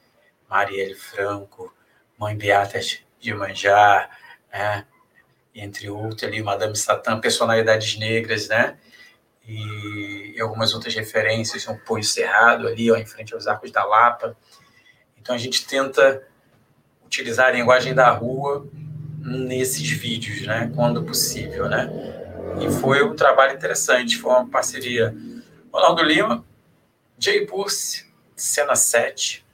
Marielle 0.48 0.94
Franco, 0.94 1.74
Mãe 2.18 2.36
Beata 2.36 2.78
de 3.18 3.34
Manjar, 3.34 4.10
né? 4.52 4.86
entre 5.54 5.88
outros 5.88 6.24
ali, 6.24 6.42
Madame 6.42 6.76
Satã, 6.76 7.18
personalidades 7.18 7.98
negras, 7.98 8.48
né? 8.48 8.76
E, 9.46 10.36
algumas 10.40 10.74
outras 10.74 10.94
referências, 10.94 11.66
um 11.68 11.76
Punho 11.78 12.02
Cerrado 12.02 12.66
ali, 12.66 12.90
ó, 12.90 12.96
em 12.96 13.06
frente 13.06 13.34
aos 13.34 13.46
Arcos 13.46 13.70
da 13.70 13.84
Lapa. 13.84 14.36
Então 15.18 15.34
a 15.34 15.38
gente 15.38 15.66
tenta 15.66 16.26
utilizar 17.04 17.46
a 17.46 17.52
linguagem 17.52 17.94
da 17.94 18.10
rua 18.10 18.68
nesses 19.20 19.88
vídeos, 19.88 20.42
né, 20.46 20.70
quando 20.74 21.02
possível, 21.04 21.68
né? 21.68 21.88
E 22.60 22.70
foi 22.80 23.02
um 23.02 23.14
trabalho 23.14 23.54
interessante, 23.54 24.16
foi 24.16 24.30
uma 24.30 24.48
parceria. 24.48 25.14
Ronaldo 25.72 26.02
Lima, 26.02 26.44
Jay 27.18 27.46
Burse, 27.46 28.06
Cena 28.36 28.76
7, 28.76 29.44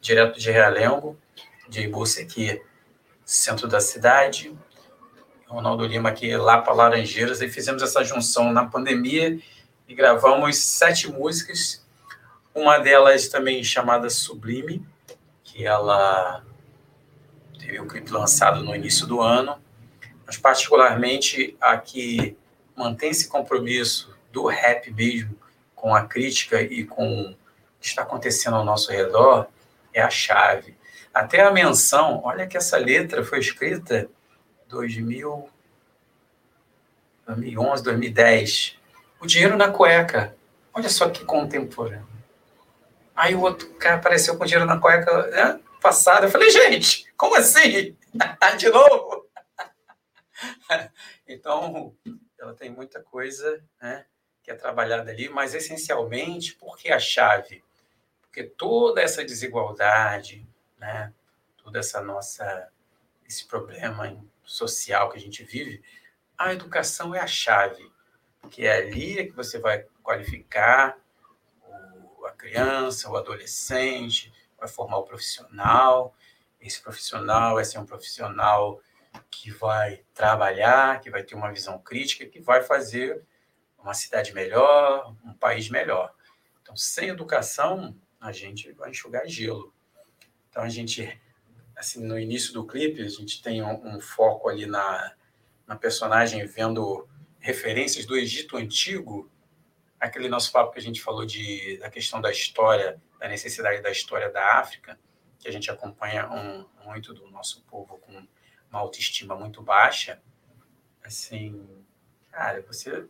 direto 0.00 0.38
de 0.38 0.50
Realengo, 0.50 1.18
Jay 1.68 1.86
Burse 1.88 2.22
aqui, 2.22 2.60
centro 3.24 3.68
da 3.68 3.80
cidade, 3.80 4.56
Ronaldo 5.46 5.84
Lima 5.84 6.08
aqui 6.08 6.36
lá 6.36 6.60
para 6.60 6.72
Laranjeiras, 6.72 7.40
e 7.40 7.48
fizemos 7.48 7.82
essa 7.82 8.04
junção 8.04 8.52
na 8.52 8.66
pandemia 8.66 9.38
e 9.88 9.94
gravamos 9.94 10.56
sete 10.58 11.10
músicas. 11.10 11.84
Uma 12.54 12.78
delas 12.78 13.28
também 13.28 13.62
chamada 13.64 14.08
Sublime, 14.08 14.86
que 15.42 15.66
ela 15.66 16.44
teve 17.58 17.80
um 17.80 17.88
clipe 17.88 18.10
lançado 18.10 18.62
no 18.62 18.74
início 18.74 19.06
do 19.06 19.20
ano, 19.20 19.60
mas 20.30 20.38
particularmente 20.38 21.56
a 21.60 21.76
que 21.76 22.36
mantém 22.76 23.10
esse 23.10 23.26
compromisso 23.28 24.16
do 24.30 24.46
rap 24.46 24.88
mesmo 24.92 25.36
com 25.74 25.92
a 25.92 26.06
crítica 26.06 26.62
e 26.62 26.84
com 26.84 27.22
o 27.22 27.36
que 27.80 27.88
está 27.88 28.02
acontecendo 28.02 28.54
ao 28.54 28.64
nosso 28.64 28.92
redor 28.92 29.48
é 29.92 30.00
a 30.00 30.08
chave. 30.08 30.76
Até 31.12 31.40
a 31.40 31.50
menção, 31.50 32.20
olha 32.22 32.46
que 32.46 32.56
essa 32.56 32.76
letra 32.76 33.24
foi 33.24 33.40
escrita 33.40 34.08
em 34.64 34.68
2000, 34.68 35.48
2011, 37.26 37.82
2010. 37.82 38.78
O 39.20 39.26
dinheiro 39.26 39.56
na 39.56 39.70
cueca. 39.70 40.36
Olha 40.72 40.88
só 40.88 41.10
que 41.10 41.24
contemporâneo. 41.24 42.06
Aí 43.16 43.34
o 43.34 43.40
outro 43.40 43.68
cara 43.70 43.96
apareceu 43.96 44.38
com 44.38 44.44
dinheiro 44.44 44.64
na 44.64 44.78
cueca 44.78 45.26
né. 45.26 45.58
Eu 46.22 46.30
falei, 46.30 46.50
gente, 46.50 47.06
como 47.16 47.34
assim? 47.34 47.96
De 48.56 48.68
novo? 48.68 49.19
então, 51.26 51.94
ela 52.38 52.54
tem 52.54 52.70
muita 52.70 53.02
coisa 53.02 53.62
né, 53.80 54.06
que 54.42 54.50
é 54.50 54.54
trabalhada 54.54 55.10
ali, 55.10 55.28
mas 55.28 55.54
essencialmente, 55.54 56.54
por 56.54 56.76
que 56.76 56.90
a 56.90 56.98
chave? 56.98 57.62
Porque 58.20 58.44
toda 58.44 59.00
essa 59.00 59.24
desigualdade, 59.24 60.46
né, 60.78 61.12
toda 61.56 61.78
essa 61.78 62.00
nossa, 62.00 62.70
esse 63.26 63.46
problema 63.46 64.16
social 64.44 65.10
que 65.10 65.18
a 65.18 65.20
gente 65.20 65.44
vive, 65.44 65.82
a 66.36 66.52
educação 66.52 67.14
é 67.14 67.20
a 67.20 67.26
chave, 67.26 67.90
porque 68.40 68.64
é 68.64 68.76
ali 68.76 69.26
que 69.26 69.36
você 69.36 69.58
vai 69.58 69.84
qualificar, 70.02 70.96
criança, 72.40 73.10
o 73.10 73.16
adolescente, 73.16 74.32
vai 74.58 74.66
formar 74.66 74.98
o 74.98 75.02
profissional. 75.02 76.14
Esse 76.58 76.80
profissional 76.80 77.56
vai 77.56 77.64
ser 77.64 77.78
um 77.78 77.84
profissional 77.84 78.80
que 79.30 79.50
vai 79.50 80.04
trabalhar, 80.14 81.00
que 81.00 81.10
vai 81.10 81.22
ter 81.22 81.34
uma 81.34 81.52
visão 81.52 81.78
crítica, 81.78 82.26
que 82.26 82.40
vai 82.40 82.62
fazer 82.62 83.22
uma 83.78 83.94
cidade 83.94 84.34
melhor, 84.34 85.14
um 85.24 85.32
país 85.32 85.68
melhor. 85.68 86.14
Então, 86.62 86.76
sem 86.76 87.08
educação, 87.08 87.96
a 88.20 88.32
gente 88.32 88.70
vai 88.72 88.90
enxugar 88.90 89.26
gelo. 89.26 89.72
Então, 90.50 90.62
a 90.62 90.68
gente, 90.68 91.20
assim, 91.74 92.04
no 92.04 92.18
início 92.18 92.52
do 92.52 92.66
clipe, 92.66 93.02
a 93.02 93.08
gente 93.08 93.42
tem 93.42 93.62
um, 93.62 93.96
um 93.96 94.00
foco 94.00 94.48
ali 94.48 94.66
na, 94.66 95.14
na 95.66 95.76
personagem 95.76 96.44
vendo 96.46 97.08
referências 97.38 98.04
do 98.04 98.16
Egito 98.16 98.56
Antigo, 98.56 99.30
aquele 99.98 100.28
nosso 100.28 100.52
papo 100.52 100.72
que 100.72 100.78
a 100.78 100.82
gente 100.82 101.00
falou 101.00 101.24
de, 101.24 101.78
da 101.78 101.90
questão 101.90 102.20
da 102.20 102.30
história, 102.30 103.00
da 103.18 103.28
necessidade 103.28 103.82
da 103.82 103.90
história 103.90 104.30
da 104.30 104.58
África, 104.58 104.98
que 105.38 105.48
a 105.48 105.52
gente 105.52 105.70
acompanha 105.70 106.30
um, 106.30 106.66
muito 106.84 107.14
do 107.14 107.28
nosso 107.30 107.62
povo 107.62 107.98
com 107.98 108.26
uma 108.70 108.80
autoestima 108.80 109.34
muito 109.34 109.62
baixa, 109.62 110.22
assim, 111.02 111.66
cara, 112.30 112.62
você 112.62 113.06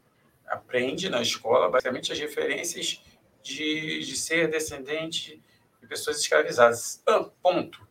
aprende 0.46 1.08
na 1.08 1.22
escola 1.22 1.70
basicamente 1.70 2.12
as 2.12 2.18
referências 2.18 3.02
de, 3.42 4.00
de 4.00 4.16
ser 4.16 4.50
descendente 4.50 5.42
de 5.80 5.86
pessoas 5.86 6.18
escravizadas. 6.20 7.02
Ah, 7.06 7.24
ponto. 7.42 7.86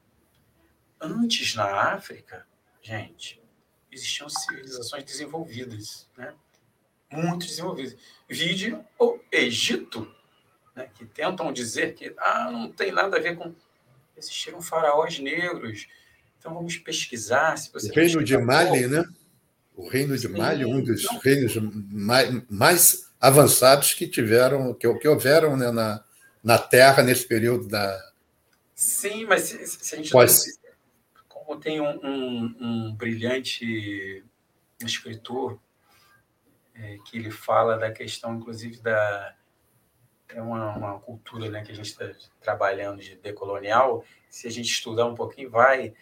Antes, 1.00 1.56
na 1.56 1.94
África, 1.94 2.46
gente, 2.82 3.42
existiam 3.92 4.28
civilizações 4.28 5.04
desenvolvidas, 5.04 6.10
né? 6.18 6.36
muito 7.12 7.46
desenvolvidas. 7.46 7.98
Vide 8.28 8.78
o 9.00 9.20
Egito, 9.32 10.14
né? 10.76 10.90
que 10.94 11.06
tentam 11.06 11.52
dizer 11.54 11.96
que 11.96 12.14
ah, 12.18 12.52
não 12.52 12.72
tem 12.72 12.92
nada 12.92 13.18
a 13.18 13.20
ver 13.20 13.38
com. 13.38 13.56
Existiram 14.18 14.62
faraós 14.62 15.18
negros. 15.18 15.88
Então 16.40 16.54
vamos 16.54 16.78
pesquisar. 16.78 17.58
Se 17.58 17.72
você 17.72 17.92
o 17.92 17.94
reino 17.94 18.24
de 18.24 18.38
Mali, 18.38 18.88
né? 18.88 19.04
O 19.76 19.88
reino 19.88 20.18
de 20.18 20.28
Sim, 20.28 20.38
Mali, 20.38 20.66
um 20.66 20.82
dos 20.82 21.04
então... 21.04 21.20
reinos 21.20 21.56
mais, 21.92 22.44
mais, 22.50 23.10
avançados 23.20 23.94
que 23.94 24.08
tiveram, 24.08 24.74
que, 24.74 24.92
que 24.96 25.08
houveram 25.08 25.56
né, 25.56 25.72
na, 25.72 26.04
na 26.44 26.58
Terra 26.58 27.04
nesse 27.04 27.28
período 27.28 27.68
da. 27.68 28.12
Sim, 28.74 29.26
mas 29.26 29.44
se, 29.44 29.68
se 29.68 29.96
a 29.96 29.98
gente. 29.98 30.12
Pode 30.12 30.34
como 31.50 31.60
tem 31.60 31.82
um, 31.82 32.00
um, 32.06 32.56
um 32.60 32.96
brilhante 32.96 34.24
escritor 34.86 35.60
é, 36.76 37.00
que 37.04 37.18
ele 37.18 37.32
fala 37.32 37.76
da 37.76 37.92
questão, 37.92 38.36
inclusive, 38.36 38.80
da. 38.82 39.36
É 40.30 40.40
uma, 40.40 40.78
uma 40.78 41.00
cultura 41.00 41.50
né, 41.50 41.64
que 41.64 41.72
a 41.72 41.76
gente 41.76 41.88
está 41.88 42.08
trabalhando 42.40 43.02
de 43.02 43.16
decolonial. 43.16 44.06
Se 44.30 44.48
a 44.48 44.52
gente 44.52 44.70
estudar 44.70 45.08
um 45.08 45.16
pouquinho, 45.16 45.50
vai. 45.50 45.96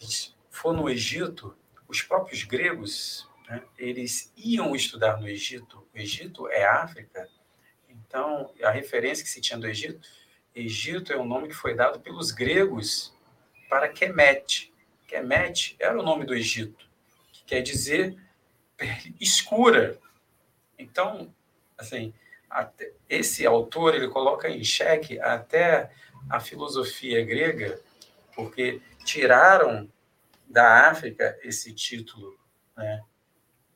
Se 0.00 0.32
for 0.50 0.72
no 0.72 0.88
Egito, 0.88 1.56
os 1.88 2.02
próprios 2.02 2.42
gregos, 2.44 3.28
né, 3.48 3.62
eles 3.78 4.32
iam 4.36 4.74
estudar 4.74 5.20
no 5.20 5.28
Egito. 5.28 5.86
O 5.94 5.98
Egito 5.98 6.48
é 6.48 6.64
África. 6.64 7.28
Então, 7.88 8.52
a 8.62 8.70
referência 8.70 9.24
que 9.24 9.30
se 9.30 9.40
tinha 9.40 9.58
do 9.58 9.66
Egito, 9.66 10.00
Egito 10.54 11.12
é 11.12 11.18
um 11.18 11.26
nome 11.26 11.48
que 11.48 11.54
foi 11.54 11.74
dado 11.74 12.00
pelos 12.00 12.30
gregos 12.30 13.14
para 13.68 13.88
Kemet, 13.88 14.72
Kemet 15.06 15.76
era 15.78 15.98
o 15.98 16.02
nome 16.02 16.24
do 16.24 16.34
Egito, 16.34 16.88
que 17.32 17.44
quer 17.44 17.62
dizer 17.62 18.16
escura. 19.20 19.98
Então, 20.78 21.32
assim, 21.78 22.12
esse 23.08 23.46
autor 23.46 23.94
ele 23.94 24.08
coloca 24.08 24.48
em 24.48 24.62
xeque 24.62 25.18
até 25.20 25.90
a 26.28 26.40
filosofia 26.40 27.24
grega, 27.24 27.80
porque 28.34 28.80
tiraram 29.06 29.90
da 30.46 30.90
África 30.90 31.38
esse 31.42 31.72
título 31.72 32.38
né, 32.76 33.02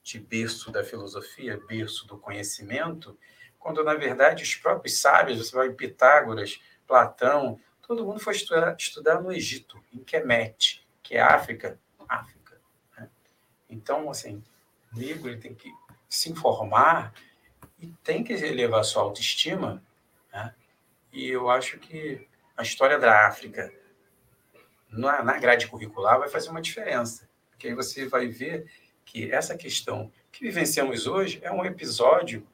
de 0.02 0.18
berço 0.18 0.70
da 0.70 0.84
filosofia, 0.84 1.60
berço 1.66 2.06
do 2.06 2.18
conhecimento, 2.18 3.16
quando 3.58 3.82
na 3.84 3.94
verdade 3.94 4.42
os 4.42 4.54
próprios 4.56 4.98
sábios, 4.98 5.38
você 5.38 5.54
vai 5.54 5.68
em 5.68 5.74
Pitágoras, 5.74 6.60
Platão, 6.86 7.60
todo 7.86 8.04
mundo 8.04 8.18
foi 8.18 8.34
estudar, 8.34 8.74
estudar 8.76 9.20
no 9.20 9.32
Egito, 9.32 9.82
em 9.92 10.02
Kemet 10.02 10.84
que 11.02 11.16
é 11.16 11.20
África, 11.20 11.76
África. 12.08 12.60
Né? 12.96 13.08
Então, 13.68 14.08
assim, 14.10 14.42
o 14.92 14.98
negro 14.98 15.28
ele 15.28 15.40
tem 15.40 15.52
que 15.52 15.72
se 16.08 16.30
informar 16.30 17.12
e 17.80 17.88
tem 18.04 18.22
que 18.22 18.32
elevar 18.32 18.84
sua 18.84 19.02
autoestima. 19.02 19.82
Né? 20.32 20.54
E 21.12 21.28
eu 21.28 21.50
acho 21.50 21.78
que 21.78 22.28
a 22.56 22.62
história 22.62 22.96
da 22.96 23.26
África 23.26 23.72
na, 24.90 25.22
na 25.22 25.38
grade 25.38 25.68
curricular 25.68 26.18
vai 26.18 26.28
fazer 26.28 26.50
uma 26.50 26.60
diferença. 26.60 27.28
Porque 27.50 27.68
aí 27.68 27.74
você 27.74 28.06
vai 28.06 28.26
ver 28.26 28.70
que 29.04 29.30
essa 29.30 29.56
questão 29.56 30.12
que 30.30 30.44
vivenciamos 30.44 31.06
hoje 31.06 31.40
é 31.42 31.50
um 31.50 31.64
episódio 31.64 32.46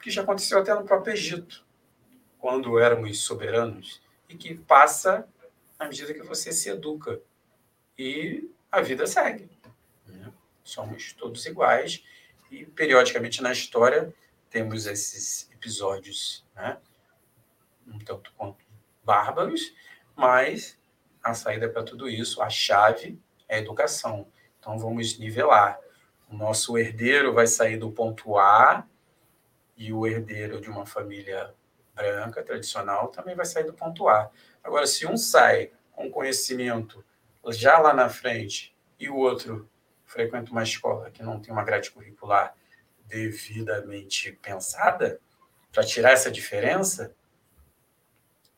que 0.00 0.10
já 0.10 0.22
aconteceu 0.22 0.58
até 0.58 0.74
no 0.74 0.84
próprio 0.84 1.14
Egito, 1.14 1.66
quando 2.38 2.78
éramos 2.78 3.20
soberanos, 3.22 4.00
e 4.28 4.36
que 4.36 4.54
passa 4.54 5.26
à 5.78 5.86
medida 5.86 6.14
que 6.14 6.22
você 6.22 6.52
se 6.52 6.68
educa 6.68 7.20
e 7.98 8.48
a 8.70 8.80
vida 8.80 9.06
segue. 9.06 9.50
Né? 10.06 10.32
Somos 10.62 11.12
todos 11.12 11.44
iguais 11.46 12.04
e, 12.50 12.64
periodicamente, 12.66 13.42
na 13.42 13.52
história, 13.52 14.14
temos 14.50 14.86
esses 14.86 15.50
episódios, 15.50 16.44
né? 16.54 16.78
um 17.86 17.98
tanto 17.98 18.32
quanto 18.36 18.64
bárbaros, 19.04 19.74
mas 20.14 20.78
a 21.30 21.34
saída 21.34 21.68
para 21.68 21.82
tudo 21.82 22.08
isso, 22.08 22.42
a 22.42 22.48
chave 22.48 23.18
é 23.48 23.56
a 23.56 23.58
educação. 23.58 24.26
Então, 24.58 24.78
vamos 24.78 25.18
nivelar. 25.18 25.78
O 26.28 26.36
nosso 26.36 26.76
herdeiro 26.76 27.32
vai 27.32 27.46
sair 27.46 27.76
do 27.76 27.90
ponto 27.90 28.36
A 28.36 28.84
e 29.76 29.92
o 29.92 30.06
herdeiro 30.06 30.60
de 30.60 30.68
uma 30.68 30.86
família 30.86 31.54
branca, 31.94 32.42
tradicional, 32.42 33.08
também 33.08 33.34
vai 33.34 33.46
sair 33.46 33.64
do 33.64 33.72
ponto 33.72 34.08
A. 34.08 34.30
Agora, 34.62 34.86
se 34.86 35.06
um 35.06 35.16
sai 35.16 35.70
com 35.92 36.10
conhecimento 36.10 37.04
já 37.48 37.78
lá 37.78 37.94
na 37.94 38.08
frente 38.08 38.74
e 38.98 39.08
o 39.08 39.16
outro 39.16 39.68
frequenta 40.04 40.50
uma 40.50 40.62
escola 40.62 41.10
que 41.10 41.22
não 41.22 41.40
tem 41.40 41.52
uma 41.52 41.64
grade 41.64 41.90
curricular 41.90 42.54
devidamente 43.06 44.32
pensada, 44.42 45.20
para 45.72 45.84
tirar 45.84 46.12
essa 46.12 46.30
diferença, 46.30 47.14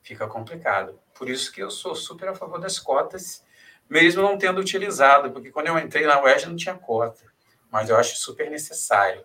fica 0.09 0.27
complicado. 0.27 0.99
Por 1.15 1.29
isso 1.29 1.53
que 1.53 1.63
eu 1.63 1.71
sou 1.71 1.95
super 1.95 2.31
a 2.31 2.35
favor 2.35 2.59
das 2.59 2.79
cotas, 2.79 3.45
mesmo 3.91 4.23
não 4.23 4.39
tendo 4.39 4.59
utilizado, 4.59 5.31
porque 5.31 5.51
quando 5.51 5.67
eu 5.67 5.79
entrei 5.79 6.07
na 6.07 6.23
UERJ 6.23 6.47
não 6.47 6.57
tinha 6.57 6.75
cota, 6.75 7.31
mas 7.71 7.91
eu 7.91 7.97
acho 7.97 8.17
super 8.17 8.51
necessário, 8.51 9.23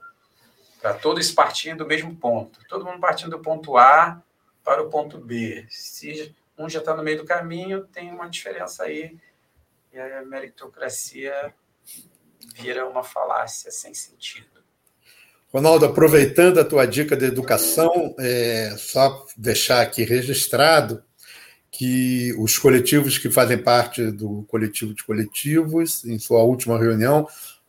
para 0.81 0.93
todos 0.93 1.31
partindo 1.31 1.77
do 1.79 1.87
mesmo 1.87 2.13
ponto, 2.17 2.59
todo 2.67 2.83
mundo 2.83 2.99
partindo 2.99 3.31
do 3.31 3.39
ponto 3.39 3.77
A 3.77 4.21
para 4.61 4.83
o 4.83 4.89
ponto 4.89 5.17
B. 5.17 5.65
Se 5.69 6.35
um 6.57 6.67
já 6.67 6.79
está 6.79 6.93
no 6.93 7.01
meio 7.01 7.19
do 7.19 7.25
caminho, 7.25 7.87
tem 7.87 8.11
uma 8.11 8.29
diferença 8.29 8.83
aí 8.83 9.17
e 9.93 9.97
a 9.97 10.21
meritocracia 10.23 11.55
vira 12.55 12.85
uma 12.85 13.03
falácia 13.03 13.71
sem 13.71 13.93
sentido. 13.93 14.52
Ronaldo, 15.53 15.85
aproveitando 15.85 16.59
a 16.59 16.65
tua 16.65 16.85
dica 16.87 17.15
de 17.15 17.25
educação, 17.25 18.15
é, 18.17 18.73
só 18.75 19.23
deixar 19.37 19.81
aqui 19.81 20.03
registrado 20.03 21.03
que 21.69 22.33
os 22.39 22.57
coletivos 22.57 23.19
que 23.19 23.29
fazem 23.29 23.59
parte 23.59 24.11
do 24.11 24.43
coletivo 24.47 24.95
de 24.95 25.03
coletivos, 25.03 26.03
em 26.05 26.17
sua 26.17 26.41
última 26.41 26.79
reunião, 26.79 27.27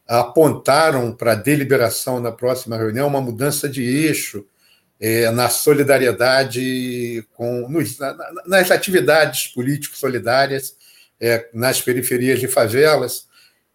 apontaram 0.09 1.13
para 1.13 1.33
a 1.33 1.37
deliberação 1.37 2.21
na 2.21 2.33
próxima 2.33 2.77
reunião 2.77 3.07
uma 3.07 3.21
mudança 3.21 3.69
de 3.69 3.83
eixo 3.83 4.47
é, 4.99 5.31
na 5.31 5.51
solidariedade 5.51 7.27
com 7.35 7.69
nos, 7.69 7.99
nas 8.47 8.71
atividades 8.71 9.49
políticos 9.49 9.99
solidárias 9.99 10.75
é, 11.21 11.49
nas 11.53 11.83
periferias 11.83 12.41
de 12.41 12.49
favelas. 12.49 13.27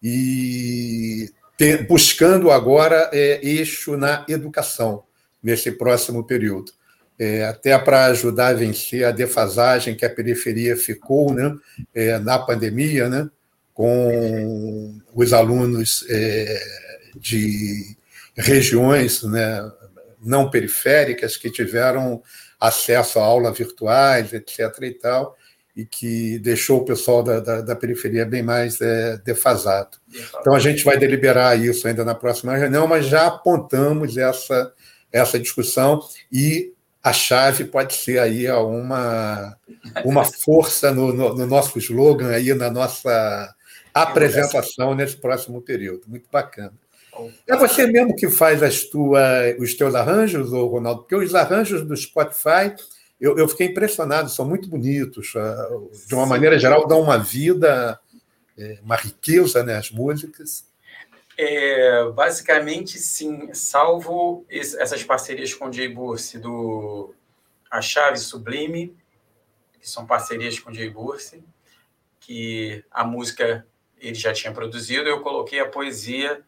E 0.02 1.30
buscando 1.88 2.52
agora 2.52 3.10
é, 3.12 3.40
eixo 3.44 3.98
na 3.98 4.26
educação 4.28 5.04
nesse 5.42 5.72
próximo 5.72 6.26
período. 6.26 6.72
É, 7.18 7.44
até 7.44 7.78
para 7.78 8.06
ajudar 8.06 8.48
a 8.48 8.54
vencer 8.54 9.04
a 9.04 9.12
defasagem 9.12 9.94
que 9.94 10.06
a 10.06 10.10
periferia 10.10 10.78
ficou 10.78 11.34
né, 11.34 11.54
é, 11.94 12.18
na 12.18 12.40
pandemia, 12.40 13.10
né, 13.10 13.30
com 13.74 14.98
os 15.14 15.34
alunos 15.34 16.06
é, 16.10 16.62
de 17.18 17.98
regiões 18.38 19.24
né, 19.24 19.70
não 20.22 20.50
periféricas 20.50 21.36
que 21.36 21.52
tiveram 21.52 22.24
acesso 22.60 23.20
a 23.20 23.24
aulas 23.24 23.58
virtuais, 23.58 24.32
etc. 24.34 24.60
e 24.82 24.92
tal, 24.92 25.38
e 25.80 25.86
que 25.86 26.38
deixou 26.40 26.80
o 26.80 26.86
pessoal 26.86 27.24
da, 27.24 27.40
da, 27.40 27.62
da 27.62 27.76
periferia 27.76 28.26
bem 28.26 28.44
mais 28.44 28.82
é, 28.82 29.18
defasado. 29.24 29.98
Então, 30.40 30.54
a 30.54 30.60
gente 30.60 30.84
vai 30.84 30.98
deliberar 30.98 31.58
isso 31.58 31.88
ainda 31.88 32.04
na 32.04 32.14
próxima 32.14 32.56
reunião, 32.58 32.86
mas 32.86 33.06
já 33.06 33.28
apontamos 33.28 34.18
essa, 34.18 34.74
essa 35.12 35.40
discussão 35.40 36.02
e 36.30 36.74
a 37.02 37.14
chave 37.14 37.64
pode 37.64 37.94
ser 37.94 38.20
aí 38.20 38.52
uma, 38.52 39.56
uma 40.04 40.26
força 40.26 40.92
no, 40.92 41.14
no, 41.14 41.34
no 41.34 41.46
nosso 41.46 41.80
slogan, 41.80 42.30
aí, 42.30 42.54
na 42.54 42.70
nossa 42.70 43.56
apresentação 43.94 44.94
nesse 44.94 45.16
próximo 45.16 45.62
período. 45.62 46.02
Muito 46.08 46.28
bacana. 46.30 46.74
É 47.48 47.56
você 47.56 47.88
mesmo 47.88 48.16
que 48.16 48.30
faz 48.30 48.62
as 48.62 48.84
tua, 48.84 49.22
os 49.60 49.74
teus 49.74 49.96
arranjos, 49.96 50.52
Ronaldo? 50.52 51.02
Porque 51.02 51.16
os 51.16 51.34
arranjos 51.34 51.86
do 51.86 51.96
Spotify 51.96 52.74
eu, 53.20 53.38
eu 53.38 53.48
fiquei 53.48 53.68
impressionado, 53.68 54.30
são 54.30 54.46
muito 54.46 54.70
bonitos. 54.70 55.34
Ah, 55.36 55.70
de 56.08 56.16
uma 56.16 56.26
maneira 56.26 56.58
geral, 56.58 56.88
dão 56.88 57.02
uma 57.02 57.18
vida, 57.18 58.00
é, 58.58 58.80
uma 58.82 58.96
riqueza 58.96 59.64
né, 59.64 59.78
as 59.78 59.92
músicas. 59.92 60.68
É, 61.38 62.04
basicamente, 62.12 62.98
sim, 62.98 63.54
salvo 63.54 64.46
essas 64.50 65.04
parcerias 65.04 65.54
com 65.54 65.70
o 65.70 65.74
Jay 65.74 65.88
Burse 65.88 66.38
do 66.38 67.14
A 67.72 67.82
Chave 67.82 68.18
Sublime, 68.18 68.96
que 69.80 69.90
são 69.90 70.06
parcerias 70.06 70.60
com 70.60 70.70
o 70.70 70.74
Jay 70.74 70.90
Burse, 70.90 71.42
que 72.20 72.84
a 72.92 73.06
música 73.06 73.66
ele 74.00 74.16
já 74.16 74.34
tinha 74.34 74.52
produzido, 74.52 75.08
eu 75.08 75.22
coloquei 75.22 75.60
a 75.60 75.68
poesia, 75.68 76.42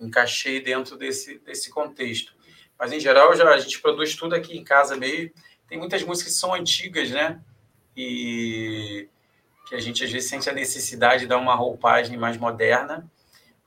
encaixei 0.00 0.60
dentro 0.60 0.96
desse, 0.96 1.38
desse 1.40 1.70
contexto. 1.70 2.34
Mas, 2.78 2.92
em 2.92 3.00
geral, 3.00 3.36
já, 3.36 3.46
a 3.46 3.58
gente 3.58 3.80
produz 3.80 4.16
tudo 4.16 4.34
aqui 4.34 4.56
em 4.56 4.64
casa 4.64 4.96
meio. 4.96 5.30
Tem 5.70 5.78
muitas 5.78 6.02
músicas 6.02 6.32
que 6.32 6.38
são 6.40 6.52
antigas, 6.52 7.10
né? 7.12 7.40
E 7.96 9.08
que 9.68 9.76
a 9.76 9.80
gente, 9.80 10.02
às 10.02 10.10
vezes, 10.10 10.28
sente 10.28 10.50
a 10.50 10.52
necessidade 10.52 11.22
de 11.22 11.26
dar 11.28 11.38
uma 11.38 11.54
roupagem 11.54 12.18
mais 12.18 12.36
moderna. 12.36 13.08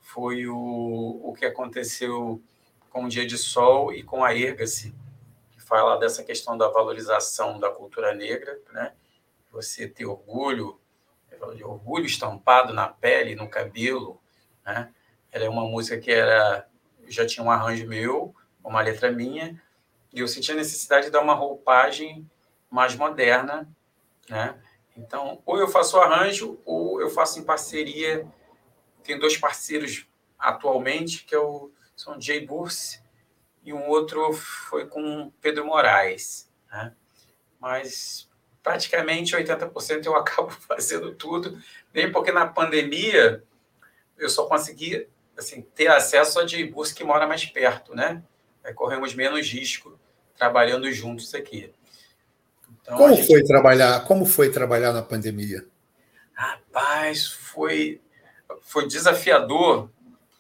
Foi 0.01 0.45
o, 0.45 1.21
o 1.23 1.34
que 1.34 1.45
aconteceu 1.45 2.43
com 2.89 3.05
o 3.05 3.09
Dia 3.09 3.25
de 3.25 3.38
Sol 3.38 3.93
e 3.93 4.03
com 4.03 4.21
a 4.21 4.35
Erga-se, 4.35 4.93
que 5.51 5.61
fala 5.61 5.97
dessa 5.97 6.25
questão 6.25 6.57
da 6.57 6.67
valorização 6.67 7.57
da 7.57 7.71
cultura 7.71 8.13
negra, 8.13 8.59
né? 8.73 8.91
Você 9.49 9.88
ter 9.88 10.05
orgulho, 10.05 10.77
orgulho 11.63 12.05
estampado 12.05 12.73
na 12.73 12.89
pele, 12.89 13.34
no 13.34 13.47
cabelo, 13.47 14.21
né? 14.65 14.93
Ela 15.31 15.45
é 15.45 15.49
uma 15.49 15.63
música 15.63 15.97
que 15.97 16.11
era 16.11 16.67
já 17.07 17.25
tinha 17.25 17.45
um 17.45 17.49
arranjo 17.49 17.88
meu, 17.88 18.35
uma 18.61 18.81
letra 18.81 19.09
minha, 19.09 19.61
e 20.14 20.19
eu 20.19 20.27
senti 20.27 20.52
a 20.52 20.56
necessidade 20.56 21.06
de 21.06 21.11
dar 21.11 21.22
uma 21.22 21.34
roupagem 21.34 22.30
mais 22.69 22.95
moderna, 22.95 23.68
né? 24.30 24.60
Então, 24.95 25.41
ou 25.45 25.57
eu 25.57 25.68
faço 25.68 25.98
arranjo, 25.98 26.60
ou 26.64 27.02
eu 27.02 27.10
faço 27.10 27.40
em 27.40 27.44
parceria. 27.44 28.27
Tem 29.03 29.18
dois 29.18 29.35
parceiros 29.38 30.07
atualmente, 30.38 31.26
que 31.26 31.34
é 31.34 31.40
o, 31.40 31.72
são 31.95 32.22
Jay 32.22 32.45
Burse 32.45 33.02
e 33.64 33.73
um 33.73 33.88
outro 33.88 34.34
foi 34.34 34.88
com 34.88 35.31
Pedro 35.41 35.65
Moraes. 35.65 36.49
Né? 36.72 36.94
Mas 37.60 38.30
praticamente 38.61 39.35
80% 39.35 40.06
eu 40.06 40.15
acabo 40.15 40.52
fazendo 40.52 41.15
tudo, 41.15 41.57
nem 41.94 42.11
porque 42.11 42.31
na 42.31 42.45
pandemia 42.45 43.44
eu 44.18 44.30
só 44.30 44.45
consegui 44.45 45.07
assim, 45.35 45.61
ter 45.61 45.88
acesso 45.88 46.40
a 46.40 46.45
de 46.45 46.64
busca 46.65 46.95
que 46.95 47.03
mora 47.03 47.26
mais 47.26 47.44
perto, 47.45 47.95
né? 47.95 48.23
Aí 48.64 48.73
corremos 48.73 49.15
menos 49.15 49.49
risco 49.52 49.99
trabalhando 50.38 50.91
juntos 50.91 51.34
aqui. 51.34 51.72
Então, 52.81 52.97
como 52.97 53.15
gente... 53.15 53.27
foi 53.27 53.43
trabalhar? 53.43 54.03
Como 54.05 54.26
foi 54.26 54.51
trabalhar 54.51 54.91
na 54.91 55.01
pandemia? 55.01 55.65
Rapaz, 56.34 57.27
foi 57.27 58.01
foi 58.61 58.88
desafiador. 58.88 59.89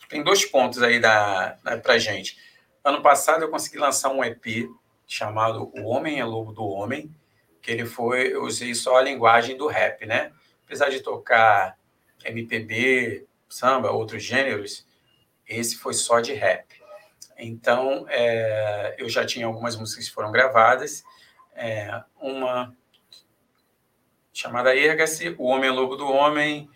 Tem 0.09 0.23
dois 0.23 0.45
pontos 0.45 0.81
aí 0.81 0.99
da, 0.99 1.57
da 1.63 1.77
para 1.77 1.97
gente. 1.97 2.37
Ano 2.83 3.01
passado 3.01 3.43
eu 3.43 3.49
consegui 3.49 3.77
lançar 3.77 4.09
um 4.09 4.23
EP 4.23 4.69
chamado 5.07 5.71
O 5.75 5.85
Homem 5.85 6.19
é 6.19 6.25
Lobo 6.25 6.51
do 6.51 6.65
Homem, 6.65 7.13
que 7.61 7.71
ele 7.71 7.85
foi, 7.85 8.33
eu 8.33 8.43
usei 8.43 8.73
só 8.75 8.97
a 8.97 9.01
linguagem 9.01 9.55
do 9.55 9.67
rap, 9.67 10.05
né? 10.05 10.31
Apesar 10.65 10.89
de 10.89 10.99
tocar 10.99 11.77
MPB, 12.25 13.25
samba, 13.47 13.91
outros 13.91 14.23
gêneros, 14.23 14.85
esse 15.47 15.77
foi 15.77 15.93
só 15.93 16.19
de 16.19 16.33
rap. 16.33 16.65
Então, 17.37 18.05
é, 18.09 18.95
eu 18.97 19.09
já 19.09 19.25
tinha 19.25 19.45
algumas 19.45 19.75
músicas 19.75 20.07
que 20.07 20.13
foram 20.13 20.31
gravadas, 20.31 21.03
é, 21.55 22.03
uma 22.19 22.75
chamada 24.33 24.75
Erga-se, 24.75 25.35
O 25.37 25.45
Homem 25.45 25.69
é 25.69 25.71
Lobo 25.71 25.95
do 25.95 26.07
Homem 26.07 26.69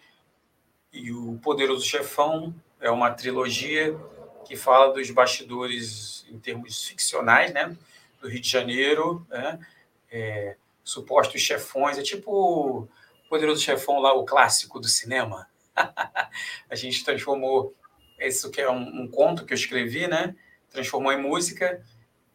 e 0.92 1.12
O 1.12 1.40
Poderoso 1.40 1.86
Chefão, 1.86 2.54
é 2.80 2.90
uma 2.92 3.12
trilogia 3.12 3.98
que 4.46 4.56
fala 4.56 4.94
dos 4.94 5.10
bastidores 5.10 6.26
em 6.30 6.40
termos 6.40 6.86
ficcionais, 6.86 7.52
né, 7.54 7.76
do 8.22 8.30
Rio 8.30 8.40
de 8.40 8.50
Janeiro, 8.50 9.26
né, 9.30 9.60
é, 10.12 10.56
supostos 10.84 11.42
chefões, 11.42 11.98
é 11.98 12.02
tipo 12.02 12.32
o 12.32 13.30
Poderoso 13.30 13.62
Chefão 13.62 14.00
lá, 14.00 14.14
o 14.14 14.26
clássico 14.26 14.80
do 14.80 14.88
cinema, 14.88 15.48
a 15.76 16.76
gente 16.76 17.04
transformou 17.04 17.76
isso 18.20 18.50
que 18.50 18.62
é 18.62 18.70
um, 18.70 19.02
um, 19.02 19.08
conto 19.08 19.46
que 19.46 19.54
eu 19.54 19.58
escrevi, 19.58 20.08
né? 20.08 20.36
Transformou 20.78 21.12
em 21.12 21.20
música 21.20 21.84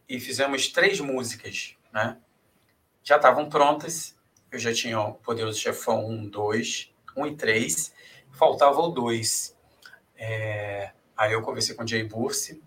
e 0.09 0.19
fizemos 0.19 0.67
três 0.67 0.99
músicas, 0.99 1.77
né? 1.93 2.19
Já 3.01 3.15
estavam 3.15 3.49
prontas. 3.49 4.17
Eu 4.51 4.59
já 4.59 4.75
tinha 4.75 4.99
o 4.99 5.15
Poderoso 5.15 5.61
Chefão 5.61 6.05
1, 6.09 6.29
2, 6.29 6.93
1 7.17 7.27
e 7.29 7.37
3. 7.37 7.95
Faltava 8.33 8.81
o 8.81 8.89
2. 8.89 9.57
É... 10.17 10.91
Aí 11.17 11.33
eu 11.33 11.41
conversei 11.43 11.77
com 11.77 11.85
o 11.85 11.87
Jay 11.87 12.03
Bursi. 12.03 12.61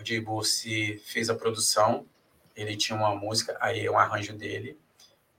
O 0.00 0.02
Jay 0.02 0.18
Bursi 0.18 0.98
fez 1.04 1.28
a 1.28 1.34
produção. 1.34 2.06
Ele 2.56 2.74
tinha 2.74 2.96
uma 2.96 3.14
música, 3.14 3.54
aí 3.60 3.84
é 3.84 3.90
um 3.90 3.98
arranjo 3.98 4.32
dele. 4.32 4.80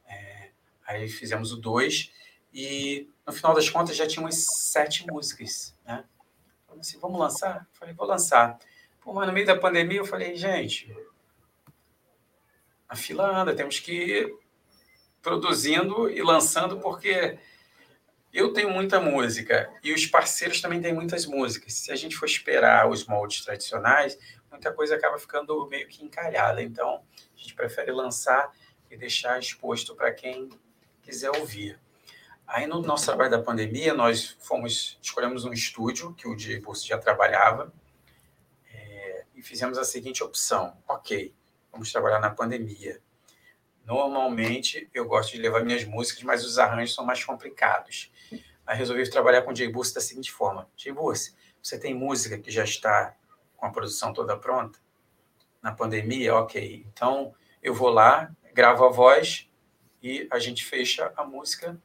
É... 0.07 0.51
Aí 0.85 1.09
fizemos 1.09 1.51
o 1.51 1.57
2 1.57 2.11
e 2.53 3.09
no 3.25 3.33
final 3.33 3.55
das 3.55 3.67
contas 3.71 3.97
já 3.97 4.05
tinha 4.05 4.23
umas 4.23 4.45
sete 4.45 5.03
músicas, 5.07 5.75
né? 5.83 6.05
Falei 6.67 6.81
assim, 6.81 6.99
vamos 6.99 7.19
lançar? 7.19 7.67
Falei, 7.73 7.95
vou 7.95 8.05
lançar. 8.05 8.59
Pô, 9.03 9.11
mas 9.11 9.27
no 9.27 9.33
meio 9.33 9.45
da 9.45 9.57
pandemia 9.57 9.97
eu 9.97 10.05
falei, 10.05 10.33
gente, 10.33 10.95
a 12.87 12.95
fila 12.95 13.41
anda, 13.41 13.53
temos 13.53 13.77
que 13.77 13.91
ir 13.91 14.35
produzindo 15.21 16.09
e 16.09 16.21
lançando, 16.21 16.79
porque 16.79 17.37
eu 18.31 18.53
tenho 18.53 18.69
muita 18.69 19.01
música 19.01 19.69
e 19.83 19.91
os 19.91 20.05
parceiros 20.05 20.61
também 20.61 20.81
têm 20.81 20.93
muitas 20.93 21.25
músicas. 21.25 21.73
Se 21.73 21.91
a 21.91 21.97
gente 21.97 22.15
for 22.15 22.25
esperar 22.25 22.89
os 22.89 23.05
moldes 23.05 23.43
tradicionais, 23.43 24.17
muita 24.49 24.71
coisa 24.71 24.95
acaba 24.95 25.19
ficando 25.19 25.67
meio 25.67 25.87
que 25.89 26.01
encalhada. 26.01 26.63
Então, 26.63 27.03
a 27.35 27.39
gente 27.39 27.53
prefere 27.55 27.91
lançar 27.91 28.53
e 28.89 28.95
deixar 28.95 29.37
exposto 29.37 29.95
para 29.95 30.13
quem 30.13 30.49
quiser 31.01 31.31
ouvir. 31.31 31.77
Aí, 32.47 32.67
no 32.67 32.81
nosso 32.81 33.05
trabalho 33.05 33.31
da 33.31 33.41
pandemia, 33.41 33.93
nós 33.93 34.37
fomos, 34.39 34.97
escolhemos 35.01 35.43
um 35.43 35.51
estúdio 35.51 36.13
que 36.13 36.27
o 36.27 36.35
Diego 36.35 36.73
já 36.75 36.97
trabalhava 36.97 37.73
fizemos 39.43 39.77
a 39.77 39.83
seguinte 39.83 40.23
opção: 40.23 40.77
ok, 40.87 41.33
vamos 41.71 41.91
trabalhar 41.91 42.19
na 42.19 42.29
pandemia. 42.29 43.01
Normalmente, 43.85 44.89
eu 44.93 45.05
gosto 45.05 45.33
de 45.33 45.39
levar 45.39 45.63
minhas 45.63 45.83
músicas, 45.83 46.23
mas 46.23 46.45
os 46.45 46.57
arranjos 46.57 46.95
são 46.95 47.05
mais 47.05 47.23
complicados. 47.23 48.11
Aí 48.65 48.77
resolvi 48.77 49.07
trabalhar 49.09 49.41
com 49.41 49.51
o 49.51 49.55
Jay 49.55 49.67
Burse 49.67 49.93
da 49.93 50.01
seguinte 50.01 50.31
forma: 50.31 50.69
Jay 50.75 50.93
Burse, 50.93 51.35
você 51.61 51.77
tem 51.77 51.93
música 51.93 52.37
que 52.39 52.49
já 52.49 52.63
está 52.63 53.15
com 53.57 53.65
a 53.65 53.71
produção 53.71 54.13
toda 54.13 54.37
pronta? 54.37 54.79
Na 55.61 55.71
pandemia, 55.71 56.35
ok. 56.35 56.85
Então, 56.91 57.33
eu 57.61 57.73
vou 57.73 57.89
lá, 57.89 58.33
gravo 58.53 58.85
a 58.85 58.89
voz 58.89 59.49
e 60.01 60.27
a 60.31 60.39
gente 60.39 60.65
fecha 60.65 61.13
a 61.15 61.23
música 61.23 61.81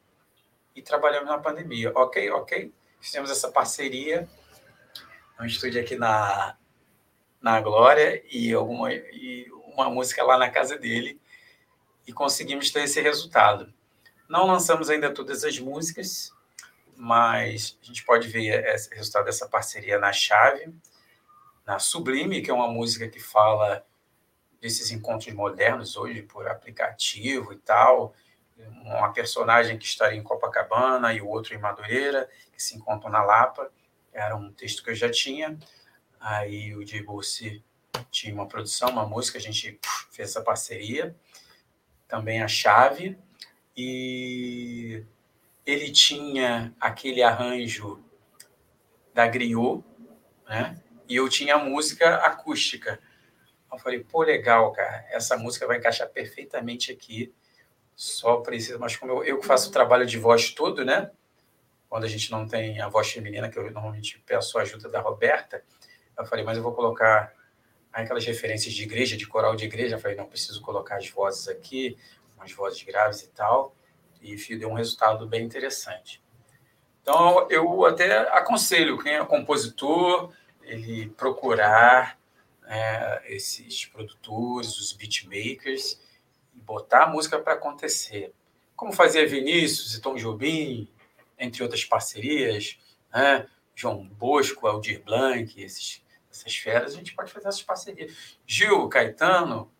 e 0.74 0.82
trabalhamos 0.82 1.28
na 1.28 1.38
pandemia. 1.38 1.92
Ok, 1.94 2.30
ok. 2.30 2.72
Fizemos 3.00 3.30
essa 3.30 3.50
parceria 3.50 4.28
um 5.40 5.46
estúdio 5.46 5.80
aqui 5.80 5.96
na, 5.96 6.56
na 7.40 7.60
Glória 7.60 8.22
e, 8.30 8.52
alguma, 8.52 8.92
e 8.92 9.46
uma 9.74 9.88
música 9.88 10.24
lá 10.24 10.36
na 10.36 10.50
casa 10.50 10.76
dele 10.76 11.20
e 12.06 12.12
conseguimos 12.12 12.70
ter 12.70 12.84
esse 12.84 13.00
resultado. 13.00 13.72
Não 14.28 14.46
lançamos 14.46 14.90
ainda 14.90 15.12
todas 15.12 15.44
as 15.44 15.58
músicas, 15.58 16.32
mas 16.96 17.78
a 17.82 17.86
gente 17.86 18.04
pode 18.04 18.28
ver 18.28 18.64
esse 18.66 18.92
resultado 18.94 19.26
dessa 19.26 19.48
parceria 19.48 19.98
na 19.98 20.12
Chave, 20.12 20.74
na 21.64 21.78
Sublime, 21.78 22.42
que 22.42 22.50
é 22.50 22.54
uma 22.54 22.68
música 22.68 23.08
que 23.08 23.20
fala 23.20 23.84
desses 24.60 24.90
encontros 24.90 25.32
modernos 25.34 25.96
hoje 25.96 26.22
por 26.22 26.48
aplicativo 26.48 27.52
e 27.52 27.58
tal, 27.58 28.14
uma 28.84 29.12
personagem 29.12 29.78
que 29.78 29.84
estaria 29.84 30.18
em 30.18 30.22
Copacabana 30.22 31.12
e 31.12 31.20
o 31.20 31.28
outro 31.28 31.54
em 31.54 31.58
Madureira, 31.58 32.28
que 32.52 32.62
se 32.62 32.76
encontram 32.76 33.10
na 33.10 33.22
Lapa. 33.22 33.70
Era 34.12 34.34
um 34.34 34.52
texto 34.52 34.82
que 34.82 34.90
eu 34.90 34.94
já 34.94 35.10
tinha. 35.10 35.56
Aí 36.20 36.74
o 36.74 36.84
Dibucci 36.84 37.62
tinha 38.10 38.34
uma 38.34 38.46
produção, 38.46 38.90
uma 38.90 39.06
música, 39.06 39.38
a 39.38 39.40
gente 39.40 39.78
fez 40.10 40.30
essa 40.30 40.42
parceria. 40.42 41.16
Também 42.06 42.42
a 42.42 42.48
chave. 42.48 43.18
E 43.76 45.04
ele 45.64 45.90
tinha 45.90 46.74
aquele 46.80 47.22
arranjo 47.22 48.02
da 49.14 49.26
griot, 49.26 49.84
né? 50.48 50.82
E 51.08 51.16
eu 51.16 51.28
tinha 51.28 51.54
a 51.54 51.64
música 51.64 52.16
acústica. 52.16 53.00
Eu 53.72 53.78
falei, 53.78 54.00
pô, 54.00 54.22
legal, 54.22 54.72
cara, 54.72 55.06
essa 55.10 55.36
música 55.36 55.66
vai 55.66 55.78
encaixar 55.78 56.08
perfeitamente 56.08 56.90
aqui 56.90 57.32
só 57.98 58.36
precisa, 58.36 58.78
mas 58.78 58.96
como 58.96 59.10
eu, 59.10 59.24
eu 59.24 59.42
faço 59.42 59.70
o 59.70 59.72
trabalho 59.72 60.06
de 60.06 60.16
voz 60.16 60.52
todo, 60.52 60.84
né? 60.84 61.10
Quando 61.88 62.04
a 62.04 62.08
gente 62.08 62.30
não 62.30 62.46
tem 62.46 62.80
a 62.80 62.88
voz 62.88 63.10
feminina, 63.10 63.50
que 63.50 63.58
eu 63.58 63.68
normalmente 63.72 64.22
peço 64.24 64.56
a 64.56 64.62
ajuda 64.62 64.88
da 64.88 65.00
Roberta, 65.00 65.64
eu 66.18 66.26
falei, 66.26 66.44
mas 66.44 66.56
eu 66.56 66.62
vou 66.62 66.72
colocar 66.72 67.32
aquelas 67.92 68.24
referências 68.24 68.74
de 68.74 68.82
igreja, 68.82 69.16
de 69.16 69.26
coral 69.26 69.56
de 69.56 69.64
igreja. 69.64 69.96
Eu 69.96 70.00
falei, 70.00 70.16
não 70.16 70.26
preciso 70.26 70.60
colocar 70.60 70.96
as 70.96 71.08
vozes 71.08 71.48
aqui, 71.48 71.96
umas 72.36 72.52
vozes 72.52 72.82
graves 72.82 73.22
e 73.22 73.28
tal. 73.28 73.74
E 74.20 74.36
deu 74.56 74.68
um 74.68 74.74
resultado 74.74 75.26
bem 75.26 75.44
interessante. 75.44 76.22
Então, 77.02 77.48
eu 77.50 77.86
até 77.86 78.18
aconselho 78.36 78.98
quem 78.98 79.14
é 79.14 79.24
compositor, 79.24 80.32
ele 80.62 81.08
procurar 81.10 82.18
né, 82.62 83.22
esses 83.26 83.86
produtores, 83.86 84.78
os 84.78 84.92
beatmakers, 84.92 86.00
botar 86.52 87.04
a 87.04 87.06
música 87.06 87.38
para 87.38 87.54
acontecer. 87.54 88.32
Como 88.76 88.92
fazia 88.92 89.26
Vinícius 89.26 89.94
e 89.94 90.00
Tom 90.00 90.16
Jobim, 90.16 90.88
entre 91.38 91.62
outras 91.62 91.84
parcerias, 91.84 92.78
né? 93.12 93.46
João 93.74 94.04
Bosco, 94.04 94.66
Aldir 94.66 95.02
Blanc, 95.04 95.62
esses, 95.62 96.02
essas 96.38 96.56
férias, 96.56 96.94
a 96.94 96.96
gente 96.96 97.14
pode 97.14 97.32
fazer 97.32 97.48
essas 97.48 97.62
parcerias. 97.62 98.12
Gil, 98.46 98.88
Caetano, 98.88 99.70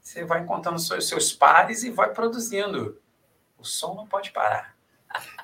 você 0.00 0.24
vai 0.24 0.42
encontrando 0.42 0.78
seus, 0.78 1.08
seus 1.08 1.32
pares 1.32 1.82
e 1.84 1.90
vai 1.90 2.12
produzindo. 2.12 3.00
O 3.58 3.64
som 3.64 3.94
não 3.94 4.06
pode 4.06 4.32
parar. 4.32 4.74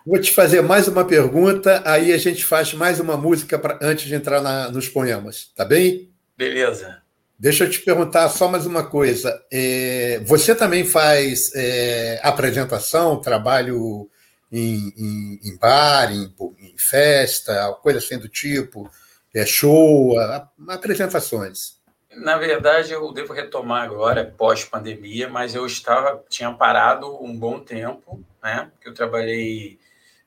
Vou 0.05 0.21
te 0.21 0.33
fazer 0.33 0.63
mais 0.63 0.89
uma 0.89 1.05
pergunta, 1.05 1.83
aí 1.85 2.13
a 2.13 2.19
gente 2.19 2.45
faz 2.45 2.73
mais 2.73 2.99
uma 2.99 3.17
música 3.17 3.59
pra, 3.59 3.79
antes 3.83 4.07
de 4.07 4.15
entrar 4.15 4.41
na, 4.41 4.71
nos 4.71 4.89
poemas, 4.89 5.53
tá 5.55 5.65
bem? 5.65 6.11
Beleza. 6.37 7.03
Deixa 7.39 7.65
eu 7.65 7.71
te 7.71 7.81
perguntar 7.81 8.29
só 8.31 8.49
mais 8.49 8.67
uma 8.67 8.83
coisa. 8.83 9.41
É, 9.53 10.21
você 10.25 10.55
também 10.55 10.85
faz 10.85 11.55
é, 11.55 12.19
apresentação, 12.23 13.21
trabalho 13.21 14.11
em, 14.51 14.93
em, 14.97 15.41
em 15.45 15.57
bar, 15.57 16.11
em, 16.11 16.35
em, 16.59 16.79
festa, 16.79 17.73
coisa 17.83 17.99
assim 17.99 18.19
do 18.19 18.29
tipo, 18.29 18.91
é, 19.39 19.47
show, 19.47 20.19
a, 20.19 20.51
apresentações? 20.69 21.79
Na 22.11 22.37
verdade, 22.37 22.93
eu 22.93 23.13
devo 23.13 23.33
retomar 23.33 23.85
agora, 23.85 24.25
pós-pandemia, 24.25 25.29
mas 25.29 25.55
eu 25.55 25.67
estava 25.67 26.25
tinha 26.29 26.53
parado 26.53 27.23
um 27.23 27.37
bom 27.37 27.61
tempo, 27.61 28.25
né? 28.43 28.71
Eu 28.85 28.95
trabalhei 28.95 29.79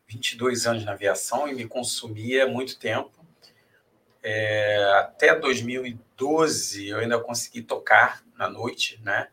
22 0.08 0.68
anos 0.68 0.86
na 0.86 0.92
aviação 0.94 1.48
e 1.48 1.54
me 1.54 1.68
consumia 1.68 2.48
muito 2.48 2.78
tempo. 2.78 3.12
É, 4.24 4.84
até 5.00 5.34
2012 5.34 6.90
eu 6.90 7.00
ainda 7.00 7.20
consegui 7.20 7.62
tocar 7.62 8.24
na 8.38 8.48
noite, 8.48 9.00
né? 9.04 9.28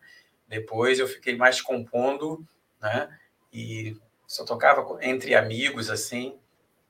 Depois 0.48 0.98
eu 0.98 1.06
fiquei 1.06 1.36
mais 1.36 1.60
compondo, 1.60 2.44
né? 2.80 3.08
E 3.52 3.96
só 4.26 4.44
tocava 4.44 4.98
entre 5.02 5.34
amigos 5.34 5.90
assim 5.90 6.38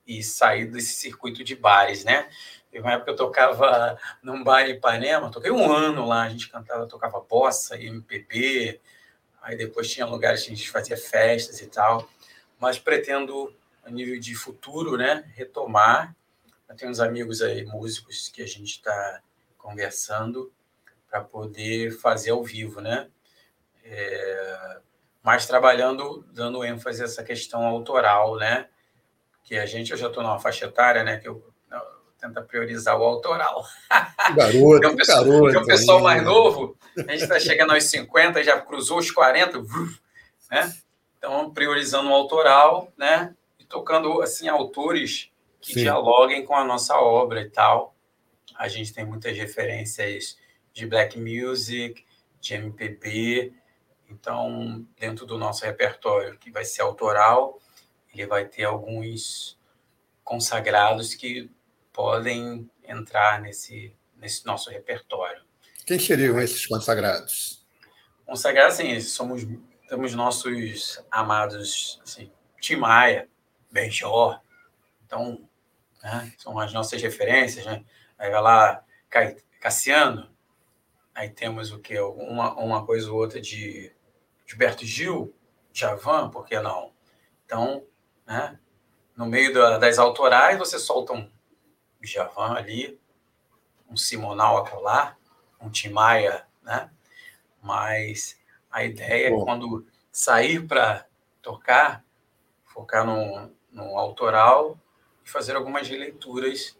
e 0.07 0.23
saí 0.23 0.65
desse 0.65 0.93
circuito 0.93 1.43
de 1.43 1.55
bares, 1.55 2.03
né? 2.03 2.29
Teve 2.71 2.83
uma 2.83 2.93
época 2.93 3.05
que 3.05 3.11
eu 3.11 3.15
tocava 3.15 3.97
num 4.21 4.43
bar 4.43 4.61
em 4.61 4.71
Ipanema, 4.71 5.31
toquei 5.31 5.51
um 5.51 5.71
ano 5.71 6.05
lá, 6.05 6.23
a 6.23 6.29
gente 6.29 6.49
cantava, 6.49 6.85
tocava 6.85 7.19
bossa, 7.19 7.75
MPB, 7.81 8.79
aí 9.41 9.57
depois 9.57 9.89
tinha 9.89 10.05
lugares 10.05 10.43
que 10.43 10.51
a 10.51 10.55
gente 10.55 10.69
fazia 10.69 10.95
festas 10.95 11.59
e 11.61 11.67
tal, 11.67 12.07
mas 12.59 12.77
pretendo, 12.77 13.53
a 13.83 13.89
nível 13.89 14.19
de 14.19 14.35
futuro, 14.35 14.97
né, 14.97 15.23
retomar. 15.35 16.15
Eu 16.67 16.75
tenho 16.75 16.91
uns 16.91 16.99
amigos 16.99 17.41
aí, 17.41 17.65
músicos, 17.65 18.29
que 18.29 18.43
a 18.43 18.47
gente 18.47 18.73
está 18.73 19.21
conversando 19.57 20.53
para 21.09 21.21
poder 21.21 21.91
fazer 21.91 22.29
ao 22.29 22.43
vivo, 22.43 22.79
né? 22.79 23.09
É, 23.83 24.79
mas 25.23 25.47
trabalhando, 25.47 26.23
dando 26.31 26.63
ênfase 26.63 27.01
a 27.01 27.05
essa 27.05 27.23
questão 27.23 27.65
autoral, 27.65 28.37
né? 28.37 28.69
Que 29.43 29.57
a 29.57 29.65
gente, 29.65 29.91
eu 29.91 29.97
já 29.97 30.07
estou 30.07 30.21
numa 30.21 30.39
faixa 30.39 30.65
etária, 30.65 31.03
né? 31.03 31.17
Que 31.17 31.27
eu 31.27 31.48
tenta 32.19 32.41
priorizar 32.41 32.99
o 32.99 33.03
autoral. 33.03 33.65
Garoto, 34.35 34.87
um 34.89 34.95
pessoal, 34.95 35.23
garoto, 35.23 35.51
tem 35.51 35.61
um 35.61 35.65
pessoal 35.65 35.99
mais 36.01 36.23
novo, 36.23 36.77
a 36.97 37.11
gente 37.11 37.23
está 37.23 37.39
chegando 37.39 37.73
aos 37.73 37.83
50, 37.85 38.43
já 38.43 38.59
cruzou 38.59 38.99
os 38.99 39.09
40, 39.09 39.59
né? 40.51 40.73
Então, 41.17 41.51
priorizando 41.51 42.09
o 42.09 42.13
autoral, 42.13 42.91
né? 42.97 43.35
E 43.57 43.65
tocando, 43.65 44.21
assim, 44.21 44.47
autores 44.47 45.29
que 45.61 45.73
Sim. 45.73 45.81
dialoguem 45.81 46.45
com 46.45 46.55
a 46.55 46.63
nossa 46.63 46.95
obra 46.97 47.41
e 47.41 47.49
tal. 47.49 47.95
A 48.55 48.67
gente 48.67 48.93
tem 48.93 49.05
muitas 49.05 49.37
referências 49.37 50.37
de 50.73 50.85
black 50.85 51.19
music, 51.19 52.05
de 52.39 52.53
MPB. 52.53 53.53
Então, 54.09 54.85
dentro 54.97 55.25
do 55.25 55.37
nosso 55.37 55.65
repertório, 55.65 56.37
que 56.37 56.51
vai 56.51 56.65
ser 56.65 56.81
autoral, 56.81 57.59
ele 58.13 58.25
vai 58.25 58.45
ter 58.45 58.63
alguns 58.63 59.57
consagrados 60.23 61.13
que 61.13 61.49
podem 61.99 62.71
entrar 62.87 63.41
nesse, 63.41 63.93
nesse 64.15 64.45
nosso 64.45 64.69
repertório. 64.69 65.43
Quem 65.85 65.99
seriam 65.99 66.39
esses 66.39 66.65
consagrados? 66.65 67.67
Consagrados, 68.25 68.75
assim, 68.75 69.01
somos, 69.01 69.45
temos 69.89 70.15
nossos 70.15 71.03
amados, 71.11 71.99
assim, 72.01 72.31
Tim 72.61 72.77
Maia, 72.77 73.27
Benjor, 73.69 74.39
então, 75.05 75.45
né, 76.01 76.31
são 76.37 76.57
as 76.57 76.71
nossas 76.71 77.01
referências, 77.01 77.65
né? 77.65 77.83
Aí 78.17 78.31
vai 78.31 78.41
lá, 78.41 78.81
Cassiano, 79.59 80.33
aí 81.13 81.29
temos 81.29 81.73
o 81.73 81.79
que? 81.79 81.99
Uma, 81.99 82.53
uma 82.53 82.85
coisa 82.85 83.11
ou 83.11 83.17
outra 83.17 83.41
de 83.41 83.93
Gilberto 84.47 84.85
Gil, 84.85 85.35
Javan, 85.73 86.29
por 86.29 86.45
que 86.45 86.57
não? 86.61 86.93
Então, 87.43 87.85
né, 88.25 88.57
no 89.17 89.25
meio 89.25 89.53
da, 89.53 89.77
das 89.77 89.99
autorais, 89.99 90.57
você 90.57 90.79
solta 90.79 91.11
um 91.11 91.29
Djavan 92.01 92.53
ali, 92.55 92.99
um 93.89 93.97
Simonal 93.97 94.57
a 94.57 94.69
colar, 94.69 95.17
um 95.61 95.69
Timaya, 95.69 96.45
né? 96.63 96.89
Mas 97.61 98.37
a 98.71 98.83
ideia 98.83 99.29
Bom. 99.29 99.41
é 99.41 99.45
quando 99.45 99.85
sair 100.11 100.65
para 100.65 101.05
tocar, 101.41 102.03
focar 102.65 103.05
no, 103.05 103.51
no 103.71 103.97
autoral 103.97 104.77
e 105.25 105.29
fazer 105.29 105.55
algumas 105.55 105.87
releituras 105.87 106.77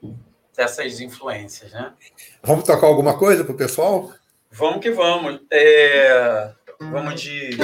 dessas 0.56 1.00
influências, 1.00 1.72
né? 1.72 1.94
Vamos 2.44 2.66
tocar 2.66 2.88
alguma 2.88 3.18
coisa 3.18 3.44
para 3.44 3.54
o 3.54 3.58
pessoal? 3.58 4.14
Vamos 4.52 4.82
que 4.82 4.91
vamos. 4.91 5.41
É... 5.52 6.54
Vamos 6.80 7.22
de 7.22 7.58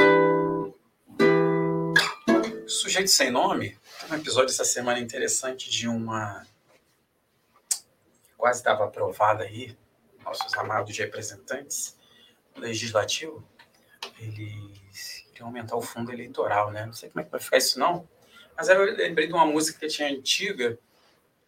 Sujeito 2.67 3.09
Sem 3.09 3.31
Nome. 3.31 3.77
Tem 4.01 4.11
um 4.11 4.19
episódio 4.19 4.51
essa 4.51 4.65
semana 4.65 4.99
interessante 4.99 5.69
de 5.69 5.87
uma 5.87 6.45
quase 8.45 8.59
estava 8.59 8.85
aprovada 8.85 9.43
aí, 9.43 9.75
nossos 10.23 10.53
amados 10.53 10.95
representantes 10.95 11.97
legislativo, 12.55 13.43
eles 14.19 15.25
queriam 15.29 15.47
aumentar 15.47 15.75
o 15.75 15.81
fundo 15.81 16.11
eleitoral, 16.11 16.69
né? 16.69 16.85
Não 16.85 16.93
sei 16.93 17.09
como 17.09 17.21
é 17.21 17.23
que 17.23 17.31
vai 17.31 17.39
ficar 17.39 17.57
isso 17.57 17.79
não, 17.79 18.07
mas 18.55 18.69
eu 18.69 18.83
lembrei 18.83 19.25
de 19.25 19.33
uma 19.33 19.47
música 19.47 19.79
que 19.79 19.87
tinha 19.87 20.07
antiga, 20.07 20.77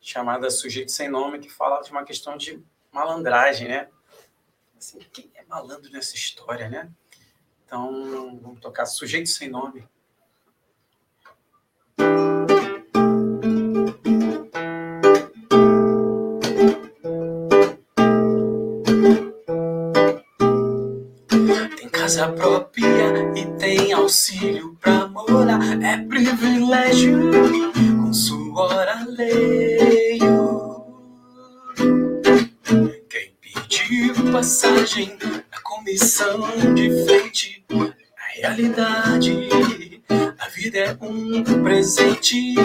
chamada 0.02 0.50
Sujeito 0.50 0.92
Sem 0.92 1.08
Nome, 1.08 1.38
que 1.38 1.52
fala 1.52 1.84
de 1.84 1.92
uma 1.92 2.04
questão 2.04 2.36
de 2.36 2.66
malandragem, 2.92 3.68
né? 3.68 3.90
Assim, 4.76 4.98
quem 5.14 5.30
é 5.36 5.46
malandro 5.46 5.92
nessa 5.92 6.16
história, 6.16 6.68
né? 6.68 6.90
Então, 7.64 8.40
vamos 8.42 8.60
tocar 8.60 8.88
Sujeito 8.88 9.30
Sem 9.30 9.50
Nome. 9.50 9.88
Casa 22.08 22.30
própria 22.30 23.34
e 23.36 23.46
tem 23.60 23.92
auxílio 23.92 24.78
pra 24.80 25.08
morar. 25.08 25.60
É 25.84 25.98
privilégio 25.98 27.20
com 28.02 28.14
suor 28.14 28.88
alheio. 28.88 30.86
Quem 33.10 33.34
pediu 33.42 34.32
passagem 34.32 35.18
na 35.52 35.60
comissão 35.62 36.48
de 36.74 36.90
frente, 37.04 37.66
a 37.70 38.40
realidade, 38.40 39.50
a 40.40 40.48
vida 40.48 40.78
é 40.78 40.98
um 41.02 41.44
presente. 41.62 42.56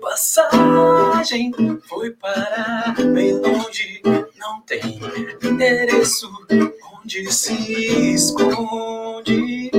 Passagem 0.00 1.52
foi 1.88 2.12
parar 2.12 2.94
bem 3.12 3.32
longe, 3.40 4.00
não 4.38 4.60
tem 4.60 5.00
endereço 5.42 6.30
onde 7.02 7.32
se 7.32 8.14
esconde 8.14 9.70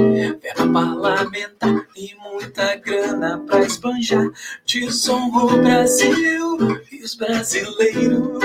verba 0.42 0.68
parlamentar 0.74 1.88
e 1.96 2.16
muita 2.16 2.76
grana 2.76 3.40
pra 3.48 3.62
esbanjar. 3.62 4.30
Desonra 4.66 5.46
o 5.46 5.62
Brasil 5.62 6.58
e 6.92 7.04
os 7.04 7.16
brasileiros. 7.16 8.44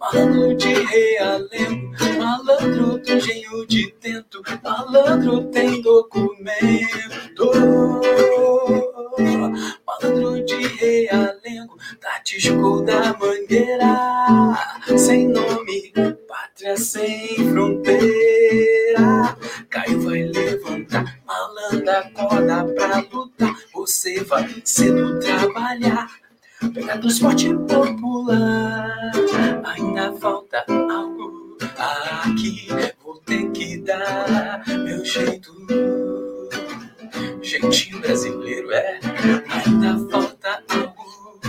Malandro 0.00 0.56
de 0.56 0.72
realengo, 0.72 1.92
malandro 2.18 2.98
do 2.98 3.12
engenho 3.12 3.66
de 3.66 3.92
tento, 4.00 4.42
malandro 4.62 5.44
tem 5.50 5.80
documento. 5.82 7.52
Malandro 9.86 10.44
de 10.44 10.66
realengo, 10.66 11.76
tatisco 12.00 12.82
da 12.82 13.16
mangueira, 13.18 14.96
sem 14.96 15.28
nome 15.28 15.92
pátria 16.58 16.76
sem 16.76 17.50
fronteira. 17.50 19.36
Caio 19.70 20.00
vai 20.02 20.24
levantar, 20.24 21.20
malandra 21.24 22.00
acorda 22.00 22.64
pra 22.64 22.98
lutar. 23.12 23.56
Você 23.72 24.24
vai 24.24 24.60
cedo 24.64 25.20
trabalhar, 25.20 26.08
pegar 26.74 26.98
transporte 26.98 27.54
popular. 27.54 29.12
Ainda 29.64 30.12
falta 30.14 30.64
algo 30.68 31.56
aqui, 31.78 32.68
vou 33.04 33.18
ter 33.20 33.50
que 33.52 33.78
dar 33.78 34.64
meu 34.66 35.04
jeito. 35.04 35.54
Jeitinho 37.40 38.00
brasileiro 38.00 38.72
é, 38.72 38.98
ainda 39.48 40.10
falta 40.10 40.62
algo 40.68 41.40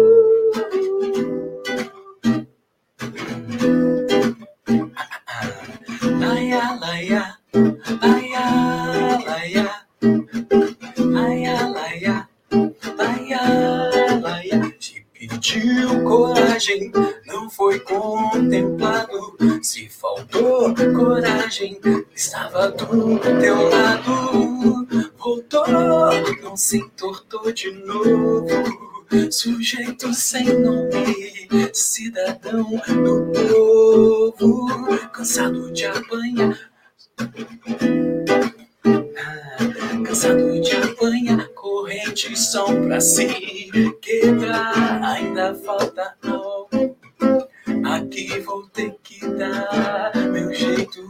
Laia, 6.20 6.78
laia, 6.80 7.36
laia, 8.02 8.44
laia, 9.26 9.70
laia, 10.98 11.66
laia, 11.72 12.28
laia, 12.98 14.20
laia. 14.22 14.70
Te 14.78 15.04
pediu 15.12 16.02
coragem, 16.04 16.90
não 17.26 17.50
foi 17.50 17.80
contemplado. 17.80 19.36
Se 19.62 19.88
faltou 19.88 20.74
coragem, 20.94 21.80
estava 22.14 22.68
do 22.70 23.18
teu 23.40 23.68
lado. 23.68 24.53
Voltou, 25.18 25.66
não 26.42 26.56
se 26.56 26.78
entortou 26.78 27.52
de 27.52 27.70
novo. 27.72 28.46
Sujeito 29.30 30.12
sem 30.12 30.44
nome, 30.58 31.70
cidadão 31.72 32.64
do 32.72 33.32
povo, 34.38 35.08
cansado 35.12 35.70
de 35.72 35.84
apanhar. 35.86 36.58
Ah, 39.16 40.02
cansado 40.04 40.60
de 40.60 40.76
apanhar, 40.76 41.48
correntes 41.50 42.50
são 42.50 42.86
pra 42.86 43.00
se 43.00 43.28
quebrar. 44.00 45.02
Ainda 45.04 45.54
falta 45.54 46.16
algo, 46.22 46.96
aqui 47.84 48.40
vou 48.40 48.66
ter 48.68 48.96
que 49.02 49.20
dar 49.28 50.12
meu 50.32 50.52
jeito. 50.52 51.04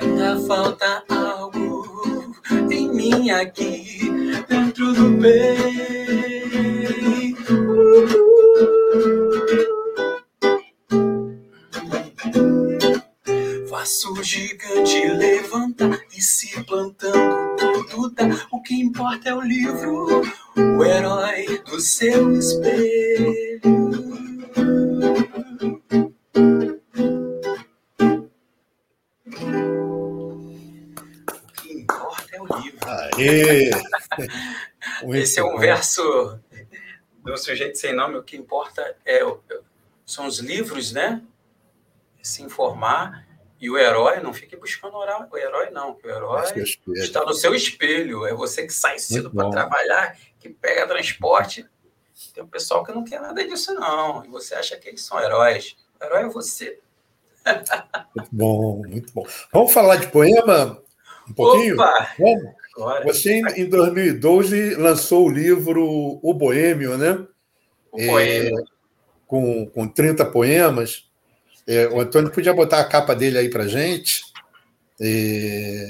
Ainda 0.00 0.40
falta 0.46 1.04
algo 1.08 2.34
em 2.70 2.92
mim 2.92 3.30
aqui 3.30 4.10
dentro 4.48 4.92
do 4.92 5.18
peito. 5.20 6.44
Faço 13.68 14.12
o 14.12 14.22
gigante 14.22 15.08
levantar 15.08 16.00
e 16.16 16.20
se 16.20 16.62
plantando 16.64 17.54
tudo 17.90 18.10
dá. 18.10 18.46
O 18.50 18.60
que 18.60 18.74
importa 18.74 19.28
é 19.30 19.34
o 19.34 19.40
livro, 19.40 20.22
o 20.56 20.84
herói 20.84 21.62
do 21.66 21.80
seu 21.80 22.36
espelho. 22.38 23.94
Aê! 32.86 33.70
Esse 35.20 35.40
é 35.40 35.44
um 35.44 35.58
verso 35.58 36.38
do 37.22 37.36
sujeito 37.36 37.78
sem 37.78 37.94
nome. 37.94 38.16
O 38.16 38.22
que 38.22 38.36
importa 38.36 38.96
é 39.04 39.20
são 40.04 40.26
os 40.26 40.38
livros, 40.38 40.92
né? 40.92 41.22
Se 42.22 42.42
informar. 42.42 43.26
E 43.60 43.70
o 43.70 43.78
herói, 43.78 44.20
não 44.20 44.34
fique 44.34 44.56
buscando 44.56 44.96
orar. 44.96 45.26
O 45.32 45.38
herói 45.38 45.70
não, 45.70 45.92
o 46.02 46.08
herói 46.08 46.44
está 46.96 47.24
no 47.24 47.32
seu 47.32 47.54
espelho. 47.54 48.26
É 48.26 48.34
você 48.34 48.66
que 48.66 48.72
sai 48.72 48.98
cedo 48.98 49.30
para 49.30 49.48
trabalhar, 49.50 50.18
que 50.38 50.50
pega 50.50 50.86
transporte. 50.86 51.66
Tem 52.34 52.44
um 52.44 52.48
pessoal 52.48 52.84
que 52.84 52.92
não 52.92 53.04
quer 53.04 53.20
nada 53.20 53.42
disso, 53.46 53.72
não. 53.74 54.24
E 54.24 54.28
você 54.28 54.54
acha 54.54 54.76
que 54.76 54.88
eles 54.88 55.02
são 55.02 55.18
heróis. 55.18 55.76
O 55.98 56.04
herói 56.04 56.24
é 56.24 56.28
você. 56.28 56.78
Muito 58.14 58.28
bom, 58.32 58.82
muito 58.86 59.12
bom. 59.12 59.26
Vamos 59.52 59.72
falar 59.72 59.96
de 59.96 60.08
poema 60.08 60.82
um 61.28 61.32
pouquinho? 61.32 61.74
Opa! 61.74 62.14
Vamos. 62.18 62.63
Agora, 62.76 63.04
Você, 63.04 63.40
em 63.56 63.62
em 63.62 63.68
2012, 63.68 64.74
lançou 64.74 65.26
o 65.26 65.30
livro 65.30 66.18
O 66.22 66.34
Boêmio, 66.34 66.98
né? 66.98 67.26
o 67.92 68.06
poema. 68.06 68.62
Com, 69.26 69.66
com 69.66 69.88
30 69.88 70.24
poemas. 70.26 71.04
É, 71.66 71.86
o 71.88 72.00
Antônio 72.00 72.30
podia 72.30 72.52
botar 72.52 72.80
a 72.80 72.84
capa 72.84 73.14
dele 73.14 73.38
aí 73.38 73.48
para 73.48 73.66
gente. 73.68 74.22
É, 75.00 75.86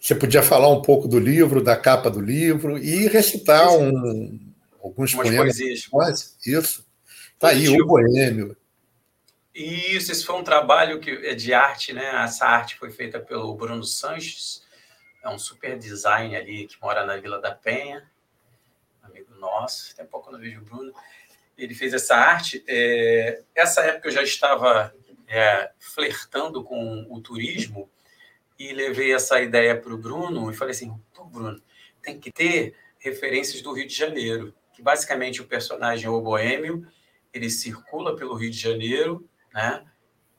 Você 0.00 0.14
podia 0.14 0.42
falar 0.42 0.68
um 0.70 0.80
pouco 0.80 1.08
do 1.08 1.18
livro, 1.18 1.62
da 1.62 1.76
capa 1.76 2.08
do 2.08 2.20
livro 2.20 2.78
e 2.78 3.08
recitar 3.08 3.68
um, 3.76 4.38
alguns 4.82 5.12
Umas 5.12 5.26
poemas. 5.28 5.56
poesias. 5.56 5.86
Quase, 5.86 6.30
Isso. 6.46 6.86
Tá 7.38 7.48
aí, 7.48 7.68
o 7.68 7.84
Boêmio. 7.86 8.56
Isso, 9.56 10.12
esse 10.12 10.22
foi 10.22 10.36
um 10.36 10.44
trabalho 10.44 11.00
que 11.00 11.10
é 11.10 11.34
de 11.34 11.54
arte, 11.54 11.94
né? 11.94 12.22
Essa 12.22 12.44
arte 12.44 12.76
foi 12.76 12.90
feita 12.90 13.18
pelo 13.18 13.54
Bruno 13.54 13.82
Sanches, 13.84 14.62
é 15.24 15.30
um 15.30 15.38
super 15.38 15.78
design 15.78 16.36
ali 16.36 16.66
que 16.66 16.76
mora 16.78 17.06
na 17.06 17.16
Vila 17.16 17.40
da 17.40 17.52
Penha, 17.54 18.06
amigo 19.02 19.34
nosso. 19.36 19.96
Tem 19.96 20.04
pouco 20.04 20.28
eu 20.28 20.34
não 20.34 20.40
vejo 20.40 20.60
o 20.60 20.64
Bruno. 20.64 20.92
Ele 21.56 21.74
fez 21.74 21.94
essa 21.94 22.14
arte. 22.14 22.62
É, 22.68 23.42
essa 23.54 23.80
época 23.80 24.08
eu 24.08 24.12
já 24.12 24.22
estava 24.22 24.94
é, 25.26 25.70
flertando 25.78 26.62
com 26.62 27.06
o 27.08 27.18
turismo 27.22 27.90
e 28.58 28.74
levei 28.74 29.14
essa 29.14 29.40
ideia 29.40 29.74
para 29.74 29.94
o 29.94 29.96
Bruno 29.96 30.50
e 30.50 30.54
falei 30.54 30.72
assim: 30.72 30.94
Pô, 31.14 31.24
Bruno, 31.24 31.62
tem 32.02 32.20
que 32.20 32.30
ter 32.30 32.76
referências 32.98 33.62
do 33.62 33.72
Rio 33.72 33.86
de 33.86 33.94
Janeiro, 33.94 34.54
que 34.74 34.82
basicamente 34.82 35.40
o 35.40 35.46
personagem 35.46 36.10
o 36.10 36.20
boêmio 36.20 36.86
ele 37.32 37.48
circula 37.48 38.14
pelo 38.14 38.34
Rio 38.34 38.50
de 38.50 38.58
Janeiro, 38.58 39.26
né? 39.56 39.82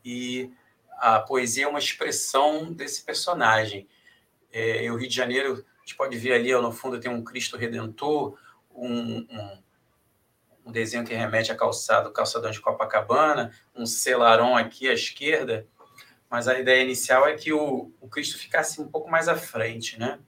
E 0.06 0.54
a 0.92 1.20
poesia 1.20 1.66
é 1.66 1.68
uma 1.68 1.80
expressão 1.80 2.72
desse 2.72 3.04
personagem. 3.04 3.88
É, 4.54 4.86
e 4.86 4.92
o 4.92 4.96
Rio 4.96 5.10
de 5.10 5.16
Janeiro, 5.16 5.66
a 5.76 5.80
gente 5.80 5.96
pode 5.98 6.16
ver 6.18 6.34
ali 6.34 6.54
ó, 6.54 6.62
no 6.62 6.72
fundo 6.72 7.00
tem 7.00 7.12
um 7.12 7.24
Cristo 7.24 7.58
Redentor, 7.58 8.38
um, 8.72 9.18
um, 9.18 9.64
um 10.68 10.72
desenho 10.72 11.04
que 11.04 11.16
remete 11.16 11.52
a 11.52 11.56
calçado, 11.56 12.12
calçadão 12.12 12.52
de 12.52 12.62
Copacabana, 12.62 13.52
um 13.76 13.88
celaron 13.88 14.56
aqui 14.56 14.88
à 14.88 14.94
esquerda, 14.94 15.68
mas 16.30 16.48
a 16.48 16.60
ideia 16.60 16.84
inicial 16.84 17.28
é 17.28 17.36
que 17.36 17.52
o, 17.52 17.92
o 18.00 18.08
Cristo 18.08 18.38
ficasse 18.38 18.80
um 18.80 18.88
pouco 18.88 19.10
mais 19.10 19.28
à 19.28 19.36
frente, 19.36 19.98
né? 19.98 20.20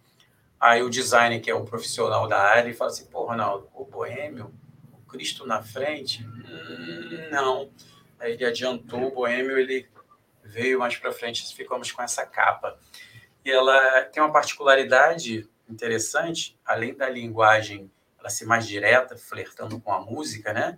Aí 0.60 0.82
o 0.82 0.90
designer, 0.90 1.40
que 1.40 1.52
é 1.52 1.53
o 1.53 1.64
profissional 1.64 2.28
da 2.28 2.40
área, 2.40 2.68
ele 2.68 2.76
fala 2.76 2.90
assim, 2.90 3.06
pô, 3.06 3.26
Ronaldo, 3.26 3.70
o 3.74 3.86
boêmio, 3.86 4.52
o 4.91 4.98
Cristo 5.07 5.45
na 5.45 5.61
frente? 5.61 6.26
Hum, 6.26 7.30
não. 7.32 7.72
Aí 8.20 8.34
ele 8.34 8.46
adiantou 8.46 9.04
o 9.04 9.14
boêmio, 9.14 9.58
ele 9.58 9.88
veio 10.44 10.80
mais 10.80 10.98
para 10.98 11.12
frente, 11.12 11.56
ficamos 11.56 11.91
com 11.91 12.02
essa 12.02 12.26
capa. 12.26 12.78
E 13.46 13.52
ela 13.52 14.04
tem 14.06 14.22
uma 14.22 14.32
particularidade 14.32 15.50
interessante, 15.70 16.58
além 16.66 16.96
da 16.96 17.10
linguagem 17.10 17.90
ela 18.20 18.30
ser 18.30 18.46
mais 18.46 18.68
direta, 18.68 19.18
flertando 19.18 19.80
com 19.80 19.94
a 19.94 20.02
música, 20.02 20.52
né? 20.52 20.78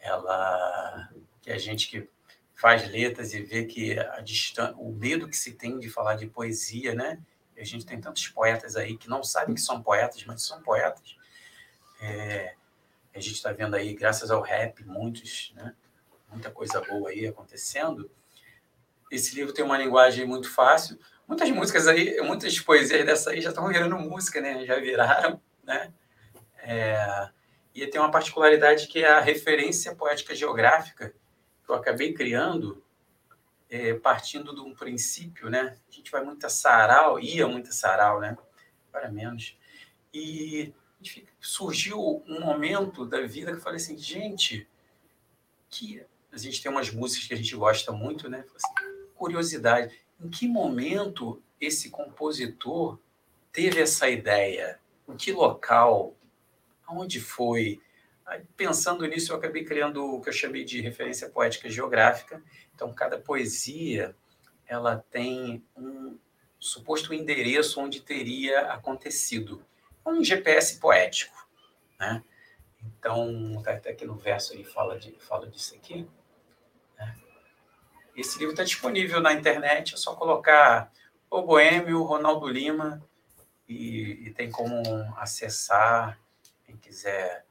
Ela 0.00 1.08
que 1.40 1.50
a 1.50 1.58
gente 1.58 1.88
que 1.88 2.08
faz 2.54 2.86
letras 2.88 3.32
e 3.32 3.42
vê 3.42 3.64
que 3.64 3.98
a 3.98 4.20
distan... 4.20 4.74
o 4.76 4.92
medo 4.92 5.28
que 5.28 5.36
se 5.36 5.54
tem 5.54 5.78
de 5.78 5.88
falar 5.88 6.14
de 6.16 6.26
poesia, 6.26 6.94
né? 6.94 7.20
E 7.56 7.60
a 7.60 7.64
gente 7.64 7.86
tem 7.86 8.00
tantos 8.00 8.26
poetas 8.28 8.76
aí 8.76 8.96
que 8.96 9.08
não 9.08 9.22
sabem 9.22 9.54
que 9.54 9.60
são 9.60 9.82
poetas, 9.82 10.24
mas 10.24 10.42
são 10.42 10.60
poetas. 10.60 11.16
É, 12.00 12.54
a 13.14 13.20
gente 13.20 13.36
está 13.36 13.52
vendo 13.52 13.76
aí, 13.76 13.94
graças 13.94 14.30
ao 14.30 14.42
rap, 14.42 14.84
muitos, 14.84 15.52
né? 15.54 15.74
Muita 16.30 16.50
coisa 16.50 16.80
boa 16.80 17.10
aí 17.10 17.26
acontecendo. 17.26 18.10
Esse 19.10 19.34
livro 19.34 19.52
tem 19.52 19.64
uma 19.64 19.76
linguagem 19.76 20.24
muito 20.24 20.50
fácil. 20.50 20.98
Muitas 21.26 21.50
músicas 21.50 21.86
aí, 21.86 22.20
muitas 22.22 22.58
poesias 22.60 23.04
dessa 23.04 23.30
aí 23.30 23.40
já 23.40 23.50
estão 23.50 23.68
virando 23.68 23.96
música, 23.98 24.40
né? 24.40 24.64
Já 24.64 24.78
viraram, 24.78 25.40
né? 25.64 25.92
É, 26.58 27.28
e 27.74 27.86
tem 27.86 28.00
uma 28.00 28.10
particularidade 28.10 28.86
que 28.86 29.04
é 29.04 29.08
a 29.08 29.20
referência 29.20 29.94
poética 29.94 30.34
geográfica 30.34 31.14
que 31.64 31.70
eu 31.70 31.74
acabei 31.74 32.12
criando 32.12 32.82
é, 33.70 33.94
partindo 33.94 34.54
de 34.54 34.60
um 34.60 34.74
princípio, 34.74 35.48
né? 35.48 35.76
A 35.88 35.92
gente 35.92 36.10
vai 36.10 36.24
muito 36.24 36.44
a 36.44 36.50
sarau, 36.50 37.20
ia 37.20 37.46
muito 37.46 37.70
a 37.70 37.72
sarau, 37.72 38.20
né? 38.20 38.36
Para 38.90 39.10
menos. 39.10 39.56
E 40.12 40.74
surgiu 41.40 42.22
um 42.26 42.40
momento 42.40 43.06
da 43.06 43.20
vida 43.22 43.52
que 43.52 43.58
eu 43.58 43.62
falei 43.62 43.76
assim, 43.76 43.96
gente, 43.96 44.68
que 45.68 46.04
a 46.32 46.38
gente 46.38 46.62
tem 46.62 46.70
umas 46.70 46.90
músicas 46.90 47.26
que 47.26 47.34
a 47.34 47.36
gente 47.36 47.54
gosta 47.56 47.92
muito, 47.92 48.28
né? 48.28 48.44
Assim, 48.54 49.08
curiosidade, 49.14 49.94
em 50.20 50.28
que 50.28 50.46
momento 50.46 51.42
esse 51.60 51.90
compositor 51.90 52.98
teve 53.52 53.80
essa 53.80 54.08
ideia? 54.08 54.80
Em 55.08 55.16
que 55.16 55.32
local? 55.32 56.14
Aonde 56.86 57.20
foi? 57.20 57.80
Aí, 58.24 58.42
pensando 58.56 59.04
nisso, 59.06 59.32
eu 59.32 59.36
acabei 59.36 59.64
criando 59.64 60.04
o 60.04 60.20
que 60.20 60.28
eu 60.28 60.32
chamei 60.32 60.64
de 60.64 60.80
referência 60.80 61.28
poética 61.28 61.68
geográfica. 61.68 62.42
Então, 62.74 62.92
cada 62.92 63.18
poesia 63.18 64.14
ela 64.66 65.04
tem 65.10 65.64
um 65.76 66.16
suposto 66.58 67.12
endereço 67.12 67.80
onde 67.80 68.00
teria 68.00 68.72
acontecido. 68.72 69.64
Um 70.06 70.22
GPS 70.22 70.78
poético, 70.78 71.48
né? 71.98 72.22
Então, 72.82 73.60
tá 73.62 73.72
até 73.72 73.90
aqui 73.90 74.04
no 74.04 74.14
verso 74.14 74.54
ele 74.54 74.64
fala, 74.64 74.98
de, 74.98 75.12
fala 75.18 75.46
disso 75.48 75.74
aqui. 75.74 76.06
Esse 78.20 78.38
livro 78.38 78.52
está 78.52 78.62
disponível 78.62 79.18
na 79.18 79.32
internet, 79.32 79.94
é 79.94 79.96
só 79.96 80.14
colocar 80.14 80.92
o 81.30 81.40
Boêmio, 81.40 82.02
Ronaldo 82.02 82.46
Lima, 82.46 83.02
e, 83.66 84.26
e, 84.26 84.30
tem 84.30 84.50
como 84.50 84.82
acessar, 85.16 86.18
quem 86.66 86.76
quiser 86.76 87.46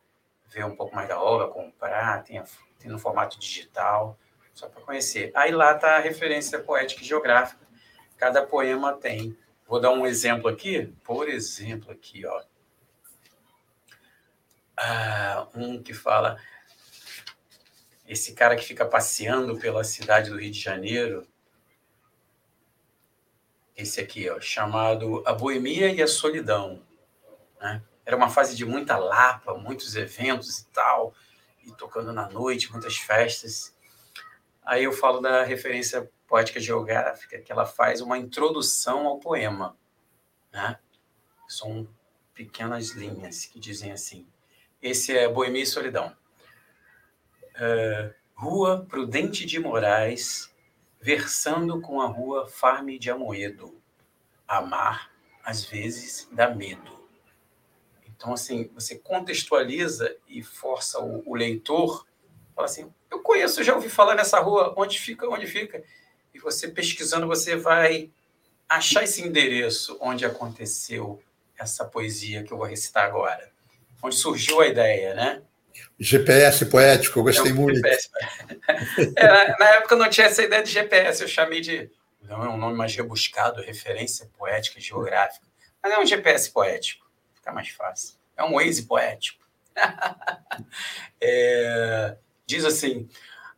ver 0.47 0.65
um 0.65 0.75
pouco 0.75 0.95
mais 0.95 1.07
da 1.07 1.19
obra, 1.19 1.47
comprar, 1.47 2.23
tem, 2.23 2.43
tem 2.77 2.91
no 2.91 2.99
formato 2.99 3.39
digital, 3.39 4.19
só 4.53 4.67
para 4.67 4.81
conhecer. 4.81 5.31
Aí 5.33 5.51
lá 5.51 5.73
está 5.73 5.95
a 5.95 5.99
referência 5.99 6.59
poética 6.59 7.01
e 7.01 7.05
geográfica, 7.05 7.65
cada 8.15 8.45
poema 8.45 8.93
tem. 8.93 9.35
Vou 9.67 9.79
dar 9.79 9.91
um 9.91 10.05
exemplo 10.05 10.49
aqui, 10.49 10.93
por 11.03 11.27
exemplo, 11.27 11.91
aqui, 11.91 12.27
ó. 12.27 12.43
Ah, 14.77 15.47
um 15.55 15.81
que 15.81 15.95
fala 15.95 16.37
esse 18.09 18.33
cara 18.33 18.55
que 18.55 18.65
fica 18.65 18.87
passeando 18.87 19.55
pela 19.59 19.83
cidade 19.83 20.31
do 20.31 20.39
Rio 20.39 20.49
de 20.51 20.59
Janeiro, 20.59 21.27
esse 23.77 24.01
aqui, 24.01 24.27
ó, 24.27 24.41
chamado 24.41 25.21
A 25.27 25.31
Boemia 25.31 25.93
e 25.93 26.01
a 26.01 26.07
Solidão. 26.07 26.81
Né? 27.61 27.83
Era 28.03 28.17
uma 28.17 28.27
fase 28.27 28.55
de 28.55 28.65
muita 28.65 28.97
lapa, 28.97 29.53
muitos 29.53 29.95
eventos 29.95 30.57
e 30.57 30.65
tal, 30.69 31.13
e 31.63 31.71
tocando 31.73 32.11
na 32.11 32.27
noite, 32.27 32.71
muitas 32.71 32.97
festas. 32.97 33.77
Aí 34.65 34.85
eu 34.85 34.91
falo 34.91 35.21
da 35.21 35.43
referência 35.43 36.11
poética 36.27 36.59
geográfica, 36.59 37.39
que 37.39 37.51
ela 37.51 37.67
faz 37.67 38.01
uma 38.01 38.17
introdução 38.17 39.05
ao 39.05 39.19
poema. 39.19 39.77
Né? 40.51 40.79
São 41.47 41.87
pequenas 42.33 42.89
linhas 42.89 43.45
que 43.45 43.59
dizem 43.59 43.91
assim. 43.91 44.27
Esse 44.81 45.15
é 45.15 45.29
Boemia 45.29 45.61
e 45.61 45.67
Solidão. 45.67 46.17
Uh, 47.59 48.13
rua 48.33 48.85
Prudente 48.87 49.45
de 49.45 49.59
Moraes, 49.59 50.49
versando 51.01 51.81
com 51.81 51.99
a 51.99 52.07
rua 52.07 52.47
Farme 52.47 52.97
de 52.97 53.11
Amoedo. 53.11 53.81
Amar, 54.47 55.11
às 55.43 55.65
vezes, 55.65 56.27
dá 56.31 56.49
medo. 56.49 56.99
Então, 58.07 58.33
assim, 58.33 58.69
você 58.73 58.95
contextualiza 58.97 60.15
e 60.27 60.41
força 60.41 60.99
o, 60.99 61.21
o 61.25 61.35
leitor, 61.35 62.05
fala 62.55 62.65
assim, 62.65 62.91
eu 63.09 63.19
conheço, 63.21 63.63
já 63.63 63.75
ouvi 63.75 63.89
falar 63.89 64.15
nessa 64.15 64.39
rua, 64.39 64.73
onde 64.77 64.99
fica, 64.99 65.27
onde 65.27 65.47
fica? 65.47 65.83
E 66.33 66.39
você 66.39 66.67
pesquisando, 66.67 67.27
você 67.27 67.55
vai 67.55 68.11
achar 68.67 69.03
esse 69.03 69.21
endereço 69.21 69.97
onde 69.99 70.25
aconteceu 70.25 71.21
essa 71.57 71.83
poesia 71.83 72.43
que 72.43 72.51
eu 72.51 72.57
vou 72.57 72.67
recitar 72.67 73.05
agora. 73.05 73.51
Onde 74.01 74.15
surgiu 74.15 74.61
a 74.61 74.67
ideia, 74.67 75.13
né? 75.13 75.41
GPS 75.99 76.65
poético, 76.65 77.19
eu 77.19 77.23
gostei 77.23 77.51
é 77.51 77.53
muito. 77.53 77.75
GPS. 77.75 78.09
É, 79.15 79.57
na 79.57 79.69
época 79.75 79.95
não 79.95 80.09
tinha 80.09 80.27
essa 80.27 80.43
ideia 80.43 80.63
de 80.63 80.71
GPS, 80.71 81.21
eu 81.21 81.27
chamei 81.27 81.61
de. 81.61 81.89
Não 82.21 82.43
é 82.43 82.49
um 82.49 82.57
nome 82.57 82.75
mais 82.75 82.95
rebuscado, 82.95 83.61
referência 83.61 84.29
poética 84.37 84.79
geográfica. 84.79 85.45
Mas 85.81 85.93
é 85.93 85.99
um 85.99 86.05
GPS 86.05 86.51
poético, 86.51 87.09
fica 87.33 87.51
mais 87.51 87.69
fácil. 87.69 88.15
É 88.37 88.43
um 88.43 88.53
Waze 88.53 88.83
poético. 88.85 89.43
é, 91.19 92.17
diz 92.45 92.63
assim: 92.63 93.09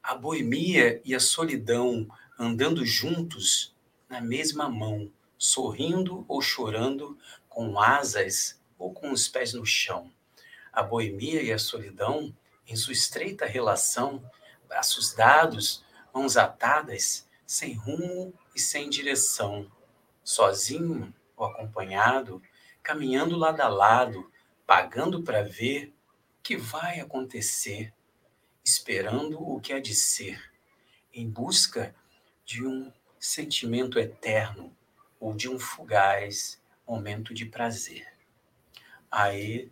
a 0.01 0.15
boemia 0.15 1.01
e 1.03 1.13
a 1.13 1.19
solidão 1.19 2.07
andando 2.39 2.85
juntos 2.85 3.75
na 4.09 4.21
mesma 4.21 4.69
mão, 4.69 5.11
sorrindo 5.37 6.25
ou 6.27 6.41
chorando, 6.41 7.17
com 7.49 7.79
asas 7.79 8.59
ou 8.77 8.91
com 8.93 9.11
os 9.11 9.27
pés 9.27 9.53
no 9.53 9.65
chão 9.65 10.11
a 10.71 10.81
boemia 10.81 11.41
e 11.41 11.51
a 11.51 11.59
solidão, 11.59 12.35
em 12.67 12.75
sua 12.75 12.93
estreita 12.93 13.45
relação, 13.45 14.23
braços 14.67 15.13
dados, 15.13 15.83
mãos 16.13 16.37
atadas, 16.37 17.27
sem 17.45 17.73
rumo 17.73 18.33
e 18.55 18.59
sem 18.59 18.89
direção, 18.89 19.69
sozinho 20.23 21.13
ou 21.35 21.45
acompanhado, 21.45 22.41
caminhando 22.81 23.37
lado 23.37 23.61
a 23.61 23.67
lado, 23.67 24.31
pagando 24.65 25.23
para 25.23 25.43
ver 25.43 25.93
o 26.39 26.43
que 26.43 26.55
vai 26.55 26.99
acontecer, 26.99 27.93
esperando 28.63 29.41
o 29.41 29.59
que 29.59 29.73
há 29.73 29.79
de 29.79 29.93
ser, 29.93 30.51
em 31.13 31.29
busca 31.29 31.93
de 32.45 32.65
um 32.65 32.91
sentimento 33.19 33.99
eterno 33.99 34.75
ou 35.19 35.33
de 35.33 35.49
um 35.49 35.59
fugaz 35.59 36.61
momento 36.87 37.33
de 37.33 37.45
prazer. 37.45 38.07
Aí 39.09 39.71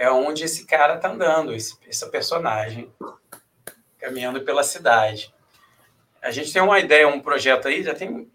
é 0.00 0.10
onde 0.10 0.44
esse 0.44 0.64
cara 0.64 0.94
está 0.94 1.10
andando, 1.10 1.54
esse, 1.54 1.76
essa 1.86 2.08
personagem, 2.08 2.90
caminhando 3.98 4.40
pela 4.40 4.64
cidade. 4.64 5.30
A 6.22 6.30
gente 6.30 6.50
tem 6.50 6.62
uma 6.62 6.78
ideia, 6.78 7.06
um 7.06 7.20
projeto 7.20 7.68
aí, 7.68 7.82
já 7.82 7.94
tem. 7.94 8.26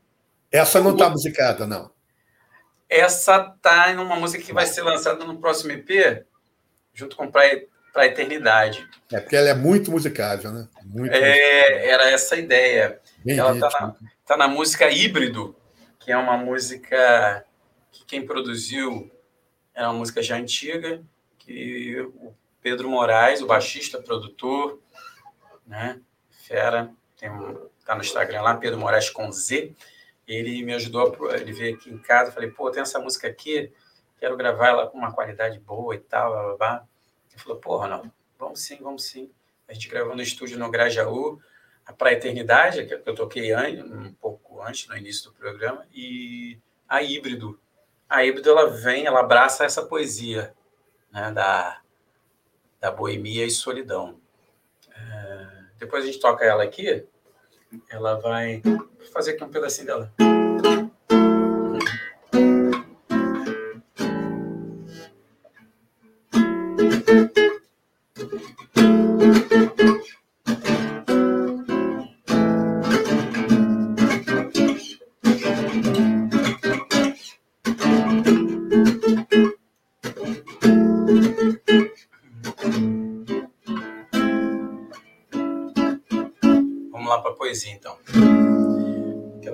Essa 0.51 0.79
não 0.79 0.93
está 0.93 1.09
musicada, 1.09 1.65
não. 1.65 1.89
Essa 2.87 3.51
está 3.55 3.91
em 3.91 3.97
uma 3.97 4.15
música 4.15 4.43
que 4.43 4.53
vai 4.53 4.67
ser 4.67 4.83
lançada 4.83 5.25
no 5.25 5.39
próximo 5.39 5.71
EP, 5.71 6.23
junto 6.93 7.15
com 7.15 7.31
Para 7.31 7.49
a 7.95 8.05
Eternidade. 8.05 8.87
É 9.11 9.19
porque 9.19 9.35
ela 9.35 9.49
é 9.49 9.55
muito 9.55 9.89
musicável, 9.89 10.51
né? 10.51 10.67
Muito 10.83 11.15
é, 11.15 11.87
era 11.87 12.11
essa 12.11 12.35
a 12.35 12.37
ideia. 12.37 13.01
Bem 13.23 13.39
ela 13.39 13.55
está 13.55 13.69
na, 13.71 13.95
tá 14.23 14.37
na 14.37 14.47
música 14.47 14.87
Híbrido, 14.91 15.55
que 15.97 16.11
é 16.11 16.17
uma 16.17 16.37
música 16.37 17.43
que 17.91 18.05
quem 18.05 18.23
produziu 18.23 19.11
é 19.73 19.81
uma 19.81 19.93
música 19.93 20.21
já 20.21 20.35
antiga, 20.35 21.01
que 21.45 21.99
o 22.15 22.34
Pedro 22.61 22.89
Moraes, 22.89 23.41
o 23.41 23.47
baixista, 23.47 24.01
produtor, 24.01 24.80
né, 25.65 26.01
fera, 26.31 26.91
tem 27.17 27.30
um, 27.30 27.69
tá 27.85 27.95
no 27.95 28.01
Instagram 28.01 28.41
lá, 28.41 28.55
Pedro 28.55 28.80
Moraes 28.80 29.09
com 29.09 29.31
Z, 29.31 29.73
ele 30.27 30.63
me 30.63 30.73
ajudou, 30.73 31.31
ele 31.31 31.53
veio 31.53 31.76
aqui 31.76 31.89
em 31.89 31.97
casa, 31.97 32.31
falei, 32.31 32.49
pô, 32.49 32.72
tem 32.72 32.81
essa 32.81 32.99
música 32.99 33.27
aqui, 33.27 33.72
quero 34.19 34.35
gravar 34.35 34.69
ela 34.69 34.88
com 34.88 34.97
uma 34.97 35.13
qualidade 35.13 35.59
boa 35.59 35.95
e 35.95 35.99
tal, 35.99 36.31
blá, 36.31 36.43
blá, 36.43 36.57
blá. 36.57 36.88
Ele 37.31 37.41
falou, 37.41 37.59
porra, 37.59 37.88
não, 37.88 38.11
vamos 38.39 38.61
sim, 38.61 38.77
vamos 38.81 39.05
sim. 39.05 39.31
A 39.67 39.73
gente 39.73 39.88
gravou 39.88 40.15
no 40.15 40.22
estúdio 40.22 40.57
no 40.57 40.72
Grajaú, 40.72 41.39
para 41.93 42.09
a 42.09 42.13
Eternidade, 42.13 42.85
que 42.85 42.93
eu 42.93 43.15
toquei 43.15 43.55
um 43.55 44.13
pouco 44.13 44.61
antes, 44.61 44.88
no 44.88 44.97
início 44.97 45.30
do 45.30 45.35
programa, 45.35 45.85
e 45.93 46.59
a 46.88 47.03
Híbrido. 47.03 47.59
A 48.09 48.26
Híbrido, 48.26 48.49
ela 48.49 48.69
vem, 48.69 49.05
ela 49.05 49.19
abraça 49.19 49.65
essa 49.65 49.85
poesia, 49.85 50.53
né, 51.15 51.31
da, 51.31 51.79
da 52.81 52.91
boemia 52.91 53.45
e 53.45 53.49
solidão. 53.49 54.19
É, 54.93 55.47
depois 55.79 56.03
a 56.03 56.07
gente 56.07 56.19
toca 56.19 56.43
ela 56.43 56.63
aqui, 56.63 57.05
ela 57.89 58.19
vai 58.19 58.61
fazer 59.13 59.31
aqui 59.31 59.43
um 59.43 59.49
pedacinho 59.49 59.87
dela. 59.87 60.24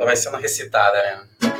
Vai 0.05 0.15
sendo 0.15 0.37
recitada, 0.37 0.97
né? 0.97 1.50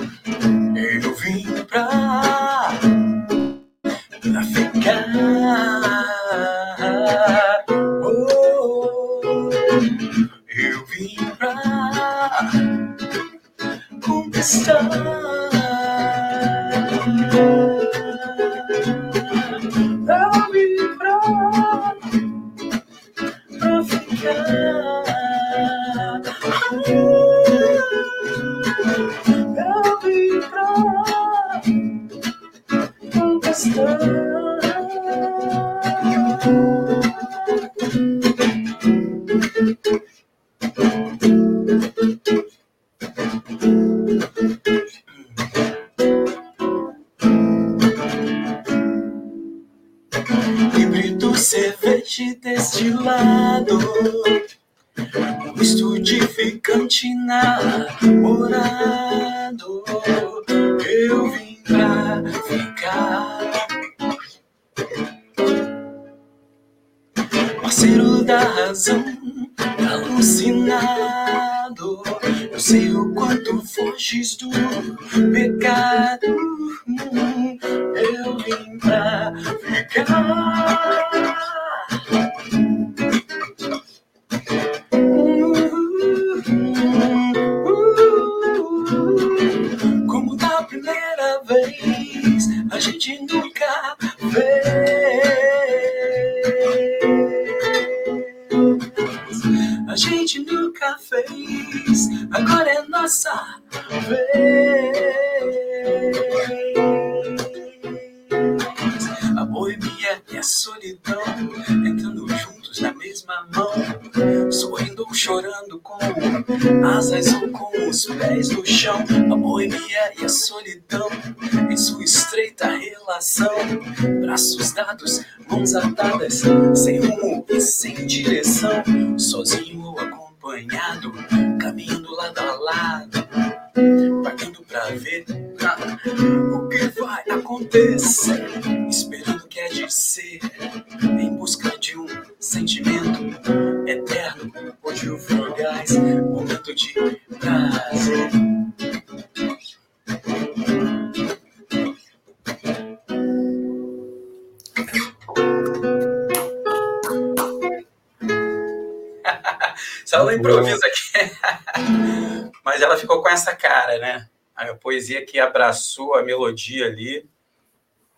Poesia 164.91 165.25
que 165.25 165.39
abraçou 165.39 166.15
a 166.15 166.23
melodia 166.23 166.87
ali. 166.87 167.25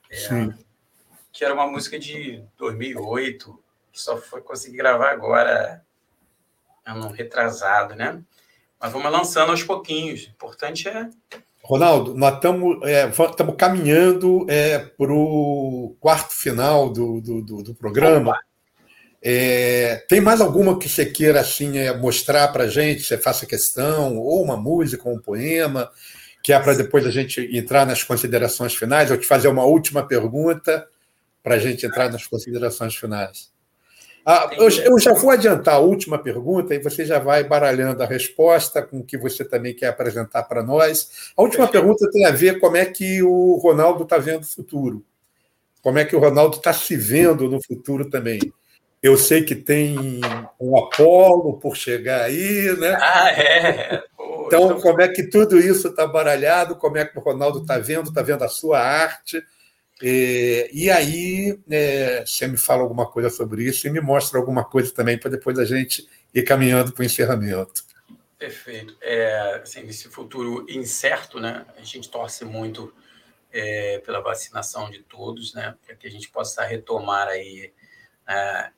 É, 0.10 0.54
que 1.32 1.44
era 1.46 1.54
uma 1.54 1.68
música 1.68 1.98
de 2.00 2.44
2008, 2.58 3.60
que 3.92 4.00
só 4.00 4.18
foi 4.18 4.42
conseguir 4.42 4.78
gravar 4.78 5.12
agora, 5.12 5.84
ano 6.86 7.12
retrasado, 7.12 7.96
né? 7.96 8.22
Mas 8.80 8.92
vamos 8.92 9.12
lançando 9.12 9.52
aos 9.52 9.64
pouquinhos. 9.64 10.26
O 10.26 10.30
importante 10.30 10.88
é. 10.88 11.10
Ronaldo, 11.64 12.14
nós 12.16 12.36
estamos 12.36 12.80
é, 12.84 13.10
caminhando 13.58 14.46
é, 14.50 14.80
para 14.80 15.14
o 15.14 15.96
quarto 16.00 16.34
final 16.34 16.90
do, 16.92 17.22
do, 17.22 17.42
do, 17.42 17.64
do 17.64 17.76
programa. 17.76 18.40
É, 19.22 20.04
tem 20.10 20.20
mais 20.20 20.42
alguma 20.42 20.78
que 20.78 20.90
você 20.90 21.06
queira 21.06 21.40
assim 21.40 21.78
é, 21.78 21.96
mostrar 21.96 22.50
para 22.50 22.66
a 22.66 22.68
gente? 22.68 23.04
Você 23.04 23.18
faça 23.18 23.46
questão, 23.46 24.18
ou 24.18 24.44
uma 24.44 24.58
música, 24.58 25.08
ou 25.08 25.16
um 25.16 25.22
poema, 25.22 25.90
que 26.44 26.52
é 26.52 26.60
para 26.60 26.74
depois 26.74 27.08
a 27.08 27.10
gente 27.10 27.40
entrar 27.58 27.86
nas 27.86 28.04
considerações 28.04 28.76
finais, 28.76 29.10
ou 29.10 29.18
te 29.18 29.26
fazer 29.26 29.48
uma 29.48 29.64
última 29.64 30.06
pergunta 30.06 30.86
para 31.42 31.56
a 31.56 31.58
gente 31.58 31.86
entrar 31.86 32.12
nas 32.12 32.28
considerações 32.28 32.96
finais. 32.96 33.54
Ah, 34.26 34.50
eu, 34.54 34.70
eu, 34.70 35.00
já 35.00 35.14
vou 35.14 35.32
adiantar 35.32 35.76
a 35.76 35.80
última 35.80 36.18
pergunta 36.18 36.74
e 36.76 36.80
você 36.80 37.06
já 37.06 37.20
vai 37.20 37.44
baralhando 37.44 38.02
a 38.04 38.06
resposta 38.06 38.82
com 38.82 39.00
o 39.00 39.04
que 39.04 39.18
você 39.18 39.44
também 39.44 39.74
quer 39.74 39.88
apresentar 39.88 40.44
para 40.44 40.64
nós. 40.64 41.32
A 41.36 41.42
última 41.42 41.68
pergunta 41.68 42.10
tem 42.12 42.26
a 42.26 42.32
ver 42.32 42.60
como 42.60 42.78
é 42.78 42.86
que 42.86 43.22
o 43.22 43.58
Ronaldo 43.58 44.04
está 44.04 44.18
vendo 44.18 44.44
o 44.44 44.48
futuro. 44.48 45.06
Como 45.82 46.00
é 46.00 46.06
que 46.06 46.16
o 46.16 46.20
Ronaldo 46.20 46.58
está 46.58 46.72
se 46.72 46.96
vendo 46.96 47.50
no 47.50 47.62
futuro 47.62 48.10
também. 48.10 48.40
Eu 49.04 49.18
sei 49.18 49.44
que 49.44 49.54
tem 49.54 50.22
um 50.58 50.78
Apolo 50.78 51.60
por 51.60 51.76
chegar 51.76 52.22
aí, 52.22 52.74
né? 52.80 52.98
Ah, 52.98 53.32
é. 53.32 53.98
Pô, 54.16 54.46
então, 54.48 54.66
então, 54.68 54.82
como 54.82 55.02
é 55.02 55.10
que 55.10 55.24
tudo 55.24 55.60
isso 55.60 55.90
está 55.90 56.08
baralhado? 56.08 56.78
Como 56.78 56.98
é 56.98 57.04
que 57.04 57.18
o 57.18 57.22
Ronaldo 57.22 57.60
está 57.60 57.78
vendo? 57.78 58.08
Está 58.08 58.22
vendo 58.22 58.46
a 58.46 58.48
sua 58.48 58.80
arte? 58.80 59.44
E, 60.02 60.70
e 60.72 60.90
aí, 60.90 61.60
é, 61.70 62.24
você 62.26 62.48
me 62.48 62.56
fala 62.56 62.82
alguma 62.82 63.06
coisa 63.06 63.30
sobre 63.30 63.66
isso 63.66 63.86
e 63.86 63.90
me 63.90 64.00
mostra 64.00 64.40
alguma 64.40 64.64
coisa 64.64 64.94
também 64.94 65.20
para 65.20 65.32
depois 65.32 65.60
a 65.60 65.66
gente 65.66 66.08
ir 66.34 66.44
caminhando 66.44 66.94
para 66.94 67.02
o 67.02 67.06
encerramento. 67.06 67.84
Perfeito. 68.40 68.96
É, 69.02 69.60
assim, 69.62 69.82
esse 69.82 70.08
futuro 70.08 70.66
incerto, 70.70 71.42
né? 71.42 71.66
A 71.78 71.84
gente 71.84 72.10
torce 72.10 72.46
muito 72.46 72.94
é, 73.52 74.00
pela 74.06 74.22
vacinação 74.22 74.90
de 74.90 75.00
todos, 75.00 75.54
né? 75.54 75.76
Para 75.86 75.94
que 75.94 76.08
a 76.08 76.12
gente 76.12 76.30
possa 76.30 76.64
retomar 76.64 77.28
aí 77.28 77.74
é, 78.28 78.70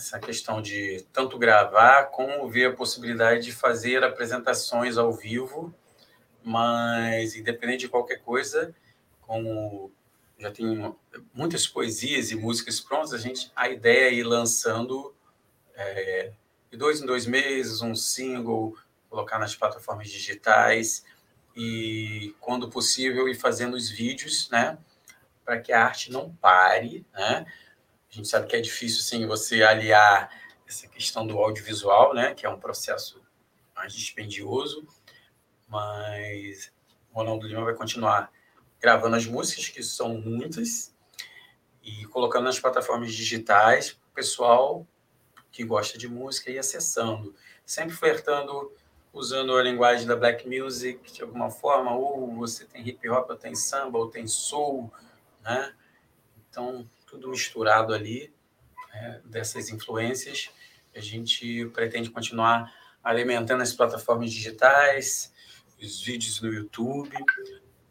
essa 0.00 0.18
questão 0.18 0.62
de 0.62 1.06
tanto 1.12 1.38
gravar 1.38 2.04
como 2.06 2.48
ver 2.48 2.70
a 2.70 2.72
possibilidade 2.74 3.44
de 3.44 3.52
fazer 3.52 4.02
apresentações 4.02 4.96
ao 4.96 5.12
vivo, 5.12 5.74
mas 6.42 7.36
independente 7.36 7.80
de 7.80 7.88
qualquer 7.88 8.16
coisa, 8.22 8.74
como 9.20 9.92
já 10.38 10.50
tem 10.50 10.94
muitas 11.34 11.66
poesias 11.66 12.30
e 12.30 12.34
músicas 12.34 12.80
prontas, 12.80 13.12
a 13.12 13.18
gente 13.18 13.52
a 13.54 13.68
ideia 13.68 14.08
é 14.08 14.14
ir 14.14 14.24
lançando 14.24 15.14
é, 15.74 16.32
de 16.70 16.78
dois 16.78 17.02
em 17.02 17.06
dois 17.06 17.26
meses 17.26 17.82
um 17.82 17.94
single, 17.94 18.74
colocar 19.10 19.38
nas 19.38 19.54
plataformas 19.54 20.08
digitais 20.08 21.04
e 21.54 22.34
quando 22.40 22.70
possível 22.70 23.28
ir 23.28 23.34
fazendo 23.34 23.74
os 23.74 23.90
vídeos, 23.90 24.48
né, 24.50 24.78
para 25.44 25.60
que 25.60 25.72
a 25.72 25.84
arte 25.84 26.10
não 26.10 26.34
pare, 26.36 27.04
né? 27.12 27.44
A 28.10 28.14
gente 28.14 28.28
sabe 28.28 28.48
que 28.48 28.56
é 28.56 28.60
difícil 28.60 29.02
sim 29.02 29.26
você 29.26 29.62
aliar 29.62 30.30
essa 30.66 30.88
questão 30.88 31.26
do 31.26 31.38
audiovisual, 31.38 32.12
né, 32.12 32.34
que 32.34 32.44
é 32.44 32.48
um 32.48 32.58
processo 32.58 33.22
mais 33.74 33.92
dispendioso, 33.92 34.86
mas 35.68 36.72
o 37.12 37.18
Ronaldo 37.18 37.46
Lima 37.46 37.64
vai 37.64 37.74
continuar 37.74 38.32
gravando 38.80 39.14
as 39.14 39.26
músicas, 39.26 39.68
que 39.68 39.82
são 39.82 40.14
muitas, 40.18 40.94
e 41.82 42.04
colocando 42.06 42.44
nas 42.44 42.58
plataformas 42.58 43.14
digitais, 43.14 43.90
o 44.10 44.14
pessoal 44.14 44.86
que 45.52 45.64
gosta 45.64 45.96
de 45.96 46.08
música 46.08 46.50
e 46.50 46.58
acessando, 46.58 47.34
sempre 47.64 47.94
flertando, 47.94 48.72
usando 49.12 49.56
a 49.56 49.62
linguagem 49.62 50.06
da 50.06 50.16
black 50.16 50.48
music 50.48 51.12
de 51.12 51.22
alguma 51.22 51.50
forma, 51.50 51.94
ou 51.94 52.34
você 52.36 52.64
tem 52.64 52.86
hip 52.88 53.08
hop, 53.08 53.30
ou 53.30 53.36
tem 53.36 53.54
samba, 53.54 53.98
ou 53.98 54.08
tem 54.08 54.26
soul, 54.26 54.92
né? 55.42 55.74
Então, 56.48 56.88
tudo 57.10 57.28
misturado 57.28 57.92
ali, 57.92 58.32
né, 58.92 59.20
dessas 59.24 59.68
influências. 59.68 60.50
A 60.94 61.00
gente 61.00 61.66
pretende 61.74 62.10
continuar 62.10 62.72
alimentando 63.02 63.62
as 63.62 63.72
plataformas 63.72 64.30
digitais, 64.30 65.32
os 65.82 66.00
vídeos 66.00 66.40
no 66.40 66.52
YouTube 66.52 67.16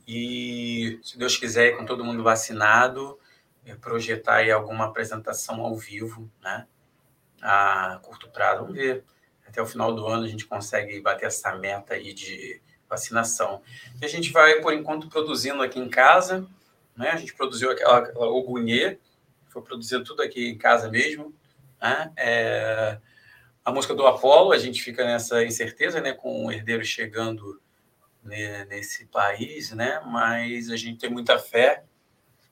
e, 0.08 1.00
se 1.04 1.18
Deus 1.18 1.38
quiser, 1.38 1.78
com 1.78 1.86
todo 1.86 2.04
mundo 2.04 2.24
vacinado, 2.24 3.20
é, 3.66 3.76
projetar 3.76 4.38
aí 4.38 4.52
alguma 4.52 4.86
apresentação 4.86 5.62
ao 5.62 5.76
vivo, 5.76 6.32
né? 6.41 6.66
A 7.41 8.00
curto 8.02 8.30
prazo, 8.30 8.62
vamos 8.62 8.76
ver. 8.76 9.04
Até 9.48 9.62
o 9.62 9.66
final 9.66 9.94
do 9.94 10.08
ano 10.08 10.26
a 10.26 10.28
gente 10.28 10.46
consegue 10.46 11.00
bater 11.02 11.26
essa 11.26 11.56
meta 11.56 11.94
aí 11.94 12.14
de 12.14 12.62
vacinação. 12.90 13.62
E 14.02 14.06
a 14.06 14.08
gente 14.08 14.32
vai, 14.32 14.62
por 14.62 14.74
enquanto, 14.74 15.08
produzindo 15.10 15.62
aqui 15.62 15.80
em 15.80 15.90
casa, 15.90 16.48
né? 16.96 17.12
A 17.12 17.16
gente 17.16 17.34
produziu 17.34 17.72
aquela, 17.72 18.00
aquela 18.00 18.28
Ogunhê, 18.28 19.00
foi 19.50 19.62
produzido 19.62 20.04
tudo 20.04 20.22
aqui 20.22 20.48
em 20.50 20.58
casa 20.58 20.90
mesmo. 20.90 21.34
Né? 21.82 22.12
É, 22.18 23.00
a 23.64 23.72
música 23.72 23.94
do 23.94 24.08
Apolo, 24.08 24.52
a 24.52 24.58
gente 24.58 24.82
fica 24.82 25.06
nessa 25.06 25.44
incerteza, 25.44 26.02
né, 26.02 26.14
com 26.14 26.46
o 26.46 26.52
herdeiro 26.52 26.84
chegando 26.84 27.62
né, 28.24 28.66
nesse 28.66 29.06
país, 29.06 29.72
né? 29.72 30.02
Mas 30.06 30.70
a 30.70 30.76
gente 30.76 31.00
tem 31.00 31.10
muita 31.10 31.38
fé 31.38 31.84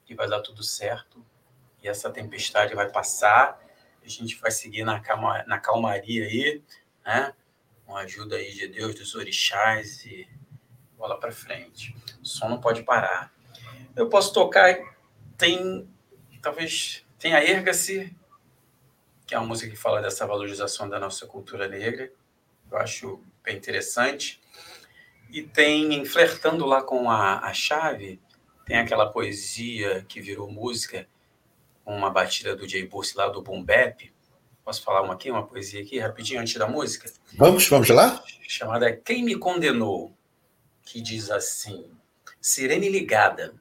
que 0.06 0.15
vai 0.15 0.28
dar 0.28 0.41
tudo 0.41 0.64
certo 0.64 1.26
e 1.84 1.88
essa 1.88 2.10
tempestade 2.10 2.76
vai 2.76 2.90
passar. 2.90 3.60
A 4.03 4.07
gente 4.07 4.36
vai 4.38 4.52
seguir 4.52 4.84
na, 4.84 4.99
calma, 4.99 5.44
na 5.48 5.60
calmaria 5.60 6.26
aí, 6.26 6.61
né? 7.06 7.34
Com 7.86 7.95
a 7.95 8.02
ajuda 8.02 8.36
aí 8.36 8.53
de 8.53 8.68
Deus, 8.68 8.95
dos 8.95 9.15
orixás 9.15 10.06
e 10.06 10.28
bola 10.98 11.19
para 11.19 11.32
frente. 11.32 11.95
O 12.22 12.26
som 12.26 12.49
não 12.49 12.60
pode 12.60 12.84
parar. 12.84 13.34
Eu 13.95 14.10
posso 14.10 14.34
tocar, 14.34 14.78
tem, 15.38 15.88
talvez, 16.41 17.05
tem 17.19 17.34
a 17.34 17.43
Erga-se, 17.43 18.15
que 19.26 19.35
é 19.35 19.38
uma 19.38 19.47
música 19.47 19.69
que 19.69 19.76
fala 19.76 20.01
dessa 20.01 20.26
valorização 20.26 20.88
da 20.88 20.99
nossa 20.99 21.27
cultura 21.27 21.68
negra. 21.68 22.11
Eu 22.72 22.77
acho 22.77 23.22
bem 23.43 23.57
interessante. 23.57 24.41
E 25.30 25.41
tem, 25.41 26.05
flertando 26.05 26.65
lá 26.65 26.81
com 26.81 27.09
a, 27.09 27.39
a 27.39 27.53
chave, 27.53 28.22
tem 28.65 28.77
aquela 28.77 29.11
poesia 29.11 30.05
que 30.07 30.22
virou 30.22 30.49
música, 30.49 31.07
com 31.84 31.95
uma 31.95 32.09
batida 32.09 32.55
do 32.55 32.68
Jay 32.68 32.85
Burse 32.88 33.18
lá 33.18 33.27
do 33.27 33.41
Boom 33.41 33.64
Bap. 33.64 34.14
Posso 34.64 34.84
falar 34.84 35.01
uma 35.01 35.14
aqui, 35.14 35.31
uma 35.31 35.45
poesia 35.45 35.81
aqui, 35.81 35.99
rapidinho, 35.99 36.41
antes 36.41 36.55
da 36.55 36.68
música? 36.68 37.11
Vamos, 37.38 37.68
vamos 37.68 37.89
lá? 37.89 38.22
Chamada 38.47 38.95
Quem 38.95 39.23
Me 39.23 39.38
Condenou, 39.38 40.14
que 40.84 41.01
diz 41.01 41.30
assim, 41.31 41.89
Sirene 42.39 42.89
ligada, 42.89 43.55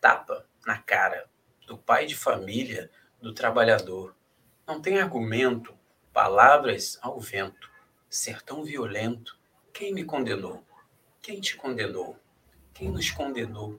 tapa 0.00 0.46
na 0.66 0.78
cara 0.78 1.28
do 1.68 1.76
pai 1.76 2.06
de 2.06 2.16
família, 2.16 2.90
do 3.20 3.34
trabalhador. 3.34 4.16
Não 4.66 4.80
tem 4.80 4.98
argumento, 4.98 5.78
palavras 6.14 6.98
ao 7.02 7.20
vento, 7.20 7.70
ser 8.08 8.40
tão 8.40 8.64
violento. 8.64 9.38
Quem 9.70 9.92
me 9.92 10.02
condenou? 10.02 10.64
Quem 11.20 11.42
te 11.42 11.56
condenou? 11.56 12.18
Quem 12.72 12.90
nos 12.90 13.10
condenou? 13.10 13.78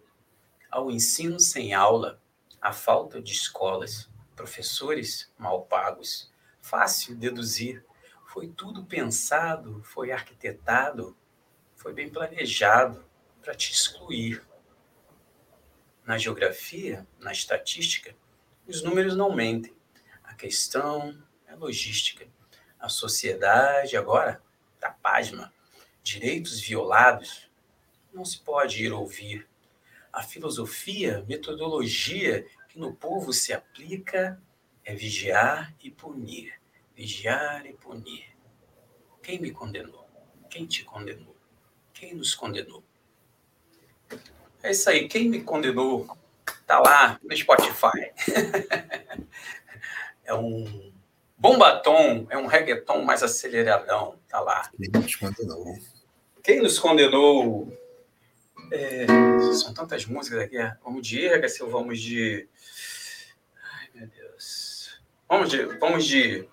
Ao 0.69 0.91
ensino 0.91 1.39
sem 1.39 1.73
aula, 1.73 2.21
à 2.61 2.71
falta 2.71 3.19
de 3.19 3.33
escolas, 3.33 4.07
professores 4.35 5.33
mal 5.35 5.63
pagos. 5.63 6.31
Fácil 6.61 7.15
deduzir. 7.15 7.83
Foi 8.27 8.47
tudo 8.47 8.85
pensado, 8.85 9.81
foi 9.83 10.11
arquitetado, 10.11 11.17
foi 11.75 11.91
bem 11.91 12.07
planejado 12.07 13.03
para 13.41 13.55
te 13.55 13.71
excluir. 13.71 14.45
Na 16.09 16.17
geografia, 16.17 17.07
na 17.19 17.31
estatística, 17.31 18.15
os 18.65 18.81
números 18.81 19.15
não 19.15 19.31
mentem. 19.31 19.75
A 20.23 20.33
questão 20.33 21.15
é 21.45 21.53
logística. 21.53 22.27
A 22.79 22.89
sociedade 22.89 23.95
agora 23.95 24.41
está 24.73 24.89
pasma 24.89 25.53
direitos 26.01 26.59
violados, 26.59 27.47
não 28.11 28.25
se 28.25 28.39
pode 28.39 28.83
ir 28.83 28.91
ouvir. 28.91 29.47
A 30.11 30.23
filosofia, 30.23 31.23
metodologia 31.27 32.43
que 32.69 32.79
no 32.79 32.91
povo 32.91 33.31
se 33.31 33.53
aplica 33.53 34.41
é 34.83 34.95
vigiar 34.95 35.75
e 35.79 35.91
punir, 35.91 36.59
vigiar 36.95 37.67
e 37.67 37.73
punir. 37.73 38.35
Quem 39.21 39.39
me 39.39 39.51
condenou? 39.51 40.09
Quem 40.49 40.65
te 40.65 40.83
condenou? 40.83 41.35
Quem 41.93 42.15
nos 42.15 42.33
condenou? 42.33 42.83
É 44.61 44.71
isso 44.71 44.89
aí, 44.89 45.07
quem 45.07 45.29
me 45.29 45.41
condenou 45.41 46.07
tá 46.67 46.79
lá 46.79 47.19
no 47.23 47.35
Spotify. 47.35 48.11
é 50.25 50.33
um 50.33 50.91
bom 51.37 51.57
batom, 51.57 52.27
é 52.29 52.37
um 52.37 52.45
reggaeton 52.45 53.01
mais 53.03 53.23
aceleradão, 53.23 54.15
tá 54.27 54.39
lá. 54.39 54.69
Quem 54.77 54.89
nos 55.01 55.15
condenou? 55.15 55.79
Quem 56.43 56.61
nos 56.61 56.79
condenou? 56.79 57.73
É, 58.71 59.07
são 59.53 59.73
tantas 59.73 60.05
músicas 60.05 60.41
aqui. 60.41 60.57
Vamos 60.83 61.07
de 61.07 61.27
ou 61.61 61.69
vamos 61.69 61.99
de. 61.99 62.47
Ai, 63.73 63.89
meu 63.95 64.07
Deus. 64.07 65.01
Vamos 65.27 65.49
de. 65.49 65.63
Vamos 65.63 66.05
de 66.05 66.47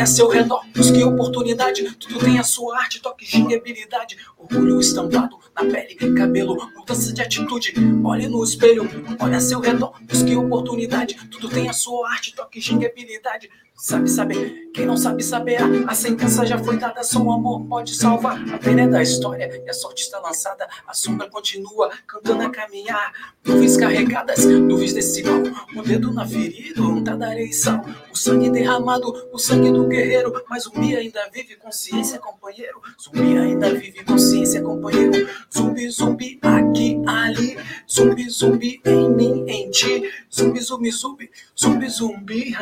a 0.00 0.06
seu 0.06 0.28
redor, 0.28 0.64
busque 0.74 1.02
oportunidade. 1.02 1.94
Tudo 1.96 2.18
tem 2.18 2.38
a 2.38 2.42
sua 2.42 2.78
arte, 2.78 3.00
toque, 3.00 3.26
ginga, 3.26 3.56
habilidade. 3.56 4.16
Orgulho 4.38 4.80
estampado 4.80 5.38
na 5.54 5.62
pele, 5.62 5.94
cabelo, 6.14 6.56
mudança 6.76 7.12
de 7.12 7.20
atitude. 7.20 7.74
Olhe 8.04 8.26
no 8.26 8.42
espelho, 8.42 8.88
olha 9.18 9.36
a 9.36 9.40
seu 9.40 9.60
redor, 9.60 9.94
busque 10.02 10.34
oportunidade. 10.34 11.14
Tudo 11.30 11.48
tem 11.48 11.68
a 11.68 11.72
sua 11.72 12.10
arte, 12.10 12.34
toque, 12.34 12.60
ginga, 12.60 12.86
habilidade. 12.86 13.50
Sabe 13.74 14.10
saber, 14.10 14.69
quem 14.72 14.86
não 14.86 14.96
sabe 14.96 15.22
saber, 15.22 15.58
a 15.86 15.94
sentença 15.94 16.46
já 16.46 16.56
foi 16.56 16.76
dada, 16.76 17.02
só 17.02 17.20
o 17.20 17.32
amor 17.32 17.64
pode 17.66 17.94
salvar. 17.96 18.40
A 18.54 18.58
pena 18.58 18.82
é 18.82 18.86
da 18.86 19.02
história 19.02 19.62
e 19.64 19.68
a 19.68 19.72
sorte 19.72 20.02
está 20.02 20.20
lançada, 20.20 20.66
a 20.86 20.94
sombra 20.94 21.28
continua 21.28 21.90
cantando 22.06 22.42
a 22.42 22.50
caminhar. 22.50 23.12
Nuvens 23.44 23.76
carregadas, 23.76 24.44
nuvens 24.44 24.92
desse 24.92 25.24
mal, 25.24 25.42
o 25.76 25.82
dedo 25.82 26.12
na 26.12 26.26
ferida, 26.26 26.82
untada 26.82 27.26
areia 27.26 27.48
e 27.48 27.52
sal. 27.52 27.84
O 28.12 28.16
sangue 28.16 28.50
derramado, 28.50 29.12
o 29.32 29.38
sangue 29.38 29.72
do 29.72 29.88
guerreiro, 29.88 30.32
mas 30.48 30.64
zumbi 30.64 30.94
ainda 30.94 31.28
vive, 31.32 31.56
consciência, 31.56 32.18
companheiro. 32.18 32.80
Zumbi 33.02 33.38
ainda 33.38 33.74
vive, 33.74 34.04
consciência, 34.04 34.62
companheiro. 34.62 35.28
Zumbi, 35.52 35.88
zumbi, 35.90 36.38
aqui, 36.42 37.00
ali. 37.06 37.58
Zumbi, 37.90 38.28
zumbi, 38.28 38.80
em 38.84 39.10
mim, 39.10 39.44
em 39.48 39.70
ti. 39.70 40.08
Zumbi, 40.32 40.60
zumbi, 40.60 40.90
zumbi, 40.90 41.30
zumbi, 41.58 41.88
zumbi. 41.88 42.56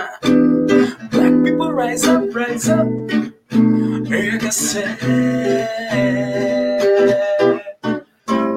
Black 1.10 1.42
people 1.42 1.72
rise 1.72 1.97
up, 2.06 2.34
rise 2.34 2.68
up. 2.68 2.86
Erga-se. 4.10 4.84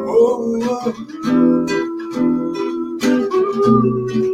Oh, 0.07 0.93
oh. 3.63 4.31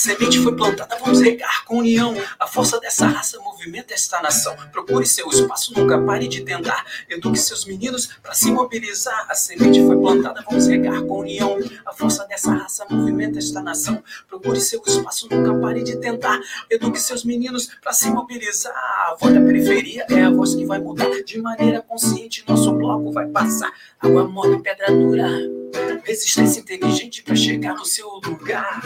Semente 0.00 0.40
foi 0.40 0.56
plantada, 0.56 0.96
vamos 0.98 1.20
regar 1.20 1.64
com 1.66 1.78
união. 1.78 2.14
A 2.38 2.46
força 2.46 2.80
dessa 2.80 3.06
raça 3.06 3.38
movimenta 3.40 3.92
esta 3.92 4.20
nação. 4.22 4.56
Procure 4.72 5.04
seu 5.06 5.28
espaço, 5.28 5.78
nunca 5.78 6.00
pare 6.00 6.26
de 6.26 6.42
tentar. 6.42 6.84
Eduque 7.08 7.38
seus 7.38 7.66
meninos 7.66 8.06
para 8.22 8.32
se 8.32 8.50
mobilizar. 8.50 9.26
A 9.28 9.34
semente 9.34 9.84
foi 9.84 9.96
plantada, 9.96 10.42
vamos 10.48 10.66
regar 10.66 11.02
com 11.02 11.20
união. 11.20 11.58
A 11.84 11.92
força 11.92 12.26
dessa 12.26 12.50
raça 12.52 12.86
movimenta 12.88 13.38
esta 13.38 13.62
nação. 13.62 14.02
Procure 14.26 14.60
seu 14.60 14.82
espaço, 14.86 15.28
nunca 15.30 15.54
pare 15.60 15.82
de 15.82 15.96
tentar. 15.98 16.40
Eduque 16.70 16.98
seus 16.98 17.22
meninos 17.22 17.70
para 17.82 17.92
se 17.92 18.10
mobilizar. 18.10 18.72
A 18.72 19.16
voz 19.20 19.34
da 19.34 19.40
periferia 19.40 20.06
é 20.08 20.22
a 20.22 20.30
voz 20.30 20.54
que 20.54 20.64
vai 20.64 20.78
mudar. 20.78 21.10
De 21.24 21.38
maneira 21.40 21.82
consciente, 21.82 22.42
nosso 22.48 22.72
bloco 22.72 23.12
vai 23.12 23.26
passar. 23.28 23.70
Água 24.00 24.26
mole, 24.26 24.62
pedra 24.62 24.90
dura. 24.90 25.59
Resistência 26.04 26.60
inteligente 26.60 27.22
para 27.22 27.36
chegar 27.36 27.74
no 27.74 27.84
seu 27.84 28.08
lugar. 28.24 28.82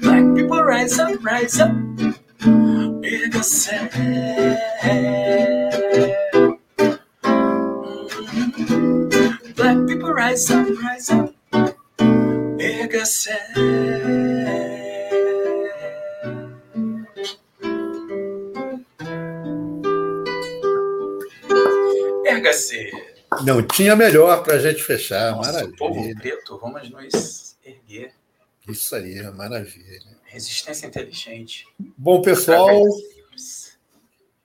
Black 0.00 0.34
people 0.34 0.62
rise 0.62 1.00
up, 1.00 1.18
rise 1.22 1.60
up. 1.60 1.72
Erga-se. 3.02 3.70
Black 9.56 9.86
people 9.86 10.12
rise 10.14 10.50
up, 10.50 10.68
rise 10.82 11.10
up. 11.12 11.34
Erga-se. 12.58 13.30
Erga-se. 13.30 13.89
Não 23.50 23.66
tinha 23.66 23.96
melhor 23.96 24.44
para 24.44 24.54
a 24.54 24.58
gente 24.60 24.80
fechar. 24.80 25.32
Nossa, 25.32 25.52
maravilha. 25.52 25.76
povo 25.76 26.14
preto, 26.14 26.58
vamos 26.58 26.88
nos 26.88 27.56
erguer. 27.64 28.12
Isso 28.68 28.94
aí, 28.94 29.20
maravilha. 29.32 30.00
Resistência 30.22 30.86
inteligente. 30.86 31.66
Bom, 31.98 32.22
pessoal, 32.22 32.84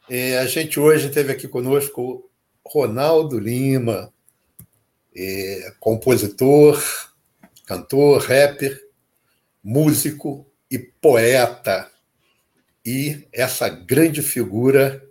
é, 0.10 0.40
a 0.40 0.48
gente 0.48 0.80
hoje 0.80 1.12
teve 1.12 1.32
aqui 1.32 1.48
conosco 1.48 2.28
Ronaldo 2.66 3.38
Lima, 3.38 4.12
é, 5.16 5.72
compositor, 5.80 6.84
cantor, 7.68 8.24
rapper, 8.24 8.90
músico 9.64 10.48
e 10.72 10.80
poeta. 10.80 11.92
E 12.84 13.28
essa 13.32 13.70
grande 13.70 14.24
figura, 14.24 15.05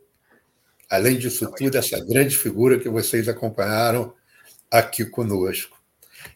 além 0.95 1.19
disso 1.19 1.51
tudo, 1.51 1.77
essa 1.77 1.99
grande 2.05 2.37
figura 2.37 2.79
que 2.79 2.89
vocês 2.89 3.29
acompanharam 3.29 4.15
aqui 4.71 5.05
conosco. 5.05 5.77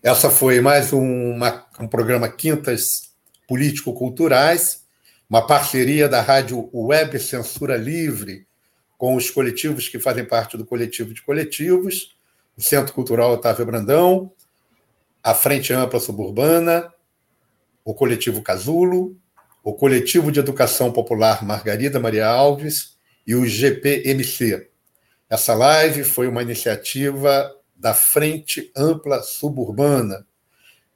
Essa 0.02 0.30
foi 0.30 0.60
mais 0.60 0.92
uma, 0.92 1.64
um 1.80 1.86
programa 1.86 2.28
Quintas 2.28 3.12
Político-Culturais. 3.46 4.84
uma 5.30 5.46
parceria 5.46 6.08
da 6.08 6.20
rádio 6.20 6.68
Web 6.72 7.18
Censura 7.20 7.76
Livre 7.76 8.46
com 8.96 9.14
os 9.14 9.30
coletivos 9.30 9.88
que 9.88 10.00
fazem 10.00 10.24
parte 10.24 10.56
do 10.56 10.66
coletivo 10.66 11.14
de 11.14 11.22
coletivos, 11.22 12.16
o 12.56 12.62
Centro 12.62 12.92
Cultural 12.92 13.30
Otávio 13.30 13.64
Brandão, 13.64 14.32
a 15.22 15.34
Frente 15.34 15.72
Ampla 15.72 16.00
Suburbana, 16.00 16.92
o 17.84 17.94
coletivo 17.94 18.42
Casulo, 18.42 19.16
o 19.62 19.72
coletivo 19.72 20.32
de 20.32 20.40
educação 20.40 20.90
popular 20.90 21.44
Margarida 21.44 22.00
Maria 22.00 22.26
Alves 22.26 22.97
e 23.28 23.34
o 23.34 23.44
GPMC. 23.44 24.70
Essa 25.28 25.52
live 25.52 26.02
foi 26.02 26.26
uma 26.26 26.40
iniciativa 26.40 27.54
da 27.76 27.92
Frente 27.92 28.72
Ampla 28.74 29.22
Suburbana. 29.22 30.26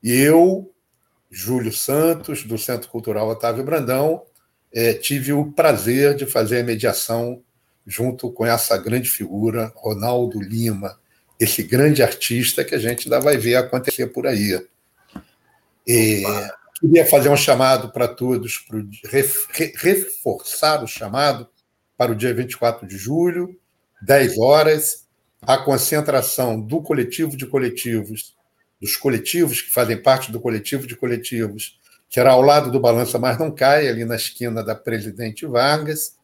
E 0.03 0.11
eu, 0.15 0.73
Júlio 1.31 1.71
Santos, 1.71 2.43
do 2.43 2.57
Centro 2.57 2.89
Cultural 2.89 3.29
Otávio 3.29 3.63
Brandão, 3.63 4.23
é, 4.73 4.95
tive 4.95 5.35
o 5.35 5.53
prazer 5.53 6.15
de 6.15 6.25
fazer 6.25 6.61
a 6.61 6.65
mediação 6.65 7.43
junto 7.87 8.33
com 8.33 8.47
essa 8.47 8.79
grande 8.79 9.11
figura, 9.11 9.71
Ronaldo 9.77 10.41
Lima, 10.41 10.99
esse 11.39 11.63
grande 11.63 12.03
artista 12.03 12.65
que 12.65 12.75
a 12.75 12.79
gente 12.79 13.09
ainda 13.09 13.21
vai 13.21 13.37
ver 13.37 13.57
acontecer 13.57 14.07
por 14.07 14.27
aí. 14.27 14.59
E, 15.87 16.23
queria 16.81 17.05
fazer 17.05 17.29
um 17.29 17.37
chamado 17.37 17.93
para 17.93 18.09
todos, 18.09 18.57
para 18.59 18.79
reforçar 19.77 20.83
o 20.83 20.89
chamado 20.89 21.52
para 22.03 22.11
o 22.11 22.17
dia 22.17 22.35
24 22.35 22.85
de 22.85 22.97
julho, 22.97 23.57
10 24.05 24.37
horas, 24.37 25.07
a 25.41 25.57
concentração 25.57 26.61
do 26.61 26.83
coletivo 26.83 27.37
de 27.37 27.47
coletivos, 27.47 28.35
dos 28.81 28.97
coletivos 28.97 29.63
que 29.63 29.71
fazem 29.71 30.03
parte 30.03 30.33
do 30.33 30.41
coletivo 30.41 30.85
de 30.85 30.97
coletivos, 30.97 31.79
que 32.11 32.19
era 32.19 32.33
ao 32.33 32.43
lado 32.43 32.73
do 32.73 32.81
Balança 32.81 33.21
Mas 33.21 33.39
Não 33.39 33.53
Cai, 33.53 33.87
ali 33.87 34.05
na 34.05 34.17
esquina 34.17 34.65
da 34.65 34.75
Presidente 34.75 35.47
Vargas, 35.47 36.17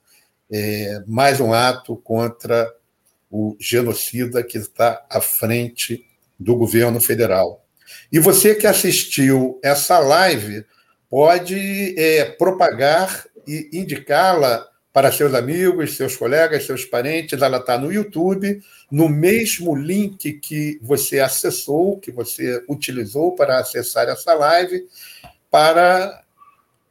é, 0.50 1.00
mais 1.06 1.38
um 1.38 1.52
ato 1.52 1.94
contra 1.94 2.68
o 3.30 3.56
genocida 3.60 4.42
que 4.42 4.58
está 4.58 5.06
à 5.08 5.20
frente 5.20 6.04
do 6.36 6.56
governo 6.56 7.00
federal. 7.00 7.64
E 8.10 8.18
você 8.18 8.52
que 8.52 8.66
assistiu 8.66 9.60
essa 9.62 10.00
live 10.00 10.66
pode 11.08 11.94
é, 11.96 12.24
propagar 12.24 13.26
e 13.46 13.70
indicá-la 13.72 14.66
para 14.98 15.12
seus 15.12 15.32
amigos, 15.32 15.96
seus 15.96 16.16
colegas, 16.16 16.66
seus 16.66 16.84
parentes. 16.84 17.40
Ela 17.40 17.58
está 17.58 17.78
no 17.78 17.92
YouTube, 17.92 18.60
no 18.90 19.08
mesmo 19.08 19.76
link 19.76 20.32
que 20.40 20.76
você 20.82 21.20
acessou, 21.20 22.00
que 22.00 22.10
você 22.10 22.64
utilizou 22.68 23.36
para 23.36 23.60
acessar 23.60 24.08
essa 24.08 24.34
live, 24.34 24.88
para 25.48 26.24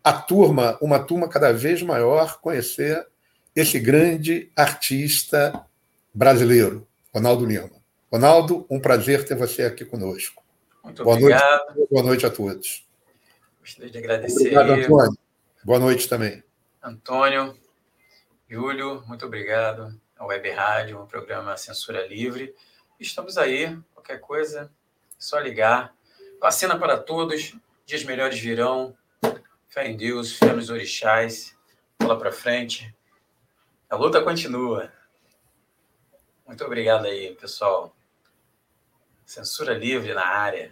a 0.02 0.14
turma, 0.14 0.78
uma 0.80 1.00
turma 1.00 1.28
cada 1.28 1.52
vez 1.52 1.82
maior, 1.82 2.40
conhecer 2.40 3.06
esse 3.54 3.78
grande 3.78 4.50
artista 4.56 5.66
brasileiro, 6.14 6.88
Ronaldo 7.14 7.46
Lima. 7.46 7.70
Ronaldo, 8.10 8.66
um 8.70 8.80
prazer 8.80 9.26
ter 9.26 9.36
você 9.36 9.64
aqui 9.64 9.84
conosco. 9.84 10.42
Muito 10.82 11.04
boa 11.04 11.18
obrigado. 11.18 11.76
Noite, 11.76 11.90
boa 11.92 12.04
noite 12.04 12.26
a 12.26 12.30
todos. 12.30 12.88
Gostaria 13.60 13.92
de 13.92 13.98
agradecer. 13.98 14.58
Obrigado, 14.58 14.72
Antônio. 14.72 15.18
Boa 15.62 15.80
noite 15.80 16.08
também. 16.08 16.42
Antônio, 16.82 17.54
Júlio, 18.50 19.04
muito 19.06 19.26
obrigado. 19.26 20.00
A 20.18 20.26
Web 20.26 20.50
Rádio, 20.52 21.02
um 21.02 21.06
programa 21.06 21.58
Censura 21.58 22.08
Livre. 22.08 22.56
Estamos 22.98 23.38
aí, 23.38 23.78
qualquer 23.94 24.22
coisa, 24.22 24.72
só 25.20 25.38
ligar. 25.38 25.94
Vacina 26.40 26.80
para 26.80 26.98
todos, 26.98 27.54
dias 27.86 28.06
melhores 28.06 28.40
virão. 28.40 28.98
Fé 29.68 29.88
em 29.88 29.98
Deus, 29.98 30.32
fé 30.32 30.54
nos 30.54 30.70
orixás. 30.70 31.58
Bola 32.00 32.18
para 32.18 32.32
frente. 32.32 32.96
A 33.90 33.98
luta 33.98 34.24
continua. 34.24 34.94
Muito 36.46 36.64
obrigado 36.64 37.06
aí, 37.06 37.36
pessoal. 37.36 37.94
Censura 39.26 39.74
livre 39.74 40.14
na 40.14 40.26
área. 40.26 40.72